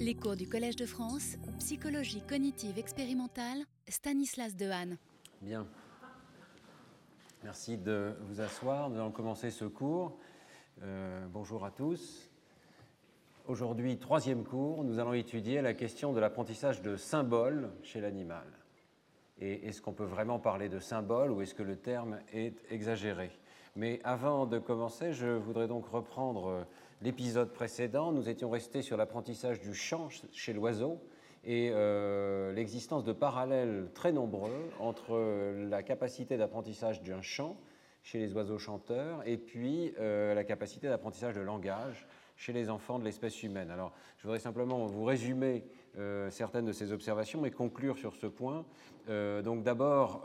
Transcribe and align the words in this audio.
Les 0.00 0.16
cours 0.16 0.34
du 0.34 0.48
Collège 0.48 0.74
de 0.74 0.86
France, 0.86 1.36
psychologie 1.60 2.20
cognitive 2.20 2.80
expérimentale, 2.80 3.58
Stanislas 3.86 4.56
Dehaene. 4.56 4.98
Bien. 5.40 5.68
Merci 7.44 7.78
de 7.78 8.16
vous 8.22 8.40
asseoir. 8.40 8.90
Nous 8.90 8.96
allons 8.96 9.12
commencer 9.12 9.52
ce 9.52 9.64
cours. 9.64 10.18
Euh, 10.82 11.24
bonjour 11.32 11.64
à 11.64 11.70
tous. 11.70 12.28
Aujourd'hui, 13.46 13.96
troisième 13.96 14.42
cours, 14.42 14.82
nous 14.82 14.98
allons 14.98 15.12
étudier 15.12 15.62
la 15.62 15.74
question 15.74 16.12
de 16.12 16.18
l'apprentissage 16.18 16.82
de 16.82 16.96
symboles 16.96 17.70
chez 17.84 18.00
l'animal. 18.00 18.48
Et 19.38 19.68
est-ce 19.68 19.80
qu'on 19.80 19.92
peut 19.92 20.02
vraiment 20.02 20.40
parler 20.40 20.68
de 20.68 20.80
symboles 20.80 21.30
ou 21.30 21.40
est-ce 21.40 21.54
que 21.54 21.62
le 21.62 21.76
terme 21.76 22.18
est 22.32 22.56
exagéré? 22.68 23.30
Mais 23.76 24.00
avant 24.02 24.46
de 24.46 24.58
commencer, 24.58 25.12
je 25.12 25.28
voudrais 25.28 25.68
donc 25.68 25.86
reprendre 25.86 26.66
l'épisode 27.02 27.52
précédent, 27.52 28.12
nous 28.12 28.28
étions 28.28 28.50
restés 28.50 28.82
sur 28.82 28.96
l'apprentissage 28.96 29.60
du 29.60 29.74
chant 29.74 30.08
chez 30.32 30.52
l'oiseau 30.52 31.00
et 31.46 31.70
euh, 31.72 32.52
l'existence 32.52 33.04
de 33.04 33.12
parallèles 33.12 33.88
très 33.94 34.12
nombreux 34.12 34.70
entre 34.80 35.18
la 35.68 35.82
capacité 35.82 36.36
d'apprentissage 36.36 37.02
d'un 37.02 37.22
chant 37.22 37.56
chez 38.02 38.18
les 38.18 38.32
oiseaux 38.34 38.58
chanteurs 38.58 39.26
et 39.26 39.36
puis 39.36 39.92
euh, 39.98 40.34
la 40.34 40.44
capacité 40.44 40.88
d'apprentissage 40.88 41.34
de 41.34 41.40
langage 41.40 42.06
chez 42.36 42.52
les 42.52 42.70
enfants 42.70 42.98
de 42.98 43.04
l'espèce 43.04 43.42
humaine. 43.42 43.70
Alors, 43.70 43.92
je 44.18 44.24
voudrais 44.24 44.40
simplement 44.40 44.86
vous 44.86 45.04
résumer 45.04 45.64
euh, 45.98 46.30
certaines 46.30 46.64
de 46.64 46.72
ces 46.72 46.92
observations 46.92 47.44
et 47.44 47.50
conclure 47.50 47.96
sur 47.98 48.14
ce 48.14 48.26
point. 48.26 48.64
donc, 49.08 49.62
d'abord, 49.62 50.24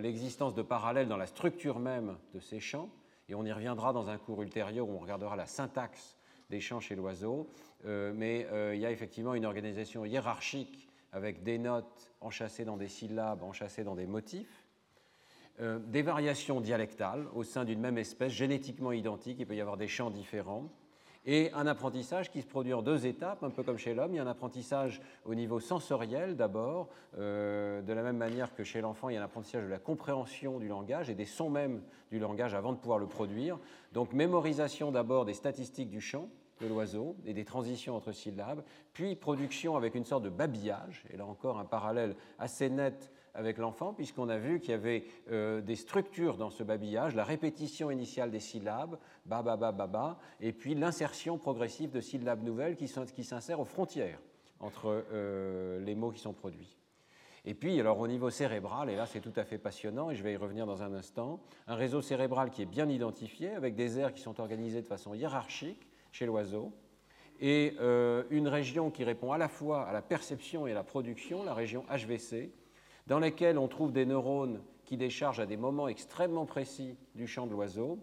l'existence 0.00 0.54
de 0.54 0.62
parallèles 0.62 1.08
dans 1.08 1.18
la 1.18 1.26
structure 1.26 1.78
même 1.78 2.16
de 2.34 2.40
ces 2.40 2.60
chants, 2.60 2.88
et 3.28 3.34
on 3.34 3.44
y 3.44 3.52
reviendra 3.52 3.92
dans 3.92 4.08
un 4.08 4.18
cours 4.18 4.42
ultérieur 4.42 4.88
où 4.88 4.92
on 4.92 4.98
regardera 4.98 5.36
la 5.36 5.46
syntaxe 5.46 6.16
des 6.50 6.60
chants 6.60 6.80
chez 6.80 6.94
l'oiseau, 6.94 7.48
euh, 7.84 8.12
mais 8.14 8.46
euh, 8.52 8.74
il 8.74 8.80
y 8.80 8.86
a 8.86 8.90
effectivement 8.90 9.34
une 9.34 9.44
organisation 9.44 10.04
hiérarchique 10.04 10.88
avec 11.12 11.42
des 11.42 11.58
notes 11.58 12.12
enchâssées 12.20 12.64
dans 12.64 12.76
des 12.76 12.88
syllabes, 12.88 13.42
enchâssées 13.42 13.84
dans 13.84 13.94
des 13.94 14.06
motifs, 14.06 14.66
euh, 15.60 15.78
des 15.78 16.02
variations 16.02 16.60
dialectales 16.60 17.26
au 17.34 17.42
sein 17.42 17.64
d'une 17.64 17.80
même 17.80 17.98
espèce 17.98 18.32
génétiquement 18.32 18.92
identique, 18.92 19.38
il 19.40 19.46
peut 19.46 19.56
y 19.56 19.60
avoir 19.60 19.76
des 19.76 19.88
chants 19.88 20.10
différents, 20.10 20.70
et 21.26 21.52
un 21.52 21.66
apprentissage 21.66 22.30
qui 22.30 22.40
se 22.40 22.46
produit 22.46 22.72
en 22.72 22.82
deux 22.82 23.04
étapes, 23.04 23.42
un 23.42 23.50
peu 23.50 23.64
comme 23.64 23.78
chez 23.78 23.94
l'homme. 23.94 24.12
Il 24.12 24.16
y 24.16 24.18
a 24.20 24.22
un 24.22 24.28
apprentissage 24.28 25.02
au 25.24 25.34
niveau 25.34 25.58
sensoriel 25.58 26.36
d'abord, 26.36 26.88
euh, 27.18 27.82
de 27.82 27.92
la 27.92 28.02
même 28.02 28.16
manière 28.16 28.54
que 28.54 28.62
chez 28.62 28.80
l'enfant, 28.80 29.08
il 29.08 29.14
y 29.14 29.16
a 29.16 29.20
un 29.20 29.24
apprentissage 29.24 29.64
de 29.64 29.68
la 29.68 29.78
compréhension 29.78 30.58
du 30.58 30.68
langage 30.68 31.10
et 31.10 31.14
des 31.14 31.24
sons 31.24 31.50
même 31.50 31.82
du 32.10 32.20
langage 32.20 32.54
avant 32.54 32.72
de 32.72 32.78
pouvoir 32.78 32.98
le 32.98 33.06
produire. 33.06 33.58
Donc 33.92 34.12
mémorisation 34.12 34.92
d'abord 34.92 35.24
des 35.24 35.34
statistiques 35.34 35.90
du 35.90 36.00
chant 36.00 36.28
de 36.60 36.68
l'oiseau 36.68 37.16
et 37.26 37.34
des 37.34 37.44
transitions 37.44 37.96
entre 37.96 38.12
syllabes, 38.12 38.62
puis 38.92 39.14
production 39.14 39.76
avec 39.76 39.94
une 39.94 40.04
sorte 40.04 40.22
de 40.22 40.30
babillage, 40.30 41.04
et 41.12 41.16
là 41.16 41.26
encore 41.26 41.58
un 41.58 41.64
parallèle 41.64 42.14
assez 42.38 42.70
net 42.70 43.10
avec 43.36 43.58
l'enfant, 43.58 43.92
puisqu'on 43.92 44.28
a 44.28 44.38
vu 44.38 44.60
qu'il 44.60 44.70
y 44.70 44.74
avait 44.74 45.04
euh, 45.30 45.60
des 45.60 45.76
structures 45.76 46.36
dans 46.36 46.50
ce 46.50 46.62
babillage, 46.62 47.14
la 47.14 47.24
répétition 47.24 47.90
initiale 47.90 48.30
des 48.30 48.40
syllabes, 48.40 48.98
ba, 49.24 49.42
ba, 49.42 49.56
ba, 49.56 49.72
ba, 49.72 49.86
ba, 49.86 50.18
et 50.40 50.52
puis 50.52 50.74
l'insertion 50.74 51.38
progressive 51.38 51.90
de 51.90 52.00
syllabes 52.00 52.42
nouvelles 52.42 52.76
qui, 52.76 52.90
qui 53.14 53.24
s'insèrent 53.24 53.60
aux 53.60 53.64
frontières 53.64 54.20
entre 54.60 55.04
euh, 55.12 55.78
les 55.80 55.94
mots 55.94 56.10
qui 56.10 56.20
sont 56.20 56.32
produits. 56.32 56.76
Et 57.44 57.54
puis, 57.54 57.78
alors 57.78 58.00
au 58.00 58.08
niveau 58.08 58.30
cérébral, 58.30 58.90
et 58.90 58.96
là 58.96 59.06
c'est 59.06 59.20
tout 59.20 59.32
à 59.36 59.44
fait 59.44 59.58
passionnant, 59.58 60.10
et 60.10 60.16
je 60.16 60.22
vais 60.22 60.32
y 60.32 60.36
revenir 60.36 60.66
dans 60.66 60.82
un 60.82 60.92
instant, 60.94 61.40
un 61.68 61.76
réseau 61.76 62.02
cérébral 62.02 62.50
qui 62.50 62.62
est 62.62 62.66
bien 62.66 62.88
identifié, 62.88 63.50
avec 63.50 63.76
des 63.76 64.00
aires 64.00 64.12
qui 64.12 64.20
sont 64.20 64.40
organisées 64.40 64.82
de 64.82 64.86
façon 64.86 65.14
hiérarchique 65.14 65.86
chez 66.10 66.26
l'oiseau, 66.26 66.72
et 67.40 67.74
euh, 67.80 68.24
une 68.30 68.48
région 68.48 68.90
qui 68.90 69.04
répond 69.04 69.32
à 69.32 69.38
la 69.38 69.48
fois 69.48 69.86
à 69.86 69.92
la 69.92 70.02
perception 70.02 70.66
et 70.66 70.72
à 70.72 70.74
la 70.74 70.82
production, 70.82 71.44
la 71.44 71.54
région 71.54 71.84
HVC, 71.90 72.50
dans 73.06 73.18
lesquelles 73.18 73.58
on 73.58 73.68
trouve 73.68 73.92
des 73.92 74.06
neurones 74.06 74.60
qui 74.84 74.96
déchargent 74.96 75.40
à 75.40 75.46
des 75.46 75.56
moments 75.56 75.88
extrêmement 75.88 76.46
précis 76.46 76.96
du 77.14 77.26
champ 77.26 77.46
de 77.46 77.52
l'oiseau. 77.52 77.98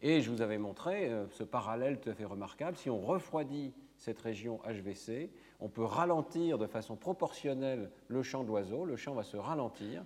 Et 0.00 0.20
je 0.20 0.30
vous 0.30 0.42
avais 0.42 0.58
montré 0.58 1.08
euh, 1.08 1.26
ce 1.30 1.42
parallèle 1.42 1.98
tout 1.98 2.10
à 2.10 2.14
fait 2.14 2.24
remarquable. 2.24 2.76
Si 2.76 2.88
on 2.88 3.00
refroidit 3.00 3.72
cette 3.96 4.20
région 4.20 4.60
HVC, 4.64 5.30
on 5.58 5.68
peut 5.68 5.84
ralentir 5.84 6.56
de 6.56 6.66
façon 6.66 6.94
proportionnelle 6.94 7.90
le 8.06 8.22
champ 8.22 8.44
de 8.44 8.48
l'oiseau. 8.48 8.84
Le 8.84 8.96
champ 8.96 9.14
va 9.14 9.24
se 9.24 9.36
ralentir. 9.36 10.04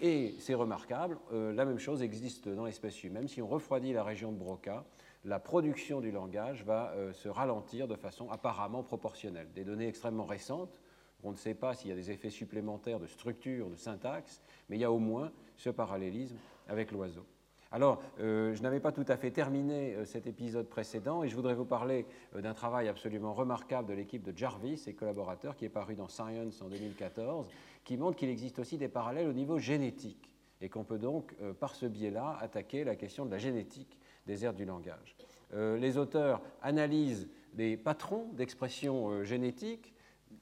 Et 0.00 0.34
c'est 0.40 0.54
remarquable, 0.54 1.18
euh, 1.32 1.52
la 1.52 1.64
même 1.64 1.78
chose 1.78 2.02
existe 2.02 2.48
dans 2.48 2.64
l'espèce 2.64 3.04
humaine. 3.04 3.28
Si 3.28 3.40
on 3.40 3.46
refroidit 3.46 3.92
la 3.92 4.02
région 4.02 4.32
de 4.32 4.36
Broca, 4.36 4.84
la 5.24 5.38
production 5.38 6.00
du 6.00 6.10
langage 6.10 6.64
va 6.64 6.92
euh, 6.92 7.12
se 7.12 7.28
ralentir 7.28 7.86
de 7.86 7.94
façon 7.94 8.28
apparemment 8.30 8.82
proportionnelle. 8.82 9.48
Des 9.54 9.64
données 9.64 9.86
extrêmement 9.86 10.24
récentes 10.24 10.80
on 11.24 11.32
ne 11.32 11.36
sait 11.36 11.54
pas 11.54 11.74
s'il 11.74 11.90
y 11.90 11.92
a 11.92 11.96
des 11.96 12.10
effets 12.10 12.30
supplémentaires 12.30 13.00
de 13.00 13.06
structure, 13.06 13.70
de 13.70 13.76
syntaxe, 13.76 14.42
mais 14.68 14.76
il 14.76 14.80
y 14.80 14.84
a 14.84 14.92
au 14.92 14.98
moins 14.98 15.32
ce 15.56 15.70
parallélisme 15.70 16.36
avec 16.68 16.92
l'oiseau. 16.92 17.26
Alors, 17.74 18.00
euh, 18.20 18.54
je 18.54 18.62
n'avais 18.62 18.78
pas 18.78 18.92
tout 18.92 19.04
à 19.08 19.16
fait 19.16 19.32
terminé 19.32 19.96
euh, 19.96 20.04
cet 20.04 20.28
épisode 20.28 20.68
précédent 20.68 21.24
et 21.24 21.28
je 21.28 21.34
voudrais 21.34 21.54
vous 21.54 21.64
parler 21.64 22.06
euh, 22.36 22.40
d'un 22.40 22.54
travail 22.54 22.86
absolument 22.86 23.34
remarquable 23.34 23.88
de 23.88 23.94
l'équipe 23.94 24.22
de 24.22 24.32
Jarvis 24.36 24.84
et 24.86 24.94
collaborateurs 24.94 25.56
qui 25.56 25.64
est 25.64 25.70
paru 25.70 25.96
dans 25.96 26.06
Science 26.06 26.62
en 26.62 26.68
2014, 26.68 27.48
qui 27.82 27.96
montre 27.96 28.16
qu'il 28.16 28.28
existe 28.28 28.60
aussi 28.60 28.78
des 28.78 28.86
parallèles 28.86 29.26
au 29.26 29.32
niveau 29.32 29.58
génétique 29.58 30.30
et 30.60 30.68
qu'on 30.68 30.84
peut 30.84 30.98
donc, 30.98 31.34
par 31.58 31.74
ce 31.74 31.84
biais-là, 31.86 32.38
attaquer 32.40 32.84
la 32.84 32.94
question 32.94 33.26
de 33.26 33.32
la 33.32 33.38
génétique 33.38 33.98
des 34.24 34.44
aires 34.44 34.54
du 34.54 34.64
langage. 34.64 35.16
les 35.52 35.98
auteurs 35.98 36.40
analysent 36.62 37.28
les 37.54 37.76
patrons 37.76 38.30
d'expression 38.34 39.24
génétique 39.24 39.93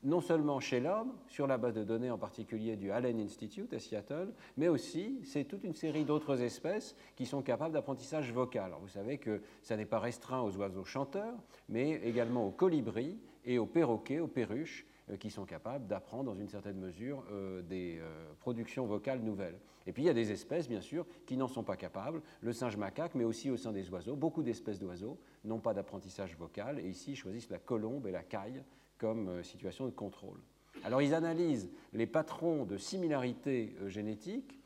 non 0.02 0.20
seulement 0.20 0.60
chez 0.60 0.80
l'homme, 0.80 1.12
sur 1.28 1.46
la 1.46 1.58
base 1.58 1.74
de 1.74 1.84
données 1.84 2.10
en 2.10 2.18
particulier 2.18 2.76
du 2.76 2.90
Allen 2.90 3.20
Institute 3.20 3.72
à 3.72 3.78
Seattle, 3.78 4.32
mais 4.56 4.68
aussi 4.68 5.20
c'est 5.24 5.44
toute 5.44 5.64
une 5.64 5.74
série 5.74 6.04
d'autres 6.04 6.40
espèces 6.42 6.96
qui 7.16 7.26
sont 7.26 7.42
capables 7.42 7.74
d'apprentissage 7.74 8.32
vocal. 8.32 8.72
vous 8.80 8.88
savez 8.88 9.18
que 9.18 9.42
ça 9.62 9.76
n'est 9.76 9.86
pas 9.86 9.98
restreint 10.00 10.40
aux 10.40 10.56
oiseaux 10.56 10.84
chanteurs, 10.84 11.34
mais 11.68 12.00
également 12.04 12.46
aux 12.46 12.50
colibris 12.50 13.18
et 13.44 13.58
aux 13.58 13.66
perroquets, 13.66 14.20
aux 14.20 14.28
perruches, 14.28 14.86
euh, 15.10 15.16
qui 15.16 15.30
sont 15.30 15.44
capables 15.44 15.86
d'apprendre 15.88 16.24
dans 16.24 16.34
une 16.34 16.48
certaine 16.48 16.78
mesure 16.78 17.24
euh, 17.32 17.62
des 17.62 17.98
euh, 18.00 18.32
productions 18.38 18.86
vocales 18.86 19.20
nouvelles. 19.20 19.58
Et 19.86 19.92
puis 19.92 20.04
il 20.04 20.06
y 20.06 20.10
a 20.10 20.14
des 20.14 20.30
espèces, 20.30 20.68
bien 20.68 20.80
sûr, 20.80 21.06
qui 21.26 21.36
n'en 21.36 21.48
sont 21.48 21.64
pas 21.64 21.76
capables, 21.76 22.22
le 22.40 22.52
singe 22.52 22.76
macaque, 22.76 23.16
mais 23.16 23.24
aussi 23.24 23.50
au 23.50 23.56
sein 23.56 23.72
des 23.72 23.90
oiseaux. 23.90 24.14
Beaucoup 24.14 24.44
d'espèces 24.44 24.78
d'oiseaux 24.78 25.18
n'ont 25.44 25.58
pas 25.58 25.74
d'apprentissage 25.74 26.36
vocal, 26.36 26.78
et 26.78 26.88
ici 26.88 27.16
choisissent 27.16 27.50
la 27.50 27.58
colombe 27.58 28.06
et 28.06 28.12
la 28.12 28.22
caille 28.22 28.62
comme 29.02 29.28
euh, 29.28 29.42
situation 29.42 29.84
de 29.86 29.90
contrôle. 29.90 30.38
Alors 30.84 31.02
ils 31.02 31.12
analysent 31.12 31.68
les 31.92 32.06
patrons 32.06 32.64
de 32.64 32.76
similarité 32.76 33.74
euh, 33.80 33.88
génétique 33.88 34.60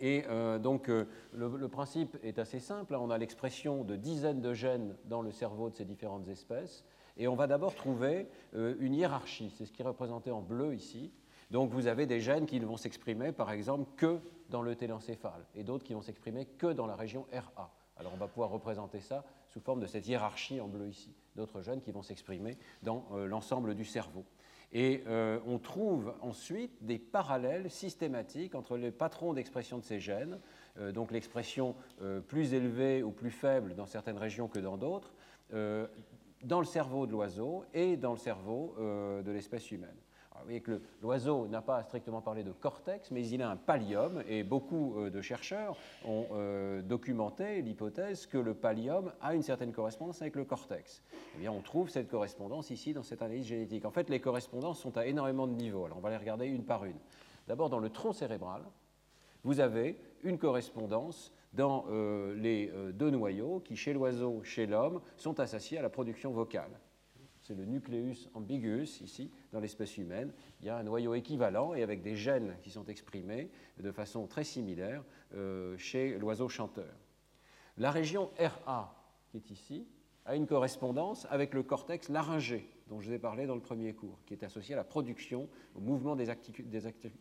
et 0.00 0.24
euh, 0.28 0.58
donc 0.58 0.88
le, 0.88 1.68
principe 1.68 2.16
est 2.22 2.38
assez 2.38 2.60
simple. 2.60 2.94
On 2.94 3.10
a 3.10 3.18
l'expression 3.18 3.84
de 3.84 3.94
dizaines 3.94 4.40
de 4.40 4.54
gènes 4.54 4.96
dans 5.04 5.20
le 5.20 5.32
cerveau 5.32 5.68
de 5.68 5.74
ces 5.74 5.84
différentes 5.84 6.28
espèces. 6.28 6.84
Et 7.16 7.26
on 7.26 7.34
va 7.34 7.48
d'abord 7.48 7.74
trouver 7.74 8.28
une 8.52 8.94
hiérarchie. 8.94 9.52
C'est 9.58 9.66
ce 9.66 9.72
qui 9.72 9.82
est 9.82 9.84
représenté 9.84 10.30
en 10.30 10.40
bleu 10.40 10.72
ici. 10.72 11.10
Donc 11.50 11.70
vous 11.70 11.88
avez 11.88 12.06
des 12.06 12.20
gènes 12.20 12.46
qui 12.46 12.60
ne 12.60 12.64
vont 12.64 12.76
s'exprimer 12.76 13.32
par 13.32 13.50
exemple 13.50 13.90
que 13.96 14.20
dans 14.50 14.62
le 14.62 14.76
télencéphale 14.76 15.44
et 15.56 15.64
d'autres 15.64 15.82
qui 15.82 15.94
vont 15.94 16.02
s'exprimer 16.02 16.46
que 16.46 16.68
dans 16.68 16.86
la 16.86 16.94
région 16.94 17.26
RA. 17.32 17.74
Alors 17.96 18.12
on 18.14 18.18
va 18.18 18.28
pouvoir 18.28 18.50
représenter 18.50 19.00
ça 19.00 19.24
sous 19.58 19.64
forme 19.64 19.80
de 19.80 19.86
cette 19.86 20.06
hiérarchie 20.06 20.60
en 20.60 20.68
bleu 20.68 20.88
ici, 20.88 21.12
d'autres 21.34 21.62
gènes 21.62 21.80
qui 21.80 21.90
vont 21.90 22.02
s'exprimer 22.02 22.56
dans 22.84 23.04
euh, 23.12 23.26
l'ensemble 23.26 23.74
du 23.74 23.84
cerveau. 23.84 24.24
Et 24.72 25.02
euh, 25.08 25.40
on 25.46 25.58
trouve 25.58 26.14
ensuite 26.20 26.84
des 26.84 26.98
parallèles 26.98 27.68
systématiques 27.68 28.54
entre 28.54 28.76
les 28.76 28.92
patrons 28.92 29.32
d'expression 29.32 29.78
de 29.78 29.82
ces 29.82 29.98
gènes, 29.98 30.38
euh, 30.78 30.92
donc 30.92 31.10
l'expression 31.10 31.74
plus 32.28 32.54
élevée 32.54 33.02
ou 33.02 33.10
plus 33.10 33.32
faible 33.32 33.74
dans 33.74 33.86
certaines 33.86 34.18
régions 34.18 34.46
que 34.46 34.60
dans 34.60 34.76
d'autres, 34.76 35.12
dans 35.50 36.60
le 36.60 36.66
cerveau 36.66 37.06
de 37.06 37.12
l'oiseau 37.12 37.64
et 37.74 37.96
dans 37.96 38.12
le 38.12 38.18
cerveau 38.18 38.76
de 38.78 39.30
l'espèce 39.30 39.72
humaine 39.72 39.96
voyez 40.48 40.60
que 40.60 40.80
l'oiseau 41.02 41.46
n'a 41.46 41.60
pas 41.60 41.82
strictement 41.82 42.20
parlé 42.20 42.42
de 42.42 42.52
cortex, 42.52 43.10
mais 43.10 43.26
il 43.28 43.42
a 43.42 43.50
un 43.50 43.56
pallium, 43.56 44.22
et 44.28 44.42
beaucoup 44.42 44.98
euh, 44.98 45.10
de 45.10 45.20
chercheurs 45.20 45.76
ont 46.04 46.26
euh, 46.32 46.82
documenté 46.82 47.60
l'hypothèse 47.60 48.26
que 48.26 48.38
le 48.38 48.54
pallium 48.54 49.12
a 49.20 49.34
une 49.34 49.42
certaine 49.42 49.72
correspondance 49.72 50.22
avec 50.22 50.36
le 50.36 50.44
cortex. 50.44 51.02
Eh 51.36 51.40
bien, 51.40 51.52
on 51.52 51.60
trouve 51.60 51.90
cette 51.90 52.08
correspondance 52.08 52.70
ici 52.70 52.94
dans 52.94 53.02
cette 53.02 53.22
analyse 53.22 53.46
génétique. 53.46 53.84
En 53.84 53.90
fait, 53.90 54.08
les 54.08 54.20
correspondances 54.20 54.80
sont 54.80 54.96
à 54.96 55.06
énormément 55.06 55.46
de 55.46 55.52
niveaux. 55.52 55.84
Alors, 55.84 55.98
on 55.98 56.00
va 56.00 56.10
les 56.10 56.16
regarder 56.16 56.46
une 56.46 56.64
par 56.64 56.84
une. 56.84 56.98
D'abord, 57.46 57.68
dans 57.68 57.80
le 57.80 57.90
tronc 57.90 58.14
cérébral, 58.14 58.62
vous 59.44 59.60
avez 59.60 60.00
une 60.22 60.38
correspondance 60.38 61.32
dans 61.52 61.86
euh, 61.90 62.34
les 62.34 62.72
deux 62.92 63.10
noyaux 63.10 63.60
qui, 63.60 63.76
chez 63.76 63.92
l'oiseau, 63.92 64.42
chez 64.42 64.66
l'homme, 64.66 65.00
sont 65.16 65.40
associés 65.40 65.78
à 65.78 65.82
la 65.82 65.90
production 65.90 66.30
vocale 66.32 66.70
c'est 67.48 67.54
le 67.54 67.64
nucléus 67.64 68.28
ambiguus 68.34 69.00
ici, 69.00 69.30
dans 69.52 69.60
l'espèce 69.60 69.96
humaine. 69.96 70.34
Il 70.60 70.66
y 70.66 70.68
a 70.68 70.76
un 70.76 70.82
noyau 70.82 71.14
équivalent 71.14 71.72
et 71.72 71.82
avec 71.82 72.02
des 72.02 72.14
gènes 72.14 72.54
qui 72.62 72.68
sont 72.68 72.84
exprimés 72.84 73.50
de 73.78 73.90
façon 73.90 74.26
très 74.26 74.44
similaire 74.44 75.02
euh, 75.34 75.74
chez 75.78 76.18
l'oiseau 76.18 76.50
chanteur. 76.50 76.94
La 77.78 77.90
région 77.90 78.30
RA, 78.38 78.94
qui 79.30 79.38
est 79.38 79.50
ici, 79.50 79.86
a 80.26 80.36
une 80.36 80.46
correspondance 80.46 81.26
avec 81.30 81.54
le 81.54 81.62
cortex 81.62 82.10
laryngé 82.10 82.68
dont 82.88 83.00
je 83.00 83.08
vous 83.08 83.14
ai 83.14 83.18
parlé 83.18 83.46
dans 83.46 83.54
le 83.54 83.62
premier 83.62 83.94
cours, 83.94 84.18
qui 84.26 84.34
est 84.34 84.44
associé 84.44 84.74
à 84.74 84.76
la 84.78 84.84
production, 84.84 85.48
au 85.74 85.80
mouvement 85.80 86.16
des, 86.16 86.26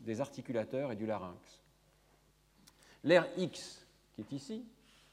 des 0.02 0.22
articulateurs 0.22 0.92
et 0.92 0.98
du 0.98 1.06
larynx. 1.06 1.64
L'air 3.06 3.28
X, 3.38 3.88
qui 4.14 4.22
est 4.22 4.32
ici, 4.34 4.66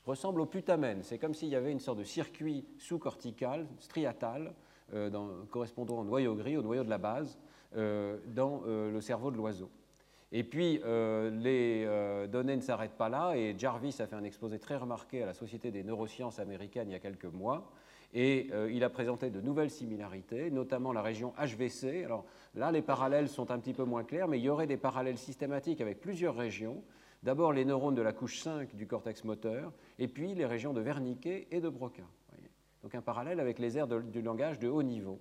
ressemble 0.06 0.40
au 0.40 0.46
putamen. 0.46 1.02
C'est 1.02 1.19
comme 1.19 1.34
s'il 1.34 1.49
y 1.49 1.56
avait 1.56 1.72
une 1.72 1.81
sorte 1.81 1.99
de 1.99 2.05
circuit 2.05 2.64
sous-cortical, 2.78 3.67
striatal, 3.78 4.55
euh, 4.94 5.11
correspondant 5.50 5.99
au 5.99 6.05
noyau 6.05 6.35
gris, 6.35 6.56
au 6.56 6.62
noyau 6.62 6.85
de 6.85 6.91
la 6.91 6.99
base, 6.99 7.38
euh, 7.76 8.19
dans 8.29 8.62
euh, 8.67 8.93
le 8.93 9.00
cerveau 9.00 9.31
de 9.31 9.37
l'oiseau. 9.37 9.70
Et 10.32 10.43
puis, 10.43 10.81
les 10.82 11.87
données 12.32 12.56
ne 12.56 12.61
s'arrêtent 12.61 12.96
pas 12.96 13.08
là, 13.08 13.37
et 13.37 13.55
Jarvis 13.56 13.94
a 14.00 14.08
fait 14.08 14.17
un 14.17 14.25
exposé 14.25 14.58
très 14.58 14.76
remarqué 14.76 15.23
à 15.23 15.26
la 15.26 15.35
Société 15.35 15.70
des 15.70 15.85
neurosciences 15.85 16.41
américaines 16.41 16.88
il 16.88 16.93
y 16.93 16.96
a 16.96 16.99
quelques 16.99 17.26
mois, 17.26 17.70
et 18.12 18.50
il 18.69 18.82
a 18.82 18.91
présenté 18.91 19.31
de 19.31 19.41
nouvelles 19.41 19.70
similarités, 19.70 20.50
notamment 20.50 20.93
la 20.93 21.02
région 21.02 21.35
HVC. 21.38 22.02
Alors 22.05 22.25
là, 22.56 22.73
les 22.73 22.82
parallèles 22.82 23.29
sont 23.29 23.52
un 23.52 23.61
petit 23.61 23.75
peu 23.75 23.85
moins 23.85 24.02
clairs, 24.02 24.26
mais 24.26 24.41
il 24.41 24.44
y 24.44 24.49
aurait 24.49 24.67
des 24.67 24.76
parallèles 24.76 25.19
systématiques 25.19 25.81
avec 25.81 26.00
plusieurs 26.00 26.35
régions, 26.35 26.82
D'abord 27.25 27.55
les 27.55 27.64
neurones 27.64 27.94
de 27.94 28.02
la 28.02 28.12
couche 28.12 28.41
5 28.41 28.76
du 28.76 28.87
cortex 28.87 29.25
moteur, 29.25 29.73
et 29.99 30.08
puis 30.08 30.35
les 30.35 30.44
régions 30.44 30.75
de 30.75 30.82
Wernicke 30.82 31.46
et 31.50 31.61
de 31.61 31.70
Broca. 31.70 32.02
Donc 32.84 32.94
un 32.94 33.00
parallèle 33.00 33.40
avec 33.40 33.58
les 33.58 33.78
aires 33.78 33.88
du 33.88 34.20
langage 34.20 34.58
de 34.58 34.69
haut 34.69 34.82
niveau. 34.82 35.19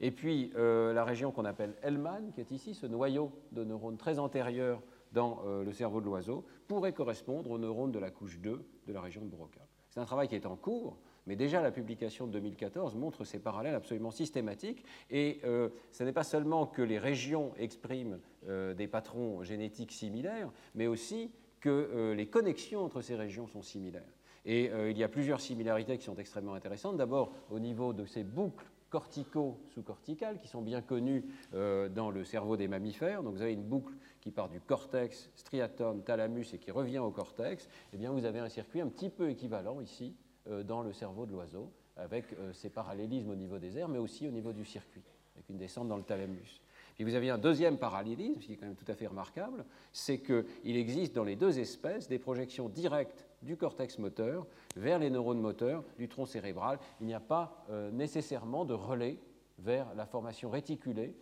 Et 0.00 0.10
puis 0.10 0.52
euh, 0.54 0.92
la 0.92 1.02
région 1.02 1.32
qu'on 1.32 1.46
appelle 1.46 1.74
Hellman, 1.82 2.30
qui 2.34 2.42
est 2.42 2.50
ici, 2.50 2.74
ce 2.74 2.86
noyau 2.86 3.32
de 3.52 3.64
neurones 3.64 3.96
très 3.96 4.18
antérieur 4.18 4.82
dans 5.12 5.42
euh, 5.46 5.64
le 5.64 5.72
cerveau 5.72 6.00
de 6.00 6.04
l'oiseau, 6.04 6.44
pourrait 6.68 6.92
correspondre 6.92 7.50
aux 7.50 7.58
neurones 7.58 7.90
de 7.90 7.98
la 7.98 8.10
couche 8.10 8.38
2 8.38 8.62
de 8.86 8.92
la 8.92 9.00
région 9.00 9.22
de 9.22 9.28
Broca. 9.28 9.62
C'est 9.88 9.98
un 9.98 10.04
travail 10.04 10.28
qui 10.28 10.34
est 10.34 10.44
en 10.44 10.56
cours, 10.56 10.98
mais 11.26 11.36
déjà, 11.36 11.62
la 11.62 11.70
publication 11.70 12.26
de 12.26 12.32
2014 12.32 12.94
montre 12.96 13.24
ces 13.24 13.38
parallèles 13.38 13.74
absolument 13.74 14.10
systématiques. 14.10 14.84
Et 15.10 15.40
euh, 15.44 15.70
ce 15.92 16.04
n'est 16.04 16.12
pas 16.12 16.22
seulement 16.22 16.66
que 16.66 16.82
les 16.82 16.98
régions 16.98 17.52
expriment 17.56 18.18
des 18.46 18.88
patrons 18.88 19.42
génétiques 19.42 19.92
similaires, 19.92 20.50
mais 20.74 20.86
aussi 20.86 21.30
que 21.60 22.14
les 22.16 22.26
connexions 22.26 22.82
entre 22.82 23.02
ces 23.02 23.14
régions 23.16 23.46
sont 23.46 23.60
similaires. 23.60 24.08
Et 24.46 24.70
il 24.88 24.96
y 24.96 25.04
a 25.04 25.08
plusieurs 25.08 25.40
similarités 25.40 25.98
qui 25.98 26.04
sont 26.04 26.16
extrêmement 26.16 26.54
intéressantes. 26.54 26.96
D'abord, 26.96 27.32
au 27.50 27.58
niveau 27.58 27.92
de 27.92 28.06
ces 28.06 28.24
boucles 28.24 28.64
cortico-sous-corticales 28.88 30.38
qui 30.38 30.48
sont 30.48 30.62
bien 30.62 30.80
connues 30.80 31.24
dans 31.52 32.10
le 32.10 32.24
cerveau 32.24 32.56
des 32.56 32.66
mammifères. 32.66 33.22
Donc 33.22 33.34
vous 33.34 33.42
avez 33.42 33.52
une 33.52 33.62
boucle 33.62 33.92
qui 34.20 34.30
part 34.30 34.48
du 34.48 34.60
cortex, 34.60 35.30
striatum, 35.34 36.02
thalamus 36.02 36.52
et 36.52 36.58
qui 36.58 36.70
revient 36.70 36.98
au 36.98 37.10
cortex. 37.10 37.68
Eh 37.92 37.96
bien, 37.96 38.10
vous 38.12 38.24
avez 38.24 38.38
un 38.38 38.48
circuit 38.48 38.80
un 38.80 38.88
petit 38.88 39.10
peu 39.10 39.30
équivalent 39.30 39.80
ici 39.80 40.14
euh, 40.48 40.62
dans 40.62 40.82
le 40.82 40.92
cerveau 40.92 41.26
de 41.26 41.32
l'oiseau, 41.32 41.70
avec 41.96 42.24
ces 42.52 42.68
euh, 42.68 42.70
parallélismes 42.70 43.30
au 43.30 43.34
niveau 43.34 43.58
des 43.58 43.78
airs, 43.78 43.88
mais 43.88 43.98
aussi 43.98 44.26
au 44.26 44.30
niveau 44.30 44.52
du 44.52 44.64
circuit, 44.64 45.02
avec 45.34 45.48
une 45.48 45.58
descente 45.58 45.88
dans 45.88 45.96
le 45.96 46.02
thalamus. 46.02 46.60
Puis 46.94 47.04
vous 47.04 47.14
avez 47.14 47.30
un 47.30 47.38
deuxième 47.38 47.78
parallélisme, 47.78 48.40
qui 48.40 48.52
est 48.52 48.56
quand 48.56 48.66
même 48.66 48.76
tout 48.76 48.90
à 48.90 48.94
fait 48.94 49.06
remarquable, 49.06 49.64
c'est 49.92 50.18
qu'il 50.18 50.76
existe 50.76 51.14
dans 51.14 51.24
les 51.24 51.36
deux 51.36 51.58
espèces 51.58 52.08
des 52.08 52.18
projections 52.18 52.68
directes 52.68 53.26
du 53.42 53.56
cortex 53.56 53.98
moteur 53.98 54.46
vers 54.76 54.98
les 54.98 55.10
neurones 55.10 55.40
moteurs 55.40 55.84
du 55.98 56.08
tronc 56.08 56.26
cérébral. 56.26 56.78
Il 57.00 57.06
n'y 57.06 57.14
a 57.14 57.20
pas 57.20 57.64
euh, 57.70 57.90
nécessairement 57.90 58.64
de 58.64 58.74
relais 58.74 59.18
vers 59.58 59.94
la 59.94 60.06
formation 60.06 60.48
réticulée 60.48 61.14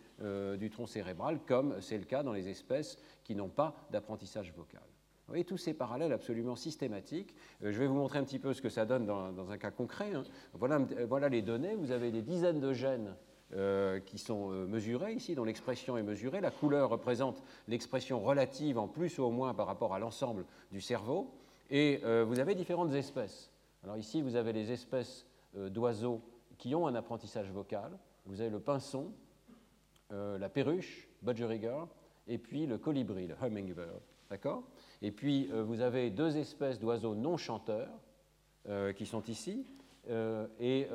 du 0.57 0.69
tronc 0.69 0.85
cérébral, 0.85 1.39
comme 1.45 1.81
c'est 1.81 1.97
le 1.97 2.05
cas 2.05 2.23
dans 2.23 2.31
les 2.31 2.47
espèces 2.47 2.97
qui 3.25 3.35
n'ont 3.35 3.49
pas 3.49 3.75
d'apprentissage 3.91 4.53
vocal. 4.53 4.81
Vous 5.29 5.33
voyez 5.33 5.45
tous 5.45 5.57
ces 5.57 5.75
parallèles 5.75 6.11
absolument 6.11 6.55
systématiques. 6.55 7.35
Euh, 7.63 7.71
je 7.71 7.77
vais 7.77 7.85
vous 7.85 7.93
montrer 7.93 8.17
un 8.17 8.23
petit 8.23 8.39
peu 8.39 8.51
ce 8.51 8.63
que 8.63 8.69
ça 8.69 8.87
donne 8.87 9.05
dans, 9.05 9.51
un 9.51 9.57
cas 9.59 9.69
concret. 9.69 10.11
Hein. 10.15 10.23
Voilà, 10.55 10.79
euh, 10.97 11.05
voilà, 11.07 11.29
les 11.29 11.43
données. 11.43 11.75
Vous 11.75 11.91
avez 11.91 12.09
des 12.09 12.23
dizaines 12.23 12.59
de 12.59 12.73
gènes 12.73 13.13
euh, 13.53 13.99
qui 13.99 14.17
sont 14.17 14.49
mesurés 14.49 15.13
ici, 15.13 15.35
dont 15.35 15.43
l'expression 15.43 15.97
est 15.97 16.03
mesurée. 16.03 16.41
La 16.41 16.49
couleur 16.49 16.89
représente 16.89 17.43
l'expression 17.67 18.19
relative 18.19 18.79
en 18.79 18.87
plus 18.87 19.19
ou 19.19 19.23
au 19.23 19.29
moins 19.29 19.53
par 19.53 19.67
rapport 19.67 19.93
à 19.93 19.99
l'ensemble 19.99 20.45
du 20.71 20.81
cerveau. 20.81 21.29
Et 21.69 22.01
vous 22.25 22.39
avez 22.39 22.55
différentes 22.55 22.93
espèces. 22.93 23.51
Alors 23.83 23.97
ici, 23.97 24.21
vous 24.21 24.35
avez 24.35 24.53
les 24.53 24.71
espèces 24.71 25.25
d'oiseaux 25.53 26.21
qui 26.57 26.73
ont 26.75 26.87
un 26.87 26.95
apprentissage 26.95 27.51
vocal. 27.51 27.91
Vous 28.25 28.41
avez 28.41 28.49
le 28.49 28.59
pinson, 28.59 29.11
la 30.09 30.49
perruche, 30.49 31.07
budgerigar, 31.21 31.87
et 32.27 32.37
puis 32.37 32.65
le 32.65 32.77
colibri, 32.77 33.27
le 33.27 33.35
hummingbird. 33.41 34.01
D'accord? 34.29 34.63
Et 35.01 35.11
puis, 35.11 35.49
euh, 35.51 35.63
vous 35.63 35.81
avez 35.81 36.11
deux 36.11 36.37
espèces 36.37 36.79
d'oiseaux 36.79 37.15
non 37.15 37.35
chanteurs 37.35 37.89
euh, 38.67 38.93
qui 38.93 39.05
sont 39.05 39.23
ici. 39.23 39.65
Euh, 40.09 40.47
et 40.59 40.87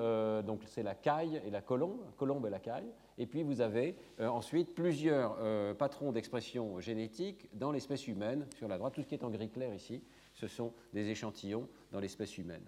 donc, 0.44 0.62
c'est 0.66 0.82
la 0.82 0.94
caille 0.94 1.40
et 1.44 1.50
la 1.50 1.60
colombe, 1.60 2.00
colombe 2.16 2.46
et 2.46 2.50
la 2.50 2.58
caille. 2.58 2.90
Et 3.18 3.26
puis, 3.26 3.42
vous 3.42 3.60
avez 3.60 3.96
ensuite 4.18 4.74
plusieurs 4.74 5.36
patrons 5.76 6.10
d'expression 6.10 6.80
génétique 6.80 7.48
dans 7.52 7.70
l'espèce 7.70 8.08
humaine. 8.08 8.46
Sur 8.56 8.66
la 8.66 8.78
droite, 8.78 8.94
tout 8.94 9.02
ce 9.02 9.06
qui 9.06 9.14
est 9.14 9.24
en 9.24 9.30
gris 9.30 9.50
clair 9.50 9.72
ici, 9.72 10.02
ce 10.34 10.46
sont 10.46 10.72
des 10.92 11.08
échantillons 11.08 11.68
dans 11.92 12.00
l'espèce 12.00 12.36
humaine. 12.38 12.64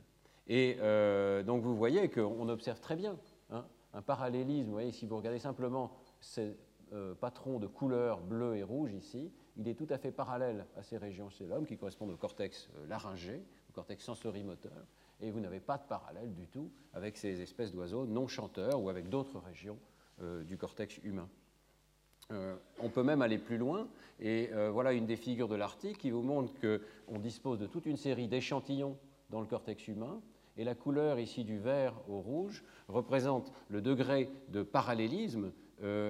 Et 0.48 0.76
donc, 1.44 1.62
vous 1.62 1.76
voyez 1.76 2.08
qu'on 2.08 2.48
observe 2.48 2.80
très 2.80 2.94
bien 2.94 3.18
hein, 3.50 3.66
un 3.92 4.02
parallélisme. 4.02 4.66
Vous 4.66 4.72
voyez, 4.72 4.92
si 4.92 5.06
vous 5.06 5.16
regardez 5.16 5.40
simplement 5.40 5.90
ces 6.20 6.56
patrons 7.20 7.58
de 7.58 7.66
couleur 7.66 8.20
bleu 8.20 8.56
et 8.56 8.62
rouge 8.62 8.92
ici, 8.92 9.32
il 9.56 9.68
est 9.68 9.74
tout 9.74 9.86
à 9.90 9.98
fait 9.98 10.12
parallèle 10.12 10.66
à 10.76 10.82
ces 10.82 10.98
régions 10.98 11.30
chez 11.30 11.46
l'homme 11.46 11.66
qui 11.66 11.76
correspondent 11.76 12.10
au 12.10 12.16
cortex 12.16 12.68
euh, 12.76 12.86
laryngé, 12.86 13.42
au 13.70 13.72
cortex 13.72 14.04
sensorimoteur, 14.04 14.86
et 15.20 15.30
vous 15.30 15.40
n'avez 15.40 15.60
pas 15.60 15.78
de 15.78 15.84
parallèle 15.84 16.34
du 16.34 16.46
tout 16.46 16.70
avec 16.92 17.16
ces 17.16 17.40
espèces 17.40 17.72
d'oiseaux 17.72 18.06
non 18.06 18.28
chanteurs 18.28 18.80
ou 18.80 18.90
avec 18.90 19.08
d'autres 19.08 19.38
régions 19.38 19.78
euh, 20.20 20.44
du 20.44 20.58
cortex 20.58 20.98
humain. 20.98 21.28
Euh, 22.32 22.56
on 22.80 22.88
peut 22.88 23.02
même 23.02 23.22
aller 23.22 23.38
plus 23.38 23.58
loin, 23.58 23.86
et 24.20 24.50
voilà 24.72 24.92
une 24.92 25.06
des 25.06 25.16
figures 25.16 25.48
de 25.48 25.54
l'article 25.54 25.98
qui 25.98 26.10
vous 26.10 26.22
montre 26.22 26.52
qu'on 26.60 27.18
dispose 27.18 27.58
de 27.58 27.66
toute 27.66 27.86
une 27.86 27.96
série 27.96 28.28
d'échantillons 28.28 28.96
dans 29.30 29.40
le 29.40 29.46
cortex 29.46 29.86
humain, 29.88 30.20
et 30.56 30.64
la 30.64 30.74
couleur 30.74 31.18
ici 31.18 31.44
du 31.44 31.58
vert 31.58 31.94
au 32.08 32.20
rouge 32.20 32.64
représente 32.88 33.52
le 33.68 33.80
degré 33.80 34.30
de 34.48 34.62
parallélisme 34.62 35.52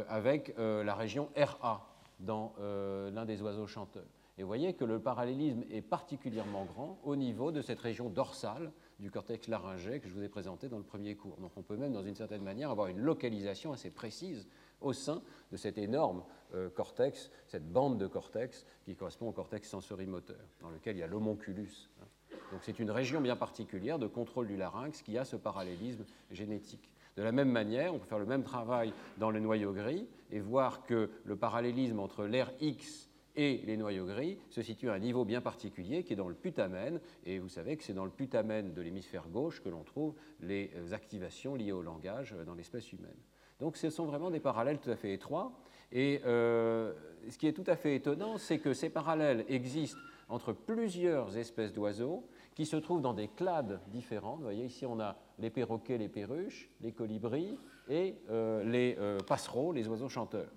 avec 0.08 0.54
la 0.56 0.94
région 0.94 1.28
RA, 1.36 1.96
dans 2.20 2.54
euh, 2.60 3.10
l'un 3.10 3.24
des 3.24 3.42
oiseaux 3.42 3.66
chanteurs. 3.66 4.06
Et 4.38 4.42
vous 4.42 4.48
voyez 4.48 4.74
que 4.74 4.84
le 4.84 5.00
parallélisme 5.00 5.64
est 5.70 5.82
particulièrement 5.82 6.64
grand 6.66 6.98
au 7.04 7.16
niveau 7.16 7.52
de 7.52 7.62
cette 7.62 7.80
région 7.80 8.10
dorsale 8.10 8.70
du 8.98 9.10
cortex 9.10 9.48
laryngé 9.48 10.00
que 10.00 10.08
je 10.08 10.14
vous 10.14 10.22
ai 10.22 10.28
présenté 10.28 10.68
dans 10.68 10.78
le 10.78 10.84
premier 10.84 11.14
cours. 11.14 11.38
Donc 11.38 11.52
on 11.56 11.62
peut 11.62 11.76
même, 11.76 11.92
dans 11.92 12.02
une 12.02 12.14
certaine 12.14 12.42
manière, 12.42 12.70
avoir 12.70 12.88
une 12.88 13.00
localisation 13.00 13.72
assez 13.72 13.90
précise 13.90 14.46
au 14.80 14.92
sein 14.92 15.22
de 15.52 15.56
cet 15.56 15.78
énorme 15.78 16.22
euh, 16.54 16.70
cortex, 16.70 17.30
cette 17.46 17.70
bande 17.70 17.98
de 17.98 18.06
cortex 18.06 18.64
qui 18.84 18.94
correspond 18.94 19.28
au 19.28 19.32
cortex 19.32 19.68
sensorimoteur, 19.68 20.36
dans 20.60 20.70
lequel 20.70 20.96
il 20.96 21.00
y 21.00 21.02
a 21.02 21.06
l'homonculus. 21.06 21.90
Hein. 22.00 22.06
Donc 22.52 22.60
c'est 22.62 22.78
une 22.78 22.90
région 22.90 23.20
bien 23.20 23.36
particulière 23.36 23.98
de 23.98 24.06
contrôle 24.06 24.46
du 24.46 24.56
larynx 24.56 25.02
qui 25.02 25.18
a 25.18 25.24
ce 25.24 25.36
parallélisme 25.36 26.04
génétique. 26.30 26.92
De 27.16 27.22
la 27.22 27.32
même 27.32 27.50
manière, 27.50 27.94
on 27.94 27.98
peut 27.98 28.06
faire 28.06 28.18
le 28.18 28.26
même 28.26 28.44
travail 28.44 28.92
dans 29.18 29.30
le 29.30 29.40
noyau 29.40 29.72
gris 29.72 30.06
et 30.30 30.40
voir 30.40 30.84
que 30.84 31.10
le 31.24 31.36
parallélisme 31.36 31.98
entre 31.98 32.24
l'air 32.24 32.52
X 32.60 33.08
et 33.36 33.62
les 33.64 33.76
noyaux 33.76 34.06
gris 34.06 34.38
se 34.50 34.62
situe 34.62 34.90
à 34.90 34.94
un 34.94 34.98
niveau 34.98 35.24
bien 35.24 35.40
particulier 35.40 36.04
qui 36.04 36.12
est 36.12 36.16
dans 36.16 36.28
le 36.28 36.34
putamen. 36.34 37.00
Et 37.24 37.38
vous 37.38 37.48
savez 37.48 37.76
que 37.76 37.84
c'est 37.84 37.94
dans 37.94 38.04
le 38.04 38.10
putamen 38.10 38.72
de 38.72 38.82
l'hémisphère 38.82 39.28
gauche 39.28 39.62
que 39.62 39.68
l'on 39.68 39.82
trouve 39.82 40.14
les 40.40 40.70
activations 40.92 41.54
liées 41.54 41.72
au 41.72 41.82
langage 41.82 42.34
dans 42.44 42.54
l'espèce 42.54 42.92
humaine. 42.92 43.16
Donc 43.60 43.76
ce 43.76 43.90
sont 43.90 44.04
vraiment 44.04 44.30
des 44.30 44.40
parallèles 44.40 44.78
tout 44.78 44.90
à 44.90 44.96
fait 44.96 45.12
étroits. 45.12 45.52
Et 45.92 46.20
euh, 46.26 46.92
ce 47.30 47.38
qui 47.38 47.46
est 47.46 47.52
tout 47.52 47.64
à 47.66 47.76
fait 47.76 47.94
étonnant, 47.94 48.38
c'est 48.38 48.58
que 48.58 48.74
ces 48.74 48.90
parallèles 48.90 49.44
existent 49.48 50.00
entre 50.28 50.52
plusieurs 50.52 51.36
espèces 51.36 51.72
d'oiseaux 51.72 52.24
qui 52.54 52.66
se 52.66 52.76
trouvent 52.76 53.00
dans 53.00 53.14
des 53.14 53.28
clades 53.28 53.80
différentes. 53.88 54.38
Vous 54.38 54.44
voyez, 54.44 54.64
ici, 54.64 54.84
on 54.86 54.98
a 54.98 55.16
les 55.38 55.50
perroquets, 55.50 55.98
les 55.98 56.08
perruches, 56.08 56.68
les 56.80 56.92
colibris 56.92 57.58
et 57.88 58.16
euh, 58.30 58.64
les 58.64 58.96
euh, 58.98 59.18
passereaux, 59.20 59.72
les 59.72 59.86
oiseaux 59.88 60.08
chanteurs. 60.08 60.50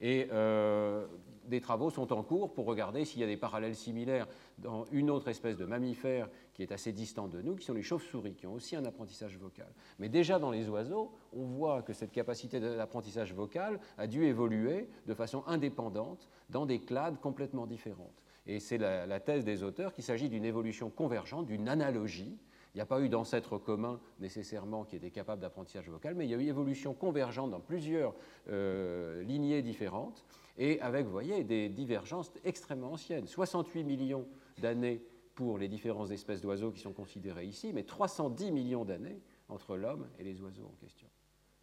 Et 0.00 0.28
euh, 0.32 1.06
des 1.46 1.60
travaux 1.60 1.90
sont 1.90 2.12
en 2.12 2.22
cours 2.22 2.52
pour 2.52 2.66
regarder 2.66 3.04
s'il 3.04 3.20
y 3.20 3.24
a 3.24 3.26
des 3.26 3.36
parallèles 3.36 3.76
similaires 3.76 4.26
dans 4.58 4.84
une 4.92 5.10
autre 5.10 5.28
espèce 5.28 5.56
de 5.56 5.64
mammifère 5.64 6.28
qui 6.54 6.62
est 6.62 6.72
assez 6.72 6.92
distante 6.92 7.30
de 7.30 7.42
nous, 7.42 7.56
qui 7.56 7.64
sont 7.64 7.74
les 7.74 7.82
chauves-souris, 7.82 8.34
qui 8.34 8.46
ont 8.46 8.54
aussi 8.54 8.76
un 8.76 8.84
apprentissage 8.84 9.36
vocal. 9.38 9.72
Mais 9.98 10.08
déjà 10.08 10.38
dans 10.38 10.50
les 10.50 10.68
oiseaux, 10.68 11.12
on 11.32 11.44
voit 11.44 11.82
que 11.82 11.92
cette 11.92 12.12
capacité 12.12 12.60
d'apprentissage 12.60 13.34
vocal 13.34 13.78
a 13.98 14.06
dû 14.06 14.24
évoluer 14.24 14.88
de 15.06 15.14
façon 15.14 15.44
indépendante 15.46 16.28
dans 16.50 16.66
des 16.66 16.80
clades 16.80 17.20
complètement 17.20 17.66
différentes. 17.66 18.22
Et 18.46 18.60
c'est 18.60 18.78
la, 18.78 19.20
thèse 19.20 19.44
des 19.44 19.62
auteurs 19.62 19.94
qu'il 19.94 20.04
s'agit 20.04 20.28
d'une 20.28 20.44
évolution 20.44 20.90
convergente, 20.90 21.46
d'une 21.46 21.68
analogie. 21.68 22.38
Il 22.74 22.78
n'y 22.78 22.82
a 22.82 22.86
pas 22.86 23.00
eu 23.00 23.08
d'ancêtre 23.08 23.56
commun 23.58 24.00
nécessairement 24.18 24.84
qui 24.84 24.96
était 24.96 25.10
capable 25.10 25.40
d'apprentissage 25.40 25.88
vocal, 25.88 26.16
mais 26.16 26.26
il 26.26 26.30
y 26.30 26.34
a 26.34 26.38
eu 26.38 26.48
évolution 26.48 26.92
convergente 26.92 27.50
dans 27.50 27.60
plusieurs 27.60 28.14
euh, 28.48 29.22
lignées 29.22 29.62
différentes, 29.62 30.24
et 30.58 30.80
avec, 30.80 31.06
vous 31.06 31.12
voyez, 31.12 31.44
des 31.44 31.68
divergences 31.68 32.32
extrêmement 32.44 32.92
anciennes. 32.92 33.26
68 33.26 33.84
millions 33.84 34.26
d'années 34.58 35.02
pour 35.34 35.58
les 35.58 35.68
différentes 35.68 36.10
espèces 36.10 36.40
d'oiseaux 36.40 36.72
qui 36.72 36.80
sont 36.80 36.92
considérées 36.92 37.46
ici, 37.46 37.72
mais 37.72 37.84
310 37.84 38.50
millions 38.50 38.84
d'années 38.84 39.20
entre 39.48 39.76
l'homme 39.76 40.08
et 40.18 40.24
les 40.24 40.40
oiseaux 40.40 40.66
en 40.66 40.76
question. 40.80 41.08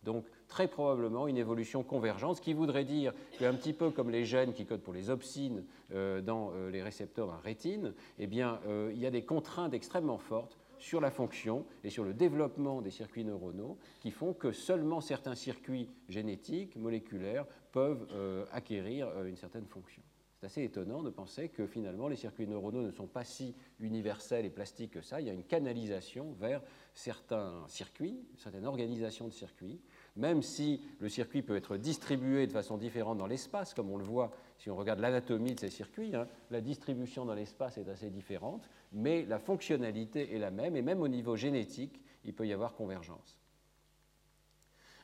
Donc 0.03 0.25
très 0.47 0.67
probablement 0.67 1.27
une 1.27 1.37
évolution 1.37 1.83
convergente, 1.83 2.37
ce 2.37 2.41
qui 2.41 2.53
voudrait 2.53 2.85
dire 2.85 3.13
qu'un 3.37 3.53
petit 3.53 3.73
peu 3.73 3.91
comme 3.91 4.09
les 4.09 4.25
gènes 4.25 4.53
qui 4.53 4.65
codent 4.65 4.81
pour 4.81 4.93
les 4.93 5.09
opsines 5.09 5.63
euh, 5.93 6.21
dans 6.21 6.51
euh, 6.53 6.71
les 6.71 6.81
récepteurs 6.81 7.27
la 7.27 7.37
rétine, 7.37 7.93
eh 8.17 8.27
bien, 8.27 8.59
euh, 8.65 8.91
il 8.93 8.99
y 8.99 9.05
a 9.05 9.11
des 9.11 9.23
contraintes 9.23 9.73
extrêmement 9.73 10.17
fortes 10.17 10.57
sur 10.81 10.99
la 10.99 11.11
fonction 11.11 11.65
et 11.83 11.89
sur 11.89 12.03
le 12.03 12.13
développement 12.13 12.81
des 12.81 12.91
circuits 12.91 13.23
neuronaux 13.23 13.77
qui 13.99 14.11
font 14.11 14.33
que 14.33 14.51
seulement 14.51 14.99
certains 14.99 15.35
circuits 15.35 15.89
génétiques, 16.09 16.75
moléculaires, 16.75 17.45
peuvent 17.71 18.07
acquérir 18.51 19.23
une 19.23 19.37
certaine 19.37 19.67
fonction. 19.67 20.01
C'est 20.41 20.47
assez 20.47 20.63
étonnant 20.63 21.03
de 21.03 21.11
penser 21.11 21.49
que 21.49 21.67
finalement 21.67 22.07
les 22.07 22.15
circuits 22.15 22.47
neuronaux 22.47 22.81
ne 22.81 22.89
sont 22.91 23.05
pas 23.05 23.23
si 23.23 23.53
universels 23.79 24.43
et 24.43 24.49
plastiques 24.49 24.91
que 24.91 25.01
ça. 25.01 25.21
Il 25.21 25.27
y 25.27 25.29
a 25.29 25.33
une 25.33 25.43
canalisation 25.43 26.31
vers 26.39 26.63
certains 26.95 27.63
circuits, 27.67 28.19
certaines 28.37 28.65
organisations 28.65 29.27
de 29.27 29.33
circuits, 29.33 29.79
même 30.15 30.41
si 30.41 30.81
le 30.99 31.09
circuit 31.09 31.41
peut 31.41 31.55
être 31.55 31.77
distribué 31.77 32.47
de 32.47 32.51
façon 32.51 32.77
différente 32.77 33.17
dans 33.17 33.27
l'espace, 33.27 33.73
comme 33.73 33.89
on 33.89 33.97
le 33.97 34.03
voit 34.03 34.31
si 34.57 34.69
on 34.69 34.75
regarde 34.75 34.99
l'anatomie 34.99 35.55
de 35.55 35.59
ces 35.59 35.69
circuits, 35.69 36.15
hein, 36.15 36.27
la 36.51 36.61
distribution 36.61 37.25
dans 37.25 37.33
l'espace 37.33 37.77
est 37.77 37.89
assez 37.89 38.09
différente, 38.09 38.69
mais 38.91 39.25
la 39.25 39.39
fonctionnalité 39.39 40.35
est 40.35 40.39
la 40.39 40.51
même, 40.51 40.75
et 40.75 40.81
même 40.81 41.01
au 41.01 41.07
niveau 41.07 41.35
génétique, 41.35 41.99
il 42.25 42.33
peut 42.33 42.45
y 42.45 42.53
avoir 42.53 42.75
convergence. 42.75 43.39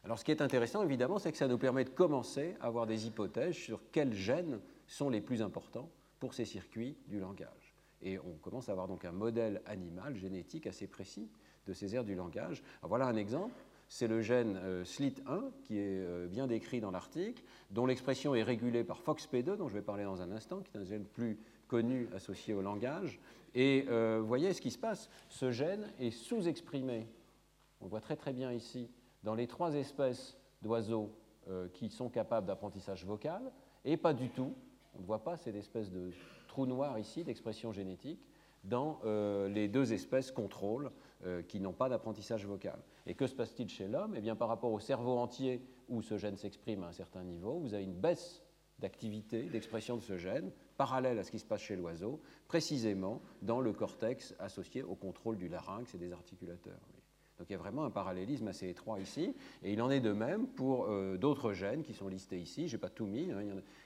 Alors 0.03 0.19
ce 0.19 0.23
qui 0.23 0.31
est 0.31 0.41
intéressant, 0.41 0.83
évidemment, 0.83 1.17
c'est 1.17 1.31
que 1.31 1.37
ça 1.37 1.47
nous 1.47 1.57
permet 1.57 1.83
de 1.83 1.89
commencer 1.89 2.55
à 2.61 2.67
avoir 2.67 2.85
des 2.85 3.07
hypothèses 3.07 3.55
sur 3.55 3.81
quels 3.91 4.13
gènes 4.13 4.59
sont 4.85 5.09
les 5.09 5.21
plus 5.21 5.41
importants 5.41 5.89
pour 6.19 6.33
ces 6.33 6.45
circuits 6.45 6.95
du 7.07 7.19
langage. 7.19 7.75
Et 8.01 8.19
on 8.19 8.37
commence 8.41 8.69
à 8.69 8.73
avoir 8.73 8.87
donc 8.87 9.05
un 9.05 9.11
modèle 9.11 9.61
animal 9.65 10.15
génétique 10.15 10.67
assez 10.67 10.87
précis 10.87 11.29
de 11.65 11.73
ces 11.73 11.95
aires 11.95 12.05
du 12.05 12.15
langage. 12.15 12.63
voilà 12.83 13.07
un 13.07 13.15
exemple 13.15 13.55
c'est 13.87 14.07
le 14.07 14.21
gène 14.21 14.59
euh, 14.61 14.83
SLIT1 14.83 15.51
qui 15.63 15.77
est 15.77 15.99
euh, 15.99 16.27
bien 16.27 16.47
décrit 16.47 16.81
dans 16.81 16.91
l'article, 16.91 17.43
dont 17.71 17.85
l'expression 17.85 18.35
est 18.35 18.43
régulée 18.43 18.83
par 18.83 19.01
FOXP2, 19.01 19.55
dont 19.55 19.67
je 19.67 19.73
vais 19.73 19.81
parler 19.81 20.03
dans 20.03 20.21
un 20.21 20.31
instant, 20.31 20.61
qui 20.61 20.75
est 20.75 20.79
un 20.79 20.83
gène 20.83 21.05
plus 21.05 21.39
connu 21.67 22.07
associé 22.13 22.53
au 22.53 22.61
langage. 22.61 23.19
Et 23.55 23.85
euh, 23.89 24.19
vous 24.21 24.27
voyez 24.27 24.53
ce 24.53 24.61
qui 24.61 24.71
se 24.71 24.77
passe, 24.77 25.09
ce 25.29 25.51
gène 25.51 25.91
est 25.99 26.11
sous-exprimé, 26.11 27.07
on 27.81 27.87
voit 27.87 28.01
très 28.01 28.15
très 28.15 28.33
bien 28.33 28.51
ici, 28.51 28.89
dans 29.23 29.35
les 29.35 29.47
trois 29.47 29.73
espèces 29.73 30.37
d'oiseaux 30.61 31.11
qui 31.73 31.87
sont 31.87 32.09
capables 32.09 32.45
d'apprentissage 32.45 33.05
vocal, 33.05 33.53
et 33.85 33.95
pas 33.95 34.13
du 34.13 34.29
tout, 34.29 34.53
on 34.95 34.99
ne 34.99 35.05
voit 35.05 35.23
pas 35.23 35.37
cette 35.37 35.55
espèce 35.55 35.89
de 35.89 36.11
trou 36.49 36.65
noir 36.65 36.99
ici 36.99 37.23
d'expression 37.23 37.71
génétique, 37.71 38.19
dans 38.65 38.99
les 39.47 39.69
deux 39.69 39.93
espèces 39.93 40.29
contrôle 40.29 40.91
qui 41.47 41.59
n'ont 41.59 41.73
pas 41.73 41.89
d'apprentissage 41.89 42.45
vocal. 42.45 42.79
Et 43.05 43.15
que 43.15 43.27
se 43.27 43.35
passe-t-il 43.35 43.69
chez 43.69 43.87
l'homme? 43.87 44.13
Eh 44.15 44.21
bien, 44.21 44.35
par 44.35 44.47
rapport 44.47 44.71
au 44.71 44.79
cerveau 44.79 45.17
entier 45.17 45.61
où 45.89 46.01
ce 46.01 46.17
gène 46.17 46.37
s'exprime 46.37 46.83
à 46.83 46.87
un 46.87 46.91
certain 46.91 47.23
niveau, 47.23 47.59
vous 47.59 47.73
avez 47.73 47.83
une 47.83 47.95
baisse 47.95 48.43
d'activité, 48.79 49.43
d'expression 49.43 49.97
de 49.97 50.01
ce 50.01 50.17
gène, 50.17 50.51
parallèle 50.77 51.17
à 51.17 51.23
ce 51.23 51.31
qui 51.31 51.39
se 51.39 51.45
passe 51.45 51.61
chez 51.61 51.75
l'oiseau, 51.75 52.21
précisément 52.47 53.21
dans 53.41 53.59
le 53.59 53.73
cortex 53.73 54.35
associé 54.39 54.83
au 54.83 54.95
contrôle 54.95 55.37
du 55.37 55.47
larynx 55.47 55.93
et 55.95 55.97
des 55.97 56.13
articulateurs. 56.13 56.79
Donc 57.37 57.49
il 57.49 57.53
y 57.53 57.55
a 57.55 57.59
vraiment 57.59 57.85
un 57.85 57.91
parallélisme 57.91 58.47
assez 58.47 58.67
étroit 58.67 58.99
ici, 58.99 59.35
et 59.63 59.71
il 59.71 59.81
en 59.81 59.91
est 59.91 59.99
de 59.99 60.11
même 60.11 60.47
pour 60.47 60.85
euh, 60.85 61.17
d'autres 61.17 61.53
gènes 61.53 61.83
qui 61.83 61.93
sont 61.93 62.07
listés 62.07 62.39
ici. 62.39 62.67
Je 62.67 62.75
n'ai 62.75 62.79
pas 62.79 62.89
tout 62.89 63.05
mis, 63.05 63.31
hein. 63.31 63.41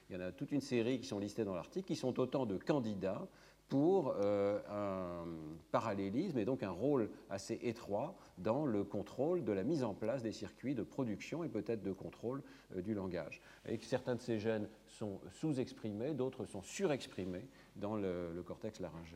il, 0.09 0.15
y 0.15 0.17
en 0.17 0.21
a, 0.21 0.31
toute 0.31 0.51
une 0.51 0.61
série 0.61 0.99
qui 0.99 1.07
sont 1.07 1.19
listés 1.19 1.43
dans 1.43 1.55
l'article, 1.55 1.87
qui 1.87 1.97
sont 1.97 2.17
autant 2.19 2.45
de 2.45 2.57
candidats 2.57 3.27
pour 3.71 4.15
euh, 4.17 4.59
un 4.69 5.25
parallélisme 5.71 6.37
et 6.37 6.43
donc 6.43 6.61
un 6.61 6.71
rôle 6.71 7.09
assez 7.29 7.57
étroit 7.63 8.17
dans 8.37 8.65
le 8.65 8.83
contrôle 8.83 9.45
de 9.45 9.53
la 9.53 9.63
mise 9.63 9.85
en 9.85 9.93
place 9.93 10.21
des 10.21 10.33
circuits 10.33 10.75
de 10.75 10.83
production 10.83 11.45
et 11.45 11.47
peut-être 11.47 11.81
de 11.81 11.93
contrôle 11.93 12.43
euh, 12.75 12.81
du 12.81 12.93
langage. 12.93 13.39
Et 13.65 13.77
que 13.77 13.85
certains 13.85 14.15
de 14.15 14.19
ces 14.19 14.39
gènes 14.39 14.67
sont 14.87 15.21
sous-exprimés, 15.31 16.13
d'autres 16.13 16.43
sont 16.43 16.61
surexprimés 16.61 17.47
dans 17.77 17.95
le, 17.95 18.43
cortex 18.45 18.81
laryngé. 18.81 19.15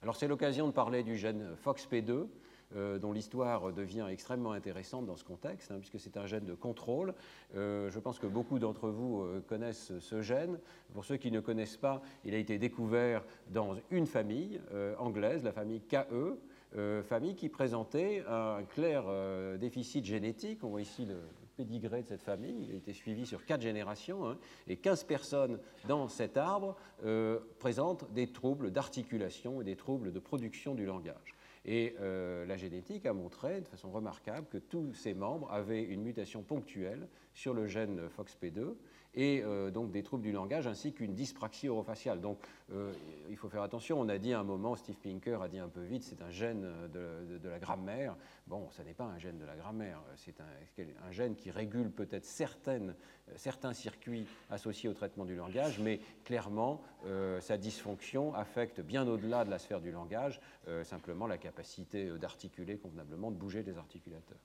Alors 0.00 0.14
c'est 0.14 0.28
l'occasion 0.28 0.68
de 0.68 0.72
parler 0.72 1.02
du 1.02 1.16
gène 1.16 1.56
FOXP2, 1.56 2.28
euh, 2.76 2.98
dont 2.98 3.12
l'histoire 3.12 3.72
devient 3.72 4.06
extrêmement 4.10 4.52
intéressante 4.52 5.06
dans 5.06 5.16
ce 5.16 5.24
contexte, 5.24 5.70
hein, 5.70 5.76
puisque 5.78 6.00
c'est 6.00 6.16
un 6.16 6.26
gène 6.26 6.44
de 6.44 6.54
contrôle. 6.54 7.14
Euh, 7.54 7.88
je 7.90 7.98
pense 8.00 8.18
que 8.18 8.26
beaucoup 8.26 8.58
d'entre 8.58 8.88
vous 8.88 9.22
euh, 9.22 9.40
connaissent 9.46 9.92
ce 10.00 10.22
gène. 10.22 10.58
Pour 10.92 11.04
ceux 11.04 11.16
qui 11.16 11.30
ne 11.30 11.40
connaissent 11.40 11.76
pas, 11.76 12.02
il 12.24 12.34
a 12.34 12.38
été 12.38 12.58
découvert 12.58 13.22
dans 13.50 13.76
une 13.90 14.06
famille 14.06 14.60
anglaise, 14.98 15.42
la 15.44 15.52
famille 15.52 15.80
KE, 15.80 16.38
famille 17.02 17.34
qui 17.34 17.48
présentait 17.48 18.22
un 18.28 18.62
clair 18.62 19.04
déficit 19.58 20.04
génétique. 20.04 20.62
On 20.62 20.68
voit 20.68 20.82
ici 20.82 21.04
le, 21.04 21.16
pédigré 21.56 22.02
de 22.02 22.06
cette 22.06 22.22
famille. 22.22 22.66
Il 22.68 22.74
a 22.74 22.76
été 22.76 22.92
suivi 22.92 23.26
sur 23.26 23.44
quatre 23.44 23.62
générations. 23.62 24.28
Hein, 24.28 24.38
et 24.68 24.76
15 24.76 25.04
personnes 25.04 25.58
dans 25.88 26.06
cet 26.08 26.36
arbre 26.36 26.76
présentent 27.58 28.10
des 28.12 28.28
troubles 28.28 28.70
d'articulation 28.70 29.60
et 29.60 29.64
des 29.64 29.76
troubles 29.76 30.12
de 30.12 30.20
production 30.20 30.74
du 30.74 30.86
langage. 30.86 31.33
Et 31.64 31.96
euh, 32.00 32.44
la 32.46 32.56
génétique 32.56 33.06
a 33.06 33.12
montré 33.12 33.60
de 33.60 33.68
façon 33.68 33.90
remarquable 33.90 34.46
que 34.50 34.58
tous 34.58 34.92
ces 34.92 35.14
membres 35.14 35.50
avaient 35.50 35.82
une 35.82 36.02
mutation 36.02 36.42
ponctuelle 36.42 37.08
sur 37.32 37.54
le 37.54 37.66
gène 37.66 38.08
FOXP2 38.08 38.74
et 39.14 39.42
euh, 39.42 39.70
donc 39.70 39.90
des 39.90 40.02
troubles 40.02 40.22
du 40.22 40.32
langage 40.32 40.66
ainsi 40.66 40.92
qu'une 40.92 41.14
dyspraxie 41.14 41.68
orofaciale. 41.68 42.20
Donc 42.20 42.38
euh, 42.72 42.92
il 43.30 43.36
faut 43.36 43.48
faire 43.48 43.62
attention, 43.62 44.00
on 44.00 44.08
a 44.08 44.18
dit 44.18 44.32
à 44.32 44.40
un 44.40 44.44
moment, 44.44 44.76
Steve 44.76 44.96
Pinker 44.96 45.42
a 45.42 45.48
dit 45.48 45.58
un 45.58 45.68
peu 45.68 45.82
vite, 45.82 46.02
c'est 46.02 46.22
un 46.22 46.30
gène 46.30 46.66
de, 46.92 47.48
la 47.48 47.58
grammaire. 47.58 48.16
Bon, 48.46 48.68
ce 48.70 48.82
n'est 48.82 48.94
pas 48.94 49.04
un 49.04 49.18
gène 49.18 49.38
de 49.38 49.44
la 49.44 49.56
grammaire, 49.56 50.00
c'est 50.16 50.40
un, 50.40 51.10
gène 51.10 51.34
qui 51.34 51.50
régule 51.50 51.90
peut-être 51.90 52.24
certains 52.24 53.72
circuits 53.72 54.26
associés 54.50 54.88
au 54.88 54.94
traitement 54.94 55.24
du 55.24 55.36
langage, 55.36 55.78
mais 55.78 56.00
clairement, 56.24 56.82
sa 57.40 57.56
dysfonction 57.56 58.34
affecte 58.34 58.80
bien 58.80 59.06
au-delà 59.06 59.44
de 59.44 59.50
la 59.50 59.58
sphère 59.58 59.80
du 59.80 59.92
langage, 59.92 60.40
simplement 60.82 61.26
la 61.26 61.38
capacité 61.38 62.10
d'articuler 62.18 62.78
convenablement, 62.78 63.30
de 63.30 63.36
bouger 63.36 63.62
des 63.62 63.76
articulateurs. 63.76 64.38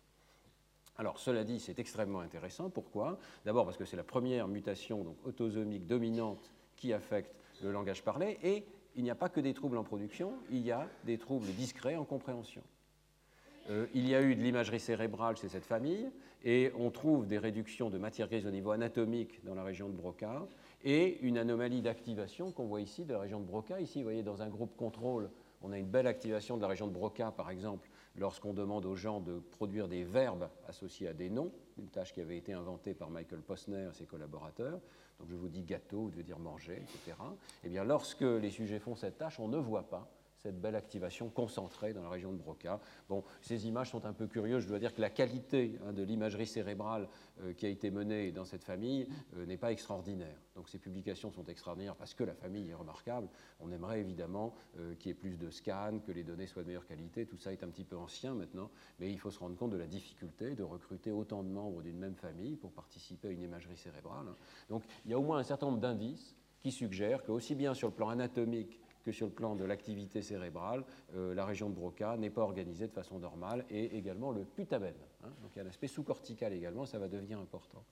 Alors, 1.00 1.18
cela 1.18 1.46
dit, 1.46 1.62
c'est 1.62 1.80
extrêmement 1.80 2.20
intéressant. 2.20 2.70
Pourquoi? 2.70 3.18
D'abord 3.46 3.64
parce 3.64 3.78
que 3.78 3.86
c'est 3.86 3.96
la 3.96 4.04
première 4.04 4.50
mutation 4.50 5.16
autosomique 5.24 5.88
dominante 5.88 6.52
qui 6.76 6.92
affecte 6.92 7.34
le 7.64 7.72
langage 7.72 8.04
parlé, 8.04 8.38
et 8.44 8.66
il 8.98 9.04
n'y 9.04 9.10
a 9.10 9.16
pas 9.16 9.30
que 9.30 9.40
des 9.40 9.54
troubles 9.54 9.78
en 9.78 9.86
production, 9.86 10.34
il 10.52 10.60
y 10.60 10.74
a 10.74 10.90
des 11.06 11.18
troubles 11.18 11.48
discrets 11.54 11.96
en 11.96 12.04
compréhension. 12.04 12.62
Euh, 13.70 13.88
il 13.94 14.10
y 14.10 14.14
a 14.14 14.22
eu 14.22 14.36
de 14.36 14.42
l'imagerie 14.42 14.82
cérébrale 14.82 15.38
chez 15.38 15.48
cette 15.48 15.66
famille, 15.66 16.12
et 16.44 16.74
on 16.78 16.92
trouve 16.92 17.28
des 17.28 17.38
réductions 17.38 17.90
de 17.90 17.98
matière 17.98 18.28
grise 18.28 18.46
au 18.46 18.52
niveau 18.52 18.72
anatomique 18.72 19.42
dans 19.46 19.56
la 19.56 19.64
région 19.64 19.88
de 19.88 19.94
Broca, 19.94 20.48
et 20.84 21.18
une 21.22 21.38
anomalie 21.38 21.82
d'activation 21.82 22.52
qu'on 22.52 22.66
voit 22.66 22.82
ici 22.82 23.06
de 23.06 23.14
la 23.14 23.20
région 23.20 23.40
de 23.40 23.46
Broca. 23.46 23.80
Ici, 23.80 24.00
vous 24.00 24.04
voyez, 24.04 24.24
dans 24.24 24.42
un 24.42 24.50
groupe 24.50 24.76
contrôle, 24.76 25.30
on 25.62 25.72
a 25.72 25.78
une 25.78 25.88
belle 25.88 26.08
activation 26.08 26.58
de 26.58 26.62
la 26.62 26.68
région 26.68 26.88
de 26.88 26.94
Broca, 26.94 27.32
par 27.32 27.50
exemple, 27.52 27.90
lorsqu'on 28.20 28.54
demande 28.54 28.86
aux 28.86 28.96
gens 28.96 29.20
de 29.22 29.40
produire 29.40 29.88
des 29.88 30.04
verbes 30.04 30.50
associés 30.68 31.08
à 31.08 31.14
des 31.14 31.30
noms, 31.30 31.52
une 31.78 31.88
tâche 31.88 32.14
qui 32.14 32.22
avait 32.22 32.38
été 32.38 32.54
inventée 32.54 32.94
par 32.94 33.10
Michael 33.10 33.40
Posner 33.40 33.88
et 33.90 33.94
ses 33.94 34.06
collaborateurs. 34.06 34.80
Donc 35.20 35.30
je 35.30 35.36
vous 35.36 35.48
dis 35.48 35.64
gâteau, 35.64 36.10
je 36.12 36.18
veux 36.18 36.24
dire 36.24 36.40
manger, 36.40 36.82
etc. 36.84 37.18
Eh 37.64 37.70
bien, 37.70 37.84
lorsque 37.84 38.22
les 38.22 38.52
sujets 38.52 38.80
font 38.80 38.96
cette 38.96 39.18
tâche, 39.18 39.40
on 39.40 39.48
ne 39.48 39.58
voit 39.58 39.90
pas 39.90 40.10
cette 40.40 40.60
belle 40.60 40.76
activation 40.76 41.30
concentrée 41.30 41.94
dans 41.94 42.02
la 42.02 42.10
région 42.10 42.32
de 42.32 42.38
Broca. 42.38 42.80
Bon, 43.10 43.24
ces 43.42 43.68
images 43.68 43.92
sont 43.92 44.06
un 44.06 44.14
peu 44.14 44.28
curieuses. 44.28 44.64
Je 44.64 44.70
dois 44.70 44.80
dire 44.80 44.94
que 44.94 45.02
la 45.02 45.10
qualité 45.10 45.78
hein, 45.86 45.92
de 45.92 46.02
l'imagerie 46.02 46.48
cérébrale 46.48 47.10
euh, 47.42 47.54
qui 47.54 47.66
a 47.66 47.70
été 47.70 47.92
menée 47.92 48.32
dans 48.32 48.46
cette 48.46 48.64
famille 48.64 49.08
euh, 49.36 49.46
n'est 49.46 49.58
pas 49.58 49.72
extraordinaire. 49.72 50.38
Donc 50.56 50.70
ces 50.70 50.80
publications 50.80 51.32
sont 51.32 51.46
extraordinaires 51.46 51.96
parce 51.96 52.14
que 52.14 52.24
la 52.24 52.34
famille 52.34 52.70
est 52.70 52.74
remarquable. 52.74 53.28
On 53.60 53.72
aimerait 53.72 54.00
évidemment 54.00 54.56
euh, 54.78 54.96
qu'il 54.96 55.10
y 55.10 55.12
ait 55.12 55.16
plus 55.16 55.38
de 55.38 55.50
scans, 55.50 56.00
que 56.06 56.12
les 56.12 56.24
données 56.24 56.48
soient 56.48 56.64
de 56.64 56.68
meilleure 56.68 56.88
qualité. 56.88 57.26
Tout 57.26 57.38
ça 57.38 57.52
est 57.52 57.64
un 57.64 57.70
petit 57.70 57.84
peu 57.84 57.98
ancien 57.98 58.34
maintenant, 58.34 58.72
mais 59.00 59.12
il 59.12 59.20
faut 59.20 59.32
se 59.32 59.40
rendre 59.40 59.58
compte 59.58 59.72
de 59.72 59.78
la 59.78 59.88
difficulté 59.88 60.56
de 60.56 60.64
recruter 60.64 61.12
autant 61.12 61.44
de 61.44 61.50
membres 61.50 61.82
d'une 61.82 61.98
même 61.98 62.16
famille 62.16 62.56
pour 62.56 62.72
participer 62.72 63.28
à 63.28 63.32
une 63.32 63.42
imagerie 63.42 63.78
cérébrale. 63.78 64.28
Donc 64.70 64.84
il 65.06 65.12
y 65.12 65.14
a 65.14 65.20
au 65.20 65.24
moins 65.24 65.40
un 65.40 65.44
certain 65.44 65.66
nombre 65.66 65.80
d'indices 65.80 66.36
qui 66.60 66.72
suggèrent 66.72 67.24
qu'aussi 67.24 67.56
bien 67.56 67.74
sur 67.74 67.88
le 67.88 67.94
plan 67.94 68.10
anatomique 68.10 68.80
sur 69.12 69.28
le 69.28 69.34
plan 69.34 69.56
de 69.56 69.64
l'activité 69.64 70.22
cérébrale, 70.22 70.84
euh, 71.16 71.34
la 71.34 71.46
région 71.46 71.70
de 71.70 71.76
Broca 71.76 72.18
n'est 72.18 72.30
pas 72.30 72.42
organisée 72.42 72.88
de 72.88 72.94
façon 72.94 73.20
normale, 73.20 73.66
et 73.70 73.98
également 73.98 74.32
le 74.32 74.44
putamen. 74.44 74.94
Hein. 75.24 75.30
donc 75.42 75.52
il 75.56 75.58
y 75.58 75.62
a 75.62 75.64
l'aspect 75.64 75.88
sous-cortical 75.88 76.54
également, 76.54 76.86
ça 76.86 77.00
va 77.00 77.08
devenir 77.08 77.40
important. 77.40 77.84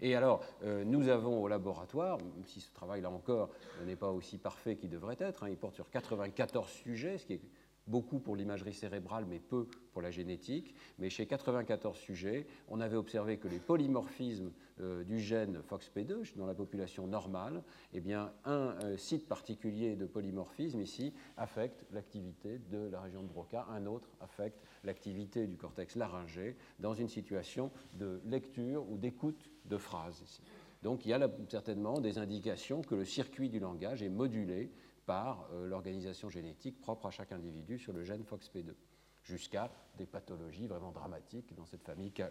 Et 0.00 0.14
alors, 0.14 0.44
euh, 0.64 0.84
nous 0.84 1.08
avons 1.08 1.42
au 1.42 1.48
laboratoire, 1.48 2.18
même 2.18 2.44
si 2.44 2.60
ce 2.60 2.72
travail, 2.72 3.00
là 3.00 3.10
encore, 3.10 3.50
n'est 3.86 3.96
pas 3.96 4.10
aussi 4.10 4.38
parfait 4.38 4.76
qu'il 4.76 4.90
devrait 4.90 5.16
être, 5.18 5.44
hein, 5.44 5.48
il 5.48 5.56
porte 5.56 5.74
sur 5.74 5.88
94 5.88 6.68
sujets, 6.68 7.18
ce 7.18 7.26
qui 7.26 7.34
est 7.34 7.40
beaucoup 7.86 8.18
pour 8.18 8.36
l'imagerie 8.36 8.72
cérébrale, 8.72 9.26
mais 9.28 9.38
peu 9.38 9.66
pour 9.92 10.02
la 10.02 10.10
génétique. 10.10 10.74
Mais 10.98 11.10
chez 11.10 11.26
94 11.26 11.96
sujets, 11.96 12.46
on 12.68 12.80
avait 12.80 12.96
observé 12.96 13.38
que 13.38 13.48
les 13.48 13.58
polymorphismes 13.58 14.52
euh, 14.80 15.04
du 15.04 15.20
gène 15.20 15.60
FOXP2 15.70 16.36
dans 16.36 16.46
la 16.46 16.54
population 16.54 17.06
normale, 17.06 17.62
eh 17.92 18.00
bien, 18.00 18.32
un 18.44 18.74
euh, 18.84 18.96
site 18.96 19.28
particulier 19.28 19.96
de 19.96 20.06
polymorphisme 20.06 20.80
ici 20.80 21.12
affecte 21.36 21.84
l'activité 21.92 22.58
de 22.70 22.88
la 22.90 23.00
région 23.00 23.22
de 23.22 23.28
Broca, 23.28 23.66
un 23.70 23.86
autre 23.86 24.08
affecte 24.20 24.60
l'activité 24.82 25.46
du 25.46 25.56
cortex 25.56 25.96
laryngé 25.96 26.56
dans 26.80 26.94
une 26.94 27.08
situation 27.08 27.70
de 27.94 28.20
lecture 28.24 28.90
ou 28.90 28.98
d'écoute 28.98 29.50
de 29.66 29.76
phrases. 29.76 30.40
Donc 30.82 31.06
il 31.06 31.08
y 31.08 31.12
a 31.14 31.30
certainement 31.48 31.98
des 32.00 32.18
indications 32.18 32.82
que 32.82 32.94
le 32.94 33.06
circuit 33.06 33.48
du 33.48 33.58
langage 33.58 34.02
est 34.02 34.10
modulé 34.10 34.70
par 35.06 35.48
euh, 35.52 35.66
l'organisation 35.66 36.28
génétique 36.28 36.80
propre 36.80 37.06
à 37.06 37.10
chaque 37.10 37.32
individu 37.32 37.78
sur 37.78 37.92
le 37.92 38.02
gène 38.02 38.22
FOXP2, 38.22 38.74
jusqu'à 39.22 39.70
des 39.96 40.06
pathologies 40.06 40.66
vraiment 40.66 40.92
dramatiques 40.92 41.54
dans 41.54 41.66
cette 41.66 41.82
famille 41.82 42.12
KE. 42.12 42.22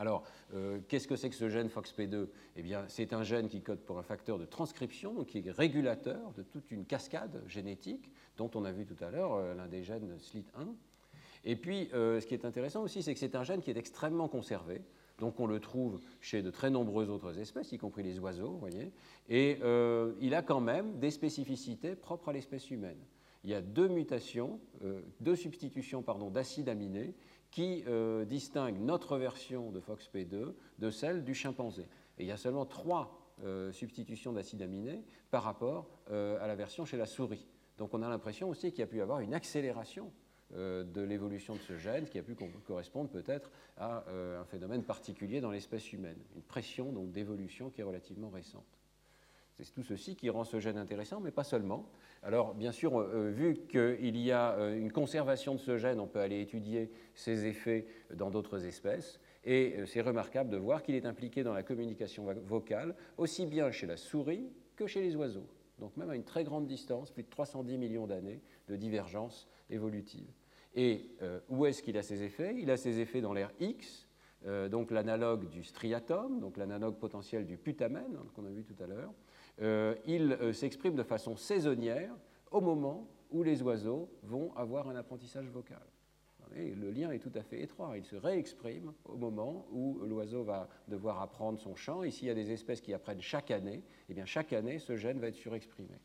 Alors, 0.00 0.22
euh, 0.54 0.78
qu'est-ce 0.86 1.08
que 1.08 1.16
c'est 1.16 1.28
que 1.28 1.34
ce 1.34 1.48
gène 1.48 1.68
FOXP2 1.68 2.28
Eh 2.56 2.62
bien, 2.62 2.84
c'est 2.88 3.12
un 3.12 3.24
gène 3.24 3.48
qui 3.48 3.62
code 3.62 3.80
pour 3.80 3.98
un 3.98 4.04
facteur 4.04 4.38
de 4.38 4.44
transcription, 4.44 5.24
qui 5.24 5.38
est 5.38 5.50
régulateur 5.50 6.32
de 6.34 6.42
toute 6.42 6.70
une 6.70 6.84
cascade 6.84 7.42
génétique, 7.48 8.12
dont 8.36 8.50
on 8.54 8.64
a 8.64 8.70
vu 8.70 8.86
tout 8.86 9.02
à 9.02 9.10
l'heure 9.10 9.34
euh, 9.34 9.54
l'un 9.54 9.66
des 9.66 9.82
gènes 9.82 10.16
SLIT1. 10.18 10.74
Et 11.44 11.56
puis, 11.56 11.88
ce 11.92 12.26
qui 12.26 12.34
est 12.34 12.44
intéressant 12.44 12.82
aussi, 12.82 13.00
c'est 13.00 13.14
que 13.14 13.20
c'est 13.20 13.36
un 13.36 13.44
gène 13.44 13.62
qui 13.62 13.70
est 13.70 13.76
extrêmement 13.76 14.28
conservé. 14.28 14.82
Donc 15.18 15.40
on 15.40 15.46
le 15.46 15.58
trouve 15.60 16.00
chez 16.20 16.42
de 16.42 16.50
très 16.50 16.70
nombreuses 16.70 17.10
autres 17.10 17.38
espèces, 17.38 17.72
y 17.72 17.78
compris 17.78 18.02
les 18.02 18.18
oiseaux, 18.18 18.50
vous 18.50 18.58
voyez. 18.58 18.92
Et 19.28 19.58
euh, 19.62 20.14
il 20.20 20.34
a 20.34 20.42
quand 20.42 20.60
même 20.60 20.98
des 20.98 21.10
spécificités 21.10 21.96
propres 21.96 22.28
à 22.28 22.32
l'espèce 22.32 22.70
humaine. 22.70 22.98
Il 23.44 23.50
y 23.50 23.54
a 23.54 23.60
deux 23.60 23.88
mutations, 23.88 24.60
euh, 24.84 25.00
deux 25.20 25.36
substitutions 25.36 26.04
d'acides 26.30 26.68
aminés 26.68 27.14
qui 27.50 27.82
euh, 27.86 28.24
distinguent 28.24 28.80
notre 28.80 29.16
version 29.16 29.70
de 29.70 29.80
FOXP2 29.80 30.54
de 30.78 30.90
celle 30.90 31.24
du 31.24 31.34
chimpanzé. 31.34 31.82
Et 32.18 32.24
il 32.24 32.26
y 32.26 32.32
a 32.32 32.36
seulement 32.36 32.66
trois 32.66 33.14
substitutions 33.70 34.32
d'acides 34.32 34.62
aminés 34.62 35.04
par 35.30 35.44
rapport 35.44 35.88
à 36.10 36.44
la 36.44 36.56
version 36.56 36.84
chez 36.84 36.96
la 36.96 37.06
souris. 37.06 37.46
Donc 37.76 37.94
on 37.94 38.02
a 38.02 38.08
l'impression 38.08 38.48
aussi 38.48 38.72
qu'il 38.72 38.80
y 38.80 38.82
a 38.82 38.88
pu 38.88 38.96
y 38.96 39.00
avoir 39.00 39.20
une 39.20 39.32
accélération 39.32 40.10
de 40.54 41.02
l'évolution 41.02 41.54
de 41.54 41.60
ce 41.60 41.76
gène, 41.76 42.06
qui 42.06 42.18
a 42.18 42.22
pu 42.22 42.34
correspondre 42.66 43.10
peut-être 43.10 43.50
à 43.76 44.04
euh, 44.08 44.40
un 44.40 44.44
phénomène 44.44 44.82
particulier 44.82 45.40
dans 45.40 45.50
l'espèce 45.50 45.92
humaine, 45.92 46.18
une 46.34 46.42
pression 46.42 46.90
donc 46.92 47.12
d'évolution 47.12 47.70
qui 47.70 47.80
est 47.80 47.84
relativement 47.84 48.30
récente. 48.30 48.64
C'est 49.54 49.72
tout 49.74 49.82
ceci 49.82 50.14
qui 50.14 50.30
rend 50.30 50.44
ce 50.44 50.60
gène 50.60 50.78
intéressant, 50.78 51.20
mais 51.20 51.32
pas 51.32 51.42
seulement. 51.44 51.90
Alors, 52.22 52.54
bien 52.54 52.70
sûr, 52.70 52.98
euh, 52.98 53.30
vu 53.30 53.56
qu'il 53.68 54.16
y 54.16 54.30
a 54.30 54.56
une 54.70 54.92
conservation 54.92 55.54
de 55.54 55.60
ce 55.60 55.76
gène, 55.78 55.98
on 55.98 56.06
peut 56.06 56.20
aller 56.20 56.40
étudier 56.40 56.92
ses 57.14 57.46
effets 57.46 57.86
dans 58.14 58.30
d'autres 58.30 58.64
espèces. 58.64 59.20
Et 59.44 59.76
c'est 59.86 60.00
remarquable 60.00 60.50
de 60.50 60.56
voir 60.56 60.82
qu'il 60.82 60.94
est 60.94 61.06
impliqué 61.06 61.42
dans 61.42 61.54
la 61.54 61.62
communication 61.62 62.26
vocale, 62.44 62.94
aussi 63.16 63.46
bien 63.46 63.70
chez 63.70 63.86
la 63.86 63.96
souris 63.96 64.48
que 64.76 64.86
chez 64.86 65.00
les 65.00 65.16
oiseaux. 65.16 65.48
Donc, 65.78 65.96
même 65.96 66.10
à 66.10 66.16
une 66.16 66.24
très 66.24 66.44
grande 66.44 66.66
distance, 66.66 67.10
plus 67.10 67.22
de 67.22 67.30
310 67.30 67.78
millions 67.78 68.06
d'années 68.06 68.40
de 68.68 68.76
divergence 68.76 69.48
évolutive. 69.70 70.28
Et 70.78 71.10
euh, 71.22 71.40
où 71.48 71.66
est-ce 71.66 71.82
qu'il 71.82 71.98
a 71.98 72.04
ses 72.04 72.22
effets? 72.22 72.54
Il 72.56 72.70
a 72.70 72.76
ses 72.76 73.00
effets 73.00 73.20
dans 73.20 73.32
l'air 73.32 73.50
X, 73.58 74.06
euh, 74.46 74.68
donc 74.68 74.92
l'analogue 74.92 75.48
du 75.48 75.64
striatum, 75.64 76.38
donc 76.38 76.56
l'analogue 76.56 76.94
potentiel 77.00 77.46
du 77.46 77.56
putamène, 77.56 78.16
hein, 78.16 78.26
qu'on 78.36 78.46
a 78.46 78.50
vu 78.50 78.62
tout 78.62 78.80
à 78.80 78.86
l'heure. 78.86 79.12
Euh, 79.60 79.96
il 80.06 80.54
s'exprime 80.54 80.94
de 80.94 81.02
façon 81.02 81.34
saisonnière 81.34 82.14
au 82.52 82.60
moment 82.60 83.08
où 83.32 83.42
les 83.42 83.60
oiseaux 83.60 84.08
vont 84.22 84.54
avoir 84.54 84.88
un 84.88 84.94
apprentissage 84.94 85.48
vocal. 85.48 85.82
le 86.54 86.92
lien 86.92 87.10
est 87.10 87.18
tout 87.18 87.32
à 87.34 87.42
fait 87.42 87.60
étroit. 87.60 87.94
Il 87.96 88.04
se 88.04 88.14
réexprime 88.14 88.92
au 89.04 89.16
moment 89.16 89.66
où 89.72 89.98
l'oiseau 90.06 90.44
va 90.44 90.68
devoir 90.86 91.20
apprendre 91.20 91.58
son 91.58 91.74
chant. 91.74 92.04
Ici, 92.04 92.26
il 92.26 92.28
y 92.28 92.30
a 92.30 92.34
des 92.34 92.52
espèces 92.52 92.80
qui 92.80 92.94
apprennent 92.94 93.20
chaque 93.20 93.50
année. 93.50 93.78
Et 93.78 94.10
eh 94.10 94.14
bien, 94.14 94.26
chaque 94.26 94.52
année, 94.52 94.78
ce 94.78 94.94
gène 94.94 95.18
va 95.18 95.26
être 95.26 95.34
surexprimé. 95.34 95.98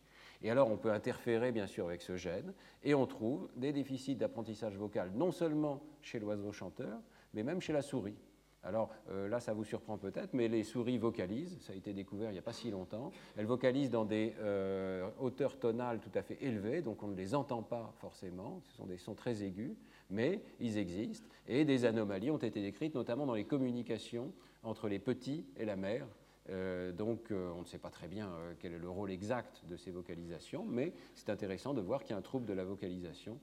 Et 0.43 0.51
alors, 0.51 0.69
on 0.69 0.77
peut 0.77 0.91
interférer, 0.91 1.51
bien 1.51 1.67
sûr, 1.67 1.87
avec 1.87 2.01
ce 2.01 2.17
gène, 2.17 2.53
et 2.83 2.93
on 2.93 3.05
trouve 3.05 3.49
des 3.55 3.71
déficits 3.71 4.15
d'apprentissage 4.15 4.75
vocal, 4.77 5.11
non 5.15 5.31
seulement 5.31 5.81
chez 6.01 6.19
l'oiseau 6.19 6.51
chanteur, 6.51 6.99
mais 7.33 7.43
même 7.43 7.61
chez 7.61 7.73
la 7.73 7.81
souris. 7.81 8.17
Alors 8.63 8.89
euh, 9.09 9.27
là, 9.27 9.39
ça 9.39 9.53
vous 9.53 9.65
surprend 9.65 9.97
peut-être, 9.97 10.33
mais 10.33 10.47
les 10.47 10.63
souris 10.63 10.97
vocalisent, 10.97 11.57
ça 11.59 11.73
a 11.73 11.75
été 11.75 11.93
découvert 11.93 12.29
il 12.29 12.33
n'y 12.33 12.39
a 12.39 12.43
pas 12.43 12.53
si 12.53 12.71
longtemps. 12.71 13.11
Elles 13.35 13.45
vocalisent 13.45 13.89
dans 13.89 14.05
des 14.05 14.33
euh, 14.39 15.09
hauteurs 15.19 15.59
tonales 15.59 15.99
tout 15.99 16.17
à 16.17 16.21
fait 16.21 16.37
élevées, 16.41 16.81
donc 16.81 17.03
on 17.03 17.07
ne 17.07 17.15
les 17.15 17.35
entend 17.35 17.61
pas 17.61 17.93
forcément, 17.97 18.61
ce 18.63 18.77
sont 18.77 18.85
des 18.85 18.97
sons 18.97 19.15
très 19.15 19.43
aigus, 19.43 19.75
mais 20.09 20.41
ils 20.61 20.77
existent, 20.77 21.27
et 21.47 21.65
des 21.65 21.85
anomalies 21.85 22.31
ont 22.31 22.37
été 22.37 22.61
décrites, 22.61 22.95
notamment 22.95 23.25
dans 23.25 23.35
les 23.35 23.45
communications 23.45 24.31
entre 24.63 24.87
les 24.87 24.99
petits 24.99 25.45
et 25.57 25.65
la 25.65 25.75
mère, 25.75 26.07
euh, 26.49 26.91
donc 26.91 27.31
euh, 27.31 27.51
on 27.55 27.61
ne 27.61 27.65
sait 27.65 27.77
pas 27.77 27.89
très 27.89 28.07
bien 28.07 28.27
euh, 28.27 28.53
quel 28.59 28.73
est 28.73 28.79
le 28.79 28.89
rôle 28.89 29.11
exact 29.11 29.63
de 29.69 29.77
ces 29.77 29.91
vocalisations, 29.91 30.65
mais 30.65 30.93
c'est 31.13 31.29
intéressant 31.29 31.73
de 31.73 31.81
voir 31.81 32.03
qu'il 32.03 32.11
y 32.11 32.13
a 32.13 32.17
un 32.17 32.21
trouble 32.21 32.45
de 32.45 32.53
la 32.53 32.65
vocalisation 32.65 33.39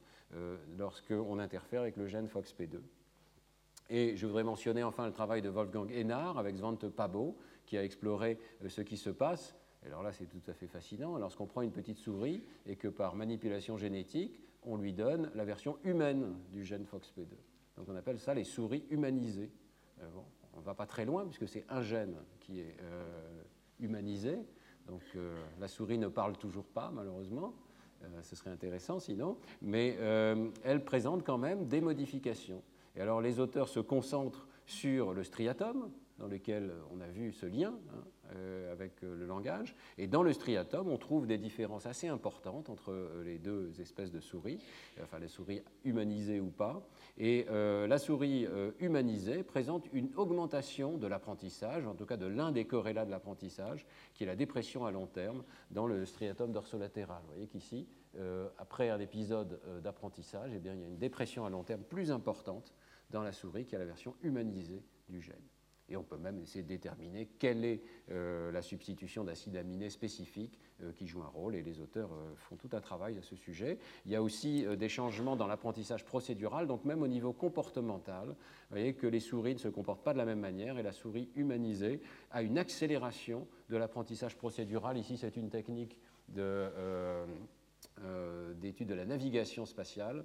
lorsqu'on 0.79 1.41
interfère 1.41 1.81
avec 1.81 1.97
le 1.97 2.07
gène 2.07 2.29
FOXP2. 2.29 2.79
Et 3.89 4.17
je 4.17 4.27
voudrais 4.29 4.45
mentionner 4.45 4.85
enfin 4.85 5.05
le 5.07 5.13
travail 5.13 5.43
de 5.43 5.49
Wolfgang 5.49 5.91
Hénard 5.91 6.39
avec 6.39 6.57
Svante 6.57 6.89
Pabo, 6.89 7.37
qui 7.67 7.77
a 7.77 7.83
exploré 7.83 8.39
ce 8.69 8.81
qui 8.83 8.97
se 8.97 9.11
passe. 9.11 9.57
Alors 9.85 10.05
là, 10.05 10.13
c'est 10.13 10.27
tout 10.27 10.43
à 10.47 10.55
fait 10.55 10.69
fascinant. 10.69 11.19
Lorsqu'on 11.19 11.47
prend 11.47 11.63
une 11.63 11.73
petite 11.73 11.99
souris 11.99 12.45
et 12.65 12.77
que 12.77 12.87
par 12.87 13.17
manipulation 13.17 13.77
génétique, 13.77 14.41
on 14.63 14.77
lui 14.77 14.93
donne 14.93 15.33
la 15.35 15.45
version 15.45 15.79
humaine 15.83 16.37
du 16.53 16.65
gène 16.65 16.85
FOXP2. 16.85 17.27
Donc 17.77 17.89
on 17.89 17.97
appelle 17.97 18.21
ça 18.21 18.33
les 18.33 18.45
souris 18.45 18.85
humanisées. 18.89 19.51
On 20.61 20.63
ne 20.63 20.67
va 20.67 20.75
pas 20.75 20.85
très 20.85 21.07
loin 21.07 21.25
puisque 21.25 21.49
c'est 21.49 21.65
un 21.71 21.81
gène 21.81 22.17
qui 22.39 22.61
est 22.61 22.77
euh, 22.83 23.43
humanisé. 23.79 24.39
Donc 24.87 25.01
euh, 25.17 25.35
la 25.59 25.69
souris 25.69 25.97
ne 25.97 26.09
parle 26.09 26.37
toujours 26.37 26.67
pas, 26.67 26.91
malheureusement. 26.95 27.55
Euh, 28.03 28.23
ce 28.23 28.37
serait 28.37 28.51
intéressant 28.51 29.01
sinon. 29.01 29.39
Mais 29.63 29.97
elle 30.63 30.85
présente 30.85 31.25
quand 31.25 31.39
même 31.39 31.67
des 31.67 31.81
modifications. 31.81 32.63
Et 32.95 33.01
alors 33.01 33.23
les 33.23 33.41
auteurs 33.41 33.69
se 33.69 33.81
concentrent 33.81 34.47
sur 34.67 35.15
le 35.15 35.25
striatum, 35.25 35.91
dans 36.21 36.29
lequel 36.29 36.71
on 36.93 37.01
a 37.01 37.09
vu 37.09 37.33
ce 37.33 37.47
lien 37.47 37.75
hein, 37.93 38.05
euh, 38.37 38.71
avec 38.73 39.03
euh, 39.03 39.17
le 39.17 39.27
langage. 39.27 39.75
Et 39.99 40.07
dans 40.07 40.23
le 40.23 40.33
striatum, 40.33 40.89
on 40.89 40.99
trouve 40.99 41.27
des 41.27 41.39
différences 41.39 41.87
assez 41.87 42.09
importantes 42.09 42.69
entre 42.69 42.93
euh, 42.93 43.25
les 43.25 43.39
deux 43.39 43.81
espèces 43.81 44.13
de 44.13 44.21
souris, 44.21 44.63
enfin 45.03 45.19
les 45.19 45.29
souris 45.29 45.63
humanisées 45.85 46.39
ou 46.39 46.51
pas. 46.51 46.87
Et 47.19 47.47
la 47.51 47.99
souris 47.99 48.47
humanisée 48.79 49.43
présente 49.43 49.87
une 49.93 50.11
augmentation 50.17 50.97
de 50.97 51.07
l'apprentissage, 51.07 51.87
en 51.87 51.95
tout 51.95 52.07
cas 52.07 52.17
de 52.17 52.27
l'un 52.27 52.51
des 52.51 52.65
corrélats 52.65 53.05
de 53.05 53.11
l'apprentissage, 53.11 53.87
qui 54.15 54.25
est 54.25 54.27
la 54.27 54.37
dépression 54.37 54.87
à 54.87 54.91
long 54.91 55.07
terme 55.07 55.43
dans 55.71 55.87
le 55.87 56.07
striatum 56.07 56.53
dorsolatéral. 56.53 57.21
Vous 57.23 57.33
voyez 57.33 57.47
qu'ici, 57.47 57.89
après 58.57 58.89
un 58.89 59.01
épisode 59.01 59.61
d'apprentissage, 59.83 60.53
eh 60.55 60.59
il 60.59 60.65
y 60.65 60.69
a 60.71 60.73
une 60.73 60.97
dépression 60.97 61.45
à 61.45 61.51
long 61.51 61.63
terme 61.63 61.83
plus 61.83 62.11
importante 62.11 62.73
dans 63.11 63.23
la 63.23 63.33
souris 63.33 63.67
qui 63.67 63.77
a 63.77 63.79
la 63.79 63.87
version 63.87 64.15
humanisée 64.23 64.83
du 65.09 65.21
gène. 65.21 65.50
Et 65.91 65.97
on 65.97 66.05
peut 66.05 66.17
même 66.17 66.39
essayer 66.39 66.63
de 66.63 66.69
déterminer 66.69 67.29
quelle 67.39 67.65
est 67.65 67.83
euh, 68.11 68.53
la 68.53 68.63
substitution 68.63 69.25
d'acides 69.25 69.57
aminés 69.57 69.91
spécifiques 69.91 70.57
euh, 70.83 70.93
qui 70.93 71.09
joue 71.09 71.21
un 71.23 71.27
rôle. 71.29 71.57
Et 71.57 71.63
les 71.63 71.81
auteurs 71.81 72.13
euh, 72.13 72.33
font 72.37 72.55
tout 72.55 72.71
un 72.73 72.81
travail 72.81 73.19
à 73.19 73.23
ce 73.23 73.35
sujet. 73.35 73.79
Il 74.07 74.13
y 74.13 74.17
a 74.17 74.23
aussi 74.23 74.65
des 74.77 74.89
changements 74.89 75.35
dans 75.35 75.49
l'apprentissage 75.49 76.05
procédural, 76.05 76.69
donc 76.69 76.85
même 76.85 77.03
au 77.03 77.09
niveau 77.09 77.33
comportemental. 77.33 78.29
Vous 78.29 78.37
voyez 78.71 78.95
que 78.95 79.09
les 79.09 79.21
souris 79.21 79.55
ne 79.55 79.59
se 79.59 79.69
comportent 79.69 80.05
pas 80.05 80.13
de 80.13 80.19
la 80.19 80.25
même 80.25 80.41
manière 80.41 80.79
et 80.79 80.85
la 80.85 80.93
souris 80.93 81.29
humanisée 81.35 82.01
a 82.31 82.43
une 82.43 82.57
accélération 82.57 83.49
de 83.69 83.77
l'apprentissage 83.77 84.37
procédural. 84.37 84.97
Ici, 84.97 85.17
c'est 85.17 85.37
une 85.37 85.51
technique 85.51 85.99
d'étude 86.29 86.47
de 88.87 88.95
la 88.95 89.05
navigation 89.05 89.67
spatiale 89.67 90.25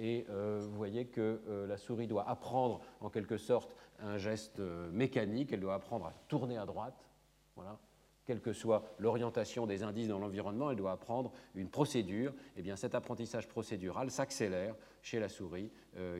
et 0.00 0.24
euh, 0.30 0.60
vous 0.62 0.76
voyez 0.76 1.04
que 1.04 1.40
euh, 1.46 1.66
la 1.66 1.76
souris 1.76 2.06
doit 2.06 2.28
apprendre 2.28 2.80
en 3.00 3.10
quelque 3.10 3.36
sorte 3.36 3.76
un 4.00 4.16
geste 4.16 4.58
euh, 4.58 4.90
mécanique, 4.90 5.52
elle 5.52 5.60
doit 5.60 5.74
apprendre 5.74 6.06
à 6.06 6.14
tourner 6.26 6.56
à 6.56 6.64
droite, 6.64 7.06
voilà. 7.54 7.78
quelle 8.24 8.40
que 8.40 8.54
soit 8.54 8.82
l'orientation 8.98 9.66
des 9.66 9.82
indices 9.82 10.08
dans 10.08 10.18
l'environnement, 10.18 10.70
elle 10.70 10.78
doit 10.78 10.92
apprendre 10.92 11.32
une 11.54 11.68
procédure. 11.68 12.32
Et 12.56 12.60
eh 12.60 12.62
bien 12.62 12.76
cet 12.76 12.94
apprentissage 12.94 13.46
procédural 13.46 14.10
s'accélère 14.10 14.74
chez 15.02 15.20
la 15.20 15.28
souris 15.28 15.70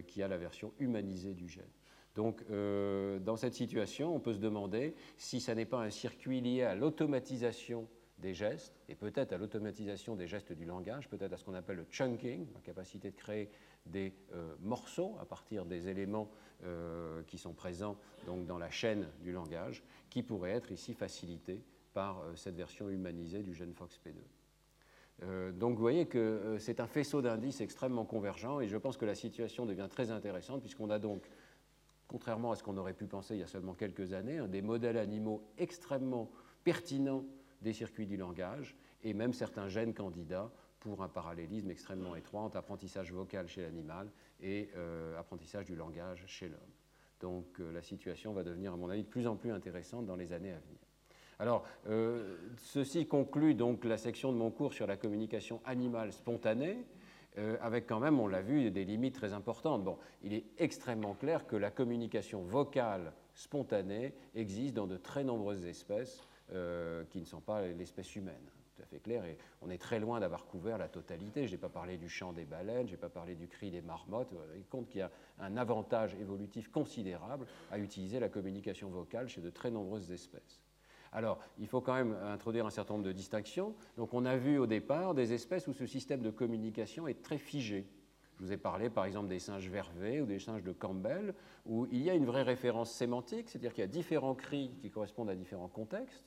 qui 0.06 0.22
a 0.22 0.28
la 0.28 0.36
version 0.36 0.72
humanisée 0.78 1.32
du 1.32 1.48
gène. 1.48 1.70
Donc, 2.16 2.42
dans 2.48 3.36
cette 3.36 3.54
situation, 3.54 4.14
on 4.14 4.20
peut 4.20 4.34
se 4.34 4.40
demander 4.40 4.94
si 5.16 5.40
ça 5.40 5.54
n'est 5.54 5.64
pas 5.64 5.80
un 5.80 5.90
circuit 5.90 6.40
lié 6.40 6.64
à 6.64 6.74
l'automatisation 6.74 7.86
des 8.20 8.34
gestes, 8.34 8.80
et 8.88 8.94
peut-être 8.94 9.32
à 9.32 9.38
l'automatisation 9.38 10.16
des 10.16 10.26
gestes 10.26 10.52
du 10.52 10.64
langage, 10.64 11.08
peut-être 11.08 11.32
à 11.32 11.36
ce 11.36 11.44
qu'on 11.44 11.54
appelle 11.54 11.76
le 11.76 11.86
chunking, 11.90 12.46
la 12.54 12.60
capacité 12.60 13.10
de 13.10 13.16
créer 13.16 13.50
des 13.86 14.12
euh, 14.34 14.54
morceaux 14.60 15.16
à 15.20 15.24
partir 15.24 15.64
des 15.64 15.88
éléments 15.88 16.30
euh, 16.64 17.22
qui 17.22 17.38
sont 17.38 17.54
présents 17.54 17.96
donc, 18.26 18.46
dans 18.46 18.58
la 18.58 18.70
chaîne 18.70 19.08
du 19.22 19.32
langage, 19.32 19.82
qui 20.10 20.22
pourraient 20.22 20.50
être 20.50 20.70
ici 20.70 20.92
facilités 20.92 21.62
par 21.94 22.18
euh, 22.18 22.36
cette 22.36 22.54
version 22.54 22.90
humanisée 22.90 23.42
du 23.42 23.54
gène 23.54 23.72
FOXP2. 23.72 24.12
Euh, 25.22 25.52
donc 25.52 25.76
vous 25.76 25.80
voyez 25.80 26.04
que 26.04 26.56
c'est 26.58 26.80
un 26.80 26.86
faisceau 26.86 27.22
d'indices 27.22 27.62
extrêmement 27.62 28.04
convergent 28.04 28.60
et 28.60 28.68
je 28.68 28.76
pense 28.76 28.98
que 28.98 29.06
la 29.06 29.14
situation 29.14 29.64
devient 29.64 29.88
très 29.90 30.10
intéressante 30.10 30.60
puisqu'on 30.60 30.90
a 30.90 30.98
donc, 30.98 31.22
contrairement 32.08 32.52
à 32.52 32.56
ce 32.56 32.62
qu'on 32.62 32.76
aurait 32.76 32.92
pu 32.92 33.06
penser 33.06 33.36
il 33.36 33.40
y 33.40 33.42
a 33.42 33.46
seulement 33.46 33.72
quelques 33.72 34.12
années, 34.12 34.40
des 34.48 34.60
modèles 34.60 34.98
animaux 34.98 35.42
extrêmement 35.56 36.30
pertinents 36.62 37.24
des 37.62 37.72
circuits 37.72 38.06
du 38.06 38.16
langage 38.16 38.76
et 39.02 39.14
même 39.14 39.32
certains 39.32 39.68
gènes 39.68 39.94
candidats 39.94 40.50
pour 40.80 41.02
un 41.02 41.08
parallélisme 41.08 41.70
extrêmement 41.70 42.16
étroit 42.16 42.42
entre 42.42 42.56
apprentissage 42.56 43.12
vocal 43.12 43.48
chez 43.48 43.62
l'animal 43.62 44.10
et 44.40 44.70
euh, 44.76 45.18
apprentissage 45.18 45.66
du 45.66 45.76
langage 45.76 46.24
chez 46.26 46.48
l'homme. 46.48 46.58
Donc 47.20 47.58
la 47.58 47.82
situation 47.82 48.32
va 48.32 48.42
devenir, 48.42 48.72
à 48.72 48.76
mon 48.76 48.88
avis, 48.88 49.02
de 49.02 49.08
plus 49.08 49.26
en 49.26 49.36
plus 49.36 49.50
intéressante 49.50 50.06
dans 50.06 50.16
les 50.16 50.32
années 50.32 50.52
à 50.52 50.58
venir. 50.58 50.78
Alors, 51.40 51.64
euh, 51.88 52.36
ceci 52.58 53.06
conclut 53.06 53.54
donc 53.54 53.86
la 53.86 53.96
section 53.96 54.30
de 54.30 54.36
mon 54.36 54.50
cours 54.50 54.74
sur 54.74 54.86
la 54.86 54.98
communication 54.98 55.62
animale 55.64 56.12
spontanée, 56.12 56.84
euh, 57.38 57.56
avec 57.62 57.86
quand 57.86 57.98
même, 57.98 58.20
on 58.20 58.26
l'a 58.26 58.42
vu, 58.42 58.70
des 58.70 58.84
limites 58.84 59.14
très 59.14 59.32
importantes. 59.32 59.82
Bon, 59.82 59.96
il 60.22 60.34
est 60.34 60.44
extrêmement 60.58 61.14
clair 61.14 61.46
que 61.46 61.56
la 61.56 61.70
communication 61.70 62.42
vocale 62.42 63.14
spontanée 63.32 64.12
existe 64.34 64.74
dans 64.74 64.86
de 64.86 64.98
très 64.98 65.24
nombreuses 65.24 65.64
espèces 65.64 66.28
euh, 66.52 67.04
qui 67.10 67.20
ne 67.20 67.24
sont 67.24 67.40
pas 67.40 67.62
l'espèce 67.62 68.14
humaine. 68.16 68.50
Tout 68.76 68.82
à 68.82 68.86
fait 68.86 69.00
clair, 69.00 69.24
et 69.24 69.36
on 69.60 69.68
est 69.68 69.78
très 69.78 70.00
loin 70.00 70.20
d'avoir 70.20 70.46
couvert 70.46 70.78
la 70.78 70.88
totalité. 70.88 71.46
Je 71.46 71.52
n'ai 71.52 71.58
pas 71.58 71.68
parlé 71.68 71.98
du 71.98 72.08
chant 72.08 72.32
des 72.32 72.44
baleines, 72.44 72.86
je 72.86 72.92
n'ai 72.92 72.98
pas 72.98 73.10
parlé 73.10 73.34
du 73.34 73.46
cri 73.46 73.70
des 73.70 73.82
marmottes. 73.82 74.28
Vous 74.32 74.40
avez 74.40 74.62
compte 74.62 74.88
qu'il 74.88 75.00
y 75.00 75.02
a 75.02 75.10
un 75.38 75.56
avantage 75.56 76.14
évolutif 76.14 76.70
considérable 76.70 77.46
à 77.70 77.78
utiliser 77.78 78.20
la 78.20 78.28
communication 78.28 78.88
vocale 78.88 79.28
chez 79.28 79.40
de 79.40 79.50
très 79.50 79.70
nombreuses 79.70 80.10
espèces. 80.12 80.62
Alors, 81.12 81.40
il 81.58 81.66
faut 81.66 81.80
quand 81.80 81.94
même 81.94 82.16
introduire 82.24 82.66
un 82.66 82.70
certain 82.70 82.94
nombre 82.94 83.06
de 83.06 83.12
distinctions. 83.12 83.74
Donc, 83.96 84.14
on 84.14 84.24
a 84.24 84.36
vu 84.36 84.58
au 84.58 84.66
départ 84.66 85.14
des 85.14 85.32
espèces 85.32 85.66
où 85.66 85.72
ce 85.72 85.86
système 85.86 86.22
de 86.22 86.30
communication 86.30 87.08
est 87.08 87.22
très 87.22 87.38
figé. 87.38 87.86
Je 88.38 88.46
vous 88.46 88.52
ai 88.52 88.56
parlé 88.56 88.88
par 88.88 89.04
exemple 89.04 89.28
des 89.28 89.38
singes 89.38 89.68
vervés 89.68 90.22
ou 90.22 90.26
des 90.26 90.38
singes 90.38 90.62
de 90.62 90.72
Campbell, 90.72 91.34
où 91.66 91.86
il 91.90 92.00
y 92.00 92.08
a 92.08 92.14
une 92.14 92.24
vraie 92.24 92.42
référence 92.42 92.90
sémantique, 92.90 93.50
c'est-à-dire 93.50 93.74
qu'il 93.74 93.82
y 93.82 93.84
a 93.84 93.88
différents 93.88 94.34
cris 94.34 94.70
qui 94.80 94.90
correspondent 94.90 95.28
à 95.28 95.34
différents 95.34 95.68
contextes, 95.68 96.24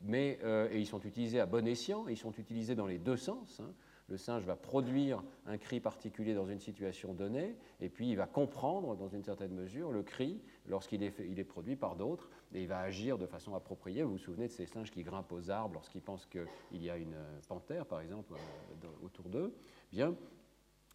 mais, 0.00 0.38
euh, 0.44 0.68
et 0.70 0.78
ils 0.78 0.86
sont 0.86 1.00
utilisés 1.00 1.40
à 1.40 1.46
bon 1.46 1.66
escient, 1.66 2.06
ils 2.08 2.16
sont 2.16 2.32
utilisés 2.32 2.74
dans 2.74 2.86
les 2.86 2.98
deux 2.98 3.16
sens. 3.16 3.60
Hein 3.60 3.72
le 4.08 4.16
singe 4.16 4.44
va 4.44 4.56
produire 4.56 5.22
un 5.46 5.58
cri 5.58 5.80
particulier 5.80 6.34
dans 6.34 6.46
une 6.46 6.60
situation 6.60 7.12
donnée, 7.12 7.56
et 7.80 7.88
puis 7.88 8.10
il 8.10 8.16
va 8.16 8.26
comprendre 8.26 8.96
dans 8.96 9.08
une 9.08 9.22
certaine 9.22 9.52
mesure 9.52 9.92
le 9.92 10.02
cri 10.02 10.40
lorsqu'il 10.66 11.02
est, 11.02 11.20
est 11.20 11.44
produit 11.44 11.76
par 11.76 11.94
d'autres, 11.94 12.30
et 12.54 12.62
il 12.62 12.68
va 12.68 12.80
agir 12.80 13.18
de 13.18 13.26
façon 13.26 13.54
appropriée. 13.54 14.02
Vous 14.02 14.12
vous 14.12 14.18
souvenez 14.18 14.48
de 14.48 14.52
ces 14.52 14.66
singes 14.66 14.90
qui 14.90 15.02
grimpent 15.02 15.32
aux 15.32 15.50
arbres 15.50 15.74
lorsqu'ils 15.74 16.00
pensent 16.00 16.26
qu'il 16.26 16.82
y 16.82 16.88
a 16.88 16.96
une 16.96 17.16
panthère, 17.48 17.84
par 17.84 18.00
exemple, 18.00 18.32
euh, 18.32 18.86
autour 19.04 19.28
d'eux? 19.28 19.54
Bien, 19.92 20.14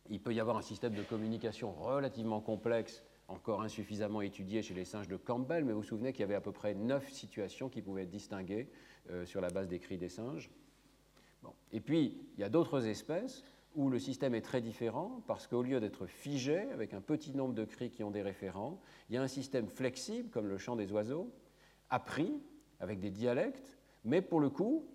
il 0.09 0.19
peut 0.19 0.33
y 0.33 0.39
avoir 0.39 0.57
un 0.57 0.61
système 0.61 0.95
de 0.95 1.03
communication 1.03 1.71
relativement 1.71 2.41
complexe 2.41 3.03
encore 3.29 3.61
insuffisamment 3.61 4.21
étudié 4.21 4.61
chez 4.61 4.73
les 4.73 4.85
singes 4.85 5.07
de 5.07 5.15
Campbell, 5.15 5.63
mais 5.63 5.71
vous 5.71 5.81
vous 5.81 5.87
souvenez 5.87 6.11
qu'il 6.11 6.21
y 6.21 6.23
avait 6.23 6.35
à 6.35 6.41
peu 6.41 6.51
près 6.51 6.73
neuf 6.73 7.09
situations 7.11 7.69
qui 7.69 7.81
pouvaient 7.81 8.03
être 8.03 8.09
distinguées 8.09 8.67
euh, 8.69 8.92
sur 9.25 9.41
la 9.41 9.49
base 9.49 9.67
des 9.67 9.79
cris 9.79 9.97
des 9.97 10.09
singes. 10.09 10.49
Et 11.71 11.79
puis, 11.79 12.17
il 12.37 12.41
y 12.41 12.43
a 12.43 12.49
d'autres 12.49 12.85
espèces 12.87 13.43
où 13.75 13.89
le 13.89 13.99
système 13.99 14.35
est 14.35 14.41
très 14.41 14.61
différent 14.61 15.21
parce 15.27 15.47
qu'au 15.47 15.63
lieu 15.63 15.79
d'être 15.79 16.05
figé 16.05 16.69
avec 16.71 16.93
un 16.93 17.01
petit 17.01 17.35
nombre 17.35 17.53
de 17.53 17.65
cris 17.65 17.89
qui 17.89 18.03
ont 18.03 18.11
des 18.11 18.21
référents, 18.21 18.79
il 19.09 19.15
y 19.15 19.17
a 19.17 19.21
un 19.21 19.27
système 19.27 19.67
flexible 19.67 20.29
comme 20.29 20.47
le 20.47 20.57
chant 20.57 20.75
des 20.75 20.91
oiseaux, 20.91 21.31
appris 21.89 22.33
avec 22.79 22.99
des 22.99 23.09
dialectes, 23.09 23.77
mais 24.05 24.21
pour 24.21 24.39
le 24.39 24.49
coup, 24.49 24.85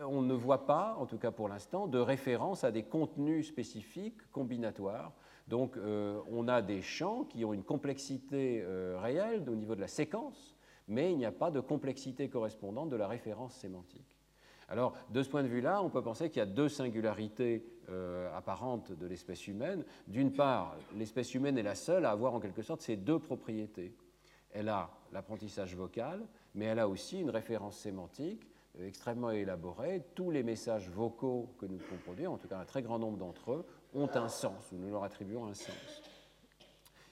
on 0.00 0.22
ne 0.22 0.34
voit 0.34 0.66
pas, 0.66 0.96
en 0.98 1.06
tout 1.06 1.18
cas 1.18 1.30
pour 1.30 1.48
l'instant, 1.48 1.86
de 1.86 1.98
référence 1.98 2.64
à 2.64 2.72
des 2.72 2.82
contenus 2.82 3.46
spécifiques 3.46 4.20
combinatoires. 4.32 5.12
Donc 5.48 5.76
euh, 5.76 6.20
on 6.28 6.48
a 6.48 6.62
des 6.62 6.82
chants 6.82 7.24
qui 7.24 7.44
ont 7.44 7.52
une 7.52 7.62
complexité 7.62 8.62
euh, 8.62 8.98
réelle 8.98 9.48
au 9.48 9.54
niveau 9.54 9.76
de 9.76 9.80
la 9.80 9.88
séquence, 9.88 10.55
mais 10.88 11.12
il 11.12 11.18
n'y 11.18 11.26
a 11.26 11.32
pas 11.32 11.50
de 11.50 11.60
complexité 11.60 12.28
correspondante 12.28 12.88
de 12.90 12.96
la 12.96 13.08
référence 13.08 13.54
sémantique. 13.54 14.16
Alors, 14.68 14.94
de 15.10 15.22
ce 15.22 15.28
point 15.28 15.44
de 15.44 15.48
vue-là, 15.48 15.80
on 15.82 15.90
peut 15.90 16.02
penser 16.02 16.28
qu'il 16.28 16.38
y 16.38 16.42
a 16.42 16.46
deux 16.46 16.68
singularités 16.68 17.64
euh, 17.88 18.36
apparentes 18.36 18.92
de 18.92 19.06
l'espèce 19.06 19.46
humaine. 19.46 19.84
D'une 20.08 20.32
part, 20.32 20.76
l'espèce 20.96 21.34
humaine 21.34 21.56
est 21.56 21.62
la 21.62 21.76
seule 21.76 22.04
à 22.04 22.10
avoir 22.10 22.34
en 22.34 22.40
quelque 22.40 22.62
sorte 22.62 22.82
ces 22.82 22.96
deux 22.96 23.20
propriétés. 23.20 23.94
Elle 24.52 24.68
a 24.68 24.90
l'apprentissage 25.12 25.76
vocal, 25.76 26.26
mais 26.54 26.64
elle 26.64 26.80
a 26.80 26.88
aussi 26.88 27.20
une 27.20 27.30
référence 27.30 27.76
sémantique 27.78 28.48
euh, 28.80 28.88
extrêmement 28.88 29.30
élaborée. 29.30 30.02
Tous 30.16 30.32
les 30.32 30.42
messages 30.42 30.90
vocaux 30.90 31.54
que 31.58 31.66
nous 31.66 31.76
pouvons 31.76 32.00
produire, 32.00 32.32
en 32.32 32.38
tout 32.38 32.48
cas 32.48 32.58
un 32.58 32.64
très 32.64 32.82
grand 32.82 32.98
nombre 32.98 33.18
d'entre 33.18 33.52
eux, 33.52 33.66
ont 33.94 34.10
un 34.14 34.28
sens, 34.28 34.72
ou 34.72 34.78
nous 34.78 34.90
leur 34.90 35.04
attribuons 35.04 35.46
un 35.46 35.54
sens. 35.54 36.02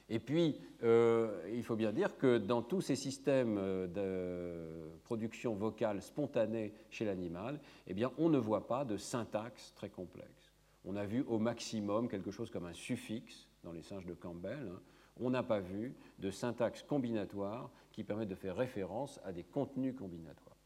Et 0.09 0.19
puis, 0.19 0.59
euh, 0.83 1.41
il 1.53 1.63
faut 1.63 1.75
bien 1.75 1.91
dire 1.91 2.17
que 2.17 2.37
dans 2.37 2.61
tous 2.61 2.81
ces 2.81 2.95
systèmes 2.95 3.57
euh, 3.57 3.87
de 3.87 4.99
production 5.03 5.55
vocale 5.55 6.01
spontanée 6.01 6.73
chez 6.89 7.05
l'animal, 7.05 7.59
eh 7.87 7.93
bien, 7.93 8.11
on 8.17 8.29
ne 8.29 8.37
voit 8.37 8.67
pas 8.67 8.85
de 8.85 8.97
syntaxe 8.97 9.73
très 9.75 9.89
complexe. 9.89 10.51
On 10.85 10.95
a 10.95 11.05
vu 11.05 11.23
au 11.27 11.39
maximum 11.39 12.07
quelque 12.07 12.29
chose 12.29 12.51
comme 12.51 12.65
un 12.65 12.73
suffixe 12.73 13.47
dans 13.63 13.71
les 13.71 13.81
singes 13.81 14.05
de 14.05 14.13
Campbell. 14.13 14.69
Hein. 14.71 14.79
On 15.19 15.31
n'a 15.31 15.41
pas 15.41 15.59
vu 15.59 15.95
de 16.19 16.29
syntaxe 16.29 16.83
combinatoire 16.83 17.71
qui 17.91 18.03
permet 18.03 18.27
de 18.27 18.35
faire 18.35 18.55
référence 18.55 19.19
à 19.23 19.31
des 19.31 19.43
contenus 19.43 19.95
combinatoires. 19.97 20.57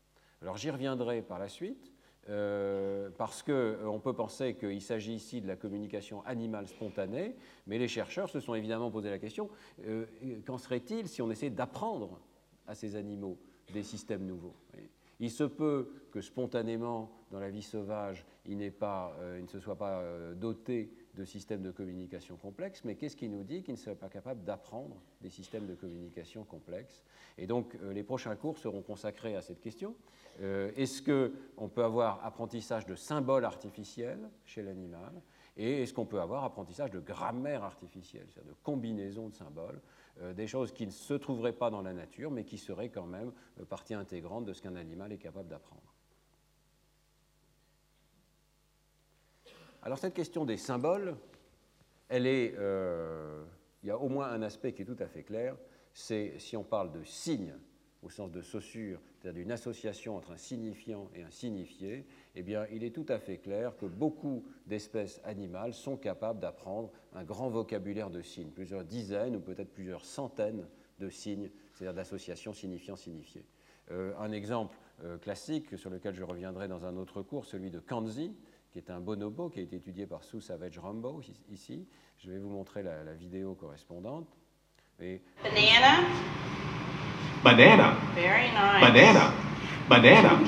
Alors 0.41 0.58
j'y 0.58 0.69
reviendrai 0.69 1.21
par 1.21 1.39
la 1.39 1.47
suite, 1.47 1.91
euh, 2.30 3.10
parce 3.18 3.42
qu'on 3.42 3.52
euh, 3.52 4.00
peut 4.04 4.13
penser 4.13 4.54
qu'il 4.54 4.82
s'agit 4.82 5.13
ici 5.13 5.42
de 5.42 5.48
la 5.48 5.56
communication 5.56 6.24
animale 6.26 6.68
spontanée, 6.68 7.36
mais 7.65 7.80
les 7.80 7.88
chercheurs 7.88 8.30
se 8.30 8.39
sont 8.39 8.54
évidemment 8.54 8.92
posé 8.92 9.10
la 9.10 9.18
question, 9.18 9.50
euh, 9.88 10.06
qu'en 10.46 10.60
serait-il 10.60 11.08
si 11.08 11.24
on 11.24 11.32
essayait 11.32 11.50
d'apprendre 11.50 12.20
à 12.68 12.76
ces 12.76 12.96
animaux 12.96 13.39
des 13.74 13.82
systèmes 13.82 14.28
nouveaux? 14.28 14.56
Il 15.20 15.32
se 15.32 15.44
peut 15.44 15.89
que 16.12 16.22
spontanément, 16.22 17.12
dans 17.32 17.39
la 17.39 17.50
vie 17.50 17.63
sauvage, 17.63 18.26
il, 18.46 18.72
pas, 18.72 19.18
il 19.38 19.44
ne 19.44 19.48
se 19.50 19.60
soit 19.60 19.76
pas 19.76 20.04
doté 20.36 20.94
de 21.20 21.26
systèmes 21.26 21.62
de 21.62 21.72
communication 21.72 22.38
complexes, 22.38 22.84
mais 22.86 22.96
qu'est-ce 22.96 23.18
qui 23.18 23.28
nous 23.28 23.44
dit 23.44 23.62
qu'il 23.62 23.74
ne 23.74 23.80
serait 23.80 23.96
pas 23.96 24.10
capable 24.10 24.44
d'apprendre 24.46 24.96
des 25.20 25.30
systèmes 25.30 25.68
de 25.68 25.76
communication 25.76 26.46
complexes? 26.46 27.04
Et 27.38 27.46
donc, 27.46 27.78
les 27.92 28.04
prochains 28.04 28.36
cours 28.36 28.58
seront 28.58 28.82
consacrés 28.82 29.36
à 29.36 29.42
cette 29.42 29.60
question. 29.60 29.96
Euh, 30.42 30.72
est-ce 30.78 31.02
qu'on 31.02 31.68
peut 31.68 31.84
avoir 31.84 32.26
apprentissage 32.26 32.86
de 32.86 32.96
symboles 32.96 33.44
artificiels 33.44 34.30
chez 34.46 34.64
l'animal? 34.64 35.22
Et 35.58 35.84
est-ce 35.84 35.94
qu'on 35.94 36.06
peut 36.06 36.22
avoir 36.22 36.46
apprentissage 36.46 36.92
de 36.92 37.02
grammaire 37.02 37.64
artificielle, 37.64 38.28
c'est-à-dire 38.30 38.54
de 38.54 38.58
combinaison 38.64 39.28
de 39.28 39.36
symboles, 39.36 39.82
euh, 40.22 40.34
des 40.34 40.48
choses 40.48 40.72
qui 40.72 40.86
ne 40.86 40.92
se 40.92 41.14
trouveraient 41.14 41.52
pas 41.52 41.70
dans 41.70 41.82
la 41.82 41.92
nature, 41.92 42.32
mais 42.32 42.46
qui 42.46 42.58
seraient 42.58 42.90
quand 42.90 43.08
même 43.08 43.34
euh, 43.60 43.66
partie 43.66 43.94
intégrante 43.94 44.46
de 44.46 44.54
ce 44.54 44.62
qu'un 44.62 44.78
animal 44.78 45.12
est 45.12 45.18
capable 45.18 45.50
d'apprendre? 45.50 45.94
Alors 49.82 49.98
cette 49.98 50.13
question 50.13 50.46
des 50.46 50.58
symboles, 50.58 51.15
elle 52.10 52.28
est, 52.28 52.54
il 53.84 53.88
y 53.88 53.92
a 53.92 53.98
au 53.98 54.10
moins 54.10 54.30
un 54.30 54.42
aspect 54.42 54.74
qui 54.74 54.82
est 54.82 54.86
tout 54.86 54.98
à 55.00 55.08
fait 55.08 55.24
clair, 55.24 55.56
c'est 55.94 56.38
si 56.38 56.58
on 56.58 56.63
parle 56.63 56.92
de 56.92 57.04
signes 57.04 57.56
au 58.02 58.10
sens 58.10 58.32
de 58.32 58.42
saussure, 58.42 59.02
c'est-à-dire 59.20 59.42
d'une 59.42 59.52
association 59.52 60.15
entre 60.15 60.32
un 60.32 60.38
signifiant 60.38 61.10
et 61.13 61.24
un 61.24 61.30
signifié, 61.30 62.06
eh 62.36 62.44
bien, 62.44 62.65
il 62.72 62.84
est 62.84 62.96
tout 62.96 63.06
à 63.10 63.20
fait 63.20 63.38
clair 63.38 63.76
que 63.76 63.86
beaucoup 63.86 64.46
d'espèces 64.68 65.20
animales 65.26 65.74
sont 65.74 65.98
capables 65.98 66.39
d'apprendre 66.39 66.92
un 67.13 67.24
grand 67.24 67.50
vocabulaire 67.50 68.10
de 68.10 68.22
signes, 68.22 68.52
plusieurs 68.52 68.86
dizaines 68.86 69.36
ou 69.36 69.42
peut-être 69.42 69.74
plusieurs 69.74 70.06
centaines 70.06 70.65
de 71.00 71.10
signes, 71.10 71.50
c'est-à-dire 71.74 71.94
d'associations 71.94 72.54
signifiant-signifié. 72.54 73.46
Euh, 73.92 74.13
un 74.20 74.32
exemple 74.32 74.78
euh, 75.04 75.18
classique 75.18 75.78
sur 75.78 75.89
lequel 75.89 76.13
je 76.13 76.24
reviendrai 76.24 76.68
dans 76.68 76.86
un 76.86 76.96
autre 76.96 77.22
cours, 77.22 77.46
celui 77.46 77.70
de 77.70 77.80
Kanzi, 77.80 78.34
qui 78.72 78.78
est 78.78 78.90
un 78.90 79.00
bonobo 79.00 79.50
qui 79.50 79.60
a 79.60 79.64
été 79.64 79.78
étudié 79.78 80.06
par 80.06 80.24
Sue 80.24 80.42
Savage 80.42 80.78
Rambo 80.78 81.22
ici. 81.50 81.88
Je 82.18 82.32
vais 82.32 82.38
vous 82.38 82.50
montrer 82.50 82.84
la, 82.84 83.14
vidéo 83.14 83.56
correspondante. 83.56 84.28
Et... 85.00 85.22
Banana. 85.44 86.08
Banana. 87.44 87.94
Very 88.16 88.50
nice. 88.50 88.82
Banana. 88.82 89.34
Banana. 89.90 90.40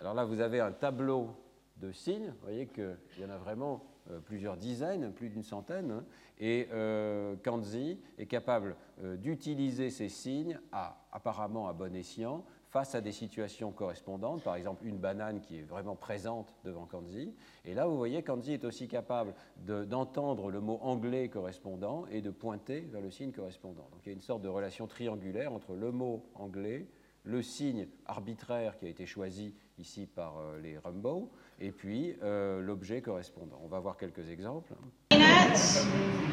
Alors 0.00 0.14
là, 0.14 0.24
vous 0.24 0.40
avez 0.40 0.60
un 0.60 0.72
tableau 0.72 1.30
de 1.76 1.90
signes. 1.92 2.28
Vous 2.28 2.46
voyez 2.46 2.66
qu'il 2.66 2.96
y 3.18 3.24
en 3.24 3.30
a 3.30 3.38
vraiment 3.38 3.84
euh, 4.10 4.20
plusieurs 4.20 4.56
dizaines, 4.56 5.12
plus 5.12 5.30
d'une 5.30 5.42
centaine. 5.42 5.90
Hein. 5.90 6.04
et 6.38 6.68
euh, 6.72 7.36
Kanzi 7.42 7.98
est 8.18 8.26
capable 8.26 8.76
euh, 9.02 9.16
d'utiliser 9.16 9.88
ces 9.90 10.10
signes 10.10 10.60
à, 10.72 11.06
apparemment 11.10 11.68
à 11.68 11.72
bon 11.72 11.96
escient 11.96 12.44
face 12.74 12.96
à 12.96 13.00
des 13.00 13.12
situations 13.12 13.70
correspondantes, 13.70 14.42
par 14.42 14.56
exemple 14.56 14.84
une 14.84 14.98
banane 14.98 15.40
qui 15.40 15.58
est 15.58 15.62
vraiment 15.62 15.94
présente 15.94 16.52
devant 16.64 16.86
Kanzi. 16.86 17.32
Et 17.64 17.72
là, 17.72 17.86
vous 17.86 17.96
voyez, 17.96 18.24
Kanzi 18.24 18.52
est 18.52 18.64
aussi 18.64 18.88
capable 18.88 19.32
d'entendre 19.64 20.50
le 20.50 20.60
mot 20.60 20.80
anglais 20.82 21.28
correspondant 21.28 22.04
et 22.10 22.20
de 22.20 22.30
pointer 22.30 22.80
vers 22.80 23.00
le 23.00 23.12
signe 23.12 23.30
correspondant. 23.30 23.86
Donc 23.92 24.00
il 24.02 24.08
y 24.08 24.10
a 24.10 24.14
une 24.14 24.20
sorte 24.20 24.42
de 24.42 24.48
relation 24.48 24.88
triangulaire 24.88 25.52
entre 25.52 25.74
le 25.76 25.92
mot 25.92 26.26
anglais, 26.34 26.88
le 27.22 27.42
signe 27.42 27.86
arbitraire 28.06 28.76
qui 28.76 28.86
a 28.86 28.88
été 28.88 29.06
choisi 29.06 29.54
ici 29.78 30.08
par 30.08 30.38
euh, 30.38 30.58
les 30.60 30.76
Rumbaud, 30.76 31.30
et 31.60 31.70
puis 31.70 32.16
euh, 32.24 32.60
l'objet 32.60 33.02
correspondant. 33.02 33.60
On 33.62 33.68
va 33.68 33.78
voir 33.78 33.96
quelques 33.96 34.28
exemples. 34.30 34.74
Peanuts. 35.10 35.86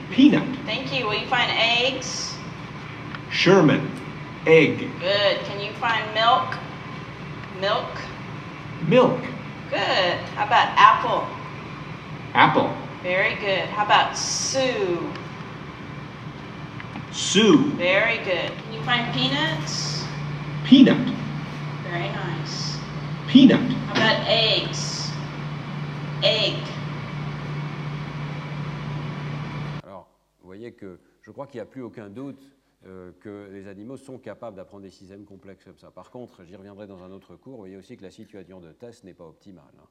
Peanut. 0.09 0.41
Thank 0.65 0.91
you. 0.91 1.07
Will 1.07 1.21
you 1.21 1.27
find 1.27 1.51
eggs? 1.51 2.33
Sherman. 3.29 4.10
Egg. 4.47 4.79
Good. 4.99 5.37
Can 5.45 5.59
you 5.59 5.71
find 5.73 6.03
milk? 6.15 6.57
Milk. 7.59 7.95
Milk. 8.87 9.21
Good. 9.69 10.17
How 10.33 10.47
about 10.47 10.73
apple? 10.77 11.27
Apple. 12.33 12.75
Very 13.03 13.35
good. 13.35 13.69
How 13.69 13.85
about 13.85 14.17
Sue? 14.17 15.11
Sue. 17.11 17.71
Very 17.73 18.17
good. 18.17 18.51
Can 18.63 18.73
you 18.73 18.81
find 18.81 19.13
peanuts? 19.13 20.05
Peanut. 20.63 20.97
Very 21.83 22.09
nice. 22.09 22.77
Peanut. 23.27 23.59
How 23.59 23.91
about 23.93 24.27
eggs? 24.27 25.11
Egg. 26.23 26.55
Alors, 29.83 30.07
vous 30.41 30.47
voyez 30.47 30.71
que 30.73 30.99
je 31.21 31.29
crois 31.29 31.45
qu'il 31.45 31.59
n'y 31.59 31.61
a 31.61 31.65
plus 31.65 31.83
aucun 31.83 32.09
doute 32.09 32.41
euh, 32.85 33.11
que 33.19 33.49
les 33.51 33.67
animaux 33.67 33.97
sont 33.97 34.17
capables 34.17 34.55
d'apprendre 34.57 34.83
des 34.83 34.89
systèmes 34.89 35.25
complexes 35.25 35.65
comme 35.65 35.77
ça. 35.77 35.91
Par 35.91 36.09
contre, 36.11 36.43
j'y 36.43 36.55
reviendrai 36.55 36.87
dans 36.87 37.03
un 37.03 37.11
autre 37.11 37.35
cours, 37.35 37.53
vous 37.53 37.59
voyez 37.59 37.77
aussi 37.77 37.97
que 37.97 38.03
la 38.03 38.11
situation 38.11 38.59
de 38.59 38.71
test 38.71 39.03
n'est 39.03 39.13
pas 39.13 39.25
optimale. 39.25 39.73
hein. 39.79 39.87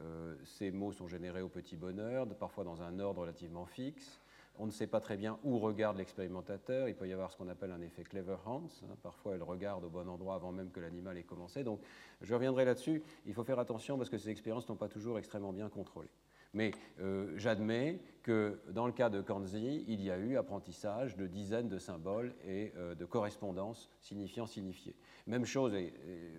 Euh, 0.00 0.34
ces 0.44 0.70
mots 0.70 0.92
sont 0.92 1.06
générés 1.06 1.42
au 1.42 1.48
petit 1.48 1.76
bonheur, 1.76 2.26
parfois 2.28 2.64
dans 2.64 2.82
un 2.82 2.98
ordre 2.98 3.20
relativement 3.20 3.66
fixe. 3.66 4.20
On 4.58 4.66
ne 4.66 4.70
sait 4.70 4.86
pas 4.86 5.00
très 5.00 5.16
bien 5.16 5.38
où 5.44 5.58
regarde 5.58 5.96
l'expérimentateur. 5.96 6.88
Il 6.88 6.94
peut 6.94 7.08
y 7.08 7.12
avoir 7.12 7.30
ce 7.30 7.36
qu'on 7.36 7.48
appelle 7.48 7.72
un 7.72 7.80
effet 7.80 8.02
clever 8.02 8.36
hands. 8.44 8.68
hein. 8.82 8.96
Parfois, 9.02 9.34
elle 9.34 9.42
regarde 9.42 9.84
au 9.84 9.88
bon 9.88 10.08
endroit 10.08 10.34
avant 10.34 10.52
même 10.52 10.70
que 10.70 10.80
l'animal 10.80 11.16
ait 11.16 11.22
commencé. 11.22 11.64
Donc, 11.64 11.80
je 12.20 12.34
reviendrai 12.34 12.64
là-dessus. 12.64 13.02
Il 13.26 13.32
faut 13.32 13.44
faire 13.44 13.58
attention 13.58 13.96
parce 13.96 14.10
que 14.10 14.18
ces 14.18 14.28
expériences 14.28 14.68
n'ont 14.68 14.76
pas 14.76 14.88
toujours 14.88 15.18
extrêmement 15.18 15.52
bien 15.52 15.68
contrôlées. 15.68 16.10
Mais 16.54 16.72
euh, 17.00 17.32
j'admets 17.36 18.00
que 18.22 18.60
dans 18.70 18.86
le 18.86 18.92
cas 18.92 19.10
de 19.10 19.20
Kanzi, 19.20 19.84
il 19.88 20.00
y 20.02 20.10
a 20.10 20.18
eu 20.18 20.36
apprentissage 20.36 21.16
de 21.16 21.26
dizaines 21.26 21.68
de 21.68 21.78
symboles 21.78 22.34
et 22.46 22.72
euh, 22.76 22.94
de 22.94 23.04
correspondances 23.04 23.90
signifiant-signifié. 24.00 24.94
Même 25.26 25.44
chose, 25.44 25.74
et, 25.74 25.86
et 25.86 25.92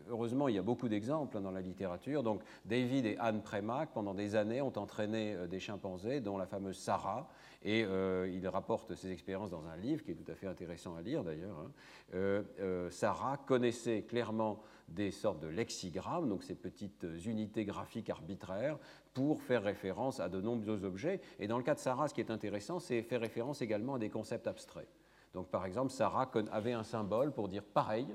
heureusement, 0.09 0.47
il 0.47 0.55
y 0.55 0.59
a 0.59 0.63
beaucoup 0.63 0.87
d'exemples 0.87 1.37
hein, 1.37 1.41
dans 1.41 1.51
la 1.51 1.61
littérature. 1.61 2.23
Donc, 2.23 2.41
David 2.65 3.05
et 3.05 3.17
Anne 3.17 3.41
Premack, 3.41 3.91
pendant 3.93 4.13
des 4.13 4.35
années, 4.35 4.61
ont 4.61 4.77
entraîné 4.77 5.33
euh, 5.33 5.47
des 5.47 5.59
chimpanzés, 5.59 6.21
dont 6.21 6.37
la 6.37 6.45
fameuse 6.45 6.77
Sarah, 6.77 7.27
et 7.63 7.85
euh, 7.85 8.29
il 8.29 8.45
rapporte 8.47 8.93
ses 8.95 9.11
expériences 9.11 9.49
dans 9.49 9.65
un 9.67 9.77
livre 9.77 10.03
qui 10.03 10.11
est 10.11 10.15
tout 10.15 10.29
à 10.29 10.35
fait 10.35 10.47
intéressant 10.47 10.95
à 10.95 11.01
lire 11.01 11.23
d'ailleurs. 11.23 11.57
hein. 11.59 11.71
Euh, 12.13 12.43
euh, 12.59 12.89
Sarah 12.89 13.37
connaissait 13.37 14.03
clairement 14.03 14.61
des 14.89 15.11
sortes 15.11 15.39
de 15.39 15.47
lexigrammes, 15.47 16.27
donc 16.27 16.43
ces 16.43 16.55
petites 16.55 17.07
unités 17.25 17.63
graphiques 17.63 18.09
arbitraires, 18.09 18.77
pour 19.13 19.41
faire 19.41 19.63
référence 19.63 20.19
à 20.19 20.27
de 20.27 20.41
nombreux 20.41 20.83
objets. 20.83 21.21
Et 21.39 21.47
dans 21.47 21.57
le 21.57 21.63
cas 21.63 21.73
de 21.73 21.79
Sarah, 21.79 22.09
ce 22.09 22.13
qui 22.13 22.21
est 22.21 22.31
intéressant, 22.31 22.79
c'est 22.79 23.01
faire 23.01 23.21
référence 23.21 23.61
également 23.61 23.95
à 23.95 23.99
des 23.99 24.09
concepts 24.09 24.47
abstraits. 24.47 24.89
Donc 25.33 25.47
par 25.47 25.65
exemple, 25.65 25.91
Sarah 25.91 26.29
avait 26.51 26.73
un 26.73 26.83
symbole 26.83 27.31
pour 27.31 27.47
dire 27.47 27.63
pareil, 27.63 28.07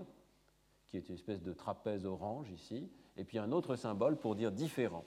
qui 0.88 0.98
est 0.98 1.08
une 1.08 1.14
espèce 1.14 1.42
de 1.42 1.52
trapèze 1.52 2.04
orange 2.04 2.50
ici, 2.50 2.88
et 3.16 3.24
puis 3.24 3.38
un 3.38 3.50
autre 3.52 3.76
symbole 3.76 4.16
pour 4.16 4.34
dire 4.34 4.52
différent. 4.52 5.04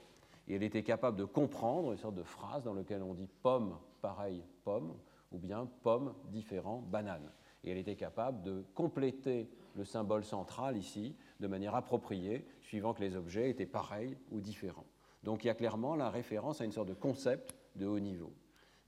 Et 0.48 0.54
elle 0.54 0.62
était 0.64 0.82
capable 0.82 1.16
de 1.16 1.24
comprendre 1.24 1.92
une 1.92 1.98
sorte 1.98 2.16
de 2.16 2.24
phrase 2.24 2.64
dans 2.64 2.74
laquelle 2.74 3.02
on 3.02 3.14
dit 3.14 3.28
pomme, 3.42 3.76
pareil, 4.02 4.44
pomme, 4.64 4.94
ou 5.30 5.38
bien 5.38 5.66
pomme, 5.82 6.14
différent, 6.30 6.82
banane. 6.90 7.32
Et 7.64 7.70
elle 7.70 7.78
était 7.78 7.96
capable 7.96 8.42
de 8.42 8.64
compléter 8.74 9.48
le 9.74 9.84
symbole 9.84 10.24
central 10.24 10.76
ici 10.76 11.16
de 11.40 11.46
manière 11.46 11.74
appropriée, 11.74 12.44
suivant 12.60 12.92
que 12.92 13.00
les 13.00 13.16
objets 13.16 13.48
étaient 13.48 13.66
pareils 13.66 14.18
ou 14.30 14.40
différents. 14.40 14.86
Donc 15.22 15.44
il 15.44 15.46
y 15.46 15.50
a 15.50 15.54
clairement 15.54 15.94
la 15.94 16.10
référence 16.10 16.60
à 16.60 16.64
une 16.64 16.72
sorte 16.72 16.88
de 16.88 16.94
concept 16.94 17.56
de 17.76 17.86
haut 17.86 18.00
niveau. 18.00 18.32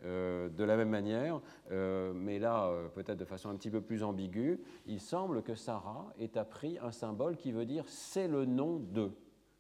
Euh, 0.04 0.48
de 0.50 0.64
la 0.64 0.76
même 0.76 0.90
manière, 0.90 1.40
euh, 1.70 2.12
mais 2.12 2.38
là 2.38 2.66
euh, 2.66 2.88
peut-être 2.88 3.18
de 3.18 3.24
façon 3.24 3.48
un 3.48 3.56
petit 3.56 3.70
peu 3.70 3.80
plus 3.80 4.02
ambiguë, 4.02 4.60
il 4.86 5.00
semble 5.00 5.42
que 5.42 5.54
Sarah 5.54 6.12
ait 6.18 6.36
appris 6.36 6.78
un 6.82 6.90
symbole 6.90 7.36
qui 7.36 7.52
veut 7.52 7.64
dire 7.64 7.84
c'est 7.88 8.28
le 8.28 8.44
nom 8.44 8.80
de. 8.80 9.12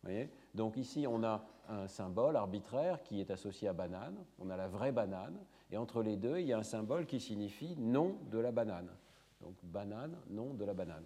Voyez? 0.02 0.28
Donc 0.54 0.76
ici 0.76 1.06
on 1.08 1.22
a 1.22 1.46
un 1.68 1.88
symbole 1.88 2.36
arbitraire 2.36 3.02
qui 3.02 3.20
est 3.20 3.30
associé 3.30 3.68
à 3.68 3.72
banane, 3.72 4.16
on 4.38 4.50
a 4.50 4.56
la 4.56 4.68
vraie 4.68 4.92
banane, 4.92 5.38
et 5.70 5.76
entre 5.76 6.02
les 6.02 6.16
deux 6.16 6.38
il 6.38 6.46
y 6.46 6.52
a 6.52 6.58
un 6.58 6.62
symbole 6.62 7.06
qui 7.06 7.20
signifie 7.20 7.76
nom 7.76 8.18
de 8.30 8.38
la 8.38 8.52
banane. 8.52 8.90
Donc 9.40 9.54
banane, 9.62 10.16
nom 10.30 10.54
de 10.54 10.64
la 10.64 10.74
banane. 10.74 11.04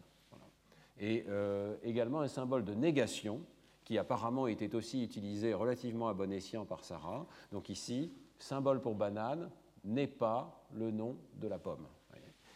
Et 1.01 1.25
euh, 1.29 1.77
également 1.83 2.21
un 2.21 2.29
symbole 2.29 2.65
de 2.65 2.75
négation 2.75 3.41
qui 3.85 3.99
apparemment 3.99 4.47
était 4.47 4.75
aussi 4.75 5.03
utilisé 5.03 5.55
relativement 5.55 6.09
à 6.09 6.15
bon 6.15 6.33
escient 6.33 6.67
par 6.67 6.85
Sarah. 6.85 7.27
Donc 7.53 7.69
ici, 7.69 8.13
symbole 8.39 8.81
pour 8.81 8.95
banane 8.95 9.51
n'est 9.85 10.09
pas 10.09 10.67
le 10.73 10.91
nom 10.91 11.17
de 11.37 11.49
la 11.49 11.59
pomme. 11.59 11.87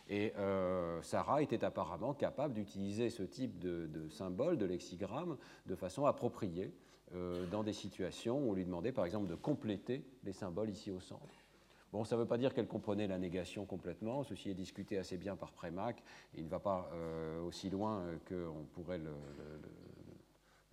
Et 0.08 0.34
euh, 0.36 1.00
Sarah 1.00 1.40
était 1.40 1.64
apparemment 1.64 2.12
capable 2.12 2.54
d'utiliser 2.54 3.08
ce 3.08 3.22
type 3.22 3.58
de 3.58 4.08
symbole, 4.10 4.58
de 4.58 4.66
lexigramme, 4.66 5.38
de 5.64 5.74
façon 5.74 6.04
appropriée 6.04 6.74
euh, 7.14 7.46
dans 7.46 7.62
des 7.62 7.74
situations 7.74 8.38
où 8.38 8.50
on 8.50 8.54
lui 8.54 8.64
demandait 8.64 8.92
par 8.92 9.04
exemple 9.04 9.28
de 9.28 9.34
compléter 9.34 10.02
les 10.24 10.32
symboles 10.32 10.70
ici 10.70 10.90
au 10.90 10.98
centre. 10.98 11.44
Bon, 11.92 12.04
ça 12.04 12.16
ne 12.16 12.22
veut 12.22 12.26
pas 12.26 12.38
dire 12.38 12.54
qu'elle 12.54 12.66
comprenait 12.66 13.06
la 13.06 13.18
négation 13.18 13.66
complètement, 13.66 14.24
ceci 14.24 14.48
est 14.48 14.54
discuté 14.54 14.96
assez 14.96 15.18
bien 15.18 15.36
par 15.36 15.52
Prémac, 15.52 16.02
il 16.34 16.44
ne 16.44 16.48
va 16.48 16.58
pas 16.58 16.90
euh, 16.94 17.42
aussi 17.42 17.68
loin 17.68 18.00
euh, 18.00 18.16
qu'on 18.26 18.64
pourrait 18.64 18.96
le, 18.96 19.12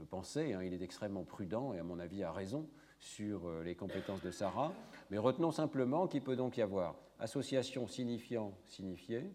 penser, 0.10 0.54
hein. 0.54 0.64
il 0.64 0.74
est 0.74 0.82
extrêmement 0.82 1.26
prudent 1.26 1.74
et 1.74 1.80
à 1.80 1.84
mon 1.84 2.00
avis 2.00 2.24
a 2.24 2.32
raison 2.32 2.70
sur 3.00 3.50
les 3.64 3.76
compétences 3.76 4.22
de 4.22 4.32
Sarah, 4.32 4.72
mais 5.10 5.18
retenons 5.18 5.52
simplement 5.52 6.08
qu'il 6.08 6.22
peut 6.22 6.38
donc 6.38 6.56
y 6.56 6.62
avoir 6.62 6.96
association 7.20 7.86
signifiant-signifié, 7.88 9.26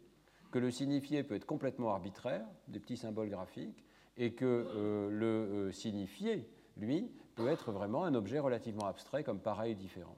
que 0.50 0.58
le 0.58 0.70
signifié 0.70 1.22
peut 1.22 1.34
être 1.34 1.44
complètement 1.44 1.90
arbitraire, 1.90 2.46
des 2.68 2.80
petits 2.80 2.96
symboles 2.96 3.28
graphiques, 3.28 3.84
et 4.16 4.32
que 4.32 5.08
le 5.10 5.70
signifié, 5.72 6.46
lui, 6.76 7.10
peut 7.34 7.48
être 7.48 7.72
vraiment 7.72 8.04
un 8.04 8.14
objet 8.14 8.38
relativement 8.38 8.86
abstrait 8.86 9.24
comme 9.24 9.40
pareil 9.40 9.74
différent. 9.74 10.16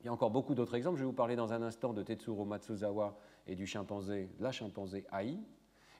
Il 0.00 0.06
y 0.06 0.08
a 0.08 0.12
encore 0.12 0.30
beaucoup 0.30 0.54
d'autres 0.54 0.76
exemples. 0.76 0.98
Je 0.98 1.02
vais 1.02 1.08
vous 1.08 1.12
parler 1.12 1.36
dans 1.36 1.52
un 1.52 1.62
instant 1.62 1.92
de 1.92 2.02
Tetsuro 2.02 2.44
Matsuzawa 2.44 3.18
et 3.46 3.56
du 3.56 3.66
chimpanzé, 3.66 4.30
la 4.38 4.52
chimpanzé 4.52 5.04
Ai. 5.12 5.38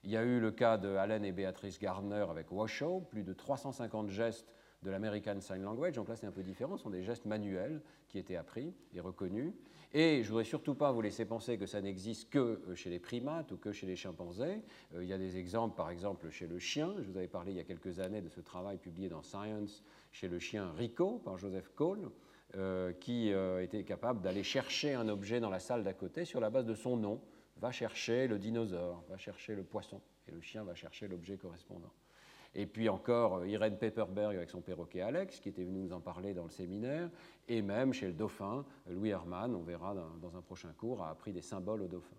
Il 0.05 0.11
y 0.11 0.17
a 0.17 0.23
eu 0.23 0.39
le 0.39 0.53
cas 0.53 0.79
de 0.79 0.95
Allen 0.95 1.25
et 1.25 1.33
Beatrice 1.33 1.81
Gardner 1.81 2.25
avec 2.31 2.53
Washoe, 2.53 3.03
plus 3.11 3.25
de 3.25 3.33
350 3.33 4.11
gestes 4.11 4.55
de 4.83 4.91
l'American 4.91 5.41
Sign 5.41 5.63
Language. 5.63 5.95
Donc 5.95 6.09
là, 6.09 6.17
c'est 6.17 6.27
un 6.27 6.33
peu 6.33 6.43
différent. 6.43 6.77
Ce 6.77 6.85
sont 6.85 6.91
des 6.91 7.03
gestes 7.03 7.27
manuels 7.27 7.81
qui 8.09 8.19
étaient 8.19 8.37
appris 8.37 8.75
et 8.95 9.01
reconnus. 9.01 9.53
Et 9.93 10.23
je 10.23 10.29
voudrais 10.29 10.45
surtout 10.45 10.75
pas 10.75 10.93
vous 10.93 11.01
laisser 11.01 11.25
penser 11.25 11.57
que 11.57 11.65
ça 11.65 11.81
n'existe 11.81 12.29
que 12.29 12.61
euh, 12.69 12.75
chez 12.75 12.91
les 12.91 12.99
primates 12.99 13.53
ou 13.53 13.57
que 13.57 13.73
chez 13.73 13.87
les 13.87 13.97
chimpanzés. 13.97 14.63
Euh, 14.95 15.03
il 15.03 15.09
y 15.09 15.15
a 15.15 15.19
des 15.19 15.39
exemples, 15.39 15.77
par 15.77 15.91
exemple, 15.91 16.29
chez 16.29 16.47
le 16.47 16.59
chien. 16.59 16.95
Je 16.99 17.11
vous 17.11 17.17
avais 17.17 17.29
parlé 17.29 17.53
il 17.53 17.57
y 17.57 17.61
a 17.61 17.65
quelques 17.65 17.99
années 17.99 18.21
de 18.21 18.29
ce 18.29 18.41
travail 18.41 18.77
publié 18.77 19.09
dans 19.09 19.23
Science 19.23 19.83
chez 20.13 20.29
le 20.29 20.39
chien 20.39 20.71
Rico 20.73 21.19
par 21.19 21.39
Joseph 21.39 21.71
Cole, 21.75 22.11
euh, 22.57 22.93
qui 22.93 23.31
était 23.63 23.85
capable 23.85 24.21
d'aller 24.21 24.43
chercher 24.43 24.93
un 24.93 25.09
objet 25.09 25.41
dans 25.41 25.51
la 25.51 25.61
salle 25.61 25.85
d'à 25.85 25.95
côté 25.95 26.27
sur 26.27 26.41
la 26.41 26.51
base 26.51 26.67
de 26.67 26.75
son 26.75 26.97
nom. 26.97 27.23
Va 27.57 27.73
chercher 27.73 28.29
le 28.29 28.39
dinosaure, 28.39 29.03
va 29.09 29.17
chercher 29.17 29.57
le 29.57 29.65
poisson, 29.65 30.01
et 30.29 30.31
le 30.31 30.41
chien 30.41 30.63
va 30.63 30.77
chercher 30.77 31.09
l'objet 31.09 31.37
correspondant. 31.37 31.93
Et 32.55 32.67
puis 32.67 32.89
encore 32.89 33.39
euh, 33.39 33.49
Irene 33.49 33.77
Pepperberg 33.77 34.37
avec 34.37 34.51
son 34.51 34.61
perroquet 34.61 35.01
Alex, 35.01 35.41
qui 35.41 35.49
était 35.49 35.65
venu 35.65 35.81
nous 35.81 35.93
en 35.93 36.01
parler 36.01 36.35
dans 36.35 36.45
le 36.45 36.51
séminaire, 36.51 37.11
et 37.47 37.63
même 37.63 37.93
chez 37.93 38.07
le 38.07 38.13
dauphin, 38.13 38.65
Louis 38.89 39.11
Hermann, 39.11 39.55
on 39.55 39.63
verra 39.63 39.95
dans, 39.95 40.37
un 40.37 40.43
prochain 40.43 40.73
cours, 40.77 41.03
a 41.03 41.11
appris 41.11 41.33
des 41.33 41.43
symboles 41.43 41.83
au 41.83 41.89
dauphin. 41.89 42.17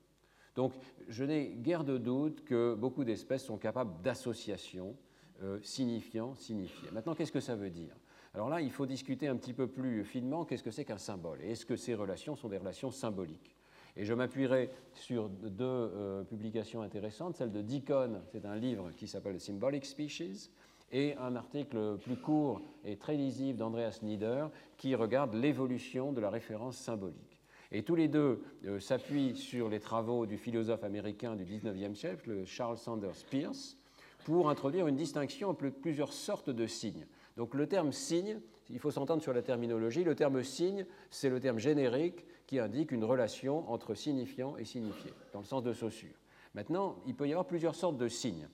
Donc 0.56 0.74
je 1.08 1.24
n'ai 1.24 1.50
guère 1.50 1.84
de 1.84 1.98
doute 1.98 2.44
que 2.44 2.76
beaucoup 2.76 3.04
d'espèces 3.04 3.46
sont 3.46 3.58
capables 3.58 4.02
d'associations 4.02 4.96
euh, 5.42 5.60
signifiant, 5.62 6.36
signifié. 6.36 6.90
Maintenant, 6.92 7.16
qu'est-ce 7.16 7.32
que 7.32 7.40
ça 7.40 7.56
veut 7.56 7.70
dire? 7.70 7.96
Alors 8.34 8.50
là, 8.50 8.62
il 8.62 8.72
faut 8.72 8.86
discuter 8.86 9.28
un 9.28 9.38
petit 9.38 9.54
peu 9.54 9.68
plus 9.68 10.04
finement 10.04 10.46
qu'est-ce 10.46 10.64
que 10.64 10.72
c'est 10.72 10.86
qu'un 10.86 10.98
symbole, 10.98 11.42
et 11.42 11.52
est-ce 11.52 11.66
que 11.66 11.76
ces 11.76 11.96
relations 11.96 12.36
sont 12.36 12.50
des 12.50 12.58
relations 12.58 12.92
symboliques? 12.92 13.56
Et 14.00 14.06
je 14.06 14.14
m'appuierai 14.14 14.70
sur 14.94 15.28
deux 15.28 15.66
euh, 15.66 16.24
publications 16.24 16.82
intéressantes, 16.82 17.36
celle 17.36 17.52
de 17.52 17.62
Deacon, 17.62 18.22
c'est 18.32 18.46
un 18.46 18.56
livre 18.56 18.92
qui 18.96 19.10
s'appelle 19.10 19.42
Symbolic 19.42 19.86
Species, 19.86 20.50
et 20.94 21.16
un 21.18 21.36
article 21.36 21.98
plus 22.02 22.16
court 22.16 22.62
et 22.86 22.96
très 22.96 23.16
lisible 23.16 23.60
d'Andreas 23.60 24.00
Nieder 24.02 24.46
qui 24.78 24.96
regarde 24.96 25.34
l'évolution 25.36 26.14
de 26.14 26.22
la 26.22 26.30
référence 26.30 26.78
symbolique. 26.78 27.42
Et 27.74 27.84
tous 27.84 27.96
les 27.96 28.08
deux 28.08 28.42
euh, 28.66 28.80
s'appuient 28.80 29.36
sur 29.36 29.68
les 29.68 29.82
travaux 29.82 30.26
du 30.26 30.38
philosophe 30.38 30.86
américain 30.86 31.36
du 31.36 31.44
19e 31.44 31.94
siècle, 31.94 32.46
Charles 32.46 32.78
Sanders 32.78 33.26
Peirce, 33.30 33.78
pour 34.24 34.50
introduire 34.50 34.88
une 34.88 34.96
distinction 34.96 35.50
entre 35.50 35.68
plusieurs 35.68 36.14
sortes 36.14 36.50
de 36.50 36.68
signes. 36.68 37.06
Donc 37.36 37.54
le 37.54 37.68
terme 37.68 37.92
signe, 37.92 38.40
il 38.70 38.80
faut 38.80 38.92
s'entendre 38.92 39.22
sur 39.22 39.34
la 39.34 39.42
terminologie, 39.42 40.06
le 40.06 40.16
terme 40.16 40.42
signe, 40.42 40.86
c'est 41.10 41.30
le 41.30 41.42
terme 41.42 41.60
générique 41.60 42.26
qui 42.50 42.58
indique 42.58 42.92
une 42.92 43.04
relation 43.04 43.70
entre 43.70 43.94
signifiant 43.94 44.58
et 44.58 44.66
signifié, 44.66 45.14
dans 45.34 45.40
le 45.42 45.46
sens 45.46 45.62
de 45.62 45.72
Saussure. 45.72 46.16
Maintenant, 46.56 46.96
il 47.06 47.14
peut 47.14 47.28
y 47.28 47.32
avoir 47.32 47.46
plusieurs 47.46 47.76
sortes 47.76 47.98
de 47.98 48.08
signes. 48.08 48.50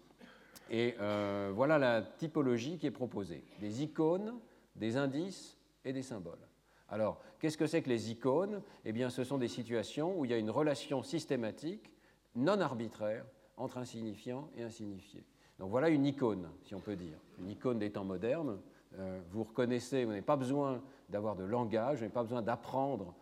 Et 0.69 0.95
euh, 0.99 1.53
voilà 1.55 1.79
la 1.79 2.01
typologie 2.01 2.77
qui 2.77 2.87
est 2.87 2.91
proposée. 2.91 3.45
Des 3.61 3.83
icônes, 3.83 4.33
des 4.75 4.97
indices 4.97 5.57
et 5.85 5.93
des 5.93 6.01
symboles. 6.01 6.45
Alors, 6.89 7.21
qu'est-ce 7.39 7.57
que 7.57 7.67
c'est 7.67 7.81
que 7.81 7.87
les 7.87 8.11
icônes? 8.11 8.61
Eh 8.83 8.91
bien, 8.91 9.09
ce 9.09 9.23
sont 9.23 9.37
des 9.37 9.47
situations 9.47 10.19
où 10.19 10.25
il 10.25 10.31
y 10.31 10.33
a 10.33 10.37
une 10.37 10.51
relation 10.51 11.01
systématique, 11.01 11.89
non 12.35 12.59
arbitraire, 12.59 13.23
entre 13.55 13.77
un 13.77 13.85
signifiant 13.85 14.49
et 14.57 14.63
un 14.63 14.69
signifié. 14.69 15.23
Donc 15.57 15.69
voilà 15.69 15.87
une 15.87 16.05
icône, 16.05 16.49
si 16.63 16.75
on 16.75 16.81
peut 16.81 16.97
dire, 16.97 17.17
une 17.39 17.49
icône 17.49 17.79
des 17.79 17.91
temps 17.93 18.03
modernes. 18.03 18.59
Euh, 18.99 19.21
vous 19.31 19.45
reconnaissez, 19.45 20.03
vous 20.03 20.09
n'avez 20.09 20.21
pas 20.21 20.35
besoin 20.35 20.81
d'avoir 21.07 21.37
de 21.37 21.45
langage, 21.45 21.99
vous 21.99 22.01
n'avez 22.01 22.13
pas 22.13 22.23
besoin 22.23 22.41
d'apprendre 22.41 23.15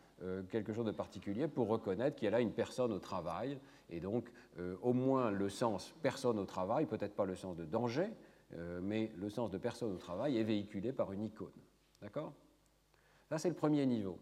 quelque 0.50 0.74
chose 0.74 0.86
de 0.86 0.92
particulier 0.92 1.48
pour 1.48 1.68
reconnaître 1.68 2.16
qu'il 2.16 2.26
y 2.26 2.28
a 2.28 2.32
là 2.32 2.40
une 2.40 2.54
personne 2.54 2.92
au 2.92 3.00
travail. 3.00 3.58
Et 3.90 4.00
donc, 4.00 4.32
euh, 4.60 4.76
au 4.82 4.94
moins 4.94 5.32
le 5.32 5.50
sens 5.50 5.94
personne 6.02 6.40
au 6.40 6.46
travail, 6.46 6.86
peut-être 6.86 7.16
pas 7.16 7.26
le 7.26 7.36
sens 7.36 7.56
de 7.56 7.66
danger, 7.66 8.10
mais 8.84 9.12
le 9.18 9.32
sens 9.32 9.50
de 9.50 9.58
personne 9.58 9.92
au 9.92 9.98
travail 9.98 10.38
est 10.38 10.44
véhiculé 10.44 10.92
par 10.92 11.12
une 11.12 11.24
icône. 11.24 11.50
D'accord? 12.04 12.34
Ça, 13.28 13.40
c'est 13.40 13.50
le 13.50 13.56
premier 13.56 13.84
niveau. 13.88 14.20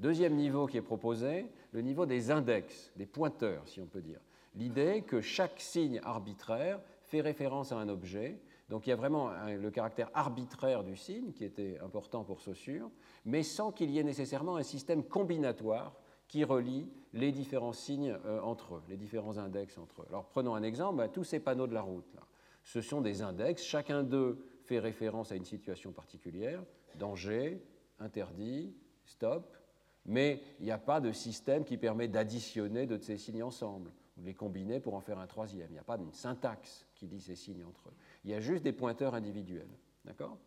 Deuxième 0.00 0.34
niveau 0.34 0.66
qui 0.66 0.78
est 0.78 0.82
proposé, 0.82 1.46
le 1.72 1.80
niveau 1.80 2.06
des 2.06 2.32
index, 2.32 2.92
des 2.96 3.06
pointeurs, 3.06 3.68
si 3.68 3.80
on 3.80 3.86
peut 3.86 4.00
dire. 4.00 4.20
L'idée 4.54 5.02
que 5.02 5.20
chaque 5.20 5.60
signe 5.60 6.00
arbitraire 6.02 6.80
fait 7.02 7.20
référence 7.20 7.72
à 7.72 7.78
un 7.78 7.88
objet. 7.88 8.40
Donc 8.68 8.86
il 8.86 8.90
y 8.90 8.92
a 8.92 8.96
vraiment 8.96 9.30
le 9.46 9.70
caractère 9.70 10.10
arbitraire 10.12 10.84
du 10.84 10.96
signe 10.96 11.32
qui 11.32 11.44
était 11.44 11.78
important 11.82 12.24
pour 12.24 12.40
Saussure, 12.40 12.90
mais 13.24 13.42
sans 13.42 13.72
qu'il 13.72 13.90
y 13.90 13.98
ait 13.98 14.04
nécessairement 14.04 14.56
un 14.56 14.62
système 14.62 15.02
combinatoire 15.02 15.94
qui 16.28 16.44
relie 16.44 16.90
les 17.14 17.32
différents 17.32 17.72
signes 17.72 18.16
euh, 18.26 18.40
entre 18.42 18.76
eux, 18.76 18.82
les 18.88 18.96
différents 18.96 19.38
index 19.38 19.78
entre 19.78 20.02
eux. 20.02 20.06
Alors 20.10 20.26
prenons 20.26 20.54
un 20.54 20.62
exemple, 20.62 20.98
bah, 20.98 21.08
tous 21.08 21.24
ces 21.24 21.40
panneaux 21.40 21.66
de 21.66 21.74
la 21.74 21.80
route, 21.80 22.12
là, 22.14 22.22
ce 22.62 22.82
sont 22.82 23.00
des 23.00 23.22
index, 23.22 23.64
chacun 23.64 24.02
d'eux 24.02 24.44
fait 24.64 24.78
référence 24.78 25.32
à 25.32 25.36
une 25.36 25.46
situation 25.46 25.90
particulière, 25.90 26.62
danger, 26.96 27.62
interdit, 27.98 28.74
stop, 29.06 29.56
mais 30.04 30.42
il 30.58 30.66
n'y 30.66 30.70
a 30.70 30.78
pas 30.78 31.00
de 31.00 31.12
système 31.12 31.64
qui 31.64 31.78
permet 31.78 32.08
d'additionner 32.08 32.86
de 32.86 32.98
ces 32.98 33.16
signes 33.16 33.42
ensemble 33.42 33.90
ou 34.16 34.20
de 34.20 34.26
les 34.26 34.34
combiner 34.34 34.80
pour 34.80 34.94
en 34.94 35.00
faire 35.00 35.18
un 35.18 35.26
troisième. 35.26 35.68
Il 35.70 35.74
n'y 35.74 35.78
a 35.78 35.84
pas 35.84 35.96
d'une 35.96 36.12
syntaxe 36.12 36.86
qui 36.94 37.06
dit 37.06 37.20
ces 37.20 37.36
signes 37.36 37.64
entre 37.64 37.88
eux. 37.88 37.94
Il 38.24 38.30
y 38.30 38.34
a 38.34 38.40
juste 38.40 38.62
des 38.62 38.72
pointeurs 38.72 39.14
individuels. 39.14 39.68
D'accord? 40.04 40.38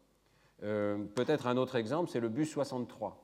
Euh, 0.63 1.05
Peut-être 1.15 1.47
un 1.47 1.57
autre 1.57 1.75
exemple, 1.75 2.09
c'est 2.09 2.19
le 2.19 2.29
bus 2.29 2.49
63. 2.49 3.23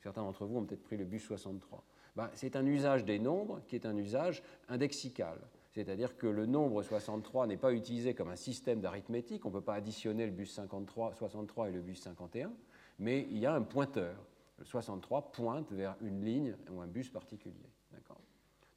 Certains 0.00 0.22
d'entre 0.22 0.46
vous 0.46 0.58
ont 0.58 0.64
peut-être 0.64 0.82
pris 0.82 0.96
le 0.96 1.04
bus 1.04 1.22
63. 1.24 1.84
Ben, 2.16 2.30
c'est 2.34 2.56
un 2.56 2.66
usage 2.66 3.04
des 3.04 3.18
nombres 3.18 3.60
qui 3.66 3.76
est 3.76 3.86
un 3.86 3.96
usage 3.96 4.42
indexical. 4.68 5.38
C'est-à-dire 5.70 6.16
que 6.16 6.26
le 6.26 6.46
nombre 6.46 6.82
63 6.82 7.46
n'est 7.46 7.56
pas 7.56 7.72
utilisé 7.72 8.14
comme 8.14 8.28
un 8.28 8.36
système 8.36 8.80
d'arithmétique, 8.80 9.44
on 9.44 9.50
ne 9.50 9.54
peut 9.54 9.60
pas 9.60 9.74
additionner 9.74 10.26
le 10.26 10.32
bus 10.32 10.52
53, 10.52 11.14
63 11.14 11.68
et 11.68 11.72
le 11.72 11.80
bus 11.80 12.00
51, 12.00 12.52
mais 12.98 13.26
il 13.30 13.38
y 13.38 13.46
a 13.46 13.54
un 13.54 13.62
pointeur. 13.62 14.16
Le 14.58 14.64
63 14.64 15.30
pointe 15.30 15.70
vers 15.70 15.96
une 16.00 16.24
ligne 16.24 16.56
ou 16.72 16.80
un 16.80 16.88
bus 16.88 17.10
particulier. 17.10 17.70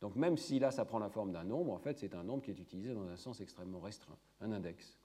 Donc 0.01 0.15
même 0.15 0.35
si 0.35 0.59
là, 0.59 0.71
ça 0.71 0.83
prend 0.83 0.99
la 0.99 1.09
forme 1.09 1.31
d'un 1.31 1.43
nombre, 1.43 1.71
en 1.71 1.77
fait, 1.77 1.99
c'est 1.99 2.15
un 2.15 2.23
nombre 2.23 2.43
qui 2.43 2.51
est 2.51 2.59
utilisé 2.59 2.93
dans 2.93 3.07
un 3.07 3.15
sens 3.15 3.39
extrêmement 3.39 3.79
restreint, 3.79 4.17
un 4.41 4.51
index. 4.51 4.97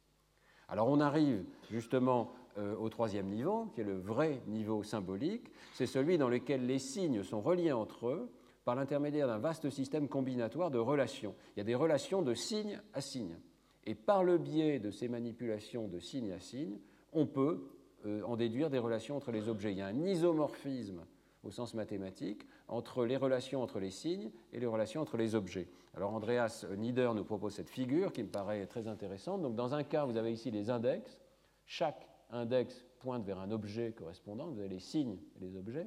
Alors 0.68 0.88
on 0.88 1.00
arrive 1.00 1.44
justement 1.70 2.32
euh, 2.58 2.74
au 2.76 2.88
troisième 2.88 3.28
niveau, 3.28 3.66
qui 3.74 3.82
est 3.82 3.84
le 3.84 3.98
vrai 3.98 4.42
niveau 4.46 4.82
symbolique. 4.82 5.50
C'est 5.74 5.86
celui 5.86 6.18
dans 6.18 6.28
lequel 6.28 6.66
les 6.66 6.78
signes 6.78 7.22
sont 7.22 7.40
reliés 7.40 7.72
entre 7.72 8.08
eux 8.08 8.30
par 8.64 8.74
l'intermédiaire 8.74 9.28
d'un 9.28 9.38
vaste 9.38 9.70
système 9.70 10.08
combinatoire 10.08 10.70
de 10.70 10.78
relations. 10.78 11.34
Il 11.54 11.58
y 11.58 11.62
a 11.62 11.64
des 11.64 11.74
relations 11.74 12.22
de 12.22 12.34
signe 12.34 12.80
à 12.94 13.00
signe. 13.00 13.36
Et 13.84 13.94
par 13.94 14.24
le 14.24 14.38
biais 14.38 14.80
de 14.80 14.90
ces 14.90 15.08
manipulations 15.08 15.86
de 15.86 16.00
signe 16.00 16.32
à 16.32 16.40
signe, 16.40 16.78
on 17.12 17.26
peut 17.26 17.68
euh, 18.06 18.22
en 18.24 18.36
déduire 18.36 18.70
des 18.70 18.78
relations 18.78 19.16
entre 19.16 19.30
les 19.30 19.48
objets. 19.48 19.72
Il 19.72 19.78
y 19.78 19.82
a 19.82 19.86
un 19.86 20.04
isomorphisme 20.04 21.04
au 21.44 21.50
sens 21.50 21.74
mathématique, 21.74 22.46
entre 22.68 23.04
les 23.04 23.16
relations 23.16 23.62
entre 23.62 23.78
les 23.78 23.90
signes 23.90 24.30
et 24.52 24.60
les 24.60 24.66
relations 24.66 25.00
entre 25.00 25.16
les 25.16 25.34
objets. 25.34 25.68
Alors 25.94 26.12
Andreas 26.12 26.66
Nieder 26.76 27.10
nous 27.14 27.24
propose 27.24 27.54
cette 27.54 27.70
figure 27.70 28.12
qui 28.12 28.22
me 28.22 28.28
paraît 28.28 28.66
très 28.66 28.88
intéressante. 28.88 29.42
Donc 29.42 29.54
dans 29.54 29.74
un 29.74 29.82
cas, 29.82 30.04
vous 30.04 30.16
avez 30.16 30.32
ici 30.32 30.50
les 30.50 30.68
index. 30.70 31.20
Chaque 31.64 32.06
index 32.30 32.84
pointe 32.98 33.24
vers 33.24 33.38
un 33.38 33.50
objet 33.50 33.92
correspondant. 33.92 34.48
Vous 34.48 34.58
avez 34.58 34.68
les 34.68 34.80
signes 34.80 35.18
et 35.36 35.44
les 35.44 35.56
objets. 35.56 35.86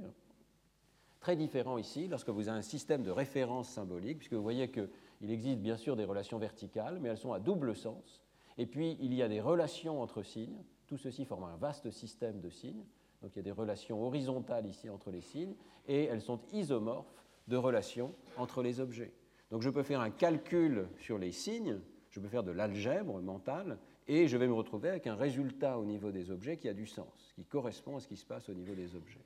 Très 1.19 1.35
différent 1.35 1.77
ici 1.77 2.07
lorsque 2.07 2.29
vous 2.29 2.47
avez 2.47 2.57
un 2.57 2.63
système 2.63 3.03
de 3.03 3.11
référence 3.11 3.67
symbolique, 3.67 4.19
puisque 4.19 4.33
vous 4.33 4.41
voyez 4.41 4.71
qu'il 4.71 4.89
existe 5.29 5.59
bien 5.59 5.75
sûr 5.75 5.97
des 5.97 6.05
relations 6.05 6.39
verticales, 6.39 6.99
mais 7.01 7.09
elles 7.09 7.17
sont 7.17 7.33
à 7.33 7.39
double 7.39 7.75
sens. 7.75 8.21
Et 8.57 8.65
puis 8.65 8.97
il 9.01 9.13
y 9.13 9.21
a 9.21 9.27
des 9.27 9.41
relations 9.41 10.01
entre 10.01 10.23
signes. 10.23 10.63
Tout 10.87 10.97
ceci 10.97 11.25
forme 11.25 11.43
un 11.43 11.57
vaste 11.57 11.91
système 11.91 12.39
de 12.39 12.49
signes. 12.49 12.85
Donc 13.21 13.31
il 13.35 13.37
y 13.37 13.39
a 13.39 13.43
des 13.43 13.51
relations 13.51 14.01
horizontales 14.01 14.65
ici 14.65 14.89
entre 14.89 15.11
les 15.11 15.21
signes, 15.21 15.55
et 15.87 16.05
elles 16.05 16.21
sont 16.21 16.39
isomorphes 16.53 17.23
de 17.47 17.57
relations 17.57 18.13
entre 18.37 18.61
les 18.61 18.79
objets. 18.79 19.11
Donc 19.51 19.61
je 19.61 19.69
peux 19.69 19.83
faire 19.83 20.01
un 20.01 20.11
calcul 20.11 20.87
sur 20.97 21.17
les 21.17 21.31
signes, 21.31 21.79
je 22.09 22.19
peux 22.19 22.27
faire 22.27 22.43
de 22.43 22.51
l'algèbre 22.51 23.21
mentale, 23.21 23.77
et 24.07 24.27
je 24.27 24.37
vais 24.37 24.47
me 24.47 24.53
retrouver 24.53 24.89
avec 24.89 25.07
un 25.07 25.15
résultat 25.15 25.77
au 25.77 25.85
niveau 25.85 26.11
des 26.11 26.31
objets 26.31 26.57
qui 26.57 26.69
a 26.69 26.73
du 26.73 26.85
sens, 26.85 27.33
qui 27.35 27.45
correspond 27.45 27.97
à 27.97 27.99
ce 27.99 28.07
qui 28.07 28.17
se 28.17 28.25
passe 28.25 28.49
au 28.49 28.53
niveau 28.53 28.73
des 28.73 28.95
objets. 28.95 29.25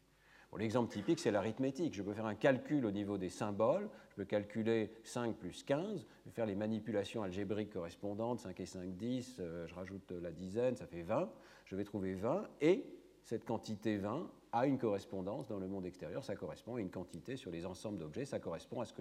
L'exemple 0.57 0.91
typique, 0.91 1.19
c'est 1.19 1.31
l'arithmétique. 1.31 1.95
Je 1.95 2.03
peux 2.03 2.13
faire 2.13 2.27
un 2.27 2.35
calcul 2.35 2.85
au 2.85 2.91
niveau 2.91 3.17
des 3.17 3.29
symboles, 3.29 3.89
je 4.09 4.15
peux 4.15 4.25
calculer 4.25 4.91
5 5.03 5.35
plus 5.35 5.63
15, 5.63 6.05
je 6.25 6.29
vais 6.29 6.31
faire 6.31 6.45
les 6.45 6.55
manipulations 6.55 7.23
algébriques 7.23 7.71
correspondantes, 7.71 8.39
5 8.39 8.59
et 8.59 8.65
5, 8.65 8.95
10, 8.95 9.37
euh, 9.39 9.67
je 9.67 9.73
rajoute 9.73 10.11
la 10.11 10.31
dizaine, 10.31 10.75
ça 10.75 10.85
fait 10.85 11.01
20, 11.01 11.31
je 11.65 11.75
vais 11.75 11.83
trouver 11.83 12.13
20, 12.13 12.47
et 12.61 12.85
cette 13.23 13.45
quantité 13.45 13.97
20 13.97 14.29
a 14.51 14.67
une 14.67 14.77
correspondance 14.77 15.47
dans 15.47 15.57
le 15.57 15.67
monde 15.67 15.85
extérieur, 15.85 16.23
ça 16.23 16.35
correspond 16.35 16.75
à 16.75 16.81
une 16.81 16.91
quantité 16.91 17.35
sur 17.35 17.51
les 17.51 17.65
ensembles 17.65 17.97
d'objets, 17.97 18.25
ça 18.25 18.39
correspond 18.39 18.81
à 18.81 18.85
ce 18.85 18.93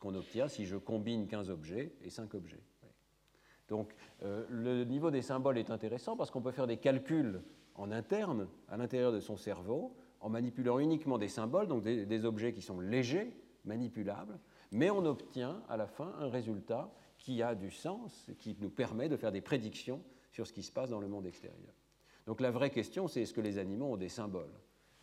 qu'on 0.00 0.14
obtient 0.14 0.48
si 0.48 0.66
je 0.66 0.76
combine 0.76 1.26
15 1.26 1.50
objets 1.50 1.92
et 2.02 2.10
5 2.10 2.34
objets. 2.34 2.60
Donc 3.68 3.94
euh, 4.22 4.44
le 4.48 4.84
niveau 4.84 5.10
des 5.10 5.22
symboles 5.22 5.58
est 5.58 5.70
intéressant 5.70 6.16
parce 6.16 6.30
qu'on 6.30 6.40
peut 6.40 6.52
faire 6.52 6.66
des 6.66 6.78
calculs 6.78 7.42
en 7.74 7.90
interne, 7.92 8.48
à 8.68 8.76
l'intérieur 8.76 9.12
de 9.12 9.20
son 9.20 9.36
cerveau, 9.36 9.94
en 10.20 10.28
manipulant 10.30 10.78
uniquement 10.78 11.16
des 11.16 11.28
symboles, 11.28 11.68
donc 11.68 11.82
des, 11.82 12.04
des, 12.06 12.24
objets 12.24 12.52
qui 12.52 12.62
sont 12.62 12.80
légers, 12.80 13.32
manipulables, 13.64 14.38
mais 14.72 14.90
on 14.90 15.04
obtient 15.04 15.62
à 15.68 15.76
la 15.76 15.86
fin 15.86 16.12
un 16.18 16.28
résultat 16.28 16.92
qui 17.18 17.42
a 17.42 17.54
du 17.54 17.70
sens, 17.70 18.30
qui 18.38 18.56
nous 18.60 18.70
permet 18.70 19.08
de 19.08 19.16
faire 19.16 19.32
des 19.32 19.40
prédictions 19.40 20.02
sur 20.32 20.46
ce 20.46 20.52
qui 20.52 20.62
se 20.62 20.72
passe 20.72 20.90
dans 20.90 21.00
le 21.00 21.08
monde 21.08 21.26
extérieur. 21.26 21.74
Donc 22.28 22.42
la 22.42 22.50
vraie 22.50 22.68
question, 22.68 23.08
c'est 23.08 23.22
est-ce 23.22 23.32
que 23.32 23.40
les 23.40 23.56
animaux 23.56 23.94
ont 23.94 23.96
des 23.96 24.10
symboles? 24.10 24.52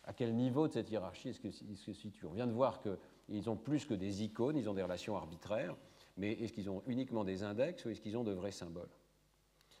À 0.04 0.12
quel 0.12 0.32
niveau 0.36 0.68
de 0.68 0.72
cette 0.72 0.88
hiérarchie 0.92 1.30
est-ce 1.30 1.40
qu'ils 1.40 1.76
se 1.76 1.92
situent? 1.92 2.26
On 2.26 2.32
vient 2.32 2.46
de 2.46 2.52
voir 2.52 2.80
qu'ils 2.80 3.50
ont 3.50 3.56
plus 3.56 3.84
que 3.84 3.94
des 3.94 4.22
icônes, 4.22 4.56
ils 4.56 4.70
ont 4.70 4.74
des 4.74 4.82
relations 4.84 5.16
arbitraires, 5.16 5.74
mais 6.16 6.34
est-ce 6.34 6.52
qu'ils 6.52 6.70
ont 6.70 6.84
uniquement 6.86 7.24
des 7.24 7.42
index 7.42 7.84
ou 7.84 7.90
est-ce 7.90 8.00
qu'ils 8.00 8.16
ont 8.16 8.22
de 8.22 8.30
vrais 8.30 8.52
symboles? 8.52 8.92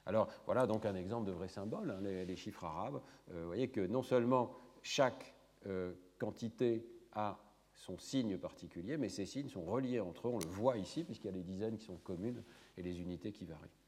Alors 0.06 0.28
voilà 0.44 0.66
donc 0.66 0.86
un 0.86 0.96
exemple 0.96 1.28
de 1.28 1.30
vrai 1.30 1.46
symbole, 1.46 1.92
hein, 1.92 2.00
les, 2.00 2.34
chiffres 2.34 2.64
arabes. 2.64 3.00
Euh, 3.30 3.42
vous 3.42 3.46
voyez 3.46 3.68
que 3.68 3.86
non 3.86 4.02
seulement 4.02 4.50
chaque 4.82 5.32
euh, 5.66 5.92
quantité 6.18 6.84
a 7.12 7.38
son 7.74 7.96
signe 7.96 8.38
particulier, 8.38 8.96
mais 8.96 9.08
ces 9.08 9.24
signes 9.24 9.48
sont 9.48 9.64
reliés 9.64 10.00
entre 10.00 10.26
eux, 10.26 10.32
on 10.32 10.40
le 10.40 10.46
voit 10.46 10.78
ici, 10.78 11.04
puisqu'il 11.04 11.28
y 11.28 11.30
a 11.30 11.36
les 11.36 11.44
dizaines 11.44 11.78
qui 11.78 11.84
sont 11.84 11.98
communes 11.98 12.42
et 12.76 12.82
les 12.82 13.00
unités 13.00 13.30
qui 13.30 13.44
varient. 13.44 13.85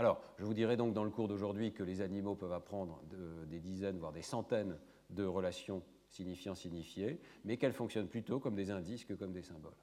Alors, 0.00 0.22
je 0.38 0.46
vous 0.46 0.54
dirai 0.54 0.78
donc 0.78 0.94
dans 0.94 1.04
le 1.04 1.10
cours 1.10 1.28
d'aujourd'hui 1.28 1.74
que 1.74 1.82
les 1.82 2.00
animaux 2.00 2.34
peuvent 2.34 2.54
apprendre 2.54 3.02
des 3.50 3.60
dizaines, 3.60 3.98
voire 3.98 4.12
des 4.12 4.22
centaines 4.22 4.78
de 5.10 5.26
relations 5.26 5.82
signifiant-signifiées, 6.08 7.20
mais 7.44 7.58
qu'elles 7.58 7.74
fonctionnent 7.74 8.08
plutôt 8.08 8.40
comme 8.40 8.54
des 8.54 8.70
indices 8.70 9.04
que 9.04 9.12
comme 9.12 9.32
des 9.32 9.42
symboles. 9.42 9.76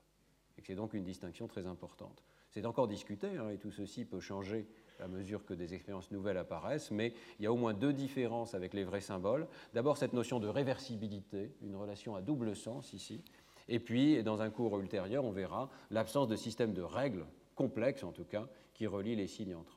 Et 0.57 0.63
c'est 0.63 0.73
donc 0.73 0.95
une 0.95 1.03
distinction 1.03 1.45
très 1.45 1.67
importante. 1.67 2.23
C'est 2.49 2.65
encore 2.65 2.87
discuté, 2.87 3.37
hein, 3.37 3.51
et 3.51 3.59
tout 3.59 3.69
ceci 3.69 4.05
peut 4.05 4.19
changer 4.19 4.67
à 4.99 5.07
mesure 5.07 5.45
que 5.45 5.53
des 5.53 5.75
expériences 5.75 6.09
nouvelles 6.09 6.37
apparaissent, 6.37 6.89
mais 6.89 7.13
il 7.37 7.43
y 7.43 7.45
a 7.45 7.53
au 7.53 7.55
moins 7.55 7.75
deux 7.75 7.93
différences 7.93 8.55
avec 8.55 8.73
les 8.73 8.85
vrais 8.85 9.01
symboles. 9.01 9.47
D'abord, 9.75 9.97
cette 9.97 10.13
notion 10.13 10.39
de 10.39 10.47
réversibilité, 10.47 11.53
une 11.61 11.75
relation 11.75 12.15
à 12.15 12.23
double 12.23 12.55
sens 12.55 12.91
ici, 12.91 13.23
et 13.67 13.79
puis, 13.79 14.23
dans 14.23 14.41
un 14.41 14.49
cours 14.49 14.79
ultérieur, 14.79 15.25
on 15.25 15.31
verra 15.31 15.69
l'absence 15.91 16.27
de 16.27 16.35
système 16.35 16.73
de 16.73 16.81
règles, 16.81 17.27
complexes 17.53 18.03
en 18.03 18.11
tout 18.11 18.25
cas, 18.25 18.47
qui 18.73 18.87
relient 18.87 19.15
les 19.15 19.27
signes 19.27 19.53
entre 19.53 19.76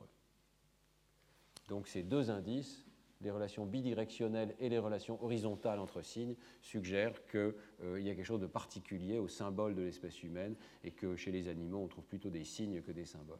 Donc 1.69 1.87
ces 1.87 2.03
deux 2.03 2.29
indices, 2.29 2.85
les 3.23 3.31
relations 3.31 3.65
bidirectionnelles 3.65 4.55
et 4.59 4.69
les 4.69 4.79
relations 4.79 5.23
horizontales 5.23 5.79
entre 5.79 6.01
signes, 6.01 6.35
suggèrent 6.61 7.25
qu'il 7.27 7.53
euh, 7.83 8.01
y 8.01 8.09
a 8.09 8.15
quelque 8.15 8.25
chose 8.25 8.41
de 8.41 8.47
particulier 8.47 9.19
au 9.19 9.27
symbole 9.27 9.75
de 9.75 9.81
l'espèce 9.81 10.23
humaine 10.23 10.55
et 10.83 10.91
que 10.91 11.15
chez 11.15 11.31
les 11.31 11.47
animaux, 11.47 11.81
on 11.83 11.87
trouve 11.87 12.05
plutôt 12.05 12.29
des 12.29 12.43
signes 12.43 12.81
que 12.81 12.91
des 12.91 13.05
symboles. 13.05 13.39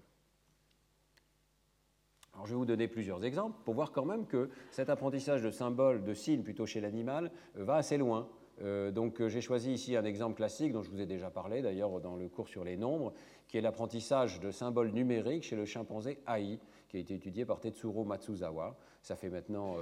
Alors 2.34 2.46
je 2.46 2.52
vais 2.52 2.58
vous 2.58 2.66
donner 2.66 2.88
plusieurs 2.88 3.24
exemples 3.26 3.58
pour 3.66 3.74
voir 3.74 3.92
quand 3.92 4.06
même 4.06 4.26
que 4.26 4.50
cet 4.70 4.90
apprentissage 4.90 5.42
de 5.42 5.52
symboles, 5.52 6.04
de 6.04 6.14
signes 6.14 6.44
plutôt 6.44 6.66
chez 6.66 6.80
l'animal, 6.80 7.32
euh, 7.58 7.66
va 7.66 7.76
assez 7.76 7.98
loin. 7.98 8.30
Euh, 8.62 8.92
donc 8.92 9.26
j'ai 9.28 9.42
choisi 9.42 9.74
ici 9.74 9.96
un 9.96 10.06
exemple 10.06 10.36
classique 10.36 10.72
dont 10.72 10.84
je 10.84 10.92
vous 10.92 11.02
ai 11.02 11.08
déjà 11.08 11.32
parlé 11.32 11.62
d'ailleurs 11.62 12.00
dans 12.00 12.16
le 12.16 12.30
cours 12.30 12.48
sur 12.48 12.64
les 12.64 12.78
nombres, 12.78 13.14
qui 13.48 13.58
est 13.58 13.62
l'apprentissage 13.62 14.40
de 14.40 14.52
symboles 14.52 14.92
numériques 14.92 15.44
chez 15.44 15.56
le 15.56 15.66
chimpanzé 15.66 16.20
AI, 16.28 16.60
qui 16.92 16.98
a 16.98 17.00
été 17.00 17.16
étudié 17.16 17.46
par 17.46 17.62
Tetsuro 17.62 18.04
Matsuzawa. 18.04 18.78
Ça 19.02 19.16
fait 19.16 19.30
maintenant, 19.30 19.78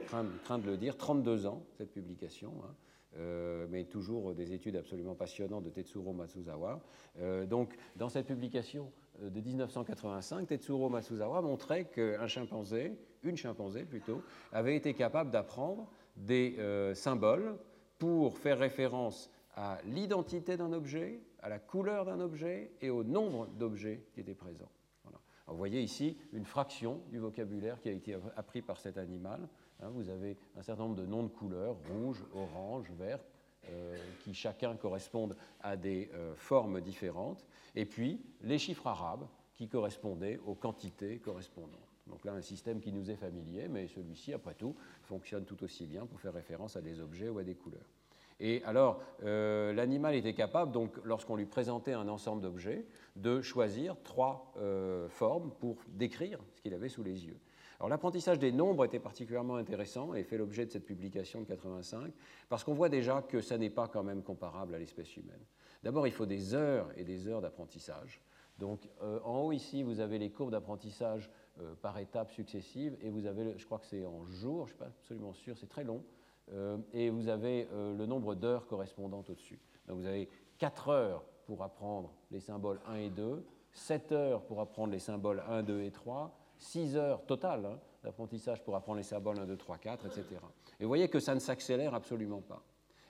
je 0.00 0.04
crains, 0.06 0.58
de 0.58 0.66
le 0.66 0.78
dire, 0.78 0.96
32 0.96 1.46
ans 1.46 1.62
cette 1.76 1.92
publication. 1.92 2.54
Hein. 2.64 2.74
Euh, 3.16 3.66
mais 3.70 3.84
toujours 3.84 4.34
des 4.34 4.52
études 4.52 4.76
absolument 4.76 5.14
passionnantes 5.14 5.64
de 5.64 5.70
Tetsuro 5.70 6.12
Matsuzawa. 6.12 6.80
Euh, 7.18 7.46
donc, 7.46 7.74
dans 7.96 8.10
cette 8.10 8.26
publication 8.26 8.92
euh, 9.22 9.30
de 9.30 9.40
1985, 9.40 10.46
Tetsuro 10.46 10.88
Matsuzawa 10.90 11.40
montrait 11.40 11.86
qu'un 11.86 12.26
chimpanzé, 12.26 12.92
une 13.22 13.36
chimpanzé 13.36 13.84
plutôt, 13.84 14.22
avait 14.52 14.76
été 14.76 14.92
capable 14.94 15.30
d'apprendre 15.30 15.90
des 16.16 16.56
symboles 16.94 17.56
pour 17.98 18.38
faire 18.38 18.58
référence 18.58 19.30
à 19.54 19.78
l'identité 19.86 20.56
d'un 20.56 20.72
objet, 20.72 21.20
à 21.40 21.48
la 21.48 21.60
couleur 21.60 22.04
d'un 22.04 22.18
objet 22.18 22.72
et 22.80 22.90
au 22.90 23.04
nombre 23.04 23.46
d'objets 23.46 24.04
qui 24.12 24.20
étaient 24.20 24.34
présents. 24.34 24.70
Vous 25.48 25.56
voyez 25.56 25.80
ici 25.80 26.16
une 26.32 26.44
fraction 26.44 27.00
du 27.10 27.18
vocabulaire 27.18 27.80
qui 27.80 27.88
a 27.88 27.92
été 27.92 28.16
appris 28.36 28.62
par 28.62 28.78
cet 28.78 28.98
animal. 28.98 29.48
Hein, 29.80 29.90
vous 29.90 30.08
avez 30.08 30.36
un 30.56 30.62
certain 30.62 30.84
nombre 30.84 30.96
de 30.96 31.06
noms 31.06 31.22
de 31.22 31.28
couleurs, 31.28 31.76
rouge, 31.90 32.24
orange, 32.34 32.90
vert, 32.98 33.20
euh, 33.70 33.96
qui 34.20 34.34
chacun 34.34 34.76
correspondent 34.76 35.36
à 35.60 35.76
des 35.76 36.10
euh, 36.14 36.34
formes 36.36 36.80
différentes, 36.80 37.44
et 37.74 37.84
puis 37.84 38.20
les 38.42 38.58
chiffres 38.58 38.86
arabes 38.86 39.26
qui 39.54 39.68
correspondaient 39.68 40.38
aux 40.46 40.54
quantités 40.54 41.18
correspondantes. 41.18 41.72
Donc 42.06 42.24
là, 42.24 42.32
un 42.32 42.40
système 42.40 42.80
qui 42.80 42.92
nous 42.92 43.10
est 43.10 43.16
familier, 43.16 43.68
mais 43.68 43.86
celui-ci, 43.88 44.32
après 44.32 44.54
tout, 44.54 44.74
fonctionne 45.02 45.44
tout 45.44 45.62
aussi 45.64 45.86
bien 45.86 46.06
pour 46.06 46.20
faire 46.20 46.32
référence 46.32 46.76
à 46.76 46.80
des 46.80 47.00
objets 47.00 47.28
ou 47.28 47.38
à 47.38 47.44
des 47.44 47.54
couleurs. 47.54 47.88
Et 48.40 48.62
alors, 48.64 49.02
euh, 49.24 49.72
l'animal 49.72 50.14
était 50.14 50.34
capable, 50.34 50.70
donc, 50.70 50.96
lorsqu'on 51.04 51.36
lui 51.36 51.46
présentait 51.46 51.92
un 51.92 52.08
ensemble 52.08 52.40
d'objets, 52.40 52.86
de 53.18 53.40
choisir 53.40 53.96
trois 54.02 54.54
formes 55.08 55.52
pour 55.58 55.76
décrire 55.88 56.40
ce 56.54 56.62
qu'il 56.62 56.74
avait 56.74 56.88
sous 56.88 57.02
les 57.02 57.26
yeux. 57.26 57.38
Alors 57.80 57.88
l'apprentissage 57.90 58.40
des 58.40 58.50
nombres 58.50 58.84
était 58.84 58.98
particulièrement 58.98 59.54
intéressant 59.54 60.14
et 60.14 60.24
fait 60.24 60.36
l'objet 60.36 60.66
de 60.66 60.72
cette 60.72 60.84
publication 60.84 61.40
de 61.40 61.46
85 61.46 62.12
parce 62.48 62.64
qu'on 62.64 62.74
voit 62.74 62.88
déjà 62.88 63.22
que 63.22 63.40
ça 63.40 63.56
n'est 63.56 63.70
pas 63.70 63.86
quand 63.86 64.02
même 64.02 64.22
comparable 64.22 64.74
à 64.74 64.78
l'espèce 64.78 65.16
humaine. 65.16 65.44
D'abord, 65.84 66.08
il 66.08 66.12
faut 66.12 66.26
des 66.26 66.54
heures 66.54 66.90
et 66.96 67.04
des 67.04 67.28
heures 67.28 67.40
d'apprentissage. 67.40 68.20
Donc 68.58 68.88
euh, 69.02 69.20
en 69.22 69.42
haut 69.42 69.52
ici, 69.52 69.84
vous 69.84 70.00
avez 70.00 70.18
les 70.18 70.30
courbes 70.30 70.50
d'apprentissage 70.50 71.30
euh, 71.60 71.76
par 71.80 71.96
étapes 71.98 72.32
successives 72.32 72.96
et 73.00 73.10
vous 73.10 73.26
avez, 73.26 73.56
je 73.56 73.64
crois 73.64 73.78
que 73.78 73.86
c'est 73.86 74.04
en 74.04 74.24
jours, 74.24 74.66
je 74.66 74.72
ne 74.72 74.76
suis 74.76 74.78
pas 74.78 74.86
absolument 74.86 75.32
sûr, 75.32 75.56
c'est 75.56 75.68
très 75.68 75.84
long, 75.84 76.02
euh, 76.50 76.78
et 76.92 77.10
vous 77.10 77.28
avez 77.28 77.68
le 77.72 78.06
nombre 78.06 78.34
d'heures 78.34 78.66
correspondantes 78.66 79.30
au-dessus. 79.30 79.60
Donc 79.86 79.98
vous 79.98 80.06
avez 80.06 80.28
4 80.58 80.88
heures 80.88 81.24
pour 81.48 81.62
apprendre 81.62 82.12
les 82.30 82.40
symboles 82.40 82.78
1 82.86 82.96
et 82.96 83.08
2, 83.08 83.42
7 83.72 84.12
heures 84.12 84.42
pour 84.42 84.60
apprendre 84.60 84.92
les 84.92 84.98
symboles 84.98 85.42
1, 85.48 85.62
2 85.62 85.80
et 85.80 85.90
3, 85.90 86.38
6 86.58 86.96
heures 86.98 87.24
totales 87.24 87.64
hein, 87.64 87.80
d'apprentissage 88.04 88.62
pour 88.62 88.76
apprendre 88.76 88.98
les 88.98 89.02
symboles 89.02 89.38
1, 89.38 89.46
2, 89.46 89.56
3, 89.56 89.78
4, 89.78 90.06
etc. 90.06 90.24
Et 90.78 90.84
vous 90.84 90.88
voyez 90.88 91.08
que 91.08 91.18
ça 91.18 91.34
ne 91.34 91.40
s'accélère 91.40 91.94
absolument 91.94 92.42
pas. 92.42 92.62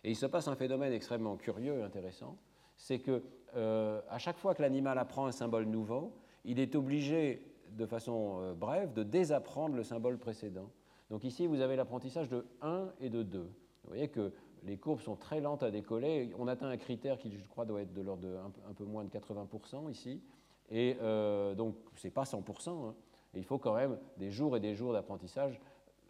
Et 0.05 0.11
il 0.11 0.15
se 0.15 0.25
passe 0.25 0.47
un 0.47 0.55
phénomène 0.55 0.93
extrêmement 0.93 1.37
curieux 1.37 1.81
et 1.81 1.83
intéressant, 1.83 2.39
c'est 2.77 3.01
que 3.01 3.25
euh, 3.57 4.01
à 4.09 4.19
chaque 4.19 4.39
fois 4.39 4.55
que 4.55 4.63
l'animal 4.63 4.99
apprend 4.99 5.27
un 5.27 5.33
symbole 5.33 5.65
nouveau, 5.65 6.13
il 6.45 6.61
est 6.61 6.77
obligé, 6.77 7.45
de 7.73 7.87
façon 7.87 8.39
euh, 8.41 8.55
brève, 8.55 8.93
de 8.93 9.03
désapprendre 9.03 9.75
le 9.75 9.83
symbole 9.83 10.17
précédent. 10.17 10.71
Donc 11.11 11.25
ici, 11.25 11.49
vous 11.49 11.61
avez 11.61 11.75
l'apprentissage 11.75 12.29
de 12.29 12.47
1 12.63 12.93
et 13.01 13.11
de 13.11 13.25
2. 13.25 13.41
Vous 13.41 13.49
voyez 13.89 14.07
que 14.07 14.33
les 14.65 14.77
courbes 14.77 15.01
sont 15.01 15.17
très 15.17 15.41
lentes 15.41 15.63
à 15.63 15.71
décoller. 15.71 16.33
On 16.39 16.49
atteint 16.49 16.69
un 16.69 16.77
critère 16.77 17.19
qui, 17.19 17.37
je 17.37 17.47
crois, 17.49 17.65
doit 17.65 17.83
être 17.83 17.93
de 17.93 18.03
l'ordre 18.03 18.23
de 18.23 18.37
un, 18.37 18.75
peu 18.75 18.85
moins 18.85 19.05
de 19.05 19.11
80% 19.11 19.91
ici. 19.91 20.23
Et 20.71 20.97
euh, 21.01 21.55
donc, 21.55 21.77
ce 21.97 22.07
n'est 22.07 22.11
pas 22.13 22.25
100% 22.25 22.95
il 23.35 23.45
faut 23.45 23.59
quand 23.59 23.75
même 23.75 23.99
des 24.17 24.31
jours 24.31 24.57
et 24.57 24.61
des 24.61 24.75
jours 24.75 24.93
d'apprentissage, 24.93 25.61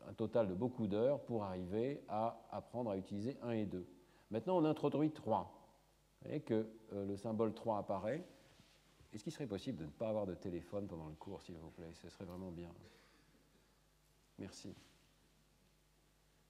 un 0.09 0.13
total 0.15 0.49
de 0.49 0.55
beaucoup 0.55 0.87
d'heures 0.87 1.21
pour 1.25 1.45
arriver 1.45 2.03
à 2.09 2.41
apprendre 2.51 2.91
à 2.91 2.97
utiliser 2.97 3.37
1 3.43 3.51
et 3.51 3.67
2. 3.67 3.87
Maintenant, 4.31 4.59
on 4.59 4.65
introduit 4.65 5.11
3. 5.11 5.43
Vous 6.21 6.29
voyez 6.29 6.41
que 6.41 6.69
euh, 6.93 7.07
le 7.07 7.17
symbole 7.17 7.53
3 7.55 7.79
apparaît. 7.79 8.25
Est-ce 9.13 9.23
qu'il 9.23 9.33
serait 9.33 9.47
possible 9.47 9.79
de 9.79 9.85
ne 9.85 9.91
pas 9.91 10.09
avoir 10.09 10.27
de 10.27 10.35
téléphone 10.35 10.87
pendant 10.87 11.09
le 11.09 11.15
cours, 11.15 11.43
s'il 11.43 11.57
vous 11.57 11.71
plaît? 11.71 11.93
Ce 11.95 12.09
serait 12.09 12.25
vraiment 12.25 12.51
bien. 12.51 12.71
Merci. 14.39 14.75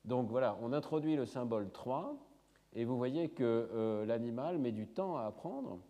Donc 0.08 0.30
voilà, 0.30 0.56
on 0.62 0.72
introduit 0.72 1.16
le 1.16 1.26
symbole 1.26 1.70
3, 1.70 2.16
et 2.72 2.86
vous 2.86 2.96
voyez 2.96 3.28
que 3.28 3.68
euh, 3.74 4.06
l'animal 4.06 4.56
met 4.56 4.72
du 4.72 4.86
temps 4.86 5.18
à 5.18 5.24
apprendre, 5.24 5.80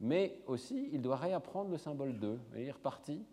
mais 0.00 0.40
aussi 0.46 0.88
il 0.90 1.02
doit 1.02 1.16
réapprendre 1.16 1.70
le 1.70 1.76
symbole 1.76 2.18
2. 2.18 2.40
il 2.56 2.62
est 2.62 2.70
reparti 2.70 3.26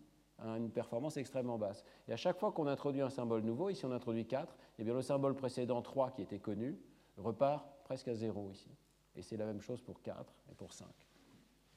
une 0.44 0.70
performance 0.70 1.16
extrêmement 1.16 1.56
basse. 1.56 1.82
Et 2.06 2.12
à 2.12 2.18
chaque 2.18 2.38
fois 2.38 2.52
qu'on 2.52 2.66
introduit 2.66 3.00
un 3.00 3.08
symbole 3.08 3.44
nouveau, 3.44 3.70
ici 3.70 3.86
on 3.86 3.92
introduit 3.92 4.26
4, 4.26 4.52
et 4.52 4.56
eh 4.80 4.84
bien 4.84 4.92
le 4.92 5.00
symbole 5.00 5.34
précédent 5.34 5.80
3 5.80 6.10
qui 6.10 6.20
était 6.20 6.38
connu 6.38 6.78
repart 7.16 7.66
presque 7.84 8.08
à 8.08 8.14
0 8.14 8.50
ici. 8.50 8.68
Et 9.14 9.22
c'est 9.22 9.38
la 9.38 9.46
même 9.46 9.62
chose 9.62 9.80
pour 9.80 10.02
4 10.02 10.34
et 10.52 10.54
pour 10.54 10.74
5. 10.74 10.86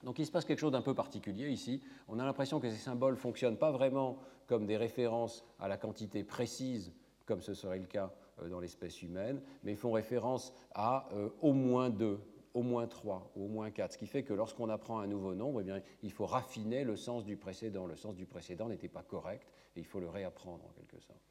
Donc 0.04 0.20
il 0.20 0.26
se 0.26 0.32
passe 0.32 0.44
quelque 0.44 0.60
chose 0.60 0.74
d'un 0.74 0.82
peu 0.82 0.94
particulier 0.94 1.50
ici. 1.50 1.82
On 2.10 2.20
a 2.20 2.26
l'impression 2.26 2.60
que 2.60 2.70
ces 2.70 2.76
symboles 2.76 3.14
ne 3.14 3.20
fonctionnent 3.20 3.58
pas 3.58 3.72
vraiment 3.72 4.18
comme 4.48 4.66
des 4.66 4.76
références 4.76 5.46
à 5.60 5.70
la 5.70 5.78
quantité 5.78 6.26
précise, 6.26 6.92
comme 7.26 7.42
ce 7.42 7.54
serait 7.54 7.80
le 7.80 7.86
cas 7.86 8.12
dans 8.48 8.60
l'espèce 8.60 9.02
humaine, 9.02 9.42
mais 9.64 9.76
font 9.76 9.92
référence 9.92 10.54
à 10.74 11.10
euh, 11.14 11.30
au 11.42 11.54
moins 11.54 11.90
2, 11.90 12.20
au 12.54 12.62
moins 12.62 12.88
3 12.88 13.32
ou 13.36 13.46
au 13.46 13.48
moins 13.48 13.72
4, 13.72 13.94
ce 13.94 13.98
qui 13.98 14.08
fait 14.08 14.24
que 14.24 14.34
lorsqu'on 14.34 14.70
apprend 14.70 15.00
un 15.00 15.08
nouveau 15.08 15.34
nombre, 15.36 15.62
eh 15.62 15.84
il 16.04 16.12
faut 16.12 16.26
raffiner 16.26 16.84
le 16.84 16.96
sens 16.96 17.26
du 17.26 17.38
précédent. 17.38 17.86
Le 17.86 17.96
sens 17.96 18.16
du 18.16 18.26
précédent 18.26 18.70
n'était 18.70 18.88
pas 18.88 19.04
correct 19.04 19.48
et 19.76 19.80
il 19.80 19.86
faut 19.86 20.00
le 20.00 20.10
réapprendre 20.10 20.66
en 20.66 20.72
quelque 20.72 21.00
sorte. 21.00 21.22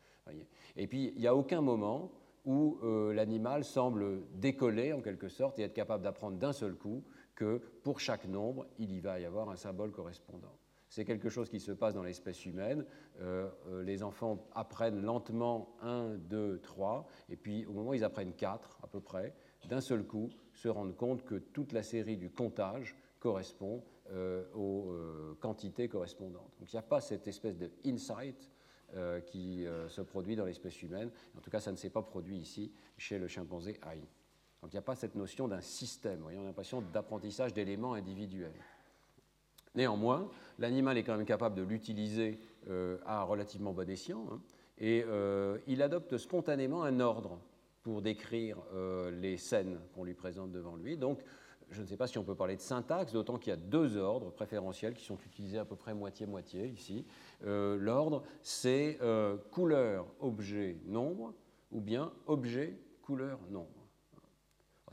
Et 0.77 0.87
puis, 0.87 1.13
il 1.15 1.21
n'y 1.21 1.27
a 1.27 1.35
aucun 1.35 1.61
moment 1.61 2.11
où 2.45 2.79
euh, 2.83 3.13
l'animal 3.13 3.65
semble 3.65 4.23
décoller 4.35 4.93
en 4.93 5.01
quelque 5.01 5.29
sorte 5.29 5.59
et 5.59 5.63
être 5.63 5.75
capable 5.75 6.05
d'apprendre 6.05 6.39
d'un 6.39 6.53
seul 6.53 6.75
coup 6.75 7.03
que 7.35 7.59
pour 7.83 8.01
chaque 8.01 8.27
nombre, 8.27 8.67
il 8.79 8.93
y 8.93 9.01
va 9.01 9.21
y 9.21 9.25
avoir 9.25 9.49
un 9.51 9.57
symbole 9.57 9.91
correspondant. 9.91 10.57
C'est 10.89 11.05
quelque 11.05 11.29
chose 11.29 11.49
qui 11.51 11.61
se 11.61 11.73
passe 11.73 11.95
dans 11.95 12.03
l'espèce 12.03 12.47
humaine. 12.47 12.85
Euh, 13.21 13.49
euh, 13.69 13.83
les 13.83 14.03
enfants 14.03 14.49
apprennent 14.55 15.03
lentement 15.03 15.77
1, 15.83 16.15
2, 16.17 16.61
3, 16.61 17.07
et 17.29 17.37
puis 17.37 17.67
au 17.67 17.73
moment 17.73 17.91
où 17.91 17.95
ils 17.95 18.05
apprennent 18.05 18.33
4 18.33 18.79
à 18.83 18.87
peu 18.87 19.01
près, 19.01 19.35
d'un 19.69 19.81
seul 19.81 20.05
coup, 20.05 20.31
se 20.55 20.69
rendre 20.69 20.95
compte 20.97 21.25
que 21.25 21.35
toute 21.35 21.73
la 21.73 21.83
série 21.83 22.17
du 22.17 22.31
comptage 22.31 22.97
correspond 23.21 23.85
euh, 24.11 24.45
aux 24.55 24.95
quantités 25.41 25.89
correspondantes. 25.89 26.53
Donc 26.59 26.73
il 26.73 26.77
n'y 26.77 26.81
a 26.81 26.83
pas 26.83 27.01
cette 27.01 27.29
espèce 27.29 27.57
de 27.57 27.71
insight 27.85 28.51
qui 29.27 29.67
se 29.89 30.01
produit 30.01 30.35
dans 30.35 30.47
l'espèce 30.47 30.81
humaine. 30.81 31.11
En 31.37 31.43
tout 31.43 31.51
cas, 31.51 31.61
ça 31.61 31.71
ne 31.71 31.77
s'est 31.77 31.91
pas 31.91 32.01
produit 32.01 32.39
ici 32.39 32.73
chez 32.97 33.19
le 33.19 33.29
chimpanzé 33.29 33.79
AI. 33.85 34.01
Donc 34.63 34.73
il 34.73 34.77
n'y 34.77 34.79
a 34.79 34.83
pas 34.83 34.97
cette 34.97 35.15
notion 35.15 35.47
d'un 35.47 35.61
système. 35.61 36.25
on 36.25 36.29
a 36.29 36.45
l'impression 36.45 36.81
d'apprentissage 36.81 37.53
d'éléments 37.53 37.93
individuels. 37.93 38.55
Néanmoins, 39.75 40.29
l'animal 40.59 40.99
est 40.99 41.05
quand 41.05 41.17
même 41.17 41.27
capable 41.27 41.55
de 41.55 41.63
l'utiliser 41.63 42.41
à 43.07 43.23
relativement 43.23 43.73
bon 43.73 43.89
escient, 43.89 44.27
hein, 44.31 44.41
et 44.79 45.05
il 45.67 45.83
adopte 45.83 46.17
spontanément 46.19 46.83
un 46.83 47.01
ordre 47.01 47.39
pour 47.89 48.03
décrire 48.03 48.59
euh, 48.75 49.11
les 49.11 49.39
scènes 49.39 49.81
qu'on 49.95 50.05
lui 50.05 50.13
présente 50.13 50.53
devant 50.53 50.77
lui. 50.77 50.99
Donc, 50.99 51.21
je 51.71 51.81
ne 51.81 51.87
sais 51.87 51.97
pas 51.97 52.07
si 52.07 52.19
on 52.19 52.23
peut 52.23 52.35
parler 52.35 52.55
de 52.55 52.61
syntaxe, 52.61 53.13
d'autant 53.13 53.39
qu'il 53.39 53.51
y 53.51 53.55
a 53.55 53.57
deux 53.57 53.97
ordres 53.97 54.31
préférentiels 54.31 54.93
qui 54.93 55.07
sont 55.07 55.17
utilisés 55.25 55.59
à 55.59 55.65
peu 55.65 55.75
près 55.75 55.95
moitié-moitié 55.95 56.67
ici. 56.67 57.07
Euh, 57.45 57.79
l'ordre, 57.79 58.25
c'est 58.43 58.99
euh, 59.01 59.39
couleur, 59.53 60.07
objet, 60.21 60.77
nombre, 60.85 61.33
ou 61.73 61.81
bien 61.81 62.13
objet, 62.27 62.79
couleur, 63.01 63.39
nombre. 63.49 63.87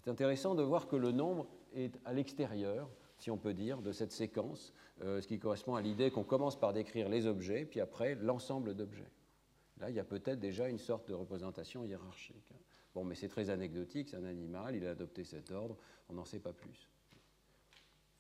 C'est 0.04 0.10
intéressant 0.10 0.56
de 0.56 0.64
voir 0.64 0.88
que 0.88 0.96
le 0.96 1.12
nombre 1.12 1.48
est 1.74 2.00
à 2.06 2.14
l'extérieur, 2.14 2.90
si 3.18 3.32
on 3.32 3.38
peut 3.38 3.54
dire, 3.54 3.82
de 3.82 3.92
cette 3.92 4.12
séquence, 4.12 4.74
ce 5.00 5.26
qui 5.26 5.40
correspond 5.40 5.76
à 5.76 5.82
l'idée 5.82 6.12
qu'on 6.12 6.24
commence 6.24 6.60
par 6.60 6.74
décrire 6.74 7.10
les 7.10 7.26
objets, 7.26 7.66
puis 7.66 7.80
après 7.80 8.16
l'ensemble 8.16 8.76
d'objets. 8.76 9.12
Là, 9.80 9.90
il 9.90 9.96
y 9.96 10.00
a 10.00 10.04
peut-être 10.04 10.40
déjà 10.40 10.70
une 10.70 10.78
sorte 10.78 11.08
de 11.10 11.14
représentation 11.14 11.84
hiérarchique. 11.84 12.54
Bon, 12.94 13.04
mais 13.04 13.16
c'est 13.16 13.28
très 13.28 13.50
anecdotique, 13.50 14.10
c'est 14.10 14.16
un 14.18 14.24
animal, 14.24 14.76
il 14.76 14.86
a 14.88 14.92
adopté 14.92 15.26
cet 15.26 15.52
ordre, 15.52 15.78
on 16.08 16.14
n'en 16.14 16.24
sait 16.24 16.40
pas 16.40 16.54
plus. 16.54 16.90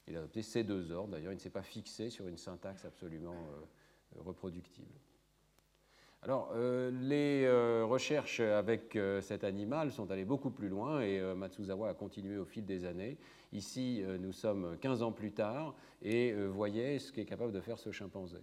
Il 0.08 0.16
a 0.16 0.20
adopté 0.20 0.42
ces 0.42 0.64
deux 0.64 0.92
ordres, 0.92 1.12
d'ailleurs, 1.12 1.32
il 1.32 1.38
ne 1.38 1.42
s'est 1.42 1.50
pas 1.50 1.64
fixé 1.64 2.10
sur 2.10 2.28
une 2.28 2.38
syntaxe 2.38 2.84
absolument 2.84 3.34
euh, 3.34 4.22
reproductible. 4.22 5.00
Alors, 6.26 6.52
euh, 6.56 6.90
les 7.04 7.44
euh, 7.46 7.86
recherches 7.86 8.40
avec 8.40 8.98
cet 9.22 9.44
animal 9.44 9.92
sont 9.92 10.10
allées 10.10 10.26
beaucoup 10.26 10.50
plus 10.50 10.70
loin 10.70 11.00
et 11.02 11.22
Matsuzawa 11.36 11.90
a 11.90 11.94
continué 11.94 12.40
au 12.40 12.46
fil 12.46 12.66
des 12.66 12.84
années. 12.86 13.16
Ici, 13.54 14.04
nous 14.20 14.32
sommes 14.32 14.76
15 14.82 15.04
ans 15.04 15.12
plus 15.12 15.34
tard 15.34 15.76
et 16.02 16.34
voyez 16.34 16.98
ce 16.98 17.12
qu'est 17.12 17.26
capable 17.26 17.52
de 17.52 17.62
faire 17.62 17.78
ce 17.78 17.92
chimpanzé. 17.92 18.40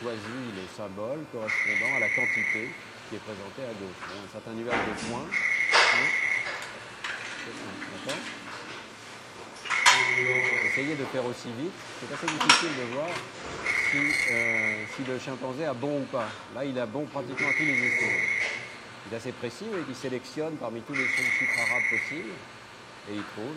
choisi 0.00 0.52
le 0.56 0.66
symbole 0.76 1.20
correspondant 1.32 1.94
à 1.96 2.00
la 2.00 2.08
quantité 2.08 2.68
qui 3.08 3.14
est 3.14 3.18
présentée 3.18 3.62
à 3.62 3.72
gauche. 3.72 4.02
Un 4.24 4.28
certain 4.28 4.52
nuage 4.52 4.74
de 4.74 4.94
points. 5.08 5.28
Essayez 10.76 10.96
de 10.96 11.04
faire 11.04 11.24
aussi 11.24 11.46
vite. 11.52 11.70
C'est 12.00 12.12
assez 12.12 12.26
difficile 12.26 12.70
de 12.76 12.94
voir 12.94 13.06
si, 13.92 14.32
euh, 14.32 14.84
si, 14.96 15.04
le 15.04 15.20
chimpanzé 15.20 15.66
a 15.66 15.72
bon 15.72 16.00
ou 16.00 16.04
pas. 16.06 16.26
Là, 16.52 16.64
il 16.64 16.76
a 16.80 16.84
bon 16.84 17.04
pratiquement 17.06 17.46
à 17.46 17.52
tous 17.52 17.62
les 17.62 17.78
essais. 17.78 18.18
Il 19.06 19.12
est 19.12 19.16
assez 19.16 19.30
précis, 19.30 19.66
et 19.66 19.84
il 19.88 19.94
sélectionne 19.94 20.56
parmi 20.56 20.80
tous 20.80 20.94
les 20.94 21.04
chiffres 21.04 21.60
arabes 21.70 21.84
possibles 21.88 22.34
et 23.08 23.14
il 23.14 23.22
trouve 23.22 23.54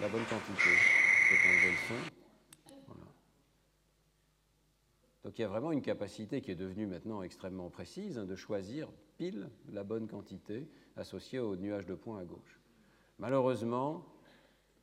la 0.00 0.08
bonne 0.08 0.24
quantité. 0.24 0.70
Je 1.30 1.68
le 1.68 1.76
son. 1.86 2.94
Donc 5.22 5.38
il 5.38 5.42
y 5.42 5.44
a 5.44 5.48
vraiment 5.48 5.70
une 5.70 5.82
capacité 5.82 6.40
qui 6.40 6.50
est 6.50 6.56
devenue 6.56 6.88
maintenant 6.88 7.22
extrêmement 7.22 7.70
précise 7.70 8.18
hein, 8.18 8.24
de 8.24 8.34
choisir 8.34 8.88
pile 9.16 9.48
la 9.70 9.84
bonne 9.84 10.08
quantité 10.08 10.66
associée 10.96 11.38
au 11.38 11.54
nuage 11.54 11.86
de 11.86 11.94
points 11.94 12.18
à 12.18 12.24
gauche. 12.24 12.58
Malheureusement, 13.20 14.04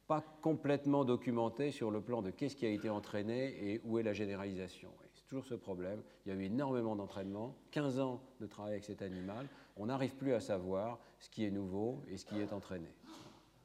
pas 0.07 0.21
complètement 0.41 1.03
documenté 1.03 1.71
sur 1.71 1.89
le 1.89 2.01
plan 2.01 2.21
de 2.21 2.29
qu'est-ce 2.29 2.55
qui 2.55 2.65
a 2.65 2.69
été 2.69 2.89
entraîné 2.89 3.71
et 3.71 3.81
où 3.83 3.97
est 3.97 4.03
la 4.03 4.13
généralisation. 4.13 4.91
C'est 5.13 5.27
toujours 5.27 5.45
ce 5.45 5.55
problème. 5.55 6.03
Il 6.25 6.33
y 6.33 6.35
a 6.35 6.39
eu 6.39 6.43
énormément 6.43 6.95
d'entraînement, 6.95 7.55
15 7.71 7.99
ans 7.99 8.21
de 8.39 8.45
travail 8.45 8.73
avec 8.73 8.83
cet 8.83 9.01
animal. 9.01 9.47
On 9.77 9.87
n'arrive 9.87 10.15
plus 10.15 10.33
à 10.33 10.39
savoir 10.39 10.99
ce 11.19 11.29
qui 11.29 11.45
est 11.45 11.51
nouveau 11.51 12.03
et 12.07 12.17
ce 12.17 12.25
qui 12.25 12.39
est 12.39 12.53
entraîné. 12.53 12.93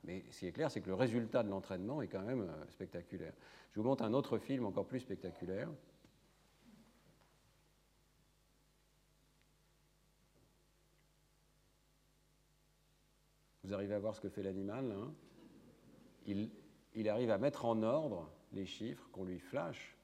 Mais 0.04 0.24
ce 0.30 0.40
qui 0.40 0.46
est 0.46 0.52
clair, 0.52 0.70
c'est 0.70 0.80
que 0.80 0.88
le 0.88 0.94
résultat 0.94 1.42
de 1.42 1.50
l'entraînement 1.50 2.00
est 2.00 2.08
quand 2.08 2.22
même 2.22 2.42
euh, 2.42 2.68
spectaculaire. 2.68 3.34
Je 3.72 3.80
vous 3.80 3.86
montre 3.86 4.02
un 4.02 4.14
autre 4.14 4.38
film 4.38 4.64
encore 4.64 4.86
plus 4.86 5.00
spectaculaire. 5.00 5.68
Vous 13.62 13.74
arrivez 13.74 13.94
à 13.94 13.98
voir 13.98 14.14
ce 14.14 14.22
que 14.22 14.30
fait 14.30 14.42
l'animal 14.42 14.90
hein? 14.90 15.12
Il, 16.94 17.08
arrive 17.08 17.30
à 17.30 17.38
mettre 17.38 17.64
en 17.64 17.82
ordre 17.82 18.30
les 18.52 18.66
chiffres 18.66 19.08
qu'on 19.12 19.24
lui 19.24 19.38
flash 19.38 19.96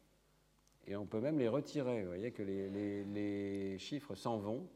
et 0.87 0.97
on 0.97 1.07
peut 1.07 1.21
même 1.21 1.39
les 1.39 1.49
retirer. 1.49 2.03
Vous 2.03 2.09
voyez 2.09 2.33
que 2.33 2.43
les, 2.43 3.77
chiffres 3.79 4.15
s'en 4.15 4.39
vont 4.39 4.69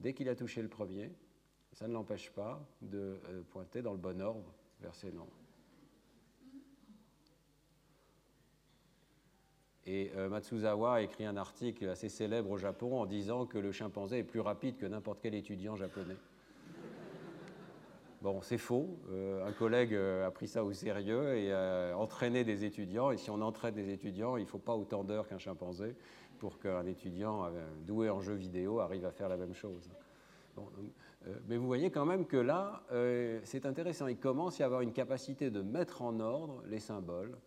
dès 0.00 0.12
qu'il 0.12 0.28
a 0.28 0.34
touché 0.34 0.62
le 0.62 0.68
premier. 0.68 1.12
Ça 1.72 1.86
ne 1.86 1.92
l'empêche 1.92 2.30
pas 2.30 2.66
de 2.82 3.20
euh, 3.28 3.42
pointer 3.50 3.80
dans 3.80 3.92
le 3.92 3.98
bon 3.98 4.20
ordre 4.20 4.52
vers 4.80 4.94
ses 4.94 5.12
nombres. 5.12 5.40
Et 9.86 10.10
euh, 10.16 10.28
Matsuzawa 10.28 10.96
a 10.96 11.00
écrit 11.00 11.24
un 11.24 11.36
article 11.36 11.88
assez 11.88 12.08
célèbre 12.08 12.50
au 12.50 12.58
Japon 12.58 13.00
en 13.00 13.06
disant 13.06 13.46
que 13.46 13.58
le 13.58 13.72
chimpanzé 13.72 14.18
est 14.18 14.24
plus 14.24 14.40
rapide 14.40 14.76
que 14.76 14.86
n'importe 14.86 15.20
quel 15.22 15.34
étudiant 15.34 15.76
japonais. 15.76 16.16
Bon, 18.22 18.42
c'est 18.42 18.58
faux. 18.58 18.98
Euh, 19.10 19.46
un 19.46 19.52
collègue 19.52 19.94
euh, 19.94 20.26
a 20.26 20.30
pris 20.30 20.46
ça 20.46 20.62
au 20.62 20.72
sérieux 20.74 21.38
et 21.38 21.52
a 21.54 21.96
entraîné 21.96 22.44
des 22.44 22.64
étudiants. 22.64 23.10
Et 23.10 23.16
si 23.16 23.30
on 23.30 23.40
entraîne 23.40 23.74
des 23.74 23.90
étudiants, 23.90 24.36
il 24.36 24.42
ne 24.42 24.48
faut 24.48 24.58
pas 24.58 24.74
autant 24.74 25.04
d'heures 25.04 25.26
qu'un 25.26 25.38
chimpanzé 25.38 25.96
pour 26.38 26.58
qu'un 26.58 26.84
étudiant 26.84 27.46
euh, 27.46 27.48
doué 27.86 28.10
en 28.10 28.20
jeux 28.20 28.34
vidéo 28.34 28.80
arrive 28.80 29.06
à 29.06 29.10
faire 29.10 29.30
la 29.30 29.38
même 29.38 29.54
chose. 29.54 29.90
mais 31.48 31.56
vous 31.56 31.66
voyez 31.66 31.90
quand 31.90 32.04
même 32.04 32.26
que 32.26 32.36
là, 32.36 32.82
c'est 33.44 33.64
intéressant. 33.64 34.06
Il 34.06 34.18
commence 34.18 34.60
à 34.60 34.64
y 34.64 34.66
avoir 34.66 34.82
une 34.82 34.92
capacité 34.92 35.50
de 35.50 35.62
mettre 35.62 36.02
en 36.02 36.20
ordre 36.20 36.62
les 36.66 36.80
symboles 36.80 37.38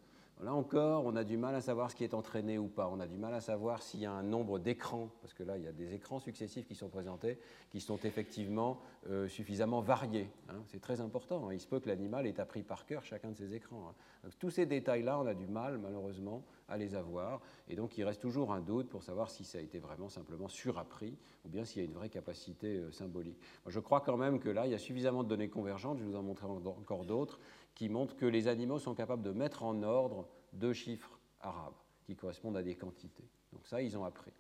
Là 0.43 0.53
encore, 0.53 1.05
on 1.05 1.15
a 1.15 1.23
du 1.23 1.37
mal 1.37 1.55
à 1.55 1.61
savoir 1.61 1.89
ce 1.89 1.95
qui 1.95 2.03
est 2.03 2.13
entraîné 2.13 2.57
ou 2.57 2.67
pas. 2.67 2.89
On 2.91 2.99
a 2.99 3.07
du 3.07 3.17
mal 3.17 3.33
à 3.33 3.39
savoir 3.39 3.81
s'il 3.81 4.01
y 4.01 4.05
a 4.05 4.11
un 4.11 4.23
nombre 4.23 4.59
d'écrans, 4.59 5.09
parce 5.21 5.33
que 5.33 5.41
là, 5.41 5.57
il 5.57 5.63
y 5.63 5.67
a 5.67 5.71
des 5.71 5.93
écrans 5.93 6.19
successifs 6.19 6.67
qui 6.67 6.75
sont 6.75 6.89
présentés, 6.89 7.39
qui 7.69 7.79
sont 7.79 7.97
effectivement 8.03 8.81
euh, 9.09 9.29
suffisamment 9.29 9.79
variés. 9.79 10.29
Hein. 10.49 10.61
C'est 10.67 10.81
très 10.81 10.99
important. 10.99 11.47
Hein. 11.47 11.53
Il 11.53 11.61
se 11.61 11.67
peut 11.67 11.79
que 11.79 11.87
l'animal 11.87 12.27
ait 12.27 12.41
appris 12.41 12.61
par 12.61 12.85
cœur 12.85 13.05
chacun 13.05 13.31
de 13.31 13.37
ces 13.37 13.53
écrans. 13.53 13.93
Hein. 14.25 14.29
tous 14.37 14.49
ces 14.49 14.65
détails-là, 14.65 15.17
on 15.17 15.25
a 15.27 15.33
du 15.33 15.47
mal, 15.47 15.77
malheureusement, 15.77 16.43
à 16.67 16.75
les 16.75 16.93
avoir. 16.93 17.39
Et 17.69 17.77
donc, 17.77 17.97
il 17.97 18.03
reste 18.03 18.21
toujours 18.21 18.51
un 18.51 18.59
doute 18.59 18.89
pour 18.89 19.01
savoir 19.01 19.29
si 19.29 19.45
ça 19.45 19.59
a 19.59 19.61
été 19.61 19.79
vraiment 19.79 20.09
simplement 20.09 20.49
surappris 20.49 21.17
ou 21.45 21.49
bien 21.49 21.63
s'il 21.63 21.81
y 21.81 21.85
a 21.85 21.87
une 21.87 21.95
vraie 21.95 22.09
capacité 22.09 22.77
euh, 22.77 22.91
symbolique. 22.91 23.37
je 23.67 23.79
crois 23.79 24.01
quand 24.01 24.17
même 24.17 24.39
que 24.39 24.49
là, 24.49 24.65
il 24.65 24.73
y 24.73 24.75
a 24.75 24.79
suffisamment 24.79 25.23
de 25.23 25.29
données 25.29 25.49
convergentes. 25.49 25.99
Je 25.99 26.03
vous 26.03 26.17
en 26.17 26.23
montrer 26.23 26.47
encore 26.47 27.05
d'autres 27.05 27.39
qui 27.75 27.89
montrent 27.89 28.15
que 28.15 28.25
les 28.25 28.47
animaux 28.47 28.79
sont 28.79 28.93
capables 28.93 29.23
de 29.23 29.31
mettre 29.31 29.63
en 29.63 29.81
ordre 29.83 30.27
deux 30.53 30.73
chiffres 30.73 31.19
arabes 31.41 31.73
qui 32.05 32.15
correspondent 32.15 32.57
à 32.57 32.63
des 32.63 32.75
quantités. 32.75 33.27
Donc 33.51 33.65
ça, 33.65 33.81
ils 33.81 33.97
ont 33.97 34.05
appris. 34.05 34.31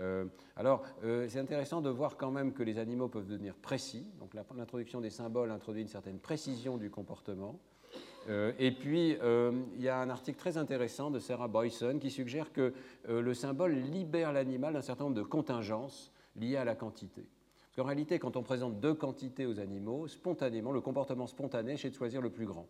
Euh, 0.00 0.24
alors, 0.56 0.82
euh, 1.04 1.26
c'est 1.28 1.38
intéressant 1.38 1.80
de 1.80 1.90
voir 1.90 2.16
quand 2.16 2.30
même 2.30 2.52
que 2.52 2.62
les 2.62 2.78
animaux 2.78 3.08
peuvent 3.08 3.28
devenir 3.28 3.54
précis. 3.54 4.06
Donc 4.18 4.34
l'introduction 4.34 5.00
des 5.00 5.10
symboles 5.10 5.50
introduit 5.50 5.82
une 5.82 5.88
certaine 5.88 6.18
précision 6.18 6.76
du 6.76 6.90
comportement. 6.90 7.60
Euh, 8.28 8.52
et 8.58 8.72
puis, 8.72 9.10
il 9.10 9.82
y 9.82 9.88
a 9.88 9.98
un 9.98 10.10
article 10.10 10.38
très 10.38 10.56
intéressant 10.56 11.10
de 11.10 11.18
Sarah 11.18 11.48
Boyson 11.48 11.98
qui 12.00 12.10
suggère 12.10 12.52
que 12.52 12.72
le 13.08 13.34
symbole 13.34 13.72
libère 13.72 14.32
l'animal 14.32 14.72
d'un 14.72 14.82
certain 14.82 15.04
nombre 15.04 15.16
de 15.16 15.22
contingences 15.22 16.12
liées 16.36 16.56
à 16.56 16.64
la 16.64 16.74
quantité. 16.74 17.26
Parce 17.74 17.82
qu'en 17.82 17.88
réalité, 17.88 18.20
quand 18.20 18.36
on 18.36 18.44
présente 18.44 18.78
deux 18.78 18.94
quantités 18.94 19.46
aux 19.46 19.58
animaux, 19.58 20.06
spontanément, 20.06 20.70
le 20.70 20.80
comportement 20.80 21.26
spontané, 21.26 21.76
c'est 21.76 21.90
de 21.90 21.94
choisir 21.96 22.22
le 22.22 22.30
plus 22.30 22.46
grand. 22.46 22.68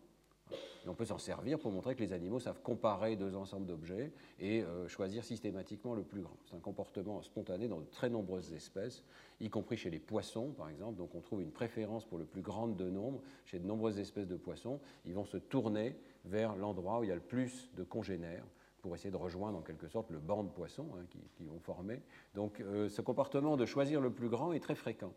On 0.87 0.95
peut 0.95 1.05
s'en 1.05 1.19
servir 1.19 1.59
pour 1.59 1.71
montrer 1.71 1.93
que 1.95 2.01
les 2.01 2.11
animaux 2.11 2.39
savent 2.39 2.59
comparer 2.63 3.15
deux 3.15 3.35
ensembles 3.35 3.67
d'objets 3.67 4.11
et 4.39 4.63
euh, 4.63 4.87
choisir 4.87 5.23
systématiquement 5.23 5.93
le 5.93 6.01
plus 6.01 6.21
grand. 6.21 6.35
C'est 6.45 6.55
un 6.55 6.59
comportement 6.59 7.21
spontané 7.21 7.67
dans 7.67 7.81
de 7.81 7.85
très 7.85 8.09
nombreuses 8.09 8.51
espèces, 8.53 9.03
y 9.39 9.49
compris 9.49 9.77
chez 9.77 9.91
les 9.91 9.99
poissons, 9.99 10.53
par 10.57 10.69
exemple. 10.69 10.97
Donc 10.97 11.13
on 11.13 11.21
trouve 11.21 11.43
une 11.43 11.51
préférence 11.51 12.05
pour 12.05 12.17
le 12.17 12.25
plus 12.25 12.41
grand 12.41 12.67
de 12.67 12.89
nombres 12.89 13.21
chez 13.45 13.59
de 13.59 13.67
nombreuses 13.67 13.99
espèces 13.99 14.27
de 14.27 14.37
poissons. 14.37 14.79
Ils 15.05 15.13
vont 15.13 15.25
se 15.25 15.37
tourner 15.37 15.95
vers 16.23 16.55
l'endroit 16.55 16.99
où 16.99 17.03
il 17.03 17.09
y 17.09 17.11
a 17.11 17.15
le 17.15 17.21
plus 17.21 17.69
de 17.75 17.83
congénères 17.83 18.45
pour 18.85 18.93
essayer 18.93 19.09
de 19.09 19.17
rejoindre 19.17 19.57
en 19.57 19.61
quelque 19.61 19.87
sorte 19.87 20.11
le 20.11 20.19
banc 20.19 20.43
de 20.43 20.49
poissons 20.49 20.85
hein, 20.95 21.05
qui, 21.09 21.43
vont 21.43 21.57
former. 21.59 22.03
Donc 22.35 22.59
euh, 22.59 22.87
ce 22.87 23.01
comportement 23.01 23.57
de 23.57 23.65
choisir 23.65 23.99
le 23.99 24.11
plus 24.11 24.29
grand 24.29 24.53
est 24.53 24.59
très 24.59 24.75
fréquent. 24.75 25.11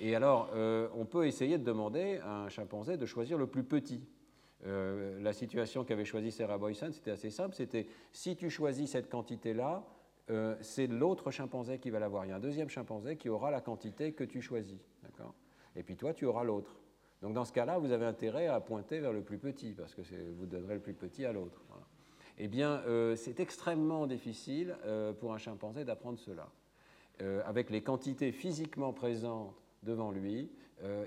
Et 0.00 0.16
alors, 0.16 0.50
euh, 0.52 0.88
on 0.96 1.06
peut 1.06 1.24
essayer 1.24 1.56
de 1.56 1.62
demander 1.62 2.18
à 2.24 2.38
un 2.38 2.48
chimpanzé 2.48 2.96
de 2.96 3.06
choisir 3.06 3.38
le 3.38 3.46
plus 3.46 3.62
petit. 3.62 4.04
Euh, 4.66 5.22
la 5.22 5.32
situation 5.32 5.84
qu'avait 5.84 6.04
choisie 6.04 6.32
Sarah 6.32 6.58
Boyson, 6.58 6.90
c'était 6.90 7.12
assez 7.12 7.30
simple, 7.30 7.54
c'était 7.54 7.86
si 8.10 8.34
tu 8.34 8.50
choisis 8.50 8.90
cette 8.90 9.08
quantité-là, 9.08 9.84
c'est 10.60 10.88
l'autre 10.88 11.30
chimpanzé 11.30 11.78
qui 11.78 11.90
va 11.90 12.00
l'avoir. 12.00 12.24
Il 12.24 12.30
y 12.30 12.32
a 12.32 12.36
un 12.36 12.40
deuxième 12.40 12.70
chimpanzé 12.70 13.16
qui 13.16 13.28
aura 13.28 13.52
la 13.52 13.60
quantité 13.60 14.12
que 14.12 14.24
tu 14.24 14.40
choisis. 14.40 14.80
Et 15.76 15.84
puis 15.84 15.96
toi, 15.96 16.14
tu 16.14 16.24
auras 16.24 16.42
l'autre. 16.42 16.80
Donc 17.22 17.34
dans 17.34 17.44
ce 17.44 17.52
cas-là, 17.52 17.78
vous 17.78 17.92
avez 17.92 18.06
intérêt 18.06 18.48
à 18.48 18.58
pointer 18.58 18.98
vers 18.98 19.12
le 19.12 19.22
plus 19.22 19.38
petit, 19.38 19.72
parce 19.72 19.94
que 19.94 20.00
vous 20.32 20.46
donnerez 20.46 20.74
le 20.74 20.80
plus 20.80 20.94
petit 20.94 21.24
à 21.26 21.32
l'autre 21.32 21.60
eh 22.38 22.48
bien, 22.48 22.82
euh, 22.86 23.16
c'est 23.16 23.40
extrêmement 23.40 24.06
difficile 24.06 24.76
euh, 24.84 25.12
pour 25.12 25.32
un 25.32 25.38
chimpanzé 25.38 25.84
d'apprendre 25.84 26.18
cela. 26.18 26.48
Euh, 27.22 27.42
avec 27.46 27.70
les 27.70 27.82
quantités 27.82 28.32
physiquement 28.32 28.92
présentes 28.92 29.54
devant 29.82 30.10
lui, 30.10 30.50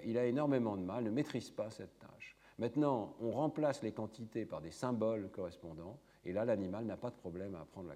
il 0.05 0.17
a 0.17 0.25
énormément 0.25 0.75
de 0.75 0.81
mal, 0.81 1.03
ne 1.03 1.11
maîtrise 1.11 1.51
pas 1.51 1.69
cette 1.69 1.99
tâche. 1.99 2.35
Maintenant, 2.57 3.15
on 3.21 3.29
remplace 3.29 3.83
les 3.83 3.91
quantités 3.91 4.45
par 4.45 4.61
des 4.61 4.71
symboles 4.71 5.29
correspondants, 5.29 5.99
et 6.25 6.33
là, 6.33 6.45
l'animal 6.45 6.85
n'a 6.85 6.97
pas 6.97 7.11
de 7.11 7.15
problème 7.15 7.53
à 7.53 7.61
apprendre 7.61 7.89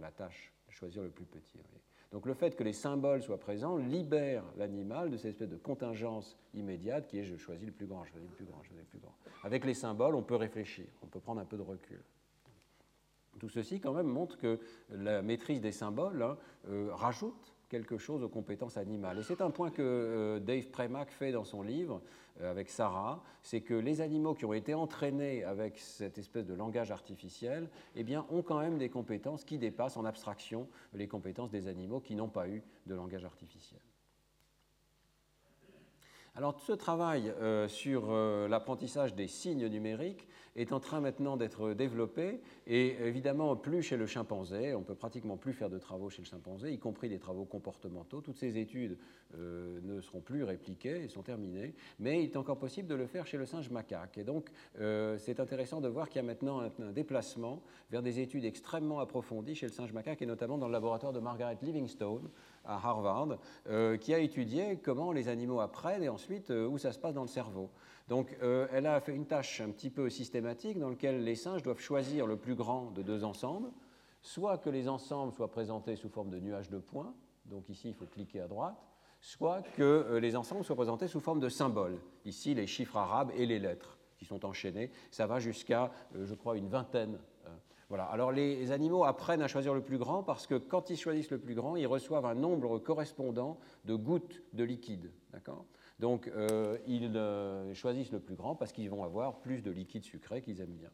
la, 0.00 0.10
tâche 0.10 0.52
de 0.66 0.72
choisir 0.72 1.02
le 1.02 1.10
plus 1.10 1.26
petit. 1.26 1.58
Donc 2.10 2.26
le 2.26 2.34
fait 2.34 2.56
que 2.56 2.64
les 2.64 2.72
symboles 2.72 3.22
soient 3.22 3.38
présents 3.38 3.76
libère 3.76 4.44
l'animal 4.56 5.10
de 5.10 5.16
cette 5.16 5.32
espèce 5.32 5.50
de 5.50 5.56
contingence 5.56 6.36
immédiate 6.54 7.06
qui 7.06 7.18
est 7.18 7.24
je 7.24 7.36
choisis 7.36 7.66
le 7.66 7.72
plus 7.72 7.86
grand, 7.86 8.04
je 8.04 8.12
choisis 8.12 8.30
le 8.30 8.34
plus 8.36 8.44
grand, 8.46 8.62
je 8.62 8.68
choisis 8.68 8.84
le 8.84 8.88
plus 8.88 9.00
grand. 9.00 9.14
Avec 9.44 9.64
les 9.64 9.74
symboles, 9.74 10.14
on 10.14 10.22
peut 10.22 10.36
réfléchir, 10.36 10.86
on 11.02 11.06
peut 11.06 11.20
prendre 11.20 11.40
un 11.40 11.44
peu 11.44 11.56
de 11.56 11.62
recul. 11.62 12.02
Tout 13.44 13.50
ceci, 13.50 13.78
quand 13.78 13.92
même, 13.92 14.06
montre 14.06 14.38
que 14.38 14.58
la 14.88 15.20
maîtrise 15.20 15.60
des 15.60 15.70
symboles 15.70 16.22
hein, 16.22 16.38
euh, 16.70 16.88
rajoute 16.94 17.54
quelque 17.68 17.98
chose 17.98 18.22
aux 18.22 18.28
compétences 18.30 18.78
animales. 18.78 19.18
Et 19.18 19.22
c'est 19.22 19.42
un 19.42 19.50
point 19.50 19.70
que 19.70 19.82
euh, 19.82 20.40
Dave 20.40 20.68
Premack 20.68 21.10
fait 21.10 21.30
dans 21.30 21.44
son 21.44 21.60
livre 21.60 22.00
euh, 22.40 22.50
avec 22.50 22.70
Sarah, 22.70 23.22
c'est 23.42 23.60
que 23.60 23.74
les 23.74 24.00
animaux 24.00 24.32
qui 24.32 24.46
ont 24.46 24.54
été 24.54 24.72
entraînés 24.72 25.44
avec 25.44 25.76
cette 25.76 26.16
espèce 26.16 26.46
de 26.46 26.54
langage 26.54 26.90
artificiel, 26.90 27.68
eh 27.96 28.02
bien, 28.02 28.24
ont 28.30 28.40
quand 28.40 28.60
même 28.60 28.78
des 28.78 28.88
compétences 28.88 29.44
qui 29.44 29.58
dépassent 29.58 29.98
en 29.98 30.06
abstraction 30.06 30.66
les 30.94 31.06
compétences 31.06 31.50
des 31.50 31.68
animaux 31.68 32.00
qui 32.00 32.14
n'ont 32.14 32.30
pas 32.30 32.48
eu 32.48 32.62
de 32.86 32.94
langage 32.94 33.26
artificiel. 33.26 33.82
Alors 36.36 36.58
ce 36.58 36.72
travail 36.72 37.32
euh, 37.40 37.68
sur 37.68 38.06
euh, 38.08 38.48
l'apprentissage 38.48 39.14
des 39.14 39.28
signes 39.28 39.68
numériques 39.68 40.26
est 40.56 40.72
en 40.72 40.80
train 40.80 41.00
maintenant 41.00 41.36
d'être 41.36 41.74
développé 41.74 42.40
et 42.66 42.96
évidemment 43.06 43.54
plus 43.54 43.82
chez 43.82 43.96
le 43.96 44.06
chimpanzé, 44.06 44.74
on 44.74 44.82
peut 44.82 44.96
pratiquement 44.96 45.36
plus 45.36 45.52
faire 45.52 45.70
de 45.70 45.78
travaux 45.78 46.10
chez 46.10 46.22
le 46.22 46.26
chimpanzé, 46.26 46.72
y 46.72 46.78
compris 46.80 47.08
des 47.08 47.20
travaux 47.20 47.44
comportementaux. 47.44 48.20
Toutes 48.20 48.36
ces 48.36 48.58
études 48.58 48.98
euh, 49.36 49.78
ne 49.84 50.00
seront 50.00 50.20
plus 50.20 50.42
répliquées 50.42 51.04
et 51.04 51.08
sont 51.08 51.22
terminées, 51.22 51.72
mais 52.00 52.24
il 52.24 52.30
est 52.30 52.36
encore 52.36 52.58
possible 52.58 52.88
de 52.88 52.96
le 52.96 53.06
faire 53.06 53.28
chez 53.28 53.38
le 53.38 53.46
singe 53.46 53.70
macaque. 53.70 54.18
Et 54.18 54.24
donc 54.24 54.50
c'est 55.18 55.38
intéressant 55.38 55.80
de 55.80 55.88
voir 55.88 56.08
qu'il 56.08 56.16
y 56.16 56.24
a 56.24 56.26
maintenant 56.26 56.60
un, 56.62 56.70
un, 56.82 56.90
déplacement 56.90 57.62
vers 57.92 58.02
des 58.02 58.18
études 58.18 58.44
extrêmement 58.44 58.98
approfondies 58.98 59.54
chez 59.54 59.66
le 59.66 59.72
singe 59.72 59.92
macaque 59.92 60.20
et 60.22 60.26
notamment 60.26 60.58
dans 60.58 60.66
le 60.66 60.72
laboratoire 60.72 61.12
de 61.12 61.20
Margaret 61.20 61.58
Livingstone 61.62 62.28
à 62.64 62.74
Harvard, 62.76 63.38
qui 64.00 64.14
a 64.14 64.18
étudié 64.18 64.78
comment 64.82 65.12
les 65.12 65.28
animaux 65.28 65.60
apprennent 65.60 66.02
et 66.02 66.08
ensuite 66.08 66.50
euh, 66.50 66.66
où 66.66 66.78
ça 66.78 66.92
se 66.92 66.98
passe 66.98 67.14
dans 67.14 67.22
le 67.22 67.28
cerveau. 67.28 67.70
Donc 68.08 68.36
euh, 68.42 68.66
elle 68.72 68.86
a 68.86 69.00
fait 69.00 69.14
une 69.14 69.26
tâche 69.26 69.60
un 69.60 69.70
petit 69.70 69.90
peu 69.90 70.10
systématique 70.10 70.78
dans 70.78 70.90
laquelle 70.90 71.24
les 71.24 71.36
singes 71.36 71.62
doivent 71.62 71.80
choisir 71.80 72.26
le 72.26 72.36
plus 72.36 72.54
grand 72.54 72.90
de 72.90 73.02
deux 73.02 73.24
ensembles, 73.24 73.70
soit 74.20 74.58
que 74.58 74.70
les 74.70 74.88
ensembles 74.88 75.32
soient 75.32 75.50
présentés 75.50 75.96
sous 75.96 76.08
forme 76.08 76.30
de 76.30 76.38
nuages 76.38 76.70
de 76.70 76.78
points, 76.78 77.14
donc 77.46 77.68
ici 77.68 77.88
il 77.88 77.94
faut 77.94 78.06
cliquer 78.06 78.40
à 78.40 78.48
droite, 78.48 78.76
soit 79.20 79.62
que 79.62 79.82
euh, 79.82 80.20
les 80.20 80.36
ensembles 80.36 80.64
soient 80.64 80.76
présentés 80.76 81.08
sous 81.08 81.20
forme 81.20 81.40
de 81.40 81.48
symboles, 81.48 81.98
ici 82.24 82.54
les 82.54 82.66
chiffres 82.66 82.96
arabes 82.96 83.30
et 83.36 83.46
les 83.46 83.58
lettres 83.58 83.98
qui 84.18 84.24
sont 84.24 84.44
enchaînés, 84.44 84.90
ça 85.10 85.26
va 85.26 85.40
jusqu'à, 85.40 85.90
je 86.14 86.34
crois, 86.34 86.56
une 86.56 86.68
vingtaine 86.68 87.18
Alors 88.00 88.32
les 88.32 88.72
animaux 88.72 89.04
apprennent 89.04 89.42
à 89.42 89.48
choisir 89.48 89.74
le 89.74 89.80
plus 89.80 89.98
grand 89.98 90.22
parce 90.22 90.46
que 90.46 90.54
quand 90.56 90.90
ils 90.90 90.96
choisissent 90.96 91.30
le 91.30 91.38
plus 91.38 91.54
grand, 91.54 91.76
ils 91.76 91.86
reçoivent 91.86 92.26
un 92.26 92.34
nombre 92.34 92.78
correspondant 92.78 93.58
de 93.84 93.94
gouttes 93.94 94.42
de 94.52 94.64
liquide. 94.64 95.10
Donc 95.98 96.28
euh, 96.28 96.78
ils 96.86 97.16
euh, 97.16 97.72
choisissent 97.74 98.12
le 98.12 98.20
plus 98.20 98.34
grand 98.34 98.54
parce 98.54 98.72
qu'ils 98.72 98.90
vont 98.90 99.04
avoir 99.04 99.40
plus 99.40 99.62
de 99.62 99.70
liquide 99.70 100.04
sucré 100.04 100.42
qu'ils 100.42 100.60
aiment 100.60 100.76
bien. 100.76 100.90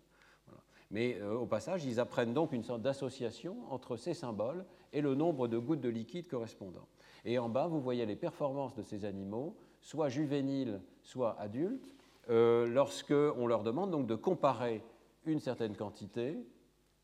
Mais 0.93 1.19
euh, 1.21 1.35
au 1.37 1.47
passage, 1.47 1.85
ils 1.85 2.01
apprennent 2.01 2.35
donc 2.35 2.53
une 2.53 2.65
sorte 2.65 2.83
d'association 2.83 3.57
entre 3.71 3.97
ces 3.97 4.13
symboles 4.13 4.65
et 4.93 5.01
le 5.01 5.15
nombre 5.15 5.47
de 5.47 5.57
gouttes 5.57 5.81
de 5.81 5.89
liquide 5.89 6.27
correspondant. 6.27 6.89
Et 7.25 7.39
en 7.39 7.49
bas, 7.49 7.69
vous 7.69 7.81
voyez 7.81 8.05
les 8.07 8.17
performances 8.17 8.75
de 8.75 8.83
ces 8.83 9.05
animaux, 9.05 9.57
soit 9.81 10.09
juvéniles, 10.09 10.81
soit 11.03 11.39
adultes, 11.39 11.95
lorsque 12.29 13.13
on 13.13 13.47
leur 13.47 13.63
demande 13.63 13.93
donc 13.93 14.09
de 14.09 14.17
comparer 14.17 14.83
une 15.27 15.39
certaine 15.39 15.77
quantité 15.77 16.37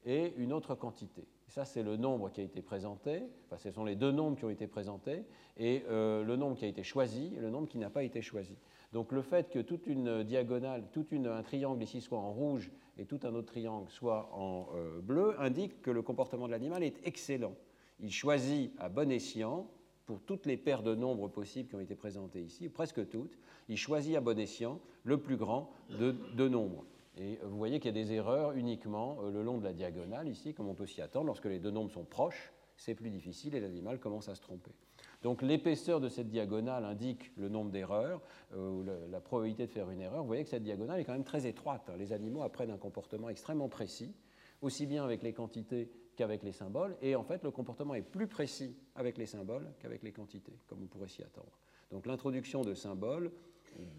et 0.07 0.33
une 0.37 0.53
autre 0.53 0.75
quantité. 0.75 1.27
ça, 1.49 1.65
c'est 1.65 1.83
le 1.83 1.97
nombre 1.97 2.31
qui 2.31 2.41
a 2.41 2.45
été 2.45 2.63
présenté, 2.63 3.23
enfin, 3.47 3.59
ce 3.59 3.71
sont 3.71 3.85
les 3.85 3.97
deux 3.97 4.13
nombres 4.13 4.37
qui 4.39 4.45
ont 4.45 4.51
été 4.51 4.67
présentés, 4.67 5.25
et 5.59 5.83
euh, 5.89 6.23
le 6.23 6.37
nombre 6.37 6.57
qui 6.57 6.65
a 6.65 6.69
été 6.69 6.83
choisi 6.83 7.35
et 7.37 7.41
le 7.41 7.51
nombre 7.51 7.69
qui 7.69 7.79
n'a 7.79 7.91
pas 7.91 8.05
été 8.05 8.23
choisi. 8.23 8.57
Donc 8.93 9.13
le 9.13 9.21
fait 9.21 9.51
que 9.51 9.59
toute 9.59 9.87
une 9.87 10.23
diagonale, 10.23 10.85
tout 10.93 11.07
un 11.13 11.43
triangle 11.43 11.83
ici 11.83 12.01
soit 12.01 12.19
en 12.19 12.33
rouge 12.33 12.71
et 12.99 13.05
tout 13.05 13.21
un 13.25 13.35
autre 13.35 13.49
triangle 13.49 13.91
soit 13.91 14.31
en 14.33 14.69
euh, 14.75 15.01
bleu 15.01 15.35
indique 15.41 15.83
que 15.83 15.91
le 15.91 16.03
comportement 16.03 16.47
de 16.47 16.53
l'animal 16.53 16.83
est 16.83 16.97
excellent. 17.05 17.55
Il 18.01 18.13
choisit 18.13 18.73
à 18.79 18.89
bon 18.89 19.11
escient, 19.11 19.69
pour 20.07 20.21
toutes 20.23 20.47
les 20.47 20.57
paires 20.57 20.85
de 20.85 20.95
nombres 20.95 21.29
possibles 21.29 21.69
qui 21.69 21.75
ont 21.75 21.81
été 21.81 21.97
présentées 21.97 22.41
ici, 22.41 22.69
presque 22.69 23.09
toutes, 23.09 23.37
il 23.69 23.77
choisit 23.77 24.15
à 24.15 24.21
bon 24.21 24.39
escient 24.39 24.81
le 25.03 25.19
plus 25.19 25.37
grand 25.37 25.71
de 25.99 26.13
deux 26.37 26.49
nombres. 26.49 26.85
Et 27.19 27.39
vous 27.43 27.57
voyez 27.57 27.81
qu'il 27.81 27.95
y 27.97 27.99
a 27.99 28.05
des 28.05 28.13
erreurs 28.13 28.53
uniquement 28.53 29.19
euh, 29.23 29.31
le 29.31 29.43
long 29.43 29.59
de 29.59 29.65
la 29.65 29.73
diagonale, 29.73 30.29
ici, 30.29 30.53
comme 30.53 30.69
on 30.69 30.75
peut 30.75 30.87
s'y 30.87 31.01
attendre. 31.01 31.27
Lorsque 31.27 31.47
les 31.47 31.59
deux 31.59 31.71
nombres 31.71 31.91
sont 31.91 32.05
proches, 32.05 32.53
c'est 32.77 32.95
plus 32.95 33.11
difficile 33.11 33.55
et 33.55 33.61
l'animal 33.61 33.99
commence 33.99 34.29
à 34.29 34.35
se 34.35 34.43
tromper. 34.43 34.73
Donc 35.23 35.41
l'épaisseur 35.43 35.99
de 36.01 36.09
cette 36.09 36.29
diagonale 36.29 36.85
indique 36.85 37.33
le 37.37 37.49
nombre 37.49 37.71
d'erreurs, 37.71 38.21
euh, 38.55 39.09
la 39.11 39.21
probabilité 39.21 39.67
de 39.67 39.73
faire 39.73 39.91
une 39.91 40.01
erreur. 40.01 40.21
Vous 40.21 40.27
voyez 40.27 40.45
que 40.45 40.51
cette 40.51 40.63
diagonale 40.63 41.01
est 41.01 41.05
quand 41.05 41.15
même 41.15 41.25
très 41.25 41.47
étroite. 41.47 41.91
Les 41.99 42.13
animaux 42.13 42.43
apprennent 42.43 42.71
un 42.71 42.79
comportement 42.79 43.31
extrêmement 43.31 43.69
précis, 43.69 44.15
aussi 44.61 44.87
bien 44.87 45.03
avec 45.03 45.23
les 45.23 45.33
quantités 45.33 45.91
qu'avec 46.17 46.43
les 46.43 46.53
symboles. 46.53 46.97
Et 47.01 47.17
en 47.17 47.25
fait, 47.25 47.43
le 47.45 47.51
comportement 47.51 47.95
est 47.95 48.03
plus 48.03 48.27
précis 48.27 48.77
avec 48.95 49.17
les 49.17 49.27
symboles 49.27 49.73
qu'avec 49.81 50.03
les 50.03 50.13
quantités, 50.13 50.59
comme 50.67 50.83
on 50.83 50.87
pourrait 50.87 51.09
s'y 51.09 51.23
attendre. 51.23 51.59
Donc 51.91 52.07
l'introduction 52.07 52.63
de 52.63 52.75
symboles, 52.75 53.33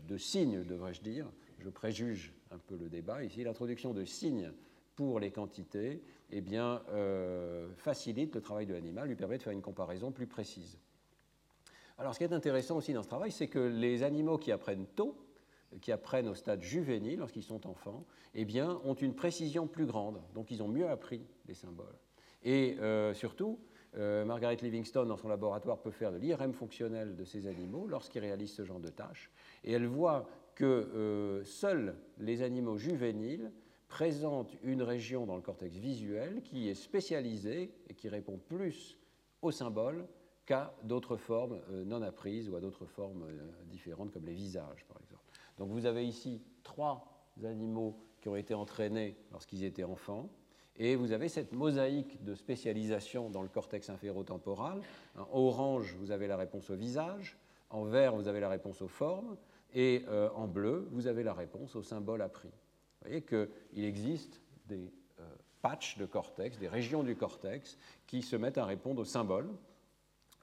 de 0.08 0.18
signes, 0.18 0.64
devrais-je 0.64 1.02
dire, 1.02 1.28
je 1.60 1.70
préjuge 1.70 2.34
un 2.52 2.58
peu 2.58 2.78
le 2.78 2.90
débat 2.90 3.24
ici, 3.24 3.44
l'introduction 3.44 3.94
de 3.94 4.06
signes 4.06 4.52
pour 4.96 5.20
les 5.20 5.32
quantités 5.32 6.02
eh 6.32 6.42
bien, 6.42 6.82
euh, 6.90 7.70
facilite 7.78 8.36
le 8.36 8.42
travail 8.42 8.66
de 8.66 8.74
l'animal, 8.74 9.08
lui 9.08 9.16
permet 9.16 9.38
de 9.38 9.44
faire 9.44 9.54
une 9.54 9.62
comparaison 9.62 10.12
plus 10.12 10.28
précise. 10.28 10.78
Alors 11.98 12.14
ce 12.14 12.20
qui 12.20 12.26
est 12.26 12.34
intéressant 12.34 12.78
aussi 12.78 12.94
dans 12.94 13.04
ce 13.04 13.08
travail, 13.08 13.32
c'est 13.32 13.48
que 13.48 13.60
les 13.60 14.04
animaux 14.04 14.38
qui 14.38 14.52
apprennent 14.52 14.86
tôt, 14.88 15.18
qui 15.82 15.92
apprennent 15.92 16.28
au 16.28 16.36
stade 16.36 16.62
juvénile, 16.62 17.20
lorsqu'ils 17.20 17.44
sont 17.44 17.68
enfants, 17.68 18.06
eh 18.34 18.46
bien, 18.46 18.80
ont 18.84 18.94
une 18.94 19.16
précision 19.16 19.68
plus 19.68 19.86
grande, 19.86 20.22
donc 20.34 20.52
ils 20.52 20.62
ont 20.64 20.68
mieux 20.68 20.88
appris 20.88 21.26
les 21.48 21.54
symboles. 21.54 21.98
Et 22.44 22.78
euh, 22.80 23.14
surtout, 23.14 23.60
euh, 23.96 24.26
Margaret 24.26 24.58
Livingstone, 24.62 25.08
dans 25.08 25.18
son 25.18 25.28
laboratoire, 25.28 25.80
peut 25.80 25.92
faire 25.92 26.12
de 26.12 26.18
l'IRM 26.18 26.54
fonctionnel 26.54 27.16
de 27.16 27.24
ces 27.24 27.48
animaux 27.48 27.88
lorsqu'ils 27.88 28.20
réalisent 28.20 28.54
ce 28.54 28.64
genre 28.64 28.80
de 28.80 28.90
tâches, 28.90 29.32
et 29.64 29.72
elle 29.72 29.88
voit 29.88 30.30
que 30.58 30.66
euh, 30.66 31.44
seuls 31.44 31.96
les 32.18 32.42
animaux 32.42 32.78
juvéniles 32.78 33.52
présentent 33.88 34.56
une 34.64 34.82
région 34.82 35.28
dans 35.28 35.36
le 35.36 35.42
cortex 35.44 35.78
visuel 35.78 36.42
qui 36.42 36.68
est 36.68 36.74
spécialisée 36.74 37.72
et 37.88 37.94
qui 37.94 38.10
répond 38.10 38.40
plus 38.40 38.98
aux 39.44 39.52
symboles 39.52 40.08
qu'à 40.48 40.74
d'autres 40.82 41.16
formes 41.16 41.60
euh, 41.70 41.86
non 41.86 42.02
apprises 42.02 42.50
ou 42.50 42.56
à 42.56 42.60
d'autres 42.60 42.88
formes 42.88 43.24
euh, 43.30 43.66
différentes 43.70 44.12
comme 44.12 44.26
les 44.26 44.34
visages 44.34 44.84
par 44.88 44.98
exemple. 45.00 45.22
Donc 45.60 45.70
vous 45.70 45.86
avez 45.86 46.04
ici 46.04 46.42
trois 46.64 47.06
animaux 47.44 47.96
qui 48.20 48.28
ont 48.28 48.36
été 48.36 48.56
entraînés 48.56 49.16
lorsqu'ils 49.32 49.64
étaient 49.64 49.84
enfants 49.84 50.28
et 50.76 50.96
vous 50.96 51.12
avez 51.12 51.30
cette 51.30 51.54
mosaïque 51.54 52.24
de 52.24 52.34
spécialisation 52.34 53.30
dans 53.30 53.44
le 53.44 53.48
cortex 53.48 53.92
inférotemporal. 53.92 54.82
En 55.16 55.28
orange, 55.34 55.96
vous 56.00 56.10
avez 56.10 56.26
la 56.26 56.38
réponse 56.38 56.72
au 56.72 56.76
visage, 56.76 57.38
en 57.70 57.84
vert, 57.84 58.16
vous 58.16 58.28
avez 58.28 58.40
la 58.40 58.50
réponse 58.50 58.82
aux 58.82 58.88
formes, 58.88 59.38
et 59.74 60.04
euh, 60.08 60.30
en 60.36 60.48
bleu, 60.48 60.88
vous 60.92 61.08
avez 61.08 61.24
la 61.24 61.34
réponse 61.34 61.76
au 61.76 61.84
symbole 61.84 62.22
appris. 62.22 62.50
Vous 62.50 63.10
voyez 63.10 63.22
qu'il 63.22 63.84
existe 63.84 64.42
des 64.68 64.92
euh, 65.20 65.24
patchs 65.62 65.98
de 65.98 66.06
cortex, 66.06 66.58
des 66.58 66.68
régions 66.68 67.04
du 67.04 67.16
cortex 67.16 67.78
qui 68.06 68.22
se 68.22 68.36
mettent 68.36 68.58
à 68.58 68.66
répondre 68.66 69.02
aux 69.02 69.06
symboles. 69.06 69.50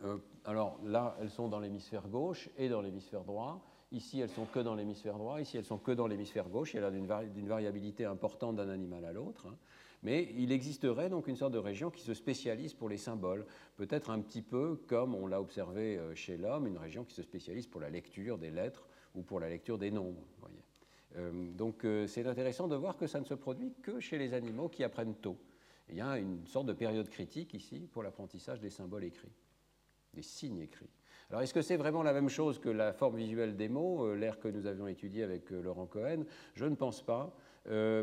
Euh, 0.05 0.19
alors 0.45 0.79
là, 0.85 1.17
elles 1.21 1.31
sont 1.31 1.49
dans 1.49 1.61
l'hémisphère 1.61 2.09
gauche 2.09 2.49
et 2.59 2.69
dans 2.69 2.81
l'hémisphère 2.81 3.25
droit. 3.25 3.65
Ici, 3.93 4.21
elles 4.21 4.31
sont 4.31 4.47
que 4.47 4.59
dans 4.59 4.75
l'hémisphère 4.75 5.19
droit. 5.19 5.41
Ici, 5.41 5.57
elles 5.57 5.65
sont 5.65 5.79
que 5.79 5.93
dans 5.93 6.07
l'hémisphère 6.07 6.49
gauche. 6.49 6.75
Il 6.75 6.81
y 6.81 6.85
a 6.85 6.89
une, 6.89 7.47
variabilité 7.47 8.05
importante 8.05 8.57
d'un 8.57 8.69
animal 8.69 9.05
à 9.05 9.13
l'autre. 9.13 9.47
Hein. 9.47 9.57
Mais 10.03 10.35
il 10.37 10.53
existerait 10.53 11.09
donc 11.09 11.29
une 11.29 11.37
sorte 11.37 11.53
de 11.53 11.59
région 11.59 11.91
qui 11.91 12.03
se 12.03 12.13
spécialise 12.13 12.75
pour 12.75 12.91
les 12.91 12.99
symboles, 12.99 13.47
peut-être 13.77 14.11
un 14.11 14.21
petit 14.21 14.43
peu 14.43 14.77
comme 14.87 15.15
on 15.15 15.27
l'a 15.27 15.41
observé 15.41 15.99
chez 16.15 16.37
l'homme, 16.37 16.67
une 16.67 16.77
région 16.77 17.05
qui 17.05 17.15
se 17.15 17.23
spécialise 17.23 17.67
pour 17.67 17.81
la 17.81 17.89
lecture 17.89 18.37
des 18.37 18.51
lettres 18.51 18.87
ou 19.15 19.23
pour 19.23 19.41
la 19.41 19.49
lecture 19.49 19.79
des 19.79 19.91
nombres. 19.91 20.27
Voyez. 20.41 20.65
Euh, 21.17 21.53
donc 21.53 21.85
euh, 21.85 22.07
c'est 22.07 22.27
intéressant 22.27 22.69
de 22.69 22.77
voir 22.77 22.97
que 22.97 23.07
ça 23.07 23.21
ne 23.21 23.25
se 23.25 23.35
produit 23.35 23.73
que 23.83 24.01
chez 24.01 24.19
les 24.19 24.35
animaux 24.35 24.69
qui 24.69 24.83
apprennent 24.85 25.15
tôt. 25.15 25.39
Il 25.89 25.97
y 25.97 26.01
a 26.01 26.19
une 26.19 26.47
sorte 26.47 26.67
de 26.67 26.73
période 26.73 27.09
critique 27.09 27.55
ici 27.55 27.89
pour 27.93 28.03
l'apprentissage 28.03 28.61
des 28.61 28.71
symboles 28.71 29.05
écrits, 29.05 29.33
des 30.15 30.23
signes 30.23 30.59
écrits. 30.59 30.91
Alors 31.31 31.43
est-ce 31.43 31.55
que 31.55 31.63
c'est 31.63 31.77
vraiment 31.77 32.03
la 32.03 32.13
même 32.13 32.29
chose 32.29 32.59
que 32.59 32.69
la 32.69 32.93
forme 32.93 33.17
visuelle 33.17 33.57
des 33.57 33.69
mots, 33.69 34.07
euh, 34.07 34.15
l'air 34.15 34.41
que 34.41 34.49
nous 34.49 34.67
avions 34.67 34.87
étudié 34.87 35.23
avec 35.23 35.51
Laurent 35.51 35.87
Cohen? 35.87 36.25
Je 36.55 36.65
ne 36.65 36.75
pense 36.75 37.03
pas, 37.03 37.35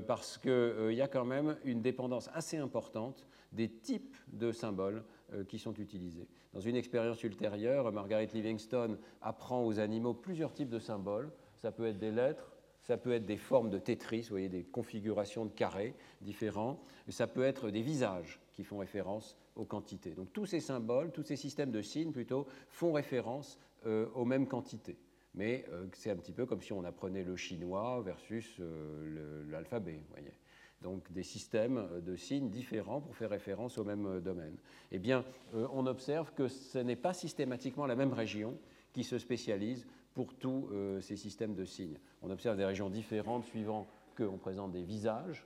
parce 0.08 0.40
qu'il 0.40 0.94
y 0.94 1.02
a 1.02 1.08
quand 1.08 1.24
même 1.24 1.56
une 1.66 1.84
dépendance 1.84 2.32
assez 2.34 2.58
importante 2.58 3.28
des 3.52 3.70
types 3.70 4.18
de 4.34 4.52
symboles 4.52 5.04
qui 5.48 5.60
sont 5.60 5.76
utilisés. 5.76 6.28
Dans 6.54 6.60
une 6.60 6.76
expérience 6.76 7.24
ultérieure, 7.24 7.92
Margaret 7.92 8.28
Livingstone 8.34 8.98
apprend 9.22 9.66
aux 9.66 9.80
animaux 9.80 10.14
plusieurs 10.14 10.54
types 10.54 10.70
de 10.70 10.80
symboles. 10.80 11.32
Ça 11.58 11.72
peut 11.72 11.86
être 11.86 11.98
des 11.98 12.12
lettres, 12.12 12.52
ça 12.82 12.98
peut 12.98 13.14
être 13.14 13.26
des 13.26 13.38
formes 13.38 13.70
de 13.70 13.78
Tetris, 13.78 14.24
vous 14.24 14.30
voyez, 14.30 14.50
des 14.50 14.64
configurations 14.64 15.46
de 15.46 15.52
carrés 15.52 15.96
différents, 16.22 16.84
ça 17.10 17.28
peut 17.28 17.44
être 17.44 17.70
des 17.70 17.82
visages 17.82 18.40
qui 18.54 18.64
font 18.64 18.80
référence 18.80 19.38
aux 19.56 19.66
quantités. 19.66 20.12
Donc 20.12 20.34
tous 20.34 20.46
ces 20.46 20.60
symboles, 20.60 21.12
tous 21.12 21.24
ces 21.24 21.36
systèmes 21.36 21.72
de 21.72 21.82
signes 21.82 22.12
plutôt, 22.12 22.48
font 22.70 22.92
référence 22.92 23.60
euh, 23.86 24.08
aux 24.16 24.26
mêmes 24.26 24.48
quantités. 24.48 24.98
Mais 25.36 25.66
euh, 25.70 25.86
c'est 25.94 26.12
un 26.12 26.18
petit 26.18 26.34
peu 26.34 26.46
comme 26.46 26.62
si 26.62 26.74
on 26.74 26.84
apprenait 26.84 27.24
le 27.24 27.36
chinois 27.38 28.02
versus 28.02 28.58
euh, 28.60 29.44
l'alphabet, 29.50 29.94
vous 29.94 30.14
voyez 30.14 30.34
donc 30.82 31.12
des 31.12 31.24
systèmes 31.24 31.88
de 32.06 32.16
signes 32.16 32.50
différents 32.50 33.02
pour 33.02 33.16
faire 33.16 33.30
référence 33.30 33.78
au 33.78 33.84
même 33.84 34.20
domaine. 34.22 34.56
Eh 34.92 35.00
bien, 35.00 35.24
euh, 35.54 35.68
on 35.74 35.86
observe 35.86 36.34
que 36.34 36.48
ce 36.48 36.80
n'est 36.80 36.96
pas 36.96 37.14
systématiquement 37.14 37.86
la 37.86 37.96
même 37.96 38.14
région 38.14 38.58
qui 38.94 39.04
se 39.04 39.18
spécialise 39.18 39.88
pour 40.14 40.34
tous 40.36 40.68
euh, 40.72 41.00
ces 41.02 41.16
systèmes 41.16 41.56
de 41.56 41.66
signes. 41.66 41.98
On 42.22 42.30
observe 42.30 42.58
des 42.58 42.66
régions 42.66 42.90
différentes 42.90 43.46
suivant 43.46 43.88
qu'on 44.18 44.38
présente 44.38 44.72
des 44.72 44.84
visages, 44.84 45.46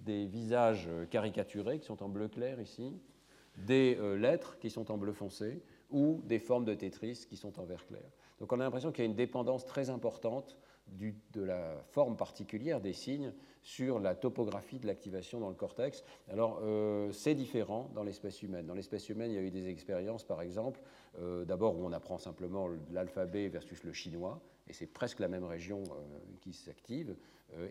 des 0.00 0.26
visages 0.26 0.88
caricaturés 1.10 1.78
qui 1.80 1.86
sont 1.86 2.02
en 2.02 2.08
bleu 2.08 2.28
clair 2.28 2.60
ici, 2.60 2.92
des 3.56 3.96
euh, 3.98 4.16
lettres 4.16 4.58
qui 4.58 4.70
sont 4.70 4.90
en 4.90 4.98
bleu 4.98 5.12
foncé 5.12 5.62
ou 5.90 6.20
des 6.24 6.38
formes 6.38 6.64
de 6.64 6.74
Tetris 6.74 7.26
qui 7.28 7.36
sont 7.36 7.58
en 7.58 7.64
vert 7.64 7.86
clair. 7.86 8.04
Donc 8.38 8.52
on 8.52 8.60
a 8.60 8.64
l'impression 8.64 8.92
qu'il 8.92 9.04
y 9.04 9.06
a 9.06 9.10
une 9.10 9.16
dépendance 9.16 9.64
très 9.64 9.88
importante 9.90 10.56
de 11.32 11.42
la 11.42 11.82
forme 11.90 12.16
particulière 12.16 12.80
des 12.80 12.92
signes 12.92 13.32
sur 13.66 13.98
la 13.98 14.14
topographie 14.14 14.78
de 14.78 14.86
l'activation 14.86 15.40
dans 15.40 15.48
le 15.48 15.56
cortex. 15.56 16.04
Alors, 16.30 16.60
euh, 16.62 17.10
c'est 17.10 17.34
différent 17.34 17.90
dans 17.94 18.04
l'espèce 18.04 18.40
humaine. 18.42 18.66
Dans 18.66 18.74
l'espèce 18.74 19.08
humaine, 19.08 19.32
il 19.32 19.34
y 19.34 19.38
a 19.38 19.42
eu 19.42 19.50
des 19.50 19.68
expériences, 19.68 20.22
par 20.22 20.40
exemple, 20.40 20.80
euh, 21.18 21.44
d'abord 21.44 21.76
où 21.76 21.84
on 21.84 21.92
apprend 21.92 22.16
simplement 22.16 22.68
l'alphabet 22.92 23.48
versus 23.48 23.82
le 23.82 23.92
chinois, 23.92 24.40
et 24.68 24.72
c'est 24.72 24.86
presque 24.86 25.18
la 25.18 25.26
même 25.26 25.44
région 25.44 25.82
euh, 25.82 26.36
qui 26.40 26.52
s'active. 26.52 27.16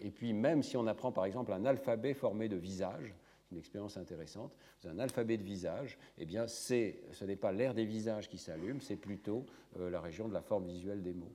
et 0.02 0.12
puis, 0.12 0.34
même 0.34 0.64
si 0.64 0.76
on 0.76 0.86
apprend, 0.88 1.14
par 1.14 1.26
exemple, 1.26 1.54
un 1.54 1.66
alphabet 1.66 2.14
formé 2.14 2.50
de 2.50 2.58
visages, 2.58 3.14
une 3.52 3.58
expérience 3.58 3.96
intéressante. 3.96 4.58
Un 4.86 5.00
alphabet 5.00 5.38
de 5.38 5.44
visage, 5.44 5.98
eh 6.18 6.26
bien, 6.26 6.48
ce 6.48 7.26
n'est 7.26 7.36
pas 7.36 7.52
l'air 7.52 7.74
des 7.74 7.86
visages 7.86 8.28
qui 8.28 8.38
s'allume, 8.38 8.82
c'est 8.82 8.96
plutôt 8.96 9.46
la 9.78 10.02
région 10.02 10.28
de 10.28 10.34
la 10.34 10.42
forme 10.42 10.66
visuelle 10.66 11.02
des 11.02 11.14
mots. 11.14 11.34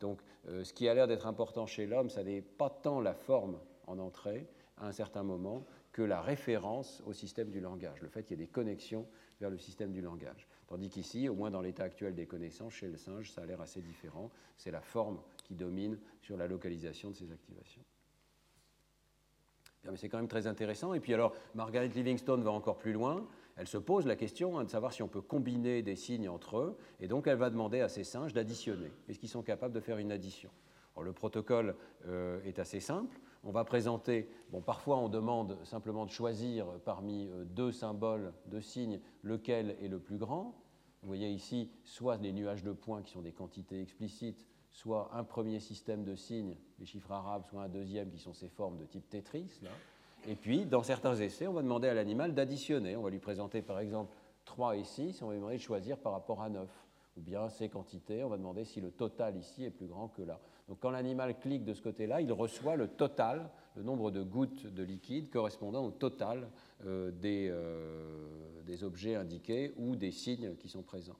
Donc, 0.00 0.20
euh, 0.48 0.64
ce 0.64 0.72
qui 0.72 0.88
a 0.88 0.94
l'air 0.94 1.08
d'être 1.08 1.26
important 1.26 1.66
chez 1.66 1.86
l'homme, 1.86 2.10
ça 2.10 2.22
n'est 2.22 2.42
pas 2.42 2.70
tant 2.70 3.00
la 3.00 3.14
forme 3.14 3.58
en 3.86 3.98
entrée, 3.98 4.46
à 4.76 4.86
un 4.86 4.92
certain 4.92 5.22
moment, 5.22 5.64
que 5.92 6.02
la 6.02 6.20
référence 6.20 7.02
au 7.06 7.12
système 7.12 7.50
du 7.50 7.60
langage, 7.60 8.00
le 8.02 8.08
fait 8.08 8.22
qu'il 8.22 8.38
y 8.38 8.42
ait 8.42 8.46
des 8.46 8.50
connexions 8.50 9.06
vers 9.40 9.50
le 9.50 9.58
système 9.58 9.92
du 9.92 10.00
langage. 10.00 10.46
Tandis 10.66 10.90
qu'ici, 10.90 11.28
au 11.28 11.34
moins 11.34 11.50
dans 11.50 11.62
l'état 11.62 11.84
actuel 11.84 12.14
des 12.14 12.26
connaissances, 12.26 12.74
chez 12.74 12.88
le 12.88 12.96
singe, 12.96 13.30
ça 13.30 13.42
a 13.42 13.46
l'air 13.46 13.60
assez 13.60 13.80
différent. 13.80 14.30
C'est 14.56 14.70
la 14.70 14.80
forme 14.80 15.20
qui 15.44 15.54
domine 15.54 15.98
sur 16.20 16.36
la 16.36 16.46
localisation 16.46 17.10
de 17.10 17.16
ces 17.16 17.32
activations. 17.32 17.82
mais 19.84 19.96
c'est 19.96 20.08
quand 20.08 20.18
même 20.18 20.28
très 20.28 20.46
intéressant. 20.46 20.92
Et 20.94 21.00
puis 21.00 21.14
alors, 21.14 21.34
Margaret 21.54 21.88
Livingstone 21.88 22.42
va 22.42 22.50
encore 22.50 22.78
plus 22.78 22.92
loin 22.92 23.26
elle 23.58 23.66
se 23.66 23.76
pose 23.76 24.06
la 24.06 24.14
question 24.14 24.58
hein, 24.58 24.64
de 24.64 24.70
savoir 24.70 24.92
si 24.92 25.02
on 25.02 25.08
peut 25.08 25.20
combiner 25.20 25.82
des 25.82 25.96
signes 25.96 26.28
entre 26.28 26.58
eux, 26.58 26.78
et 27.00 27.08
donc 27.08 27.26
elle 27.26 27.38
va 27.38 27.50
demander 27.50 27.80
à 27.80 27.88
ces 27.88 28.04
singes 28.04 28.32
d'additionner. 28.32 28.90
Est-ce 29.08 29.18
qu'ils 29.18 29.28
sont 29.28 29.42
capables 29.42 29.74
de 29.74 29.80
faire 29.80 29.98
une 29.98 30.12
addition? 30.12 30.50
Le 31.00 31.12
protocole 31.12 31.76
euh, 32.06 32.42
est 32.44 32.58
assez 32.58 32.80
simple. 32.80 33.20
On 33.44 33.52
va 33.52 33.64
présenter, 33.64 34.28
bon, 34.50 34.60
parfois 34.60 34.98
on 34.98 35.08
demande 35.08 35.56
simplement 35.64 36.06
de 36.06 36.10
choisir 36.10 36.66
parmi 36.84 37.28
euh, 37.28 37.44
deux 37.44 37.70
symboles, 37.70 38.32
deux 38.46 38.60
signes, 38.60 39.00
lequel 39.22 39.76
est 39.80 39.88
le 39.88 40.00
plus 40.00 40.18
grand. 40.18 40.60
Vous 41.02 41.08
voyez 41.08 41.30
ici 41.30 41.70
soit 41.84 42.18
des 42.18 42.32
nuages 42.32 42.64
de 42.64 42.72
points 42.72 43.02
qui 43.02 43.12
sont 43.12 43.22
des 43.22 43.32
quantités 43.32 43.80
explicites, 43.80 44.44
soit 44.70 45.10
un 45.14 45.22
premier 45.22 45.60
système 45.60 46.04
de 46.04 46.14
signes, 46.14 46.56
les 46.78 46.86
chiffres 46.86 47.12
arabes, 47.12 47.44
soit 47.44 47.62
un 47.62 47.68
deuxième 47.68 48.10
qui 48.10 48.18
sont 48.18 48.34
ces 48.34 48.48
formes 48.48 48.76
de 48.76 48.84
type 48.84 49.08
Tetris. 49.08 49.60
Là. 49.62 49.70
Et 50.26 50.34
puis, 50.34 50.66
dans 50.66 50.82
certains 50.82 51.14
essais, 51.16 51.46
on 51.46 51.52
va 51.52 51.62
demander 51.62 51.88
à 51.88 51.94
l'animal 51.94 52.34
d'additionner. 52.34 52.96
On 52.96 53.02
va 53.02 53.10
lui 53.10 53.18
présenter 53.18 53.62
par 53.62 53.78
exemple 53.78 54.14
3 54.44 54.76
et 54.76 54.84
6, 54.84 55.22
on 55.22 55.26
va 55.26 55.32
lui 55.32 55.38
demander 55.38 55.56
de 55.56 55.62
choisir 55.62 55.98
par 55.98 56.12
rapport 56.12 56.42
à 56.42 56.48
9. 56.48 56.68
Ou 57.16 57.20
bien 57.20 57.48
ces 57.48 57.68
quantités, 57.68 58.22
on 58.22 58.28
va 58.28 58.36
demander 58.36 58.64
si 58.64 58.80
le 58.80 58.90
total 58.90 59.36
ici 59.36 59.64
est 59.64 59.70
plus 59.70 59.86
grand 59.86 60.08
que 60.08 60.22
là. 60.22 60.40
Donc 60.68 60.78
quand 60.80 60.90
l'animal 60.90 61.38
clique 61.38 61.64
de 61.64 61.74
ce 61.74 61.82
côté-là, 61.82 62.20
il 62.20 62.32
reçoit 62.32 62.76
le 62.76 62.88
total, 62.88 63.50
le 63.74 63.82
nombre 63.82 64.10
de 64.10 64.22
gouttes 64.22 64.66
de 64.66 64.82
liquide 64.82 65.30
correspondant 65.30 65.84
au 65.84 65.90
total 65.90 66.48
euh, 66.84 67.10
des, 67.10 67.48
euh, 67.50 68.62
des 68.64 68.84
objets 68.84 69.16
indiqués 69.16 69.72
ou 69.78 69.96
des 69.96 70.12
signes 70.12 70.54
qui 70.56 70.68
sont 70.68 70.82
présents. 70.82 71.16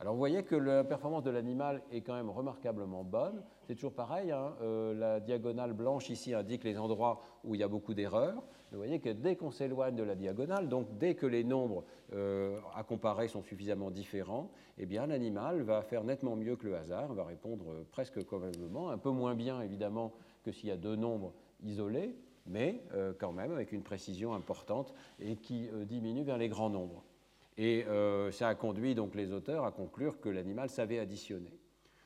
Alors 0.00 0.14
vous 0.14 0.18
voyez 0.18 0.42
que 0.42 0.56
la 0.56 0.82
performance 0.82 1.22
de 1.22 1.30
l'animal 1.30 1.80
est 1.92 2.00
quand 2.00 2.14
même 2.14 2.30
remarquablement 2.30 3.04
bonne. 3.04 3.42
C'est 3.62 3.74
toujours 3.74 3.92
pareil, 3.92 4.32
hein, 4.32 4.54
euh, 4.60 4.92
la 4.92 5.20
diagonale 5.20 5.72
blanche 5.72 6.10
ici 6.10 6.34
indique 6.34 6.64
les 6.64 6.78
endroits 6.78 7.20
où 7.44 7.54
il 7.54 7.60
y 7.60 7.64
a 7.64 7.68
beaucoup 7.68 7.94
d'erreurs. 7.94 8.42
Vous 8.72 8.78
voyez 8.78 8.98
que 8.98 9.10
dès 9.10 9.36
qu'on 9.36 9.52
s'éloigne 9.52 9.94
de 9.94 10.02
la 10.02 10.16
diagonale, 10.16 10.68
donc 10.68 10.98
dès 10.98 11.14
que 11.14 11.26
les 11.26 11.44
nombres 11.44 11.84
euh, 12.12 12.58
à 12.74 12.82
comparer 12.82 13.28
sont 13.28 13.42
suffisamment 13.44 13.92
différents, 13.92 14.50
eh 14.78 14.86
bien 14.86 15.06
l'animal 15.06 15.62
va 15.62 15.82
faire 15.82 16.02
nettement 16.02 16.34
mieux 16.34 16.56
que 16.56 16.66
le 16.66 16.76
hasard, 16.76 17.14
va 17.14 17.24
répondre 17.24 17.64
presque 17.92 18.24
convenablement, 18.24 18.90
un 18.90 18.98
peu 18.98 19.10
moins 19.10 19.36
bien 19.36 19.60
évidemment 19.60 20.12
que 20.42 20.50
s'il 20.50 20.70
y 20.70 20.72
a 20.72 20.76
deux 20.76 20.96
nombres 20.96 21.32
isolés, 21.62 22.16
mais 22.46 22.82
euh, 22.94 23.12
quand 23.16 23.32
même 23.32 23.52
avec 23.52 23.70
une 23.70 23.82
précision 23.82 24.34
importante 24.34 24.92
et 25.20 25.36
qui 25.36 25.68
diminue 25.86 26.24
vers 26.24 26.36
les 26.36 26.48
grands 26.48 26.70
nombres. 26.70 27.04
Et 27.56 27.84
euh, 27.86 28.32
ça 28.32 28.48
a 28.48 28.54
conduit 28.54 28.94
donc 28.94 29.14
les 29.14 29.32
auteurs 29.32 29.64
à 29.64 29.70
conclure 29.70 30.20
que 30.20 30.28
l'animal 30.28 30.68
savait 30.68 30.98
additionner. 30.98 31.58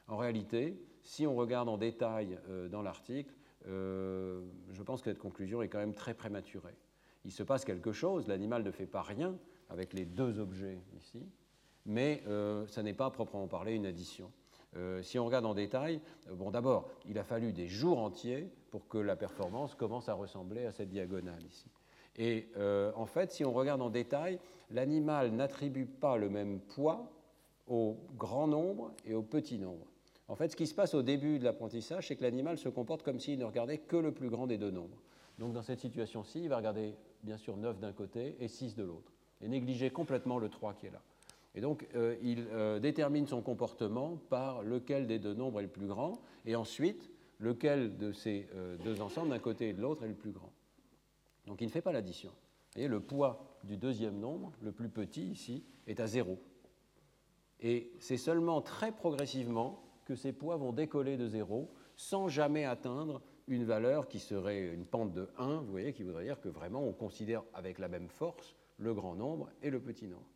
En 0.07 0.17
réalité, 0.17 0.79
si 1.03 1.27
on 1.27 1.35
regarde 1.35 1.69
en 1.69 1.79
détail 1.79 2.39
euh, 2.49 2.69
dans 2.69 2.83
l'article, 2.83 3.33
euh, 3.67 4.43
je 4.71 4.83
pense 4.83 5.01
que 5.01 5.11
cette 5.11 5.19
conclusion 5.19 5.63
est 5.63 5.69
quand 5.69 5.79
même 5.79 5.95
très 5.95 6.15
prématurée. 6.15 6.77
Il 7.25 7.33
se 7.33 7.43
passe 7.43 7.65
quelque 7.65 7.93
chose, 7.93 8.29
l'animal 8.29 8.63
ne 8.63 8.71
fait 8.71 8.87
pas 8.87 9.03
rien 9.03 9.37
avec 9.71 9.93
les 9.93 10.05
deux 10.05 10.39
objets 10.39 10.79
ici, 10.97 11.27
mais 11.85 12.23
ça 12.69 12.83
n'est 12.83 12.95
pas 12.95 13.11
proprement 13.11 13.49
parler 13.49 13.75
une 13.75 13.85
addition. 13.85 14.33
si 15.03 15.19
on 15.19 15.27
regarde 15.27 15.45
en 15.45 15.53
détail, 15.53 16.01
bon 16.31 16.51
d'abord, 16.51 16.89
il 17.07 17.19
a 17.19 17.25
fallu 17.25 17.53
des 17.53 17.67
jours 17.67 17.99
entiers 17.99 18.49
pour 18.71 18.89
que 18.89 18.97
la 18.97 19.17
performance 19.17 19.75
commence 19.75 20.09
à 20.09 20.15
ressembler 20.15 20.65
à 20.65 20.73
cette 20.73 20.89
diagonale 20.89 21.43
ici. 21.45 21.69
Et 22.19 22.49
euh, 22.57 22.91
en 22.97 23.07
fait, 23.07 23.31
si 23.31 23.45
on 23.45 23.53
regarde 23.53 23.81
en 23.81 23.91
détail, 23.91 24.41
l'animal 24.73 25.31
n'attribue 25.31 25.87
pas 25.87 26.17
le 26.17 26.29
même 26.29 26.59
poids 26.59 27.11
au 27.69 27.97
grand 28.17 28.49
nombre 28.49 28.93
et 29.07 29.15
au 29.15 29.23
petit 29.23 29.59
nombre. 29.59 29.87
En 30.27 30.35
fait, 30.35 30.49
ce 30.49 30.57
qui 30.57 30.67
se 30.67 30.75
passe 30.75 30.95
au 30.95 31.03
début 31.03 31.39
de 31.39 31.45
l'apprentissage, 31.45 32.09
c'est 32.09 32.17
que 32.17 32.23
l'animal 32.23 32.59
se 32.59 32.69
comporte 32.69 33.03
comme 33.03 33.21
s'il 33.21 33.39
ne 33.39 33.45
regardait 33.45 33.79
que 33.79 33.97
le 33.97 34.13
plus 34.13 34.29
grand 34.29 34.47
des 34.47 34.59
deux 34.59 34.71
nombres. 34.71 34.99
Donc 35.39 35.53
dans 35.53 35.63
cette 35.63 35.81
situation-ci, 35.81 36.41
il 36.43 36.49
va 36.49 36.57
regarder 36.57 36.95
bien 37.23 37.39
sûr 37.39 37.57
9 37.57 37.79
d'un 37.79 37.93
côté 37.93 38.37
et 38.41 38.49
6 38.49 38.75
de 38.75 38.83
l'autre, 38.83 39.13
et 39.41 39.49
négliger 39.49 39.91
complètement 39.91 40.39
le 40.39 40.49
3 40.49 40.75
qui 40.75 40.87
est 40.87 40.91
là. 40.91 41.01
Et 41.55 41.61
donc 41.61 41.87
euh, 41.95 42.17
il 42.23 42.47
euh, 42.53 42.79
détermine 42.81 43.27
son 43.27 43.41
comportement 43.41 44.19
par 44.29 44.63
lequel 44.63 45.07
des 45.07 45.19
deux 45.19 45.35
nombres 45.35 45.61
est 45.61 45.65
le 45.65 45.69
plus 45.69 45.87
grand, 45.87 46.21
et 46.45 46.57
ensuite 46.57 47.11
lequel 47.39 47.97
de 47.97 48.11
ces 48.11 48.49
deux 48.83 49.01
ensembles 49.01 49.29
d'un 49.29 49.39
côté 49.39 49.69
et 49.69 49.73
de 49.73 49.81
l'autre 49.81 50.03
est 50.03 50.09
le 50.09 50.15
plus 50.15 50.33
grand. 50.33 50.51
Donc 51.49 51.61
il 51.63 51.67
ne 51.67 51.71
fait 51.71 51.83
pas 51.83 51.93
l'addition. 51.93 52.31
Et 52.77 52.87
le 52.87 53.01
poids 53.01 53.59
du 53.65 53.77
deuxième 53.77 54.21
nombre, 54.21 54.53
le 54.61 54.71
plus 54.71 54.91
petit 54.91 55.31
ici, 55.31 55.65
est 55.87 55.99
à 55.99 56.07
zéro. 56.07 56.39
Et 57.61 57.91
c'est 57.99 58.19
seulement 58.19 58.61
très 58.61 58.93
progressivement 58.93 59.83
que 60.05 60.15
ces 60.15 60.33
poids 60.33 60.57
vont 60.57 60.73
décoller 60.73 61.17
de 61.17 61.27
zéro 61.27 61.73
sans 61.97 62.29
jamais 62.29 62.65
atteindre 62.65 63.21
une 63.49 63.65
valeur 63.65 64.09
qui 64.09 64.21
serait 64.21 64.69
une 64.69 64.85
pente 64.85 65.13
de 65.13 65.29
1, 65.39 65.63
vous 65.63 65.71
voyez, 65.71 65.93
qui 65.93 66.03
voudrait 66.03 66.25
dire 66.25 66.41
que 66.41 66.49
vraiment 66.49 66.87
on 66.87 66.93
considère 66.93 67.43
avec 67.55 67.79
la 67.79 67.89
même 67.89 68.09
force 68.09 68.55
le 68.77 68.95
grand 68.95 69.15
nombre 69.15 69.49
et 69.63 69.71
le 69.71 69.81
petit 69.81 70.07
nombre. 70.07 70.29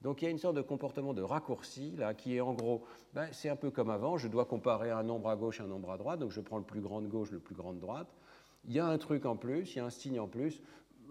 Donc 0.00 0.22
il 0.22 0.24
y 0.24 0.28
a 0.28 0.30
une 0.30 0.38
sorte 0.38 0.56
de 0.56 0.62
comportement 0.62 1.12
de 1.12 1.20
raccourci 1.20 1.94
là 1.96 2.14
qui 2.14 2.36
est 2.36 2.40
en 2.40 2.54
gros, 2.54 2.84
ben, 3.12 3.28
c'est 3.32 3.50
un 3.50 3.56
peu 3.56 3.70
comme 3.70 3.90
avant, 3.90 4.16
je 4.16 4.28
dois 4.28 4.46
comparer 4.46 4.90
un 4.90 5.02
nombre 5.02 5.28
à 5.28 5.36
gauche 5.36 5.60
et 5.60 5.62
un 5.62 5.66
nombre 5.66 5.90
à 5.90 5.98
droite, 5.98 6.20
donc 6.20 6.30
je 6.30 6.40
prends 6.40 6.58
le 6.58 6.64
plus 6.64 6.80
grand 6.80 7.02
de 7.02 7.08
gauche, 7.08 7.30
le 7.30 7.40
plus 7.40 7.54
grand 7.54 7.74
de 7.74 7.80
droite. 7.80 8.14
Il 8.68 8.74
y 8.74 8.78
a 8.78 8.86
un 8.86 8.98
truc 8.98 9.26
en 9.26 9.36
plus, 9.36 9.74
il 9.74 9.78
y 9.78 9.80
a 9.80 9.84
un 9.84 9.90
signe 9.90 10.20
en 10.20 10.28
plus. 10.28 10.62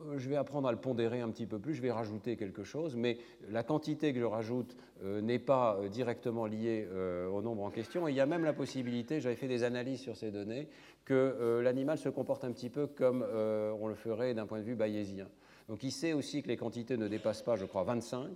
Euh, 0.08 0.18
je 0.18 0.30
vais 0.30 0.36
apprendre 0.36 0.68
à 0.68 0.72
le 0.72 0.78
pondérer 0.78 1.22
un 1.22 1.30
petit 1.30 1.46
peu 1.46 1.60
plus, 1.60 1.74
je 1.74 1.82
vais 1.82 1.92
rajouter 1.92 2.38
quelque 2.38 2.64
chose, 2.64 2.96
mais 2.96 3.18
la 3.50 3.64
quantité 3.64 4.14
que 4.14 4.20
je 4.20 4.26
rajoute 4.26 4.76
euh, 5.04 5.22
n'est 5.22 5.40
pas 5.40 5.78
euh, 5.78 5.90
directement 5.90 6.46
liée 6.46 6.88
au 7.32 7.42
nombre 7.42 7.64
en 7.64 7.70
question. 7.70 8.08
Et 8.08 8.12
il 8.12 8.16
y 8.16 8.22
a 8.22 8.26
même 8.26 8.44
la 8.44 8.54
possibilité, 8.54 9.20
j'avais 9.20 9.36
fait 9.36 9.48
des 9.48 9.64
analyses 9.64 10.02
sur 10.02 10.16
ces 10.16 10.32
données, 10.32 10.68
que 11.06 11.60
l'animal 11.64 11.98
se 11.98 12.10
comporte 12.10 12.44
un 12.44 12.52
petit 12.52 12.70
peu 12.70 12.86
comme 12.86 13.24
on 13.24 13.88
le 13.88 13.96
ferait 13.96 14.36
d'un 14.36 14.46
point 14.46 14.60
de 14.60 14.64
vue 14.64 14.76
bayésien. 14.76 15.28
Donc 15.68 15.82
il 15.82 15.92
sait 15.92 16.14
aussi 16.14 16.44
que 16.44 16.48
les 16.48 16.58
quantités 16.58 16.98
ne 16.98 17.08
dépassent 17.08 17.42
pas, 17.42 17.56
je 17.56 17.66
crois, 17.66 17.84
25. 17.84 18.30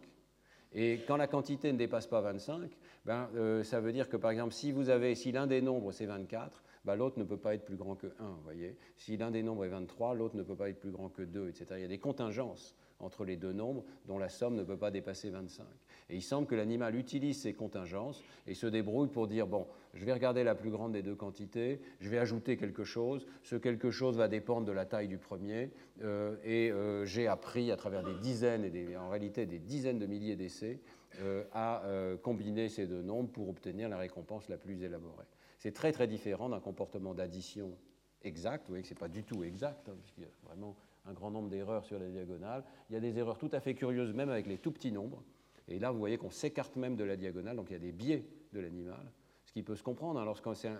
Et 0.74 1.02
quand 1.08 1.18
la 1.18 1.28
quantité 1.28 1.72
ne 1.72 1.78
dépasse 1.78 2.08
pas 2.08 2.22
25, 2.22 2.72
ben, 3.06 3.30
ça 3.64 3.80
veut 3.80 3.92
dire 3.92 4.10
que 4.10 4.18
par 4.18 4.32
exemple, 4.32 4.54
si 4.54 4.72
vous 4.72 4.90
avez, 4.90 5.14
si 5.14 5.32
l'un 5.32 5.46
des 5.46 5.62
nombres 5.62 5.92
c'est 5.92 6.08
24, 6.08 6.64
bah, 6.86 6.96
l'autre 6.96 7.20
ne 7.20 7.24
peut 7.24 7.38
pas 7.38 7.56
être 7.56 7.66
plus 7.66 7.78
grand 7.78 7.96
que 7.96 8.08
1. 8.20 8.40
Voyez 8.44 8.78
si 8.96 9.18
l'un 9.18 9.32
des 9.32 9.44
nombres 9.44 9.66
est 9.66 9.70
23, 9.70 10.14
l'autre 10.16 10.36
ne 10.36 10.44
peut 10.44 10.56
pas 10.56 10.70
être 10.70 10.80
plus 10.80 10.92
grand 10.92 11.10
que 11.10 11.22
2, 11.22 11.50
etc. 11.50 11.66
Il 11.76 11.82
y 11.82 11.86
a 11.86 11.88
des 11.88 12.00
contingences 12.00 12.76
entre 13.00 13.26
les 13.26 13.36
deux 13.36 13.54
nombres 13.54 13.84
dont 14.06 14.18
la 14.18 14.30
somme 14.30 14.56
ne 14.56 14.64
peut 14.64 14.78
pas 14.78 14.92
dépasser 14.92 15.30
25. 15.30 15.66
Et 16.10 16.16
il 16.16 16.22
semble 16.22 16.48
que 16.48 16.56
l'animal 16.56 16.96
utilise 16.96 17.42
ces 17.42 17.54
contingences 17.54 18.24
et 18.48 18.54
se 18.54 18.68
débrouille 18.68 19.10
pour 19.10 19.28
dire, 19.28 19.48
bon, 19.48 19.68
je 19.94 20.06
vais 20.06 20.14
regarder 20.14 20.44
la 20.44 20.56
plus 20.56 20.72
grande 20.72 20.94
des 20.94 21.02
deux 21.02 21.16
quantités, 21.16 21.82
je 22.00 22.10
vais 22.10 22.18
ajouter 22.18 22.58
quelque 22.58 22.84
chose, 22.84 23.26
ce 23.44 23.56
quelque 23.56 23.92
chose 23.92 24.18
va 24.18 24.28
dépendre 24.28 24.66
de 24.66 24.72
la 24.72 24.86
taille 24.86 25.08
du 25.08 25.18
premier, 25.18 25.72
euh, 26.02 26.36
et 26.44 26.72
euh, 26.72 27.06
j'ai 27.06 27.28
appris 27.28 27.72
à 27.72 27.76
travers 27.76 28.04
des 28.04 28.16
dizaines, 28.16 28.66
et 28.66 28.98
en 28.98 29.10
réalité 29.10 29.46
des 29.46 29.60
dizaines 29.60 30.00
de 30.00 30.06
milliers 30.06 30.36
d'essais, 30.36 30.80
euh, 31.22 31.44
à 31.54 31.84
combiner 32.24 32.70
ces 32.70 32.88
deux 32.88 33.04
nombres 33.04 33.30
pour 33.30 33.48
obtenir 33.50 33.88
la 33.88 33.98
récompense 33.98 34.50
la 34.50 34.58
plus 34.58 34.84
élaborée. 34.84 35.26
C'est 35.64 35.72
très 35.72 35.94
très 35.94 36.08
différent 36.08 36.50
d'un 36.50 36.60
comportement 36.60 37.14
d'addition 37.14 37.78
exact. 38.22 38.64
Vous 38.64 38.74
voyez 38.74 38.82
que 38.82 38.90
ce 38.90 38.94
n'est 38.94 39.00
pas 39.00 39.08
du 39.08 39.24
tout 39.24 39.46
exact, 39.46 39.88
hein, 39.88 39.96
puisqu'il 40.02 40.26
y 40.26 40.28
a 40.28 40.30
vraiment 40.44 40.76
un 41.06 41.14
grand 41.14 41.32
nombre 41.32 41.48
d'erreurs 41.48 41.86
sur 41.86 41.98
la 41.98 42.10
diagonale. 42.10 42.66
Il 42.90 42.94
y 42.96 42.98
a 42.98 43.00
des 43.00 43.18
erreurs 43.18 43.38
tout 43.38 43.50
à 43.54 43.62
fait 43.62 43.74
curieuses, 43.74 44.14
même 44.14 44.30
avec 44.30 44.46
les 44.46 44.58
tout 44.58 44.72
petits 44.72 44.92
nombres. 44.92 45.24
Et 45.70 45.80
là, 45.80 45.92
vous 45.92 46.00
voyez 46.00 46.18
qu'on 46.18 46.32
s'écarte 46.32 46.76
même 46.76 46.98
de 46.98 47.06
la 47.06 47.16
diagonale, 47.16 47.56
donc 47.56 47.70
il 47.70 47.74
y 47.74 47.76
a 47.78 47.80
des 47.80 47.94
biais 47.94 48.28
de 48.52 48.60
l'animal, 48.60 49.10
ce 49.46 49.54
qui 49.54 49.64
peut 49.64 49.78
se 49.78 49.84
comprendre. 49.84 50.20
Hein, 50.20 50.26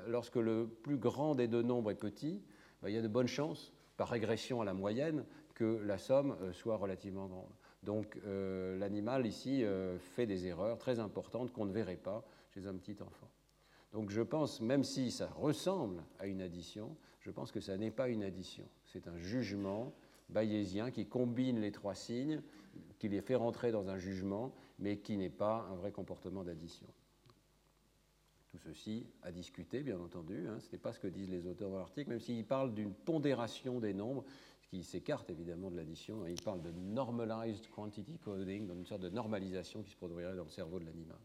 lorsque, 0.08 0.36
le 0.36 0.68
plus 0.68 0.98
grand 0.98 1.34
des 1.34 1.48
deux 1.48 1.64
nombres 1.64 1.90
est 1.90 1.96
petit, 1.96 2.44
ben, 2.82 2.90
il 2.90 2.96
y 2.96 2.98
a 2.98 3.02
de 3.02 3.08
bonnes 3.08 3.28
chances, 3.28 3.72
par 3.96 4.10
régression 4.10 4.60
à 4.60 4.66
la 4.66 4.74
moyenne, 4.74 5.24
que 5.56 5.82
la 5.86 5.98
somme 5.98 6.36
euh, 6.42 6.52
soit 6.52 6.76
relativement 6.76 7.28
grande. 7.28 7.54
Donc 7.84 8.20
euh, 8.26 8.78
l'animal 8.78 9.26
ici 9.26 9.64
euh, 9.64 9.98
fait 9.98 10.26
des 10.26 10.46
erreurs 10.46 10.78
très 10.78 11.00
importantes 11.00 11.54
qu'on 11.54 11.64
ne 11.64 11.72
verrait 11.72 11.96
pas 11.96 12.26
chez 12.54 12.68
un 12.68 12.74
petit 12.74 13.02
enfant. 13.02 13.33
Donc 13.94 14.10
je 14.10 14.22
pense, 14.22 14.60
même 14.60 14.84
si 14.84 15.12
ça 15.12 15.28
ressemble 15.28 16.04
à 16.20 16.26
une 16.26 16.42
addition, 16.42 16.98
je 17.20 17.30
pense 17.30 17.52
que 17.52 17.62
ça 17.62 17.78
n'est 17.78 17.92
pas 17.92 18.10
une 18.10 18.24
addition. 18.24 18.68
C'est 18.86 19.08
un 19.08 19.18
jugement 19.18 19.94
bayésien 20.30 20.90
qui 20.90 21.06
combine 21.06 21.60
les 21.60 21.72
trois 21.72 21.94
signes, 21.94 22.42
qui 22.98 23.08
les 23.08 23.22
fait 23.22 23.36
rentrer 23.36 23.72
dans 23.72 23.88
un 23.90 23.98
jugement, 23.98 24.54
mais 24.80 24.98
qui 24.98 25.16
n'est 25.16 25.30
pas 25.30 25.68
un 25.72 25.76
vrai 25.76 25.92
comportement 25.92 26.44
d'addition. 26.44 26.88
Tout 28.50 28.58
ceci 28.58 29.06
à 29.22 29.32
discuter, 29.32 29.84
bien 29.84 30.00
entendu. 30.00 30.48
Hein. 30.48 30.60
Ce 30.60 30.72
n'est 30.72 30.80
pas 30.80 30.92
ce 30.92 31.00
que 31.00 31.08
disent 31.08 31.30
les 31.30 31.46
auteurs 31.46 31.70
dans 31.70 31.78
l'article, 31.78 32.10
même 32.10 32.20
s'ils 32.20 32.46
parlent 32.46 32.74
d'une 32.74 32.94
pondération 32.94 33.80
des 33.80 33.94
nombres, 33.94 34.24
ce 34.62 34.68
qui 34.70 34.84
s'écarte 34.84 35.30
évidemment 35.30 35.70
de 35.70 35.76
l'addition. 35.76 36.26
Ils 36.26 36.42
parlent 36.42 36.62
de 36.62 36.72
normalized 36.72 37.70
quantity 37.70 38.18
coding, 38.18 38.68
donc 38.68 38.78
une 38.78 38.86
sorte 38.86 39.02
de 39.02 39.10
normalisation 39.10 39.84
qui 39.84 39.92
se 39.92 39.98
produirait 39.98 40.36
dans 40.36 40.44
le 40.44 40.50
cerveau 40.50 40.80
de 40.80 40.86
l'animal. 40.86 41.18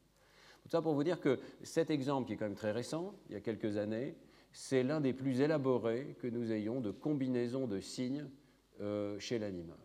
Tout 0.69 0.73
ça 0.73 0.83
pour 0.83 0.93
vous 0.93 1.03
dire 1.03 1.19
que 1.19 1.39
cet 1.63 1.89
exemple, 1.89 2.27
qui 2.27 2.35
est 2.35 2.37
quand 2.37 2.45
même 2.45 2.55
très 2.55 2.73
récent, 2.73 3.15
il 3.31 3.33
y 3.33 3.37
a 3.37 3.41
quelques 3.41 3.79
années, 3.79 4.15
c'est 4.53 4.83
l'un 4.83 5.01
des 5.01 5.15
plus 5.15 5.41
élaborés 5.41 6.15
que 6.21 6.27
nous 6.27 6.53
ayons 6.53 6.83
de 6.83 6.91
combinaison 6.91 7.67
de 7.67 7.81
signes 7.81 8.29
euh, 8.83 9.19
chez 9.19 9.39
l'animal. 9.39 9.79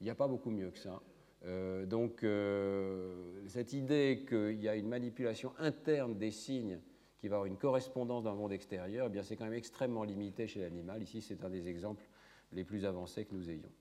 Il 0.00 0.04
n'y 0.04 0.10
a 0.10 0.14
pas 0.14 0.28
beaucoup 0.28 0.50
mieux 0.50 0.70
que 0.70 0.78
ça. 0.78 1.02
Euh, 1.44 1.86
donc, 1.86 2.22
euh, 2.22 3.42
cette 3.48 3.72
idée 3.72 4.24
qu'il 4.28 4.62
y 4.62 4.68
a 4.68 4.76
une 4.76 4.86
manipulation 4.86 5.52
interne 5.58 6.16
des 6.16 6.30
signes 6.30 6.78
qui 7.18 7.26
va 7.26 7.34
avoir 7.34 7.46
une 7.46 7.58
correspondance 7.58 8.22
dans 8.22 8.32
le 8.32 8.38
monde 8.38 8.52
extérieur, 8.52 9.06
eh 9.08 9.10
bien, 9.10 9.24
c'est 9.24 9.34
quand 9.34 9.46
même 9.46 9.54
extrêmement 9.54 10.04
limité 10.04 10.46
chez 10.46 10.60
l'animal. 10.60 11.02
Ici, 11.02 11.20
c'est 11.20 11.42
un 11.42 11.50
des 11.50 11.66
exemples 11.66 12.08
les 12.52 12.62
plus 12.62 12.84
avancés 12.84 13.24
que 13.24 13.34
nous 13.34 13.50
ayons. 13.50 13.72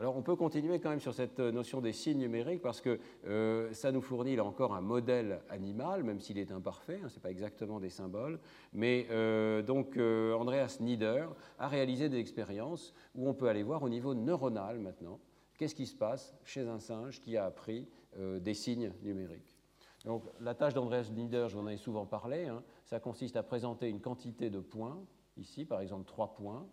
Alors 0.00 0.16
on 0.16 0.22
peut 0.22 0.34
continuer 0.34 0.80
quand 0.80 0.88
même 0.88 1.00
sur 1.00 1.12
cette 1.12 1.40
notion 1.40 1.82
des 1.82 1.92
signes 1.92 2.20
numériques 2.20 2.62
parce 2.62 2.80
que 2.80 2.98
euh, 3.26 3.70
ça 3.74 3.92
nous 3.92 4.00
fournit 4.00 4.34
là 4.34 4.46
encore 4.46 4.74
un 4.74 4.80
modèle 4.80 5.42
animal, 5.50 6.04
même 6.04 6.20
s'il 6.20 6.38
est 6.38 6.52
imparfait, 6.52 7.00
hein, 7.04 7.10
ce 7.10 7.16
n'est 7.16 7.20
pas 7.20 7.30
exactement 7.30 7.80
des 7.80 7.90
symboles. 7.90 8.40
Mais 8.72 9.06
euh, 9.10 9.60
donc 9.60 9.98
euh, 9.98 10.32
Andreas 10.32 10.78
Nieder 10.80 11.26
a 11.58 11.68
réalisé 11.68 12.08
des 12.08 12.16
expériences 12.16 12.94
où 13.14 13.28
on 13.28 13.34
peut 13.34 13.46
aller 13.46 13.62
voir 13.62 13.82
au 13.82 13.90
niveau 13.90 14.14
neuronal 14.14 14.78
maintenant 14.78 15.20
qu'est-ce 15.58 15.74
qui 15.74 15.84
se 15.84 15.94
passe 15.94 16.34
chez 16.44 16.66
un 16.66 16.80
singe 16.80 17.20
qui 17.20 17.36
a 17.36 17.44
appris 17.44 17.86
des 18.16 18.54
signes 18.54 18.92
numériques. 19.02 19.58
Donc 20.06 20.24
la 20.40 20.54
tâche 20.54 20.72
d'Andreas 20.72 21.10
Nieder, 21.14 21.46
j'en 21.50 21.68
ai 21.68 21.76
souvent 21.76 22.06
parlé, 22.06 22.46
hein, 22.46 22.64
ça 22.86 23.00
consiste 23.00 23.36
à 23.36 23.42
présenter 23.42 23.88
une 23.88 24.00
quantité 24.00 24.48
de 24.48 24.60
points, 24.60 24.98
ici 25.36 25.66
par 25.66 25.82
exemple 25.82 26.06
trois 26.06 26.32
points. 26.32 26.66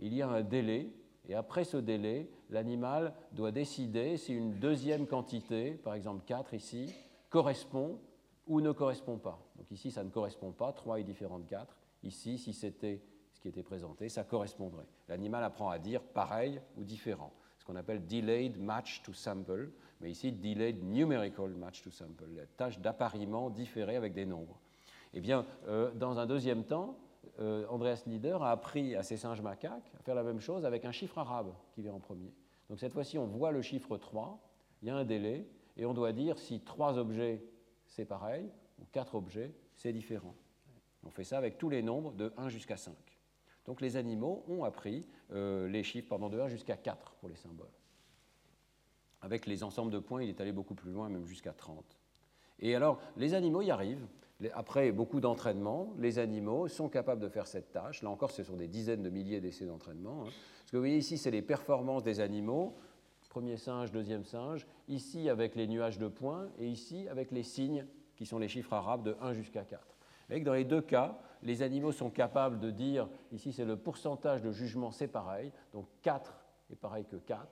Il 0.00 0.12
y 0.12 0.20
a 0.20 0.28
un 0.28 0.42
délai 0.42 0.90
et 1.28 1.34
après 1.34 1.64
ce 1.64 1.76
délai, 1.76 2.28
l'animal 2.50 3.14
doit 3.32 3.52
décider 3.52 4.16
si 4.16 4.34
une 4.34 4.58
deuxième 4.58 5.06
quantité, 5.06 5.72
par 5.72 5.94
exemple 5.94 6.24
4 6.26 6.54
ici, 6.54 6.94
correspond 7.30 7.98
ou 8.46 8.60
ne 8.60 8.72
correspond 8.72 9.18
pas. 9.18 9.40
Donc 9.56 9.70
ici, 9.70 9.90
ça 9.90 10.04
ne 10.04 10.10
correspond 10.10 10.52
pas, 10.52 10.72
3 10.72 11.00
est 11.00 11.04
différent 11.04 11.38
de 11.38 11.46
4. 11.46 11.76
Ici, 12.04 12.38
si 12.38 12.52
c'était 12.52 13.02
ce 13.32 13.40
qui 13.40 13.48
était 13.48 13.62
présenté, 13.62 14.08
ça 14.08 14.24
correspondrait. 14.24 14.86
L'animal 15.08 15.42
apprend 15.42 15.68
à 15.68 15.78
dire 15.78 16.00
pareil 16.02 16.60
ou 16.76 16.84
différent, 16.84 17.32
ce 17.58 17.64
qu'on 17.64 17.76
appelle 17.76 18.06
delayed 18.06 18.58
match 18.58 19.02
to 19.02 19.12
sample, 19.12 19.72
mais 20.00 20.10
ici 20.10 20.30
delayed 20.30 20.82
numerical 20.84 21.50
match 21.50 21.82
to 21.82 21.90
sample, 21.90 22.28
la 22.34 22.46
tâche 22.46 22.78
d'appariement 22.78 23.50
différée 23.50 23.96
avec 23.96 24.14
des 24.14 24.26
nombres. 24.26 24.60
Eh 25.12 25.20
bien, 25.20 25.44
euh, 25.66 25.90
dans 25.92 26.18
un 26.18 26.26
deuxième 26.26 26.64
temps, 26.64 26.96
Andreas 27.68 28.04
Nieder 28.06 28.38
a 28.40 28.50
appris 28.50 28.94
à 28.94 29.02
ses 29.02 29.16
singes 29.16 29.42
macaques 29.42 29.92
à 29.98 30.02
faire 30.02 30.14
la 30.14 30.22
même 30.22 30.40
chose 30.40 30.64
avec 30.64 30.84
un 30.84 30.92
chiffre 30.92 31.18
arabe 31.18 31.52
qui 31.72 31.82
vient 31.82 31.94
en 31.94 32.00
premier. 32.00 32.32
Donc 32.68 32.80
cette 32.80 32.92
fois-ci, 32.92 33.18
on 33.18 33.26
voit 33.26 33.52
le 33.52 33.62
chiffre 33.62 33.96
3, 33.96 34.40
il 34.82 34.88
y 34.88 34.90
a 34.90 34.96
un 34.96 35.04
délai, 35.04 35.46
et 35.76 35.86
on 35.86 35.94
doit 35.94 36.12
dire 36.12 36.38
si 36.38 36.60
trois 36.60 36.98
objets 36.98 37.44
c'est 37.86 38.04
pareil, 38.04 38.50
ou 38.80 38.84
quatre 38.92 39.14
objets 39.14 39.54
c'est 39.74 39.92
différent. 39.92 40.34
On 41.04 41.10
fait 41.10 41.24
ça 41.24 41.38
avec 41.38 41.58
tous 41.58 41.68
les 41.68 41.82
nombres 41.82 42.12
de 42.12 42.32
1 42.36 42.48
jusqu'à 42.48 42.76
5. 42.76 42.94
Donc 43.64 43.80
les 43.80 43.96
animaux 43.96 44.44
ont 44.48 44.64
appris 44.64 45.06
euh, 45.32 45.68
les 45.68 45.82
chiffres 45.82 46.08
pendant 46.08 46.28
de 46.28 46.40
1 46.40 46.48
jusqu'à 46.48 46.76
4 46.76 47.14
pour 47.16 47.28
les 47.28 47.36
symboles. 47.36 47.70
Avec 49.20 49.46
les 49.46 49.62
ensembles 49.62 49.92
de 49.92 49.98
points, 49.98 50.22
il 50.22 50.28
est 50.28 50.40
allé 50.40 50.52
beaucoup 50.52 50.74
plus 50.74 50.92
loin, 50.92 51.08
même 51.08 51.26
jusqu'à 51.26 51.52
30. 51.52 51.84
Et 52.60 52.74
alors, 52.74 53.00
les 53.16 53.34
animaux 53.34 53.62
y 53.62 53.70
arrivent, 53.70 54.06
après 54.52 54.92
beaucoup 54.92 55.20
d'entraînement, 55.20 55.94
les 55.98 56.18
animaux 56.18 56.68
sont 56.68 56.88
capables 56.88 57.20
de 57.20 57.28
faire 57.28 57.46
cette 57.46 57.72
tâche. 57.72 58.02
Là 58.02 58.10
encore, 58.10 58.30
ce 58.30 58.42
sont 58.42 58.56
des 58.56 58.68
dizaines 58.68 59.02
de 59.02 59.10
milliers 59.10 59.40
d'essais 59.40 59.66
d'entraînement. 59.66 60.24
Hein. 60.26 60.30
Ce 60.66 60.72
que 60.72 60.76
vous 60.76 60.82
voyez 60.82 60.98
ici, 60.98 61.16
c'est 61.16 61.30
les 61.30 61.42
performances 61.42 62.02
des 62.02 62.20
animaux. 62.20 62.76
Premier 63.30 63.56
singe, 63.58 63.92
deuxième 63.92 64.24
singe. 64.24 64.66
Ici, 64.88 65.28
avec 65.28 65.56
les 65.56 65.66
nuages 65.66 65.98
de 65.98 66.08
points. 66.08 66.48
Et 66.58 66.66
ici, 66.66 67.06
avec 67.08 67.30
les 67.32 67.42
signes, 67.42 67.86
qui 68.16 68.24
sont 68.24 68.38
les 68.38 68.48
chiffres 68.48 68.72
arabes 68.72 69.02
de 69.02 69.16
1 69.20 69.34
jusqu'à 69.34 69.64
4. 69.64 69.82
Vous 69.82 69.96
voyez 70.28 70.40
que 70.40 70.46
dans 70.46 70.54
les 70.54 70.64
deux 70.64 70.80
cas, 70.80 71.18
les 71.42 71.62
animaux 71.62 71.92
sont 71.92 72.10
capables 72.10 72.58
de 72.58 72.70
dire, 72.70 73.08
ici 73.32 73.52
c'est 73.52 73.64
le 73.64 73.76
pourcentage 73.76 74.42
de 74.42 74.50
jugement, 74.50 74.90
c'est 74.90 75.06
pareil. 75.06 75.52
Donc 75.72 75.86
4 76.02 76.34
est 76.70 76.76
pareil 76.76 77.04
que 77.04 77.16
4. 77.16 77.46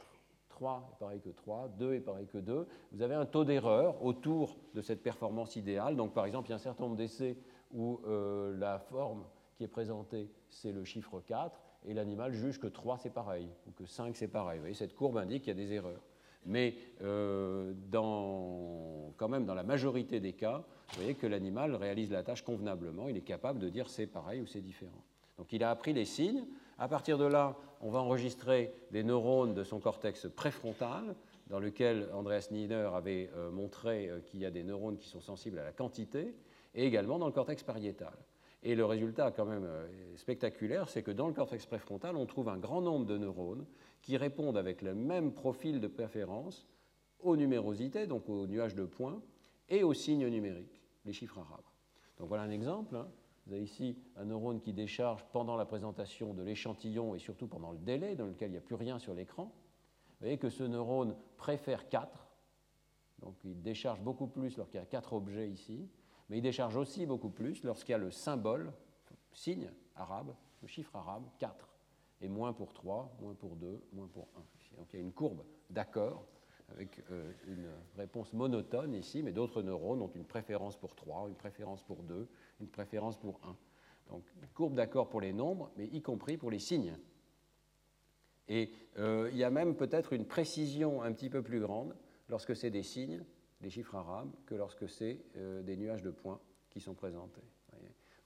3 0.55 0.89
est 0.93 0.99
pareil 1.01 1.21
que 1.21 1.31
3, 1.31 1.69
2 1.79 1.95
est 1.95 2.01
pareil 2.01 2.27
que 2.27 2.39
2. 2.39 2.67
Vous 2.93 3.03
avez 3.03 3.15
un 3.15 3.27
taux 3.27 3.45
d'erreur 3.45 4.05
autour 4.05 4.57
de 4.75 4.83
cette 4.83 5.03
performance 5.03 5.57
idéale. 5.57 5.97
Donc 5.97 6.15
par 6.15 6.27
exemple, 6.27 6.47
il 6.49 6.51
y 6.51 6.53
a 6.53 6.57
un 6.57 6.61
certain 6.61 6.85
nombre 6.85 6.97
d'essais 6.97 7.37
où 7.73 8.01
euh, 8.07 8.57
la 8.57 8.79
forme 8.79 9.25
qui 9.57 9.65
est 9.65 9.69
présentée, 9.69 10.31
c'est 10.49 10.71
le 10.71 10.85
chiffre 10.85 11.21
4, 11.21 11.61
et 11.87 11.95
l'animal 11.95 12.33
juge 12.33 12.61
que 12.61 12.69
3 12.69 12.99
c'est 12.99 13.11
pareil, 13.11 13.49
ou 13.67 13.73
que 13.73 13.85
5 13.85 14.15
c'est 14.17 14.29
pareil. 14.29 14.59
Vous 14.59 14.63
voyez, 14.63 14.75
cette 14.75 14.95
courbe 14.95 15.17
indique 15.17 15.43
qu'il 15.43 15.59
y 15.59 15.61
a 15.61 15.67
des 15.67 15.73
erreurs. 15.73 16.03
Mais 16.47 16.77
euh, 17.03 17.73
quand 19.17 19.29
même, 19.29 19.47
dans 19.47 19.55
la 19.55 19.63
majorité 19.65 20.21
des 20.21 20.35
cas, 20.35 20.63
vous 20.91 20.97
voyez 20.97 21.15
que 21.15 21.27
l'animal 21.27 21.75
réalise 21.75 22.13
la 22.13 22.23
tâche 22.23 22.43
convenablement, 22.43 23.09
il 23.09 23.17
est 23.17 23.23
capable 23.23 23.59
de 23.59 23.69
dire 23.69 23.89
c'est 23.89 24.07
pareil 24.07 24.41
ou 24.41 24.47
c'est 24.47 24.61
différent. 24.61 25.03
Donc 25.37 25.53
il 25.53 25.65
a 25.65 25.71
appris 25.71 25.93
les 25.93 26.05
signes, 26.05 26.45
à 26.79 26.89
partir 26.89 27.19
de 27.19 27.25
là, 27.25 27.57
on 27.81 27.91
va 27.91 28.01
enregistrer 28.01 28.75
des 28.91 29.05
neurones 29.05 29.55
de 29.55 29.65
son 29.65 29.81
cortex 29.81 30.27
préfrontal, 30.35 31.15
dans 31.49 31.59
lequel 31.59 32.09
Andreas 32.13 32.49
Nieder 32.51 32.91
avait 32.95 33.31
euh, 33.37 33.51
montré 33.51 34.09
euh, 34.09 34.21
qu'il 34.21 34.41
y 34.41 34.47
a 34.47 34.51
des 34.51 34.65
neurones 34.65 34.97
qui 34.97 35.09
sont 35.09 35.21
sensibles 35.21 35.59
à 35.59 35.65
la 35.65 35.73
quantité, 35.73 36.35
et 36.75 36.87
également 36.87 37.19
dans 37.19 37.27
le 37.27 37.33
cortex 37.33 37.63
pariétal. 37.63 38.15
Et 38.63 38.75
le 38.75 38.87
résultat 38.87 39.31
quand 39.31 39.45
même 39.45 39.67
euh, 39.67 40.17
spectaculaire, 40.17 40.89
c'est 40.89 41.03
que 41.03 41.11
dans 41.11 41.29
le 41.29 41.35
cortex 41.35 41.67
préfrontal, 41.67 42.17
on 42.17 42.25
trouve 42.25 42.49
un 42.49 42.57
grand 42.57 42.81
nombre 42.81 43.05
de 43.05 43.19
neurones 43.19 43.67
qui 44.01 44.17
répondent 44.17 44.57
avec 44.57 44.81
le 44.81 44.95
même 44.95 45.33
profil 45.33 45.81
de 45.81 45.87
préférence 45.87 46.67
aux 47.21 47.37
numérosités, 47.37 48.07
donc 48.07 48.29
aux 48.29 48.47
nuages 48.47 48.75
de 48.75 48.85
points, 48.85 49.23
et 49.69 49.83
aux 49.83 49.95
signes 49.95 50.29
numériques, 50.29 50.83
les 51.05 51.13
chiffres 51.13 51.39
arabes. 51.39 51.65
Donc 52.19 52.29
voilà 52.29 52.45
un 52.45 52.51
exemple. 52.51 52.97
Hein. 52.97 53.09
Vous 53.47 53.53
avez 53.53 53.63
ici 53.63 53.99
un 54.17 54.25
neurone 54.25 54.61
qui 54.61 54.73
décharge 54.73 55.25
pendant 55.33 55.57
la 55.57 55.67
présentation 55.67 56.33
de 56.33 56.43
l'échantillon 56.43 57.15
et 57.15 57.19
surtout 57.19 57.47
pendant 57.47 57.73
le 57.73 57.79
délai 57.79 58.17
dans 58.17 58.27
lequel 58.27 58.49
il 58.49 58.53
n'y 58.53 58.59
a 58.59 58.63
plus 58.63 58.75
rien 58.75 58.99
sur 58.99 59.15
l'écran. 59.15 59.45
Vous 59.45 60.21
voyez 60.21 60.39
que 60.39 60.49
ce 60.49 60.63
neurone 60.63 61.15
préfère 61.37 61.89
4, 61.89 62.27
donc 63.19 63.37
il 63.45 63.61
décharge 63.61 64.01
beaucoup 64.01 64.27
plus 64.27 64.57
lorsqu'il 64.57 64.81
y 64.81 64.83
a 64.83 64.87
4 64.87 65.13
objets 65.13 65.51
ici, 65.51 65.91
mais 66.29 66.39
il 66.39 66.43
décharge 66.43 66.77
aussi 66.77 67.05
beaucoup 67.05 67.29
plus 67.29 67.63
lorsqu'il 67.65 67.93
y 67.93 67.95
a 67.95 67.99
le 67.99 68.11
symbole, 68.11 68.73
signe 69.33 69.71
arabe, 69.97 70.35
le 70.63 70.69
chiffre 70.69 70.97
arabe, 70.97 71.25
4, 71.39 71.77
et 72.23 72.29
moins 72.29 72.55
pour 72.55 72.73
3, 72.73 73.15
moins 73.21 73.35
pour 73.35 73.57
2, 73.57 73.83
moins 73.93 74.09
pour 74.09 74.29
1. 74.37 74.77
Donc 74.79 74.93
il 74.93 74.97
y 74.97 74.99
a 75.01 75.03
une 75.03 75.13
courbe 75.13 75.45
d'accord 75.69 76.27
avec 76.69 77.03
euh, 77.11 77.33
une 77.47 77.69
réponse 77.97 78.33
monotone 78.33 78.95
ici, 78.95 79.23
mais 79.23 79.33
d'autres 79.33 79.63
neurones 79.63 80.03
ont 80.03 80.11
une 80.15 80.25
préférence 80.25 80.77
pour 80.77 80.95
3, 80.95 81.29
une 81.29 81.35
préférence 81.35 81.83
pour 81.83 82.03
2, 82.03 82.29
une 82.61 82.69
préférence 82.69 83.19
pour 83.19 83.41
1. 83.45 83.57
Donc, 84.11 84.25
courbe 84.55 84.75
d'accord 84.75 85.09
pour 85.09 85.21
les 85.21 85.33
nombres, 85.33 85.71
mais 85.77 85.87
y 85.87 86.03
compris 86.03 86.37
pour 86.37 86.51
les 86.51 86.59
signes. 86.59 86.97
Et 88.49 88.73
euh, 88.99 89.31
il 89.33 89.39
y 89.39 89.45
a 89.45 89.51
même 89.51 89.75
peut-être 89.77 90.13
une 90.13 90.27
précision 90.27 91.03
un 91.03 91.13
petit 91.13 91.31
peu 91.31 91.43
plus 91.43 91.61
grande 91.61 91.97
lorsque 92.29 92.55
c'est 92.55 92.71
des 92.71 92.83
signes, 92.83 93.25
des 93.61 93.71
chiffres 93.71 93.95
arabes, 93.95 94.31
que 94.47 94.55
lorsque 94.55 94.89
c'est 94.89 95.25
euh, 95.37 95.63
des 95.63 95.77
nuages 95.77 96.03
de 96.03 96.11
points 96.11 96.41
qui 96.71 96.81
sont 96.81 96.95
présentés. 96.95 97.43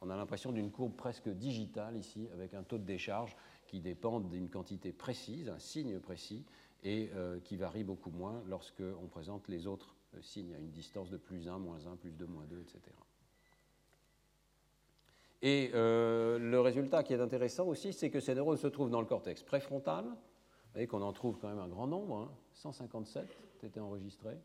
On 0.00 0.10
a 0.10 0.16
l'impression 0.16 0.52
d'une 0.52 0.70
courbe 0.70 0.94
presque 0.94 1.28
digitale 1.28 1.96
ici, 1.96 2.28
avec 2.32 2.54
un 2.54 2.62
taux 2.62 2.78
de 2.78 2.84
décharge 2.84 3.36
qui 3.66 3.80
dépend 3.80 4.20
d'une 4.20 4.48
quantité 4.48 4.92
précise, 4.92 5.48
un 5.48 5.58
signe 5.58 5.98
précis, 5.98 6.44
et 6.82 7.10
euh, 7.14 7.40
qui 7.40 7.56
varie 7.56 7.84
beaucoup 7.84 8.10
moins 8.10 8.42
lorsqu'on 8.46 9.06
présente 9.08 9.48
les 9.48 9.66
autres 9.66 9.96
signes 10.20 10.54
à 10.54 10.58
une 10.58 10.70
distance 10.70 11.10
de 11.10 11.16
plus 11.16 11.48
1, 11.48 11.58
moins 11.58 11.86
1, 11.86 11.96
plus 11.96 12.12
2, 12.12 12.26
moins 12.26 12.44
2, 12.46 12.60
etc. 12.60 12.80
Et 15.42 15.70
euh, 15.74 16.38
le 16.38 16.60
résultat 16.60 17.02
qui 17.02 17.12
est 17.12 17.20
intéressant 17.20 17.66
aussi, 17.66 17.92
c'est 17.92 18.10
que 18.10 18.20
ces 18.20 18.34
neurones 18.34 18.56
se 18.56 18.66
trouvent 18.66 18.90
dans 18.90 19.00
le 19.00 19.06
cortex 19.06 19.42
préfrontal. 19.42 20.04
Voyez 20.72 20.86
qu'on 20.86 21.02
en 21.02 21.12
trouve 21.12 21.38
quand 21.38 21.48
même 21.48 21.60
un 21.60 21.68
grand 21.68 21.86
nombre, 21.86 22.32
157 22.54 23.22
hein, 23.22 23.26
ont 23.62 23.66
été 23.66 23.80
enregistrés, 23.80 24.38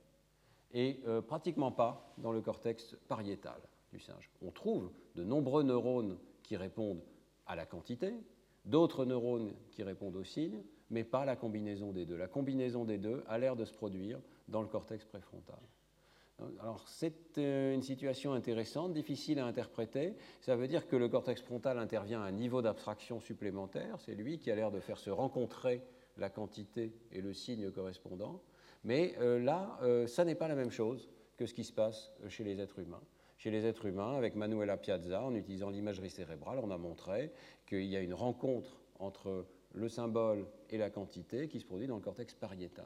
et 0.74 1.00
euh, 1.08 1.22
pratiquement 1.22 1.72
pas 1.72 2.14
dans 2.18 2.32
le 2.32 2.42
cortex 2.42 2.96
pariétal 3.08 3.60
du 3.92 4.00
singe. 4.00 4.30
On 4.42 4.52
trouve 4.52 4.92
de 5.16 5.24
nombreux 5.24 5.64
neurones 5.64 6.18
qui 6.44 6.56
répondent 6.58 7.04
à 7.46 7.56
la 7.56 7.66
quantité, 7.66 8.14
d'autres 8.66 9.06
neurones 9.06 9.54
qui 9.72 9.84
répondent 9.84 10.16
aux 10.16 10.24
signes, 10.24 10.64
mais 10.94 11.04
pas 11.04 11.26
la 11.26 11.36
combinaison 11.36 11.92
des 11.92 12.06
deux. 12.06 12.16
La 12.16 12.28
combinaison 12.28 12.86
des 12.86 13.00
deux 13.00 13.24
a 13.28 13.40
l'air 13.40 13.56
de 13.56 13.66
se 13.66 13.74
produire 13.74 14.20
dans 14.48 14.62
le 14.62 14.68
cortex 14.68 15.04
préfrontal. 15.04 15.60
Alors 16.60 16.84
c'est 16.88 17.38
euh, 17.38 17.74
une 17.74 17.82
situation 17.82 18.34
intéressante, 18.34 18.94
difficile 18.94 19.40
à 19.40 19.46
interpréter. 19.46 20.16
Ça 20.42 20.56
veut 20.56 20.68
dire 20.68 20.88
que 20.88 20.96
le 20.96 21.10
cortex 21.10 21.42
frontal 21.42 21.80
intervient 21.80 22.22
à 22.22 22.26
un 22.26 22.32
niveau 22.32 22.62
d'abstraction 22.62 23.20
supplémentaire. 23.20 24.00
C'est 24.00 24.14
lui 24.14 24.38
qui 24.38 24.52
a 24.52 24.56
l'air 24.56 24.72
de 24.72 24.80
faire 24.80 25.00
se 25.00 25.10
rencontrer 25.10 25.82
la 26.18 26.30
quantité 26.30 26.94
et 27.12 27.22
le 27.22 27.34
signe 27.34 27.72
correspondant. 27.72 28.42
Mais 28.84 29.16
euh, 29.20 29.40
là, 29.40 29.80
euh, 29.82 30.06
ça 30.06 30.26
n'est 30.26 30.36
pas 30.36 30.48
la 30.48 30.56
même 30.56 30.72
chose 30.72 31.10
que 31.38 31.48
ce 31.48 31.54
qui 31.54 31.64
se 31.64 31.74
passe 31.74 32.12
chez 32.28 32.44
les 32.44 32.60
êtres 32.60 32.80
humains. 32.80 33.02
Chez 33.38 33.50
les 33.50 33.66
êtres 33.66 33.86
humains, 33.88 34.16
avec 34.16 34.36
Manuela 34.36 34.78
Piazza, 34.78 35.24
en 35.24 35.34
utilisant 35.34 35.70
l'imagerie 35.70 36.12
cérébrale, 36.12 36.60
on 36.62 36.70
a 36.70 36.78
montré 36.78 37.32
qu'il 37.66 37.86
y 37.86 37.96
a 37.96 38.02
une 38.02 38.14
rencontre 38.14 38.80
entre 39.00 39.46
le 39.74 39.90
symbole 39.90 40.46
et 40.70 40.78
la 40.78 40.90
quantité 40.90 41.48
qui 41.48 41.60
se 41.60 41.66
produit 41.66 41.88
dans 41.88 41.96
le 41.96 42.02
cortex 42.02 42.34
pariétal. 42.34 42.86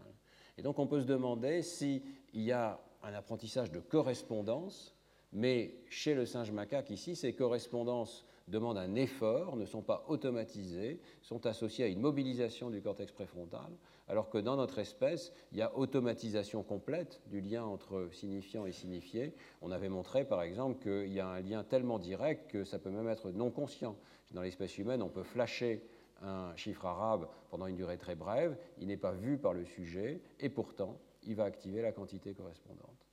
Et 0.58 0.62
donc 0.62 0.80
on 0.80 0.88
peut 0.88 1.02
se 1.02 1.06
demander 1.06 1.62
s'il 1.62 2.02
y 2.34 2.52
a 2.52 2.80
un 3.04 3.14
apprentissage 3.14 3.72
de 3.72 3.80
correspondance, 3.80 4.96
mais 5.34 5.76
chez 5.90 6.16
le 6.16 6.26
singe 6.26 6.52
macaque 6.52 6.90
ici, 6.90 7.16
ces 7.16 7.34
correspondances 7.34 8.26
demandent 8.48 8.78
un 8.78 8.96
effort, 8.96 9.58
ne 9.58 9.66
sont 9.66 9.82
pas 9.82 10.06
automatisées, 10.08 11.02
sont 11.22 11.46
associées 11.46 11.86
à 11.86 11.88
une 11.88 12.00
mobilisation 12.00 12.70
du 12.70 12.82
cortex 12.82 13.12
préfrontal, 13.12 13.70
alors 14.08 14.30
que 14.30 14.38
dans 14.38 14.56
notre 14.56 14.80
espèce, 14.80 15.34
il 15.52 15.58
y 15.58 15.62
a 15.62 15.78
automatisation 15.78 16.64
complète 16.64 17.22
du 17.28 17.42
lien 17.42 17.66
entre 17.66 18.08
signifiant 18.14 18.66
et 18.66 18.72
signifié. 18.72 19.34
On 19.62 19.72
avait 19.72 19.90
montré 19.90 20.24
par 20.24 20.42
exemple 20.42 20.82
qu'il 20.82 21.12
y 21.12 21.20
a 21.20 21.28
un 21.28 21.42
lien 21.42 21.64
tellement 21.64 22.00
direct 22.00 22.50
que 22.50 22.64
ça 22.64 22.80
peut 22.80 22.90
même 22.90 23.10
être 23.10 23.32
non 23.32 23.52
conscient. 23.52 23.98
Dans 24.32 24.42
l'espèce 24.42 24.78
humaine, 24.78 25.02
on 25.02 25.10
peut 25.10 25.24
flasher 25.24 25.84
un 26.22 26.56
chiffre 26.56 26.86
arabe 26.86 27.28
pendant 27.50 27.68
une 27.68 27.76
durée 27.76 27.98
très 27.98 28.16
brève, 28.16 28.58
il 28.80 28.88
n'est 28.88 28.98
pas 28.98 29.12
vu 29.12 29.38
par 29.38 29.54
le 29.54 29.66
sujet, 29.66 30.22
et 30.40 30.50
pourtant, 30.50 31.00
il 31.24 31.36
va 31.36 31.44
activer 31.44 31.82
la 31.82 31.92
quantité 31.92 32.34
correspondante. 32.34 33.08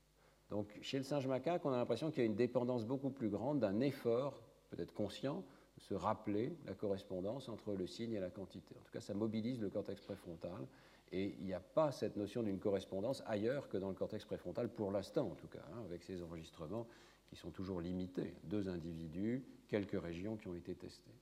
Donc, 0.50 0.78
chez 0.82 0.98
le 0.98 1.04
singe 1.04 1.26
macaque, 1.26 1.64
on 1.64 1.72
a 1.72 1.76
l'impression 1.76 2.10
qu'il 2.10 2.20
y 2.20 2.22
a 2.22 2.26
une 2.26 2.36
dépendance 2.36 2.84
beaucoup 2.84 3.10
plus 3.10 3.28
grande 3.28 3.60
d'un 3.60 3.80
effort, 3.80 4.42
peut-être 4.70 4.92
conscient, 4.92 5.42
de 5.76 5.82
se 5.82 5.94
rappeler 5.94 6.56
la 6.66 6.74
correspondance 6.74 7.48
entre 7.48 7.74
le 7.74 7.86
signe 7.86 8.12
et 8.12 8.20
la 8.20 8.30
quantité. 8.30 8.76
En 8.78 8.84
tout 8.84 8.92
cas, 8.92 9.00
ça 9.00 9.14
mobilise 9.14 9.60
le 9.60 9.70
cortex 9.70 10.00
préfrontal, 10.00 10.68
et 11.12 11.34
il 11.38 11.46
n'y 11.46 11.54
a 11.54 11.60
pas 11.60 11.92
cette 11.92 12.16
notion 12.16 12.42
d'une 12.42 12.58
correspondance 12.58 13.22
ailleurs 13.26 13.68
que 13.68 13.76
dans 13.76 13.88
le 13.88 13.94
cortex 13.94 14.24
préfrontal, 14.24 14.68
pour 14.68 14.90
l'instant 14.90 15.30
en 15.30 15.34
tout 15.34 15.48
cas, 15.48 15.64
hein, 15.72 15.82
avec 15.84 16.02
ces 16.02 16.22
enregistrements 16.22 16.86
qui 17.26 17.36
sont 17.36 17.50
toujours 17.50 17.80
limités. 17.80 18.34
Deux 18.44 18.68
individus, 18.68 19.44
quelques 19.68 20.00
régions 20.00 20.36
qui 20.36 20.48
ont 20.48 20.54
été 20.54 20.74
testées 20.74 21.14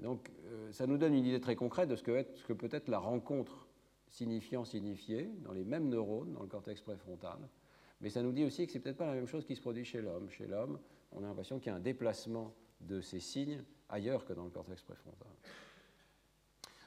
donc, 0.00 0.30
euh, 0.46 0.70
ça 0.72 0.86
nous 0.86 0.96
donne 0.96 1.14
une 1.14 1.24
idée 1.24 1.40
très 1.40 1.56
concrète 1.56 1.88
de 1.88 1.96
ce 1.96 2.02
que, 2.02 2.52
peut 2.52 2.68
être 2.70 2.88
la 2.88 2.98
rencontre 2.98 3.66
signifiant-signifié 4.08 5.30
dans 5.42 5.52
les 5.52 5.64
mêmes 5.64 5.88
neurones, 5.88 6.32
dans 6.32 6.42
le 6.42 6.48
cortex 6.48 6.80
préfrontal. 6.80 7.38
Mais 8.00 8.10
ça 8.10 8.22
nous 8.22 8.32
dit 8.32 8.44
aussi 8.44 8.66
que 8.66 8.72
ce 8.72 8.78
n'est 8.78 8.82
peut-être 8.82 8.96
pas 8.96 9.06
la 9.06 9.14
même 9.14 9.26
chose 9.26 9.44
qui 9.44 9.56
se 9.56 9.60
produit 9.60 9.84
chez 9.84 10.00
l'homme. 10.00 10.30
Chez 10.30 10.46
l'homme, 10.46 10.78
on 11.12 11.24
a 11.24 11.26
l'impression 11.26 11.58
qu'il 11.58 11.70
y 11.70 11.74
a 11.74 11.76
un 11.76 11.80
déplacement 11.80 12.54
de 12.80 13.00
ces 13.00 13.18
signes 13.18 13.62
ailleurs 13.88 14.24
que 14.24 14.32
dans 14.32 14.44
le 14.44 14.50
cortex 14.50 14.82
préfrontal. 14.82 15.32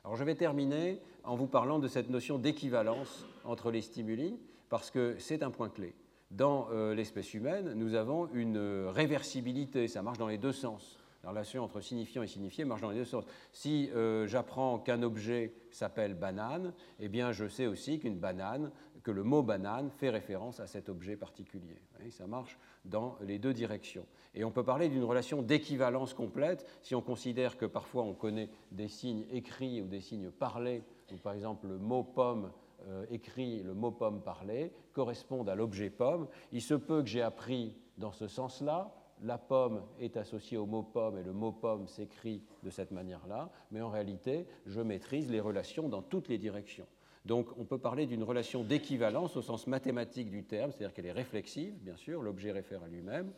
Alors 0.04 0.16
je 0.16 0.24
vais 0.24 0.36
terminer 0.36 1.00
en 1.24 1.36
vous 1.36 1.48
parlant 1.48 1.80
de 1.80 1.88
cette 1.88 2.10
notion 2.10 2.40
d'équivalence 2.40 3.26
entre 3.44 3.72
les 3.72 3.82
stimuli, 3.82 4.40
parce 4.70 4.90
que 4.90 5.16
c'est 5.20 5.44
un 5.44 5.52
point 5.52 5.70
clé. 5.70 5.94
Dans 6.32 6.70
euh, 6.72 6.96
l'espèce 6.96 7.34
humaine, 7.34 7.74
nous 7.74 7.94
avons 7.94 8.30
une 8.34 8.58
réversibilité, 8.88 9.90
ça 9.90 10.02
marche 10.02 10.18
dans 10.18 10.30
les 10.30 10.38
deux 10.38 10.54
sens. 10.54 11.01
La 11.24 11.30
relation 11.30 11.64
entre 11.64 11.82
signifiant 11.82 12.24
et 12.24 12.28
signifié 12.28 12.66
marche 12.66 12.82
dans 12.82 12.90
les 12.90 12.98
deux 12.98 13.06
sens. 13.06 13.26
Si 13.52 13.90
euh, 13.94 14.28
j'apprends 14.28 14.80
qu'un 14.80 15.04
objet 15.04 15.54
s'appelle 15.70 16.16
banane, 16.16 16.74
eh 17.00 17.10
bien 17.10 17.32
je 17.32 17.48
sais 17.48 17.68
aussi 17.68 18.00
qu'une 18.00 18.18
banane, 18.18 18.72
que 19.04 19.12
le 19.12 19.24
mot 19.24 19.44
banane 19.44 19.90
fait 19.90 20.10
référence 20.10 20.60
à 20.60 20.68
cet 20.68 20.90
objet 20.90 21.16
particulier. 21.16 21.82
ça 22.12 22.28
marche 22.28 22.58
dans 22.86 23.18
les 23.22 23.40
deux 23.40 23.54
directions. 23.54 24.06
Et 24.34 24.44
on 24.44 24.52
peut 24.52 24.64
parler 24.64 24.90
d'une 24.90 25.04
relation 25.04 25.42
d'équivalence 25.42 26.14
complète 26.14 26.66
si 26.82 26.96
on 26.96 27.02
considère 27.02 27.58
que 27.58 27.66
parfois 27.66 28.04
on 28.04 28.14
connaît 28.14 28.50
des 28.72 28.88
signes 28.88 29.26
écrits 29.32 29.82
ou 29.82 29.88
des 29.88 30.02
signes 30.02 30.32
parlés, 30.32 30.84
ou 31.12 31.18
par 31.18 31.34
exemple 31.34 31.68
le 31.68 31.78
mot 31.78 32.04
pomme 32.04 32.52
euh, 32.88 33.06
écrit, 33.12 33.62
le 33.62 33.74
mot 33.74 33.92
pomme 33.92 34.22
parlé, 34.22 34.72
correspondent 34.94 35.50
à 35.50 35.56
l'objet 35.56 35.90
pomme. 35.90 36.28
Il 36.52 36.62
se 36.62 36.74
peut 36.74 37.02
que 37.02 37.10
j'ai 37.10 37.22
appris 37.22 37.78
dans 37.98 38.12
ce 38.12 38.28
sens-là, 38.28 38.92
la 39.22 39.38
pomme 39.38 39.84
est 40.00 40.18
associée 40.18 40.58
au 40.58 40.66
mot 40.66 40.84
pomme 40.84 41.18
et 41.18 41.24
le 41.24 41.34
mot 41.34 41.52
pomme 41.52 41.88
s'écrit 41.88 42.44
de 42.64 42.70
cette 42.70 42.92
manière-là, 42.92 43.52
mais 43.72 43.82
en 43.82 43.90
réalité, 43.90 44.48
je 44.66 44.82
maîtrise 44.82 45.30
les 45.30 45.40
relations 45.40 45.90
dans 45.90 46.02
toutes 46.02 46.28
les 46.28 46.38
directions. 46.38 46.88
Donc 47.26 47.50
on 47.58 47.66
peut 47.66 47.78
parler 47.78 48.08
d'une 48.08 48.24
relation 48.24 48.64
d'équivalence 48.64 49.38
au 49.38 49.42
sens 49.42 49.68
mathématique 49.68 50.32
du 50.32 50.44
terme, 50.44 50.72
c'est-à-dire 50.72 50.94
qu'elle 50.94 51.06
est 51.06 51.12
réflexive, 51.12 51.76
bien 51.82 51.96
sûr, 51.96 52.22
l'objet 52.22 52.52
réfère 52.52 52.84
à 52.84 52.88
lui-même. 52.88 53.32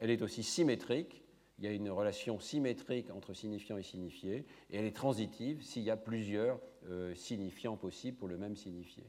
Elle 0.00 0.10
est 0.10 0.22
aussi 0.22 0.42
symétrique, 0.42 1.22
il 1.58 1.64
y 1.64 1.68
a 1.68 1.72
une 1.72 1.90
relation 1.90 2.38
symétrique 2.38 3.10
entre 3.10 3.34
signifiant 3.34 3.76
et 3.76 3.82
signifié, 3.82 4.46
et 4.70 4.78
elle 4.78 4.84
est 4.86 4.96
transitive 4.96 5.62
s'il 5.62 5.82
y 5.82 5.90
a 5.90 5.96
plusieurs 5.96 6.60
euh, 6.88 7.14
signifiants 7.14 7.76
possibles 7.76 8.16
pour 8.16 8.28
le 8.28 8.38
même 8.38 8.56
signifié. 8.56 9.04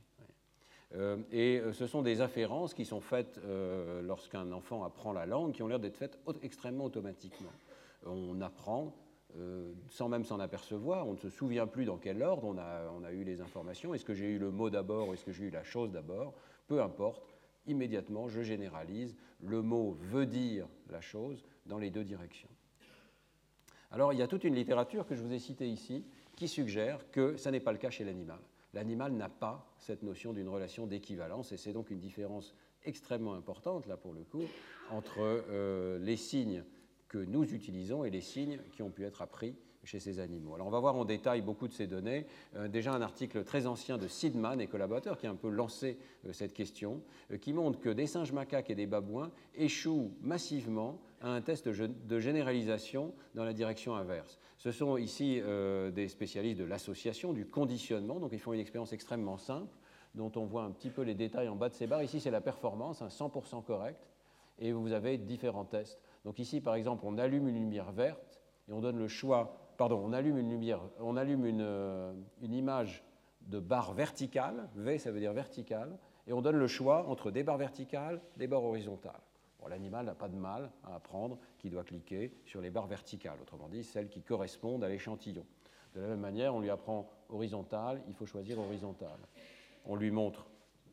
Euh, 0.95 1.17
et 1.31 1.59
euh, 1.59 1.73
ce 1.73 1.85
sont 1.85 2.01
des 2.01 2.21
afférences 2.21 2.73
qui 2.73 2.85
sont 2.85 3.01
faites 3.01 3.39
euh, 3.45 4.01
lorsqu'un 4.01 4.51
enfant 4.51 4.83
apprend 4.83 5.11
la 5.11 5.25
langue, 5.25 5.51
qui 5.51 5.61
ont 5.61 5.67
l'air 5.67 5.79
d'être 5.79 5.97
faites 5.97 6.17
extrêmement 6.41 6.85
automatiquement. 6.85 7.51
On 8.05 8.41
apprend 8.41 8.93
sans 9.89 10.09
même 10.09 10.23
s'en 10.23 10.39
apercevoir, 10.39 11.05
on 11.05 11.11
ne 11.11 11.17
se 11.17 11.29
souvient 11.29 11.67
plus 11.67 11.85
dans 11.85 11.97
quel 11.97 12.23
ordre 12.23 12.45
on 12.45 12.57
a, 12.57 12.89
on 12.97 13.03
a 13.03 13.11
eu 13.11 13.23
les 13.23 13.39
informations, 13.41 13.93
est-ce 13.93 14.05
que 14.05 14.15
j'ai 14.15 14.25
eu 14.25 14.39
le 14.39 14.49
mot 14.49 14.71
d'abord 14.71 15.09
ou 15.09 15.13
est-ce 15.13 15.25
que 15.25 15.33
j'ai 15.33 15.43
eu 15.43 15.49
la 15.51 15.63
chose 15.63 15.91
d'abord, 15.91 16.33
peu 16.65 16.81
importe, 16.81 17.35
immédiatement 17.67 18.29
je 18.29 18.41
généralise, 18.41 19.15
le 19.43 19.61
mot 19.61 19.95
veut 19.99 20.25
dire 20.25 20.67
la 20.89 21.01
chose 21.01 21.43
dans 21.67 21.77
les 21.77 21.91
deux 21.91 22.03
directions. 22.03 22.49
Alors 23.91 24.11
il 24.11 24.17
y 24.17 24.23
a 24.23 24.27
toute 24.27 24.43
une 24.43 24.55
littérature 24.55 25.05
que 25.05 25.13
je 25.13 25.21
vous 25.21 25.33
ai 25.33 25.39
citée 25.39 25.67
ici 25.67 26.03
qui 26.35 26.47
suggère 26.47 27.11
que 27.11 27.35
ça 27.37 27.51
n'est 27.51 27.59
pas 27.59 27.73
le 27.73 27.77
cas 27.77 27.91
chez 27.91 28.05
l'animal. 28.05 28.39
L'animal 28.73 29.13
n'a 29.13 29.29
pas 29.29 29.73
cette 29.79 30.03
notion 30.03 30.33
d'une 30.33 30.49
relation 30.49 30.87
d'équivalence, 30.87 31.51
et 31.51 31.57
c'est 31.57 31.73
donc 31.73 31.89
une 31.89 31.99
différence 31.99 32.53
extrêmement 32.85 33.33
importante, 33.33 33.87
là 33.87 33.97
pour 33.97 34.13
le 34.13 34.23
coup, 34.23 34.43
entre 34.91 35.19
euh, 35.19 35.99
les 35.99 36.17
signes 36.17 36.63
que 37.07 37.17
nous 37.17 37.53
utilisons 37.53 38.03
et 38.03 38.09
les 38.09 38.21
signes 38.21 38.59
qui 38.71 38.81
ont 38.81 38.89
pu 38.89 39.05
être 39.05 39.21
appris 39.21 39.55
chez 39.83 39.99
ces 39.99 40.19
animaux. 40.19 40.55
Alors 40.55 40.67
on 40.67 40.71
va 40.71 40.81
voir 40.81 40.97
en 40.97 41.05
détail 41.05 41.41
beaucoup 41.41 41.67
de 41.67 41.73
ces 41.73 41.87
données. 41.87 42.25
Euh, 42.55 42.67
déjà 42.67 42.93
un 42.93 43.01
article 43.01 43.45
très 43.45 43.67
ancien 43.67 43.97
de 43.97 44.07
Sidman 44.07 44.59
et 44.59 44.67
collaborateurs 44.67 45.17
qui 45.17 45.27
a 45.27 45.29
un 45.31 45.35
peu 45.35 45.49
lancé 45.49 45.97
euh, 46.25 46.33
cette 46.33 46.53
question, 46.53 47.01
qui 47.41 47.53
montre 47.53 47.79
que 47.79 47.89
des 47.89 48.07
singes 48.07 48.33
macaques 48.33 48.69
et 48.69 48.75
des 48.75 48.87
babouins 48.87 49.31
échouent 49.55 50.11
massivement 50.21 50.99
à 51.21 51.29
un 51.29 51.41
test 51.41 51.67
de 51.67 52.19
généralisation 52.19 53.13
dans 53.33 53.43
la 53.43 53.53
direction 53.53 53.95
inverse. 53.95 54.37
Ce 54.57 54.71
sont 54.71 54.97
ici 54.97 55.39
euh, 55.41 55.91
des 55.91 56.07
spécialistes 56.07 56.59
de 56.59 56.65
l'association, 56.65 57.33
du 57.33 57.45
conditionnement, 57.45 58.19
donc 58.19 58.31
ils 58.33 58.39
font 58.39 58.53
une 58.53 58.59
expérience 58.59 58.93
extrêmement 58.93 59.37
simple, 59.37 59.75
dont 60.15 60.31
on 60.35 60.45
voit 60.45 60.63
un 60.63 60.71
petit 60.71 60.89
peu 60.89 61.01
les 61.01 61.15
détails 61.15 61.47
en 61.47 61.55
bas 61.55 61.69
de 61.69 61.73
ces 61.73 61.87
barres. 61.87 62.03
Ici, 62.03 62.19
c'est 62.19 62.31
la 62.31 62.41
performance, 62.41 63.01
un 63.01 63.07
100% 63.07 63.63
correct, 63.63 63.99
et 64.59 64.71
vous 64.71 64.91
avez 64.91 65.17
différents 65.17 65.65
tests. 65.65 65.99
Donc 66.25 66.39
ici, 66.39 66.61
par 66.61 66.75
exemple, 66.75 67.03
on 67.05 67.17
allume 67.17 67.47
une 67.47 67.55
lumière 67.55 67.91
verte 67.91 68.41
et 68.67 68.73
on 68.73 68.81
donne 68.81 68.97
le 68.97 69.07
choix, 69.07 69.73
pardon, 69.77 70.01
on 70.03 70.13
allume 70.13 70.37
une 70.37 70.49
lumière, 70.49 70.81
on 70.99 71.17
allume 71.17 71.45
une, 71.45 71.61
euh, 71.61 72.13
une 72.41 72.53
image 72.53 73.03
de 73.41 73.59
barre 73.59 73.93
verticale, 73.93 74.69
V 74.75 74.97
ça 74.97 75.11
veut 75.11 75.19
dire 75.19 75.33
verticale, 75.33 75.97
et 76.27 76.33
on 76.33 76.41
donne 76.41 76.57
le 76.57 76.67
choix 76.67 77.07
entre 77.07 77.31
des 77.31 77.43
barres 77.43 77.57
verticales, 77.57 78.21
des 78.35 78.47
barres 78.47 78.63
horizontales 78.63 79.21
l'animal 79.69 80.05
n'a 80.05 80.15
pas 80.15 80.27
de 80.27 80.35
mal 80.35 80.71
à 80.83 80.95
apprendre 80.95 81.37
qu'il 81.57 81.71
doit 81.71 81.83
cliquer 81.83 82.33
sur 82.45 82.61
les 82.61 82.69
barres 82.69 82.87
verticales, 82.87 83.37
autrement 83.41 83.69
dit 83.69 83.83
celles 83.83 84.09
qui 84.09 84.21
correspondent 84.21 84.83
à 84.83 84.89
l'échantillon. 84.89 85.45
De 85.95 86.01
la 86.01 86.07
même 86.07 86.19
manière, 86.19 86.53
on 86.53 86.59
lui 86.59 86.69
apprend 86.69 87.09
horizontal, 87.29 88.01
il 88.07 88.13
faut 88.13 88.25
choisir 88.25 88.59
horizontal. 88.59 89.17
On 89.85 89.95
lui 89.95 90.11
montre 90.11 90.47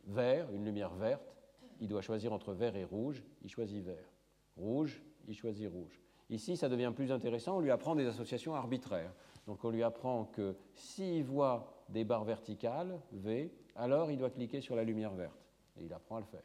vert, 0.06 0.50
une 0.52 0.64
lumière 0.64 0.94
verte, 0.94 1.36
il 1.80 1.88
doit 1.88 2.02
choisir 2.02 2.32
entre 2.32 2.52
vert 2.52 2.76
et 2.76 2.84
rouge, 2.84 3.22
il 3.42 3.50
choisit 3.50 3.84
vert. 3.84 4.10
Rouge, 4.56 5.02
il 5.26 5.34
choisit 5.34 5.68
rouge. 5.68 6.00
Ici, 6.30 6.56
ça 6.56 6.68
devient 6.68 6.92
plus 6.94 7.12
intéressant, 7.12 7.58
on 7.58 7.60
lui 7.60 7.70
apprend 7.70 7.94
des 7.94 8.06
associations 8.06 8.54
arbitraires. 8.54 9.12
Donc 9.46 9.62
on 9.64 9.70
lui 9.70 9.82
apprend 9.82 10.24
que 10.24 10.56
s'il 10.74 11.24
voit 11.24 11.84
des 11.88 12.04
barres 12.04 12.24
verticales, 12.24 12.98
V, 13.12 13.52
alors 13.76 14.10
il 14.10 14.18
doit 14.18 14.30
cliquer 14.30 14.60
sur 14.60 14.74
la 14.74 14.84
lumière 14.84 15.12
verte. 15.12 15.38
Et 15.76 15.84
il 15.84 15.92
apprend 15.92 16.16
à 16.16 16.20
le 16.20 16.26
faire. 16.26 16.44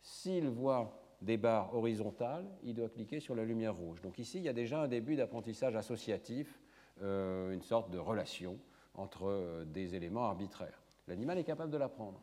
S'il 0.00 0.48
voit 0.48 1.03
des 1.24 1.38
barres 1.38 1.74
horizontales, 1.74 2.44
il 2.62 2.74
doit 2.74 2.90
cliquer 2.90 3.18
sur 3.18 3.34
la 3.34 3.44
lumière 3.44 3.74
rouge. 3.74 4.02
Donc 4.02 4.18
ici, 4.18 4.38
il 4.38 4.44
y 4.44 4.48
a 4.48 4.52
déjà 4.52 4.82
un 4.82 4.88
début 4.88 5.16
d'apprentissage 5.16 5.74
associatif, 5.74 6.60
euh, 7.00 7.52
une 7.52 7.62
sorte 7.62 7.90
de 7.90 7.98
relation 7.98 8.58
entre 8.94 9.24
euh, 9.26 9.64
des 9.64 9.94
éléments 9.94 10.26
arbitraires. 10.26 10.82
L'animal 11.08 11.38
est 11.38 11.44
capable 11.44 11.70
de 11.70 11.78
l'apprendre. 11.78 12.22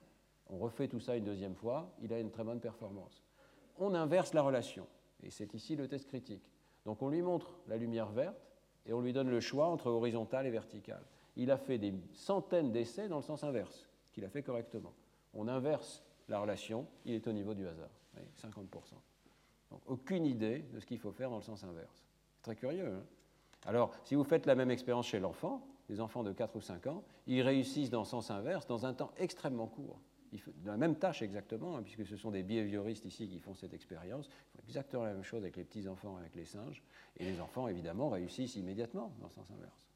On 0.49 0.57
refait 0.59 0.87
tout 0.87 0.99
ça 0.99 1.15
une 1.15 1.23
deuxième 1.23 1.55
fois, 1.55 1.91
il 2.01 2.13
a 2.13 2.19
une 2.19 2.29
très 2.29 2.43
bonne 2.43 2.59
performance. 2.59 3.23
On 3.79 3.95
inverse 3.95 4.33
la 4.33 4.43
relation, 4.43 4.85
et 5.23 5.31
c'est 5.31 5.53
ici 5.55 5.75
le 5.75 5.87
test 5.87 6.07
critique. 6.07 6.51
Donc 6.85 7.01
on 7.01 7.09
lui 7.09 7.21
montre 7.21 7.55
la 7.67 7.77
lumière 7.77 8.11
verte 8.11 8.51
et 8.85 8.93
on 8.93 9.01
lui 9.01 9.13
donne 9.13 9.29
le 9.29 9.39
choix 9.39 9.67
entre 9.67 9.87
horizontal 9.87 10.45
et 10.45 10.51
vertical. 10.51 11.01
Il 11.35 11.49
a 11.49 11.57
fait 11.57 11.77
des 11.77 11.93
centaines 12.13 12.71
d'essais 12.71 13.07
dans 13.07 13.17
le 13.17 13.23
sens 13.23 13.43
inverse, 13.43 13.87
qu'il 14.11 14.25
a 14.25 14.29
fait 14.29 14.43
correctement. 14.43 14.93
On 15.33 15.47
inverse 15.47 16.03
la 16.27 16.39
relation, 16.39 16.85
il 17.05 17.15
est 17.15 17.27
au 17.27 17.31
niveau 17.31 17.53
du 17.53 17.67
hasard. 17.67 17.89
Vous 18.13 18.19
voyez, 18.19 18.31
50%. 18.65 18.93
Donc 19.71 19.81
aucune 19.87 20.25
idée 20.25 20.59
de 20.73 20.79
ce 20.79 20.85
qu'il 20.85 20.99
faut 20.99 21.11
faire 21.11 21.29
dans 21.29 21.37
le 21.37 21.43
sens 21.43 21.63
inverse. 21.63 22.03
Très 22.41 22.55
curieux. 22.55 22.87
hein 22.87 23.03
Alors, 23.65 23.93
si 24.03 24.15
vous 24.15 24.23
faites 24.23 24.45
la 24.45 24.55
même 24.55 24.71
expérience 24.71 25.07
chez 25.07 25.19
l'enfant, 25.19 25.65
les 25.89 26.01
enfants 26.01 26.23
de 26.23 26.31
4 26.31 26.55
ou 26.55 26.61
5 26.61 26.87
ans, 26.87 27.03
ils 27.27 27.41
réussissent 27.41 27.89
dans 27.89 27.99
le 27.99 28.05
sens 28.05 28.31
inverse 28.31 28.65
dans 28.67 28.85
un 28.85 28.93
temps 28.93 29.11
extrêmement 29.17 29.67
court. 29.67 29.99
La 30.63 30.77
même 30.77 30.95
tâche 30.95 31.21
exactement, 31.21 31.75
hein, 31.75 31.83
puisque 31.83 32.05
ce 32.05 32.15
sont 32.15 32.31
des 32.31 32.43
behavioristes 32.43 33.03
ici 33.03 33.27
qui 33.27 33.39
font 33.39 33.53
cette 33.53 33.73
expérience. 33.73 34.27
Ils 34.27 34.61
font 34.61 34.67
exactement 34.67 35.03
la 35.03 35.13
même 35.13 35.23
chose 35.23 35.43
avec 35.43 35.57
les 35.57 35.65
petits-enfants 35.65 36.17
et 36.17 36.21
avec 36.21 36.35
les 36.35 36.45
singes. 36.45 36.81
Et 37.17 37.25
les 37.25 37.41
enfants, 37.41 37.67
évidemment, 37.67 38.09
réussissent 38.09 38.55
immédiatement 38.55 39.13
dans 39.19 39.27
le 39.27 39.33
sens 39.33 39.51
inverse. 39.51 39.90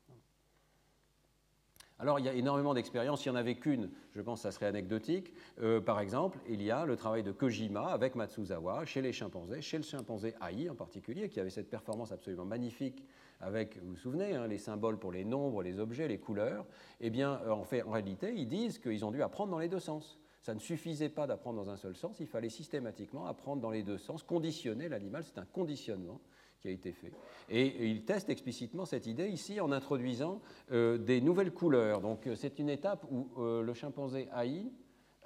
Alors, 1.98 2.20
il 2.20 2.26
y 2.26 2.30
a 2.30 2.34
énormément 2.34 2.74
d'expériences. 2.74 3.22
S'il 3.22 3.32
n'y 3.32 3.38
en 3.38 3.39
avait 3.39 3.56
qu'une, 3.56 3.89
je 4.12 4.22
pense 4.22 4.39
que 4.39 4.43
ça 4.43 4.52
serait 4.52 4.66
anecdotique. 4.66 5.32
Euh, 5.62 5.80
par 5.80 6.02
exemple, 6.02 6.39
il 6.50 6.62
y 6.62 6.70
a 6.70 6.86
le 6.86 6.98
travail 6.98 7.24
de 7.24 7.32
Kojima 7.32 7.88
avec 7.88 8.16
Matsuzawa 8.16 8.86
chez 8.86 9.02
les 9.02 9.14
chimpanzés, 9.14 9.62
chez 9.62 9.78
le 9.78 9.84
chimpanzé 9.84 10.36
AI 10.41 10.70
en 10.70 10.76
particulier, 10.76 11.30
qui 11.30 11.39
avait 11.39 11.50
cette 11.50 11.70
performance 11.70 12.12
absolument 12.12 12.43
magnifique 12.43 13.06
avec, 13.39 13.78
vous 13.82 13.91
vous 13.91 13.96
souvenez, 13.96 14.34
hein, 14.36 14.48
les 14.48 14.58
symboles 14.58 15.00
pour 15.00 15.14
les 15.14 15.24
nombres, 15.24 15.64
les 15.64 15.80
objets, 15.80 16.10
les 16.10 16.18
couleurs. 16.18 16.66
Eh 17.00 17.10
bien, 17.10 17.39
euh, 17.46 17.52
en, 17.52 17.64
fait, 17.64 17.82
en 17.84 17.91
réalité, 17.91 18.34
ils 18.36 18.48
disent 18.48 18.78
qu'ils 18.78 19.06
ont 19.06 19.12
dû 19.12 19.22
apprendre 19.22 19.52
dans 19.52 19.60
les 19.60 19.70
deux 19.70 19.80
sens. 19.80 20.20
Ça 20.41 20.54
ne 20.54 20.60
suffisait 20.60 21.10
pas 21.10 21.28
d'apprendre 21.28 21.64
dans 21.64 21.70
un 21.70 21.78
seul 21.78 21.96
sens, 21.96 22.20
il 22.20 22.28
fallait 22.28 22.50
systématiquement 22.50 23.26
apprendre 23.26 23.62
dans 23.62 23.72
les 23.72 23.84
deux 23.84 23.98
sens, 23.98 24.22
conditionner 24.22 24.89
l'animal, 24.89 25.24
c'est 25.24 25.39
un 25.39 25.46
conditionnement 25.46 26.22
qui 26.66 26.70
a 26.70 26.74
été 26.74 26.91
fait. 26.91 27.11
Et 27.49 27.88
il 27.88 28.05
teste 28.05 28.30
explicitement 28.30 28.86
cette 28.86 29.05
idée 29.05 29.28
ici 29.28 29.59
en 29.61 29.72
introduisant 29.72 30.41
euh, 30.72 30.97
des 30.97 31.22
nouvelles 31.22 31.53
couleurs. 31.53 32.01
Donc 32.01 32.26
euh, 32.26 32.36
c'est 32.36 32.57
une 32.57 32.70
étape 32.70 33.05
où 33.11 33.30
euh, 33.38 33.61
le 33.61 33.74
chimpanzé 33.76 34.28
AI 34.36 34.72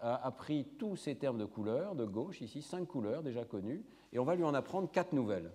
a 0.02 0.26
appris 0.26 0.66
tous 0.78 0.98
ces 0.98 1.16
termes 1.16 1.38
de 1.38 1.46
couleurs, 1.46 1.96
de 1.96 2.06
gauche 2.06 2.42
ici, 2.42 2.62
cinq 2.62 2.88
couleurs 2.88 3.24
déjà 3.24 3.46
connues, 3.46 3.86
et 4.12 4.20
on 4.20 4.26
va 4.26 4.36
lui 4.36 4.44
en 4.44 4.54
apprendre 4.54 4.92
quatre 4.92 5.14
nouvelles. 5.14 5.52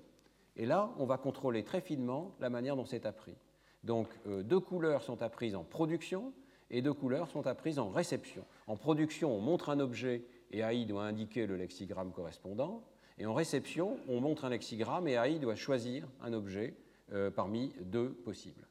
Et 0.56 0.64
là, 0.64 0.94
on 0.98 1.04
va 1.04 1.18
contrôler 1.18 1.64
très 1.64 1.80
finement 1.80 2.34
la 2.40 2.48
manière 2.48 2.76
dont 2.76 2.84
c'est 2.84 3.06
appris. 3.06 3.34
Donc 3.82 4.08
deux 4.26 4.60
couleurs 4.60 5.02
sont 5.02 5.20
apprises 5.20 5.54
en 5.56 5.64
production 5.64 6.32
et 6.70 6.80
deux 6.80 6.92
couleurs 6.92 7.28
sont 7.28 7.46
apprises 7.46 7.78
en 7.78 7.90
réception. 7.90 8.44
En 8.66 8.76
production, 8.76 9.34
on 9.34 9.40
montre 9.40 9.68
un 9.68 9.80
objet 9.80 10.24
et 10.50 10.60
AI 10.60 10.86
doit 10.86 11.04
indiquer 11.04 11.46
le 11.46 11.56
lexigramme 11.56 12.12
correspondant. 12.12 12.82
Et 13.18 13.26
en 13.26 13.34
réception, 13.34 13.98
on 14.08 14.20
montre 14.20 14.44
un 14.44 14.50
lexigramme 14.50 15.06
et 15.08 15.12
AI 15.12 15.38
doit 15.38 15.54
choisir 15.54 16.08
un 16.20 16.32
objet 16.32 16.74
euh, 17.12 17.30
parmi 17.30 17.72
deux 17.80 18.12
possibles. 18.12 18.66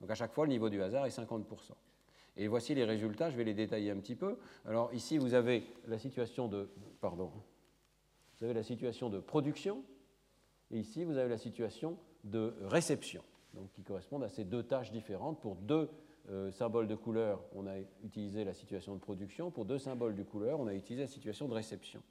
Donc 0.00 0.10
à 0.10 0.14
chaque 0.14 0.32
fois, 0.32 0.46
le 0.46 0.50
niveau 0.50 0.70
du 0.70 0.82
hasard 0.82 1.06
est 1.06 1.16
50%. 1.16 1.44
Et 2.36 2.46
voici 2.46 2.74
les 2.74 2.84
résultats, 2.84 3.30
je 3.30 3.36
vais 3.36 3.44
les 3.44 3.54
détailler 3.54 3.90
un 3.90 3.96
petit 3.96 4.14
peu. 4.14 4.38
Alors 4.64 4.92
ici, 4.94 5.18
vous 5.18 5.34
avez 5.34 5.64
la 5.86 5.98
situation 5.98 6.46
de, 6.46 6.68
pardon, 7.00 7.32
vous 8.38 8.44
avez 8.44 8.54
la 8.54 8.62
situation 8.62 9.10
de 9.10 9.18
production, 9.18 9.82
et 10.70 10.78
ici, 10.78 11.04
vous 11.04 11.16
avez 11.16 11.30
la 11.30 11.38
situation 11.38 11.98
de 12.24 12.54
réception, 12.62 13.22
donc 13.54 13.70
qui 13.72 13.82
correspondent 13.82 14.24
à 14.24 14.28
ces 14.28 14.44
deux 14.44 14.62
tâches 14.62 14.92
différentes. 14.92 15.40
Pour 15.40 15.56
deux 15.56 15.88
euh, 16.30 16.50
symboles 16.50 16.86
de 16.86 16.94
couleur, 16.94 17.42
on 17.54 17.66
a 17.66 17.78
utilisé 18.04 18.44
la 18.44 18.52
situation 18.52 18.94
de 18.94 19.00
production. 19.00 19.50
Pour 19.50 19.64
deux 19.64 19.78
symboles 19.78 20.14
de 20.14 20.22
couleur, 20.22 20.60
on 20.60 20.66
a 20.66 20.74
utilisé 20.74 21.02
la 21.02 21.08
situation 21.08 21.48
de 21.48 21.54
réception. 21.54 22.02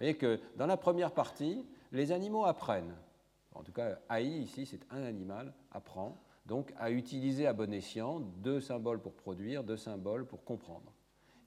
Voyez 0.00 0.16
que 0.16 0.40
dans 0.56 0.66
la 0.66 0.78
première 0.78 1.12
partie, 1.12 1.66
les 1.92 2.10
animaux 2.10 2.46
apprennent. 2.46 2.94
En 3.54 3.62
tout 3.62 3.72
cas, 3.72 3.98
AI, 4.08 4.40
ici, 4.40 4.64
c'est 4.64 4.80
un 4.90 5.02
animal, 5.02 5.52
apprend, 5.72 6.18
donc 6.46 6.72
à 6.78 6.90
utiliser 6.90 7.46
à 7.46 7.52
bon 7.52 7.70
escient 7.70 8.20
deux 8.38 8.60
symboles 8.60 9.02
pour 9.02 9.12
produire, 9.12 9.62
deux 9.62 9.76
symboles 9.76 10.26
pour 10.26 10.42
comprendre. 10.42 10.94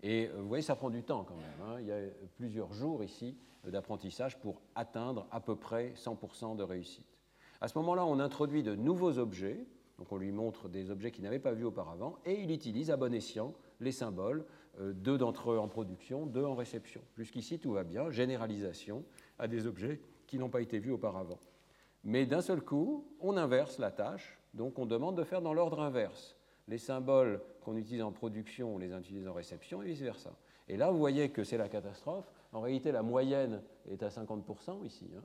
Et 0.03 0.27
euh, 0.27 0.35
vous 0.37 0.47
voyez, 0.47 0.61
ça 0.61 0.75
prend 0.75 0.91
du 0.91 1.01
temps 1.01 1.23
quand 1.23 1.35
même. 1.35 1.67
Hein. 1.67 1.77
Il 1.79 1.87
y 1.87 1.91
a 1.91 1.97
plusieurs 2.35 2.71
jours 2.73 3.03
ici 3.03 3.35
d'apprentissage 3.65 4.39
pour 4.39 4.61
atteindre 4.75 5.25
à 5.31 5.39
peu 5.39 5.55
près 5.55 5.93
100% 5.95 6.55
de 6.55 6.63
réussite. 6.63 7.07
À 7.59 7.67
ce 7.67 7.77
moment-là, 7.79 8.05
on 8.05 8.19
introduit 8.19 8.61
de 8.61 8.75
nouveaux 8.75 9.17
objets, 9.17 9.65
donc 9.97 10.11
on 10.11 10.17
lui 10.17 10.31
montre 10.31 10.69
des 10.69 10.91
objets 10.91 11.09
qu'il 11.09 11.23
n'avait 11.23 11.39
pas 11.39 11.53
vus 11.53 11.63
auparavant, 11.63 12.19
et 12.25 12.39
il 12.39 12.51
utilise 12.51 12.91
à 12.91 12.97
bon 12.97 13.13
escient 13.15 13.53
les 13.79 13.91
symboles 13.91 14.45
deux 14.79 15.17
d'entre 15.17 15.51
eux 15.51 15.59
en 15.59 15.67
production, 15.67 16.25
deux 16.25 16.43
en 16.43 16.55
réception. 16.55 17.01
Jusqu'ici, 17.15 17.59
tout 17.59 17.71
va 17.73 17.83
bien, 17.83 18.09
généralisation 18.09 19.03
à 19.37 19.47
des 19.47 19.67
objets 19.67 20.01
qui 20.25 20.39
n'ont 20.39 20.49
pas 20.49 20.61
été 20.61 20.79
vus 20.79 20.91
auparavant. 20.91 21.39
Mais 22.03 22.25
d'un 22.25 22.41
seul 22.41 22.61
coup, 22.61 23.07
on 23.19 23.37
inverse 23.37 23.79
la 23.79 23.91
tâche, 23.91 24.39
donc 24.53 24.77
on 24.77 24.85
demande 24.85 25.17
de 25.17 25.23
faire 25.23 25.41
dans 25.41 25.53
l'ordre 25.53 25.79
inverse. 25.79 26.35
Les 26.67 26.77
symboles 26.77 27.41
qu'on 27.61 27.77
utilise 27.77 28.01
en 28.01 28.11
production, 28.11 28.75
on 28.75 28.77
les 28.77 28.93
utilise 28.93 29.27
en 29.27 29.33
réception 29.33 29.81
et 29.81 29.85
vice-versa. 29.85 30.31
Et 30.67 30.77
là, 30.77 30.91
vous 30.91 30.97
voyez 30.97 31.29
que 31.29 31.43
c'est 31.43 31.57
la 31.57 31.69
catastrophe. 31.69 32.31
En 32.51 32.61
réalité, 32.61 32.91
la 32.91 33.03
moyenne 33.03 33.61
est 33.89 34.03
à 34.03 34.09
50% 34.09 34.85
ici, 34.85 35.09
hein, 35.15 35.23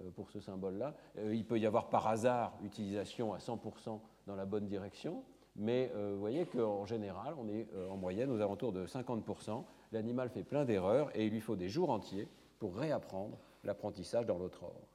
euh, 0.00 0.10
pour 0.10 0.30
ce 0.30 0.40
symbole-là. 0.40 0.94
Euh, 1.18 1.34
il 1.34 1.44
peut 1.44 1.58
y 1.58 1.66
avoir 1.66 1.88
par 1.88 2.06
hasard 2.06 2.56
utilisation 2.62 3.32
à 3.32 3.38
100% 3.38 4.00
dans 4.26 4.36
la 4.36 4.46
bonne 4.46 4.66
direction, 4.66 5.24
mais 5.58 5.90
euh, 5.94 6.12
vous 6.12 6.20
voyez 6.20 6.46
qu'en 6.46 6.84
général, 6.84 7.34
on 7.38 7.48
est 7.48 7.66
euh, 7.74 7.88
en 7.88 7.96
moyenne 7.96 8.30
aux 8.30 8.40
alentours 8.40 8.72
de 8.72 8.86
50%. 8.86 9.64
L'animal 9.92 10.28
fait 10.28 10.42
plein 10.42 10.64
d'erreurs 10.64 11.10
et 11.16 11.26
il 11.26 11.32
lui 11.32 11.40
faut 11.40 11.56
des 11.56 11.68
jours 11.68 11.90
entiers 11.90 12.28
pour 12.58 12.76
réapprendre 12.76 13.38
l'apprentissage 13.64 14.26
dans 14.26 14.38
l'autre 14.38 14.64
ordre. 14.64 14.86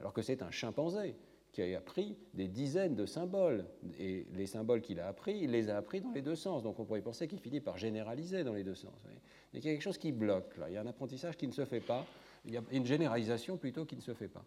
Alors 0.00 0.12
que 0.12 0.22
c'est 0.22 0.42
un 0.42 0.50
chimpanzé 0.50 1.16
qui 1.52 1.62
a 1.62 1.78
appris 1.78 2.16
des 2.32 2.48
dizaines 2.48 2.94
de 2.94 3.06
symboles. 3.06 3.66
Et 3.98 4.26
les 4.32 4.46
symboles 4.46 4.80
qu'il 4.80 5.00
a 5.00 5.08
appris, 5.08 5.38
il 5.42 5.50
les 5.50 5.68
a 5.68 5.76
appris 5.76 6.00
dans 6.00 6.12
les 6.12 6.22
deux 6.22 6.34
sens. 6.34 6.62
Donc 6.62 6.78
on 6.78 6.84
pourrait 6.84 7.02
penser 7.02 7.28
qu'il 7.28 7.40
finit 7.40 7.60
par 7.60 7.76
généraliser 7.76 8.42
dans 8.42 8.54
les 8.54 8.64
deux 8.64 8.74
sens. 8.74 8.94
Mais 9.06 9.20
il 9.52 9.64
y 9.64 9.68
a 9.68 9.72
quelque 9.72 9.82
chose 9.82 9.98
qui 9.98 10.12
bloque 10.12 10.56
là. 10.56 10.70
Il 10.70 10.74
y 10.74 10.76
a 10.76 10.80
un 10.80 10.86
apprentissage 10.86 11.36
qui 11.36 11.46
ne 11.46 11.52
se 11.52 11.64
fait 11.64 11.80
pas. 11.80 12.06
Il 12.44 12.54
y 12.54 12.56
a 12.56 12.62
une 12.70 12.86
généralisation 12.86 13.56
plutôt 13.58 13.84
qui 13.84 13.96
ne 13.96 14.00
se 14.00 14.14
fait 14.14 14.28
pas. 14.28 14.44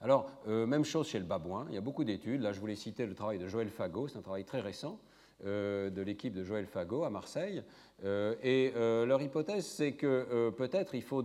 Alors, 0.00 0.30
euh, 0.46 0.64
même 0.64 0.84
chose 0.84 1.08
chez 1.08 1.18
le 1.18 1.24
babouin, 1.24 1.66
il 1.68 1.74
y 1.74 1.78
a 1.78 1.80
beaucoup 1.80 2.04
d'études. 2.04 2.40
Là, 2.40 2.52
je 2.52 2.60
voulais 2.60 2.76
citer 2.76 3.04
le 3.04 3.14
travail 3.14 3.38
de 3.38 3.48
Joël 3.48 3.68
Fagot, 3.68 4.06
c'est 4.06 4.18
un 4.18 4.22
travail 4.22 4.44
très 4.44 4.60
récent 4.60 5.00
euh, 5.44 5.90
de 5.90 6.02
l'équipe 6.02 6.32
de 6.32 6.44
Joël 6.44 6.66
Fagot 6.66 7.02
à 7.02 7.10
Marseille. 7.10 7.64
Euh, 8.04 8.36
et 8.42 8.72
leur 8.74 9.20
hypothèse, 9.20 9.66
c'est 9.66 9.92
que 9.92 10.50
peut-être 10.50 10.94
il 10.94 11.02
faut 11.02 11.24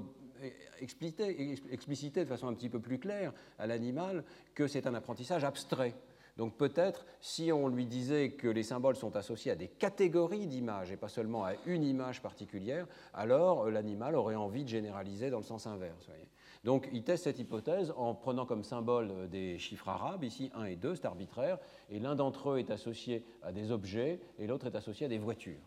expliciter, 0.79 2.23
de 2.23 2.29
façon 2.29 2.47
un 2.47 2.53
petit 2.53 2.69
peu 2.69 2.79
plus 2.79 2.97
claire 2.97 3.31
à 3.59 3.67
l'animal 3.67 4.23
que 4.55 4.67
c'est 4.67 4.87
un 4.87 4.95
apprentissage 4.95 5.43
abstrait. 5.43 5.93
Donc 6.35 6.57
peut-être 6.57 7.05
si 7.21 7.51
on 7.51 7.67
lui 7.67 7.85
disait 7.85 8.31
que 8.31 8.47
les 8.47 8.63
symboles 8.63 8.95
sont 8.95 9.15
associés 9.15 9.51
à 9.51 9.55
des 9.55 9.67
catégories 9.67 10.47
d'images 10.47 10.91
et 10.91 10.97
pas 10.97 11.09
seulement 11.09 11.45
à 11.45 11.53
une 11.67 11.83
image 11.83 12.23
particulière, 12.23 12.87
alors 13.13 13.69
l'animal 13.69 14.15
aurait 14.15 14.33
envie 14.33 14.63
de 14.63 14.69
généraliser 14.69 15.29
dans 15.29 15.37
le 15.37 15.43
sens 15.43 15.67
inverse. 15.67 16.09
Donc 16.63 16.87
il 16.93 17.03
teste 17.03 17.25
cette 17.25 17.39
hypothèse 17.39 17.93
en 17.97 18.15
prenant 18.15 18.45
comme 18.45 18.63
symbole 18.63 19.29
des 19.29 19.57
chiffres 19.59 19.89
arabes, 19.89 20.23
ici 20.23 20.49
1 20.55 20.65
et 20.65 20.75
2, 20.75 20.95
c'est 20.95 21.05
arbitraire, 21.05 21.57
et 21.89 21.99
l'un 21.99 22.15
d'entre 22.15 22.51
eux 22.51 22.59
est 22.59 22.71
associé 22.71 23.25
à 23.41 23.51
des 23.51 23.71
objets 23.71 24.21
et 24.39 24.47
l'autre 24.47 24.67
est 24.67 24.75
associé 24.75 25.05
à 25.05 25.09
des 25.09 25.17
voitures. 25.17 25.59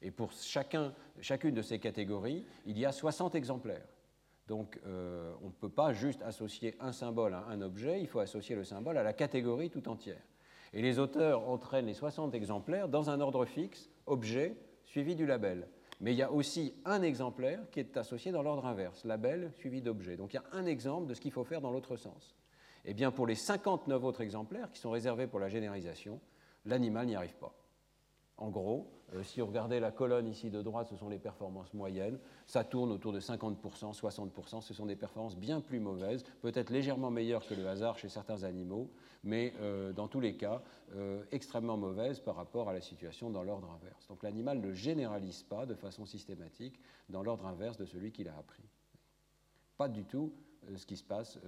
Et 0.00 0.10
pour 0.10 0.32
chacun, 0.32 0.92
chacune 1.20 1.54
de 1.54 1.62
ces 1.62 1.78
catégories, 1.78 2.44
il 2.66 2.78
y 2.78 2.86
a 2.86 2.92
60 2.92 3.34
exemplaires. 3.34 3.86
Donc 4.48 4.80
euh, 4.86 5.32
on 5.42 5.46
ne 5.46 5.52
peut 5.52 5.68
pas 5.68 5.92
juste 5.92 6.22
associer 6.22 6.76
un 6.80 6.92
symbole 6.92 7.34
à 7.34 7.44
un 7.48 7.60
objet, 7.60 8.00
il 8.00 8.08
faut 8.08 8.18
associer 8.18 8.56
le 8.56 8.64
symbole 8.64 8.96
à 8.96 9.02
la 9.02 9.12
catégorie 9.12 9.70
tout 9.70 9.88
entière. 9.88 10.20
Et 10.72 10.80
les 10.80 10.98
auteurs 10.98 11.48
entraînent 11.48 11.86
les 11.86 11.94
60 11.94 12.34
exemplaires 12.34 12.88
dans 12.88 13.10
un 13.10 13.20
ordre 13.20 13.44
fixe, 13.44 13.90
objet, 14.06 14.56
suivi 14.84 15.14
du 15.14 15.26
label. 15.26 15.68
Mais 16.02 16.12
il 16.12 16.18
y 16.18 16.22
a 16.22 16.32
aussi 16.32 16.74
un 16.84 17.00
exemplaire 17.02 17.60
qui 17.70 17.78
est 17.78 17.96
associé 17.96 18.32
dans 18.32 18.42
l'ordre 18.42 18.66
inverse, 18.66 19.04
label 19.04 19.52
suivi 19.54 19.80
d'objet. 19.80 20.16
Donc 20.16 20.32
il 20.32 20.36
y 20.36 20.40
a 20.40 20.44
un 20.50 20.66
exemple 20.66 21.06
de 21.06 21.14
ce 21.14 21.20
qu'il 21.20 21.30
faut 21.30 21.44
faire 21.44 21.60
dans 21.60 21.70
l'autre 21.70 21.96
sens. 21.96 22.34
Eh 22.84 22.92
bien, 22.92 23.12
pour 23.12 23.24
les 23.24 23.36
59 23.36 24.02
autres 24.02 24.20
exemplaires 24.20 24.70
qui 24.72 24.80
sont 24.80 24.90
réservés 24.90 25.28
pour 25.28 25.38
la 25.38 25.48
généralisation, 25.48 26.20
l'animal 26.64 27.06
n'y 27.06 27.14
arrive 27.14 27.36
pas. 27.36 27.54
En 28.42 28.50
gros, 28.50 28.90
euh, 29.14 29.22
si 29.22 29.40
vous 29.40 29.46
regardez 29.46 29.78
la 29.78 29.92
colonne 29.92 30.26
ici 30.26 30.50
de 30.50 30.62
droite, 30.62 30.88
ce 30.88 30.96
sont 30.96 31.08
les 31.08 31.20
performances 31.20 31.72
moyennes. 31.74 32.18
Ça 32.48 32.64
tourne 32.64 32.90
autour 32.90 33.12
de 33.12 33.20
50%, 33.20 33.96
60%. 33.96 34.60
Ce 34.62 34.74
sont 34.74 34.84
des 34.84 34.96
performances 34.96 35.36
bien 35.36 35.60
plus 35.60 35.78
mauvaises, 35.78 36.24
peut-être 36.40 36.70
légèrement 36.70 37.12
meilleures 37.12 37.46
que 37.46 37.54
le 37.54 37.64
hasard 37.68 37.98
chez 37.98 38.08
certains 38.08 38.42
animaux, 38.42 38.90
mais 39.22 39.54
euh, 39.60 39.92
dans 39.92 40.08
tous 40.08 40.18
les 40.18 40.36
cas, 40.36 40.60
euh, 40.96 41.22
extrêmement 41.30 41.76
mauvaises 41.76 42.18
par 42.18 42.34
rapport 42.34 42.68
à 42.68 42.72
la 42.72 42.80
situation 42.80 43.30
dans 43.30 43.44
l'ordre 43.44 43.70
inverse. 43.70 44.08
Donc 44.08 44.24
l'animal 44.24 44.58
ne 44.58 44.72
généralise 44.72 45.44
pas 45.44 45.64
de 45.64 45.76
façon 45.76 46.04
systématique 46.04 46.80
dans 47.10 47.22
l'ordre 47.22 47.46
inverse 47.46 47.76
de 47.76 47.84
celui 47.84 48.10
qu'il 48.10 48.28
a 48.28 48.36
appris. 48.36 48.64
Pas 49.76 49.88
du 49.88 50.04
tout 50.04 50.32
ce 50.74 50.84
qui 50.84 50.96
se 50.96 51.04
passe 51.04 51.38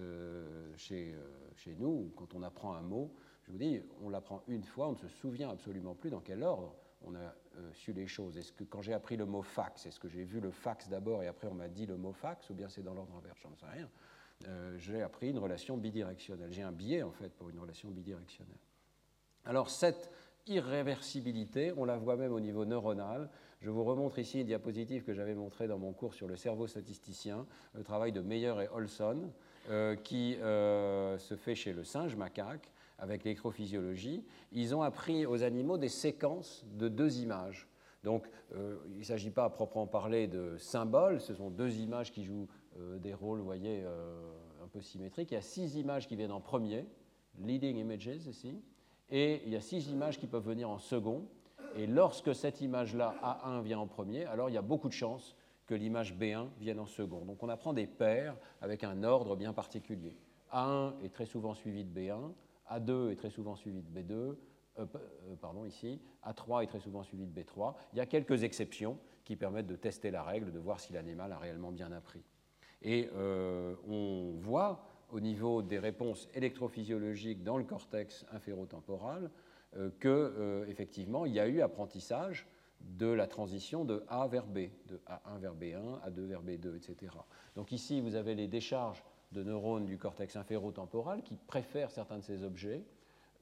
chez, 0.76 1.14
chez 1.56 1.74
nous, 1.76 2.12
quand 2.16 2.34
on 2.34 2.42
apprend 2.42 2.74
un 2.74 2.82
mot. 2.82 3.12
Je 3.42 3.52
vous 3.52 3.58
dis, 3.58 3.80
on 4.00 4.08
l'apprend 4.08 4.42
une 4.48 4.64
fois, 4.64 4.88
on 4.88 4.92
ne 4.92 4.96
se 4.96 5.08
souvient 5.08 5.50
absolument 5.50 5.94
plus 5.94 6.10
dans 6.10 6.20
quel 6.20 6.42
ordre 6.42 6.74
on 7.06 7.14
a 7.14 7.18
euh, 7.18 7.72
su 7.72 7.92
les 7.92 8.06
choses 8.06 8.36
Est-ce 8.36 8.52
que 8.52 8.64
quand 8.64 8.82
j'ai 8.82 8.94
appris 8.94 9.16
le 9.16 9.26
mot 9.26 9.42
fax, 9.42 9.86
est-ce 9.86 10.00
que 10.00 10.08
j'ai 10.08 10.24
vu 10.24 10.40
le 10.40 10.50
fax 10.50 10.88
d'abord 10.88 11.22
et 11.22 11.26
après 11.26 11.48
on 11.48 11.54
m'a 11.54 11.68
dit 11.68 11.86
le 11.86 11.96
mot 11.96 12.12
fax, 12.12 12.50
ou 12.50 12.54
bien 12.54 12.68
c'est 12.68 12.82
dans 12.82 12.94
l'ordre 12.94 13.14
inverse 13.16 13.38
J'en 13.42 13.54
sais 13.54 13.66
rien. 13.66 13.88
Euh, 14.48 14.76
j'ai 14.78 15.02
appris 15.02 15.30
une 15.30 15.38
relation 15.38 15.76
bidirectionnelle. 15.76 16.52
J'ai 16.52 16.62
un 16.62 16.72
biais 16.72 17.02
en 17.02 17.12
fait 17.12 17.30
pour 17.30 17.50
une 17.50 17.58
relation 17.58 17.90
bidirectionnelle. 17.90 18.58
Alors 19.44 19.70
cette 19.70 20.10
irréversibilité, 20.46 21.72
on 21.76 21.84
la 21.84 21.96
voit 21.96 22.16
même 22.16 22.32
au 22.32 22.40
niveau 22.40 22.64
neuronal. 22.64 23.30
Je 23.60 23.70
vous 23.70 23.84
remontre 23.84 24.18
ici 24.18 24.40
une 24.40 24.46
diapositive 24.46 25.04
que 25.04 25.14
j'avais 25.14 25.34
montrée 25.34 25.68
dans 25.68 25.78
mon 25.78 25.92
cours 25.92 26.12
sur 26.12 26.26
le 26.26 26.36
cerveau 26.36 26.66
statisticien, 26.66 27.46
le 27.72 27.82
travail 27.82 28.12
de 28.12 28.20
Meyer 28.20 28.54
et 28.62 28.68
Olson, 28.68 29.30
euh, 29.70 29.96
qui 29.96 30.34
se 30.34 31.36
fait 31.36 31.54
chez 31.54 31.72
le 31.72 31.84
singe 31.84 32.16
macaque 32.16 32.73
avec 32.98 33.24
l'électrophysiologie. 33.24 34.24
Ils 34.52 34.74
ont 34.74 34.82
appris 34.82 35.26
aux 35.26 35.42
animaux 35.42 35.78
des 35.78 35.88
séquences 35.88 36.64
de 36.74 36.88
deux 36.88 37.20
images. 37.20 37.68
Donc, 38.02 38.28
euh, 38.54 38.76
il 38.92 38.98
ne 38.98 39.04
s'agit 39.04 39.30
pas 39.30 39.44
à 39.44 39.50
proprement 39.50 39.86
parler 39.86 40.26
de 40.26 40.56
symboles, 40.58 41.20
ce 41.20 41.34
sont 41.34 41.50
deux 41.50 41.78
images 41.78 42.12
qui 42.12 42.24
jouent 42.24 42.48
des 42.98 43.14
rôles, 43.14 43.38
vous 43.38 43.44
voyez, 43.44 43.84
un 44.64 44.66
peu 44.66 44.80
symétriques. 44.80 45.30
Il 45.30 45.34
y 45.34 45.38
a 45.38 45.42
six 45.42 45.76
images 45.76 46.08
qui 46.08 46.16
viennent 46.16 46.32
en 46.32 46.40
premier, 46.40 46.86
leading 47.38 47.76
images 47.76 48.26
ici, 48.26 48.60
et 49.10 49.42
il 49.44 49.52
y 49.52 49.56
a 49.56 49.60
six 49.60 49.88
images 49.90 50.18
qui 50.18 50.26
peuvent 50.26 50.46
venir 50.46 50.68
en 50.68 50.78
second. 50.78 51.28
Et 51.76 51.86
lorsque 51.86 52.34
cette 52.34 52.60
image-là, 52.60 53.14
A1, 53.22 53.62
vient 53.62 53.78
en 53.78 53.86
premier, 53.86 54.24
alors 54.26 54.48
il 54.48 54.54
y 54.54 54.58
a 54.58 54.62
beaucoup 54.62 54.88
de 54.88 54.92
chances 54.92 55.36
que 55.66 55.74
l'image 55.74 56.14
B1 56.14 56.48
vienne 56.58 56.78
en 56.78 56.86
second. 56.86 57.24
Donc 57.24 57.42
on 57.42 57.48
apprend 57.48 57.72
des 57.72 57.86
paires 57.86 58.36
avec 58.60 58.84
un 58.84 59.02
ordre 59.02 59.34
bien 59.34 59.52
particulier. 59.52 60.16
A1 60.52 60.92
est 61.02 61.12
très 61.12 61.26
souvent 61.26 61.54
suivi 61.54 61.84
de 61.84 62.00
B1, 62.00 62.32
A2 62.70 63.10
est 63.10 63.16
très 63.16 63.30
souvent 63.30 63.56
suivi 63.56 63.82
de 63.82 64.00
B2, 64.00 64.36
euh, 64.78 64.86
euh, 64.96 65.36
pardon, 65.40 65.64
ici, 65.64 66.00
A3 66.24 66.64
est 66.64 66.66
très 66.66 66.80
souvent 66.80 67.02
suivi 67.02 67.26
de 67.26 67.40
B3. 67.40 67.74
Il 67.92 67.98
y 67.98 68.00
a 68.00 68.06
quelques 68.06 68.42
exceptions 68.42 68.98
qui 69.24 69.36
permettent 69.36 69.66
de 69.66 69.76
tester 69.76 70.10
la 70.10 70.22
règle, 70.22 70.52
de 70.52 70.58
voir 70.58 70.80
si 70.80 70.92
l'animal 70.92 71.32
a 71.32 71.38
réellement 71.38 71.72
bien 71.72 71.92
appris. 71.92 72.22
Et 72.82 73.08
euh, 73.14 73.74
on 73.88 74.34
voit 74.38 74.86
au 75.10 75.20
niveau 75.20 75.62
des 75.62 75.78
réponses 75.78 76.28
électrophysiologiques 76.34 77.42
dans 77.42 77.56
le 77.56 77.64
cortex 77.64 78.26
inférotemporal 78.32 79.30
euh, 79.76 79.90
que 80.00 80.66
effectivement 80.68 81.24
il 81.24 81.32
y 81.32 81.40
a 81.40 81.46
eu 81.46 81.60
apprentissage 81.60 82.46
de 82.80 83.06
la 83.06 83.26
transition 83.26 83.84
de 83.84 84.04
A 84.08 84.26
vers 84.26 84.46
B, 84.46 84.68
de 84.88 85.00
A1 85.06 85.38
vers 85.38 85.54
B1, 85.54 86.00
A2 86.06 86.20
vers 86.26 86.42
B2, 86.42 86.76
etc. 86.76 87.12
Donc 87.54 87.72
ici 87.72 88.00
vous 88.00 88.16
avez 88.16 88.34
les 88.34 88.48
décharges 88.48 89.02
de 89.34 89.42
neurones 89.42 89.84
du 89.84 89.98
cortex 89.98 90.36
inférotemporal 90.36 91.22
qui 91.22 91.36
préfèrent 91.36 91.90
certains 91.90 92.18
de 92.18 92.22
ces 92.22 92.44
objets. 92.44 92.82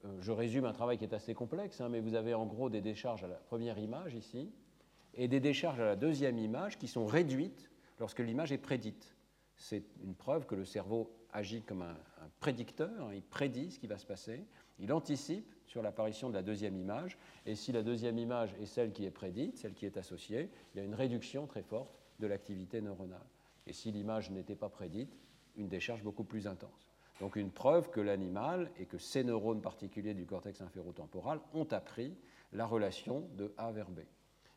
Euh, 0.03 0.17
je 0.19 0.31
résume 0.31 0.65
un 0.65 0.73
travail 0.73 0.97
qui 0.97 1.05
est 1.05 1.13
assez 1.13 1.33
complexe, 1.33 1.79
hein, 1.79 1.87
mais 1.87 2.01
vous 2.01 2.15
avez 2.15 2.33
en 2.33 2.45
gros 2.45 2.69
des 2.69 2.81
décharges 2.81 3.23
à 3.23 3.27
la 3.27 3.35
première 3.35 3.77
image 3.77 4.15
ici 4.15 4.51
et 5.13 5.27
des 5.27 5.39
décharges 5.39 5.79
à 5.79 5.85
la 5.85 5.95
deuxième 5.95 6.39
image 6.39 6.77
qui 6.77 6.87
sont 6.87 7.05
réduites 7.05 7.69
lorsque 7.99 8.19
l'image 8.19 8.51
est 8.51 8.57
prédite. 8.57 9.15
C'est 9.55 9.83
une 10.03 10.15
preuve 10.15 10.47
que 10.47 10.55
le 10.55 10.65
cerveau 10.65 11.13
agit 11.31 11.61
comme 11.61 11.83
un, 11.83 11.95
prédicteur, 12.39 12.91
hein, 12.99 13.13
il 13.13 13.21
prédit 13.21 13.71
ce 13.71 13.79
qui 13.79 13.87
va 13.87 13.97
se 13.97 14.05
passer, 14.05 14.45
il 14.79 14.91
anticipe 14.91 15.53
sur 15.67 15.81
l'apparition 15.81 16.29
de 16.29 16.33
la 16.33 16.41
deuxième 16.41 16.75
image, 16.75 17.17
et 17.45 17.55
si 17.55 17.71
la 17.71 17.83
deuxième 17.83 18.17
image 18.17 18.53
est 18.59 18.65
celle 18.65 18.91
qui 18.91 19.05
est 19.05 19.11
prédite, 19.11 19.57
celle 19.57 19.73
qui 19.73 19.85
est 19.85 19.97
associée, 19.97 20.49
il 20.73 20.79
y 20.79 20.81
a 20.81 20.83
une 20.83 20.95
réduction 20.95 21.47
très 21.47 21.63
forte 21.63 21.95
de 22.19 22.27
l'activité 22.27 22.81
neuronale. 22.81 23.25
Et 23.65 23.73
si 23.73 23.91
l'image 23.91 24.29
n'était 24.31 24.55
pas 24.55 24.69
prédite, 24.69 25.17
une 25.57 25.67
décharge 25.67 26.03
beaucoup 26.03 26.23
plus 26.23 26.47
intense. 26.47 26.89
Donc 27.19 27.35
une 27.35 27.51
preuve 27.51 27.89
que 27.89 28.01
l'animal 28.01 28.71
et 28.77 28.85
que 28.85 28.97
ces 28.97 29.23
neurones 29.23 29.61
particuliers 29.61 30.13
du 30.13 30.25
cortex 30.25 30.61
inférotemporal 30.61 31.39
ont 31.53 31.67
appris 31.71 32.15
la 32.51 32.65
relation 32.65 33.27
de 33.37 33.53
A 33.57 33.71
vers 33.71 33.89
B. 33.89 33.99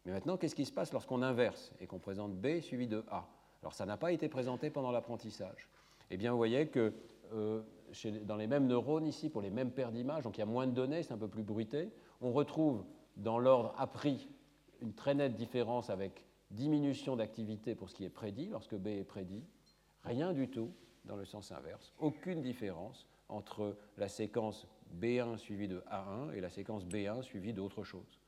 Mais 0.05 0.13
maintenant, 0.13 0.37
qu'est-ce 0.37 0.55
qui 0.55 0.65
se 0.65 0.73
passe 0.73 0.93
lorsqu'on 0.93 1.23
inverse 1.23 1.73
et 1.81 1.87
qu'on 1.87 1.99
présente 1.99 2.35
B 2.35 2.61
suivi 2.61 2.87
de 2.87 3.05
A? 3.11 3.29
Alors 3.63 3.75
ça 3.75 3.87
n'a 3.87 3.97
pas 3.97 4.13
été 4.13 4.29
présenté 4.29 4.71
pendant 4.71 4.91
l'apprentissage 4.91 5.69
eh 6.11 6.17
bien, 6.17 6.31
vous 6.31 6.37
voyez 6.37 6.69
que 6.69 6.93
euh, 7.33 7.63
dans 8.23 8.37
les 8.37 8.47
mêmes 8.47 8.67
neurones 8.67 9.07
ici, 9.07 9.29
pour 9.29 9.43
les 9.43 9.51
mêmes 9.51 9.71
paires 9.71 9.93
d'images, 9.93 10.25
donc 10.25 10.37
il 10.37 10.41
y 10.41 10.43
a 10.43 10.47
moins 10.47 10.67
de 10.67 10.73
données, 10.73 11.03
c'est 11.03 11.13
un 11.13 11.19
peu 11.19 11.29
plus 11.29 11.43
bruité, 11.43 11.91
on 12.21 12.33
retrouve 12.33 12.85
dans 13.17 13.39
l'ordre 13.39 13.75
appris 13.79 14.29
une 14.81 14.93
très 14.93 15.15
nette 15.15 15.35
différence 15.35 15.91
avec 15.91 16.25
diminution 16.51 17.17
d'activité 17.17 17.75
pour 17.75 17.91
ce 17.91 17.95
qui 17.95 18.05
est 18.05 18.11
prédit, 18.11 18.49
lorsque 18.49 18.77
B 18.77 18.89
est 18.89 19.05
prédit, 19.05 19.43
rien 20.05 20.33
du 20.33 20.49
tout 20.49 20.71
dans 21.07 21.17
le 21.17 21.25
sens 21.25 21.53
inverse, 21.53 21.93
aucune 21.99 22.43
différence 22.43 23.07
entre 23.29 23.77
la 23.97 24.09
séquence 24.09 24.67
B1 25.01 25.37
suivie 25.39 25.69
de 25.69 25.83
A1 25.91 26.33
et 26.35 26.41
la 26.41 26.51
séquence 26.51 26.85
B1 26.85 27.23
suivie 27.23 27.53
d'autre 27.53 27.85
chose. 27.85 28.21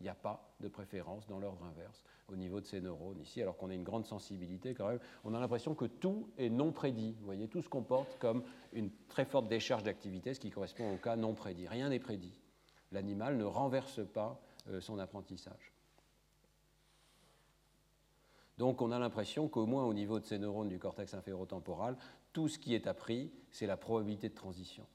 Il 0.00 0.04
n'y 0.04 0.08
a 0.08 0.14
pas 0.14 0.54
de 0.60 0.68
préférence 0.68 1.26
dans 1.26 1.40
l'ordre 1.40 1.64
inverse 1.64 2.04
au 2.28 2.36
niveau 2.36 2.60
de 2.60 2.66
ces 2.66 2.80
neurones 2.80 3.20
ici, 3.20 3.42
alors 3.42 3.56
qu'on 3.56 3.70
a 3.70 3.74
une 3.74 3.82
grande 3.82 4.06
sensibilité 4.06 4.74
quand 4.74 4.88
même. 4.88 5.00
On 5.24 5.34
a 5.34 5.40
l'impression 5.40 5.74
que 5.74 5.86
tout 5.86 6.30
est 6.38 6.50
non 6.50 6.72
prédit. 6.72 7.16
Vous 7.18 7.24
voyez, 7.24 7.48
tout 7.48 7.62
se 7.62 7.68
comporte 7.68 8.16
comme 8.18 8.44
une 8.72 8.90
très 9.08 9.24
forte 9.24 9.48
décharge 9.48 9.82
d'activité, 9.82 10.34
ce 10.34 10.40
qui 10.40 10.50
correspond 10.50 10.92
au 10.92 10.98
cas 10.98 11.16
non 11.16 11.34
prédit. 11.34 11.66
Rien 11.66 11.88
n'est 11.88 11.98
prédit. 11.98 12.38
L'animal 12.92 13.36
ne 13.36 13.44
renverse 13.44 14.00
pas 14.12 14.40
euh, 14.68 14.80
son 14.80 14.98
apprentissage. 14.98 15.72
Donc 18.58 18.82
on 18.82 18.90
a 18.90 18.98
l'impression 18.98 19.48
qu'au 19.48 19.66
moins 19.66 19.84
au 19.84 19.94
niveau 19.94 20.20
de 20.20 20.26
ces 20.26 20.38
neurones 20.38 20.68
du 20.68 20.78
cortex 20.78 21.14
inférotemporal, 21.14 21.96
tout 22.32 22.48
ce 22.48 22.58
qui 22.58 22.74
est 22.74 22.86
appris, 22.86 23.32
c'est 23.50 23.66
la 23.66 23.76
probabilité 23.76 24.28
de 24.28 24.34
transition. 24.34 24.86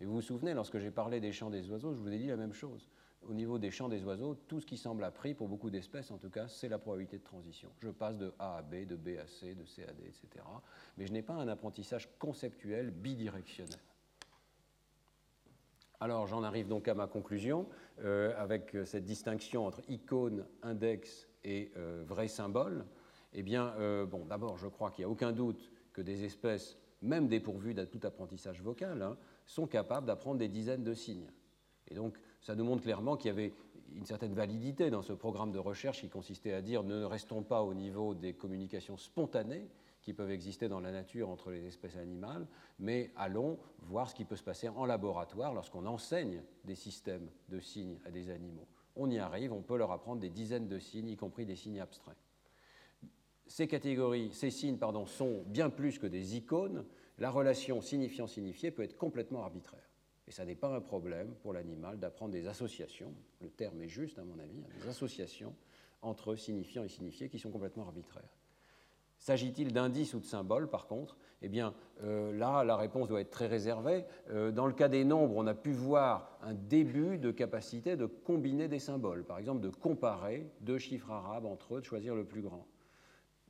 Et 0.00 0.04
vous 0.04 0.14
vous 0.14 0.22
souvenez, 0.22 0.54
lorsque 0.54 0.78
j'ai 0.78 0.90
parlé 0.90 1.20
des 1.20 1.30
chants 1.30 1.50
des 1.50 1.70
oiseaux, 1.70 1.94
je 1.94 2.00
vous 2.00 2.12
ai 2.12 2.18
dit 2.18 2.26
la 2.26 2.36
même 2.36 2.54
chose 2.54 2.88
au 3.28 3.34
niveau 3.34 3.58
des 3.58 3.70
champs 3.70 3.88
des 3.88 4.04
oiseaux, 4.04 4.34
tout 4.48 4.60
ce 4.60 4.66
qui 4.66 4.76
semble 4.76 5.04
appris, 5.04 5.34
pour 5.34 5.48
beaucoup 5.48 5.70
d'espèces 5.70 6.10
en 6.10 6.18
tout 6.18 6.30
cas, 6.30 6.48
c'est 6.48 6.68
la 6.68 6.78
probabilité 6.78 7.18
de 7.18 7.24
transition. 7.24 7.70
Je 7.80 7.88
passe 7.90 8.16
de 8.16 8.32
A 8.38 8.58
à 8.58 8.62
B, 8.62 8.86
de 8.86 8.96
B 8.96 9.18
à 9.22 9.26
C, 9.26 9.54
de 9.54 9.64
C 9.64 9.84
à 9.84 9.92
D, 9.92 10.02
etc. 10.04 10.44
Mais 10.96 11.06
je 11.06 11.12
n'ai 11.12 11.22
pas 11.22 11.34
un 11.34 11.48
apprentissage 11.48 12.08
conceptuel 12.18 12.90
bidirectionnel. 12.90 13.78
Alors 16.00 16.26
j'en 16.26 16.42
arrive 16.42 16.66
donc 16.66 16.88
à 16.88 16.94
ma 16.94 17.06
conclusion 17.06 17.68
euh, 18.00 18.34
avec 18.36 18.76
cette 18.84 19.04
distinction 19.04 19.66
entre 19.66 19.82
icône, 19.88 20.44
index 20.62 21.28
et 21.44 21.70
euh, 21.76 22.02
vrai 22.04 22.26
symbole. 22.26 22.84
Eh 23.34 23.42
bien, 23.42 23.74
euh, 23.78 24.06
bon, 24.06 24.24
d'abord, 24.26 24.58
je 24.58 24.66
crois 24.66 24.90
qu'il 24.90 25.04
n'y 25.04 25.06
a 25.06 25.10
aucun 25.10 25.32
doute 25.32 25.70
que 25.92 26.02
des 26.02 26.24
espèces, 26.24 26.76
même 27.00 27.28
dépourvues 27.28 27.74
de 27.74 27.84
tout 27.84 28.00
apprentissage 28.02 28.62
vocal, 28.62 29.02
hein, 29.02 29.16
sont 29.46 29.66
capables 29.66 30.06
d'apprendre 30.06 30.38
des 30.38 30.48
dizaines 30.48 30.84
de 30.84 30.94
signes. 30.94 31.30
Et 31.88 31.94
donc, 31.94 32.16
ça 32.40 32.54
nous 32.54 32.64
montre 32.64 32.82
clairement 32.82 33.16
qu'il 33.16 33.28
y 33.28 33.32
avait 33.32 33.52
une 33.94 34.06
certaine 34.06 34.34
validité 34.34 34.90
dans 34.90 35.02
ce 35.02 35.12
programme 35.12 35.52
de 35.52 35.58
recherche 35.58 36.00
qui 36.00 36.08
consistait 36.08 36.52
à 36.52 36.62
dire 36.62 36.82
ne 36.82 37.04
restons 37.04 37.42
pas 37.42 37.62
au 37.62 37.74
niveau 37.74 38.14
des 38.14 38.32
communications 38.32 38.96
spontanées 38.96 39.68
qui 40.00 40.12
peuvent 40.12 40.30
exister 40.30 40.68
dans 40.68 40.80
la 40.80 40.90
nature 40.90 41.28
entre 41.28 41.50
les 41.50 41.64
espèces 41.66 41.96
animales, 41.96 42.46
mais 42.78 43.12
allons 43.16 43.58
voir 43.78 44.10
ce 44.10 44.14
qui 44.14 44.24
peut 44.24 44.36
se 44.36 44.42
passer 44.42 44.68
en 44.68 44.84
laboratoire 44.84 45.54
lorsqu'on 45.54 45.86
enseigne 45.86 46.42
des 46.64 46.74
systèmes 46.74 47.28
de 47.48 47.60
signes 47.60 47.98
à 48.04 48.10
des 48.10 48.30
animaux. 48.30 48.66
On 48.96 49.08
y 49.10 49.18
arrive, 49.18 49.52
on 49.52 49.62
peut 49.62 49.76
leur 49.76 49.92
apprendre 49.92 50.20
des 50.20 50.30
dizaines 50.30 50.68
de 50.68 50.78
signes, 50.78 51.08
y 51.08 51.16
compris 51.16 51.46
des 51.46 51.56
signes 51.56 51.80
abstraits. 51.80 52.16
Ces 53.52 53.68
catégories, 53.68 54.30
ces 54.32 54.48
signes 54.48 54.78
pardon, 54.78 55.04
sont 55.04 55.42
bien 55.44 55.68
plus 55.68 55.98
que 55.98 56.06
des 56.06 56.38
icônes. 56.38 56.86
La 57.18 57.30
relation 57.30 57.82
signifiant-signifié 57.82 58.70
peut 58.70 58.82
être 58.82 58.96
complètement 58.96 59.42
arbitraire. 59.42 59.90
Et 60.26 60.30
ça 60.30 60.46
n'est 60.46 60.54
pas 60.54 60.74
un 60.74 60.80
problème 60.80 61.34
pour 61.42 61.52
l'animal 61.52 61.98
d'apprendre 61.98 62.32
des 62.32 62.46
associations, 62.46 63.12
le 63.42 63.50
terme 63.50 63.82
est 63.82 63.88
juste 63.88 64.18
à 64.18 64.24
mon 64.24 64.38
avis, 64.38 64.56
hein, 64.64 64.80
des 64.80 64.88
associations 64.88 65.54
entre 66.00 66.34
signifiants 66.34 66.82
et 66.82 66.88
signifiés 66.88 67.28
qui 67.28 67.38
sont 67.38 67.50
complètement 67.50 67.82
arbitraires. 67.82 68.38
S'agit-il 69.18 69.74
d'indices 69.74 70.14
ou 70.14 70.20
de 70.20 70.24
symboles, 70.24 70.70
par 70.70 70.86
contre 70.86 71.18
Eh 71.42 71.50
bien, 71.50 71.74
euh, 72.04 72.32
là, 72.32 72.64
la 72.64 72.78
réponse 72.78 73.08
doit 73.08 73.20
être 73.20 73.28
très 73.28 73.48
réservée. 73.48 74.06
Euh, 74.30 74.50
dans 74.50 74.66
le 74.66 74.72
cas 74.72 74.88
des 74.88 75.04
nombres, 75.04 75.36
on 75.36 75.46
a 75.46 75.54
pu 75.54 75.72
voir 75.72 76.38
un 76.40 76.54
début 76.54 77.18
de 77.18 77.30
capacité 77.30 77.96
de 77.96 78.06
combiner 78.06 78.68
des 78.68 78.78
symboles, 78.78 79.24
par 79.24 79.36
exemple 79.36 79.60
de 79.60 79.68
comparer 79.68 80.46
deux 80.62 80.78
chiffres 80.78 81.10
arabes 81.10 81.44
entre 81.44 81.74
eux, 81.76 81.80
de 81.80 81.84
choisir 81.84 82.14
le 82.14 82.24
plus 82.24 82.40
grand. 82.40 82.66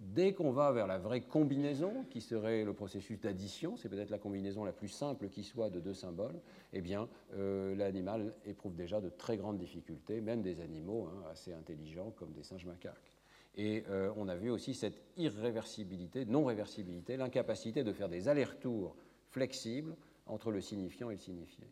Dès 0.02 0.32
qu'on 0.34 0.50
va 0.50 0.72
vers 0.72 0.88
la 0.88 0.98
vraie 0.98 1.20
combinaison, 1.20 2.04
qui 2.10 2.20
serait 2.20 2.64
le 2.64 2.74
processus 2.74 3.20
d'addition, 3.20 3.76
c'est 3.76 3.88
peut-être 3.88 4.10
la 4.10 4.18
combinaison 4.18 4.64
la 4.64 4.72
plus 4.72 4.88
simple 4.88 5.28
qui 5.28 5.44
soit 5.44 5.70
de 5.70 5.78
deux 5.78 5.94
symboles, 5.94 6.40
eh 6.72 6.80
bien, 6.80 7.08
euh, 7.34 7.76
l'animal 7.76 8.34
éprouve 8.44 8.74
déjà 8.74 9.00
de 9.00 9.08
très 9.10 9.36
grandes 9.36 9.58
difficultés, 9.58 10.20
même 10.20 10.42
des 10.42 10.60
animaux 10.60 11.06
hein, 11.06 11.22
assez 11.30 11.52
intelligents 11.52 12.10
comme 12.16 12.32
des 12.32 12.42
singes 12.42 12.66
macaques. 12.66 13.16
Et 13.54 13.84
euh, 13.90 14.12
on 14.16 14.26
a 14.26 14.34
vu 14.34 14.50
aussi 14.50 14.74
cette 14.74 15.00
irréversibilité, 15.16 16.24
non-réversibilité, 16.24 17.16
l'incapacité 17.16 17.84
de 17.84 17.92
faire 17.92 18.08
des 18.08 18.26
allers-retours 18.26 18.96
flexibles 19.28 19.94
entre 20.26 20.50
le 20.50 20.60
signifiant 20.60 21.10
et 21.10 21.14
le 21.14 21.20
signifié. 21.20 21.64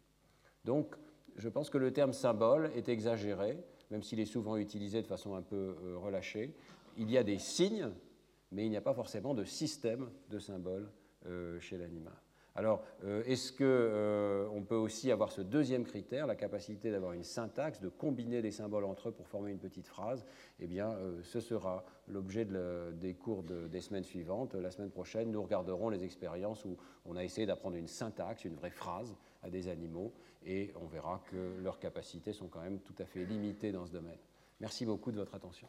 Donc, 0.64 0.94
je 1.36 1.48
pense 1.48 1.68
que 1.68 1.78
le 1.78 1.92
terme 1.92 2.12
symbole 2.12 2.70
est 2.76 2.88
exagéré, 2.88 3.58
même 3.90 4.04
s'il 4.04 4.20
est 4.20 4.24
souvent 4.24 4.56
utilisé 4.56 5.02
de 5.02 5.08
façon 5.08 5.34
un 5.34 5.42
peu 5.42 5.76
euh, 5.82 5.98
relâchée. 5.98 6.54
Il 6.96 7.10
y 7.10 7.18
a 7.18 7.24
des 7.24 7.38
signes 7.38 7.90
mais 8.52 8.64
il 8.64 8.70
n'y 8.70 8.76
a 8.76 8.82
pas 8.82 8.94
forcément 8.94 9.34
de 9.34 9.44
système 9.44 10.10
de 10.28 10.38
symboles 10.38 10.90
euh, 11.26 11.58
chez 11.60 11.76
l'animal. 11.78 12.14
Alors, 12.56 12.82
euh, 13.04 13.22
est-ce 13.26 13.52
qu'on 13.52 13.62
euh, 13.62 14.60
peut 14.68 14.74
aussi 14.74 15.12
avoir 15.12 15.30
ce 15.30 15.40
deuxième 15.40 15.84
critère, 15.84 16.26
la 16.26 16.34
capacité 16.34 16.90
d'avoir 16.90 17.12
une 17.12 17.22
syntaxe, 17.22 17.80
de 17.80 17.88
combiner 17.88 18.42
des 18.42 18.50
symboles 18.50 18.84
entre 18.84 19.10
eux 19.10 19.12
pour 19.12 19.28
former 19.28 19.52
une 19.52 19.58
petite 19.60 19.86
phrase? 19.86 20.26
Eh 20.58 20.66
bien, 20.66 20.96
ce 21.22 21.40
sera 21.40 21.84
l'objet 22.08 22.46
des 22.94 23.14
cours 23.14 23.44
des 23.44 23.80
semaines 23.80 24.04
suivantes. 24.04 24.54
La 24.54 24.72
semaine 24.72 24.90
prochaine, 24.90 25.30
nous 25.30 25.42
regarderons 25.42 25.90
les 25.90 26.02
expériences 26.02 26.64
où 26.64 26.76
on 27.04 27.16
a 27.16 27.22
essayé 27.22 27.46
d'apprendre 27.46 27.76
une 27.76 27.86
syntaxe, 27.86 28.44
une 28.44 28.56
vraie 28.56 28.70
phrase 28.70 29.14
à 29.42 29.48
des 29.48 29.68
animaux, 29.68 30.12
et 30.44 30.72
on 30.80 30.86
verra 30.86 31.22
que 31.30 31.60
leurs 31.62 31.78
capacités 31.78 32.32
sont 32.32 32.48
quand 32.48 32.60
même 32.60 32.80
tout 32.80 32.94
à 32.98 33.04
fait 33.04 33.24
limitées 33.24 33.72
dans 33.72 33.86
ce 33.86 33.92
domaine. 33.92 34.18
Merci 34.58 34.84
beaucoup 34.84 35.12
de 35.12 35.16
votre 35.16 35.34
attention. 35.34 35.68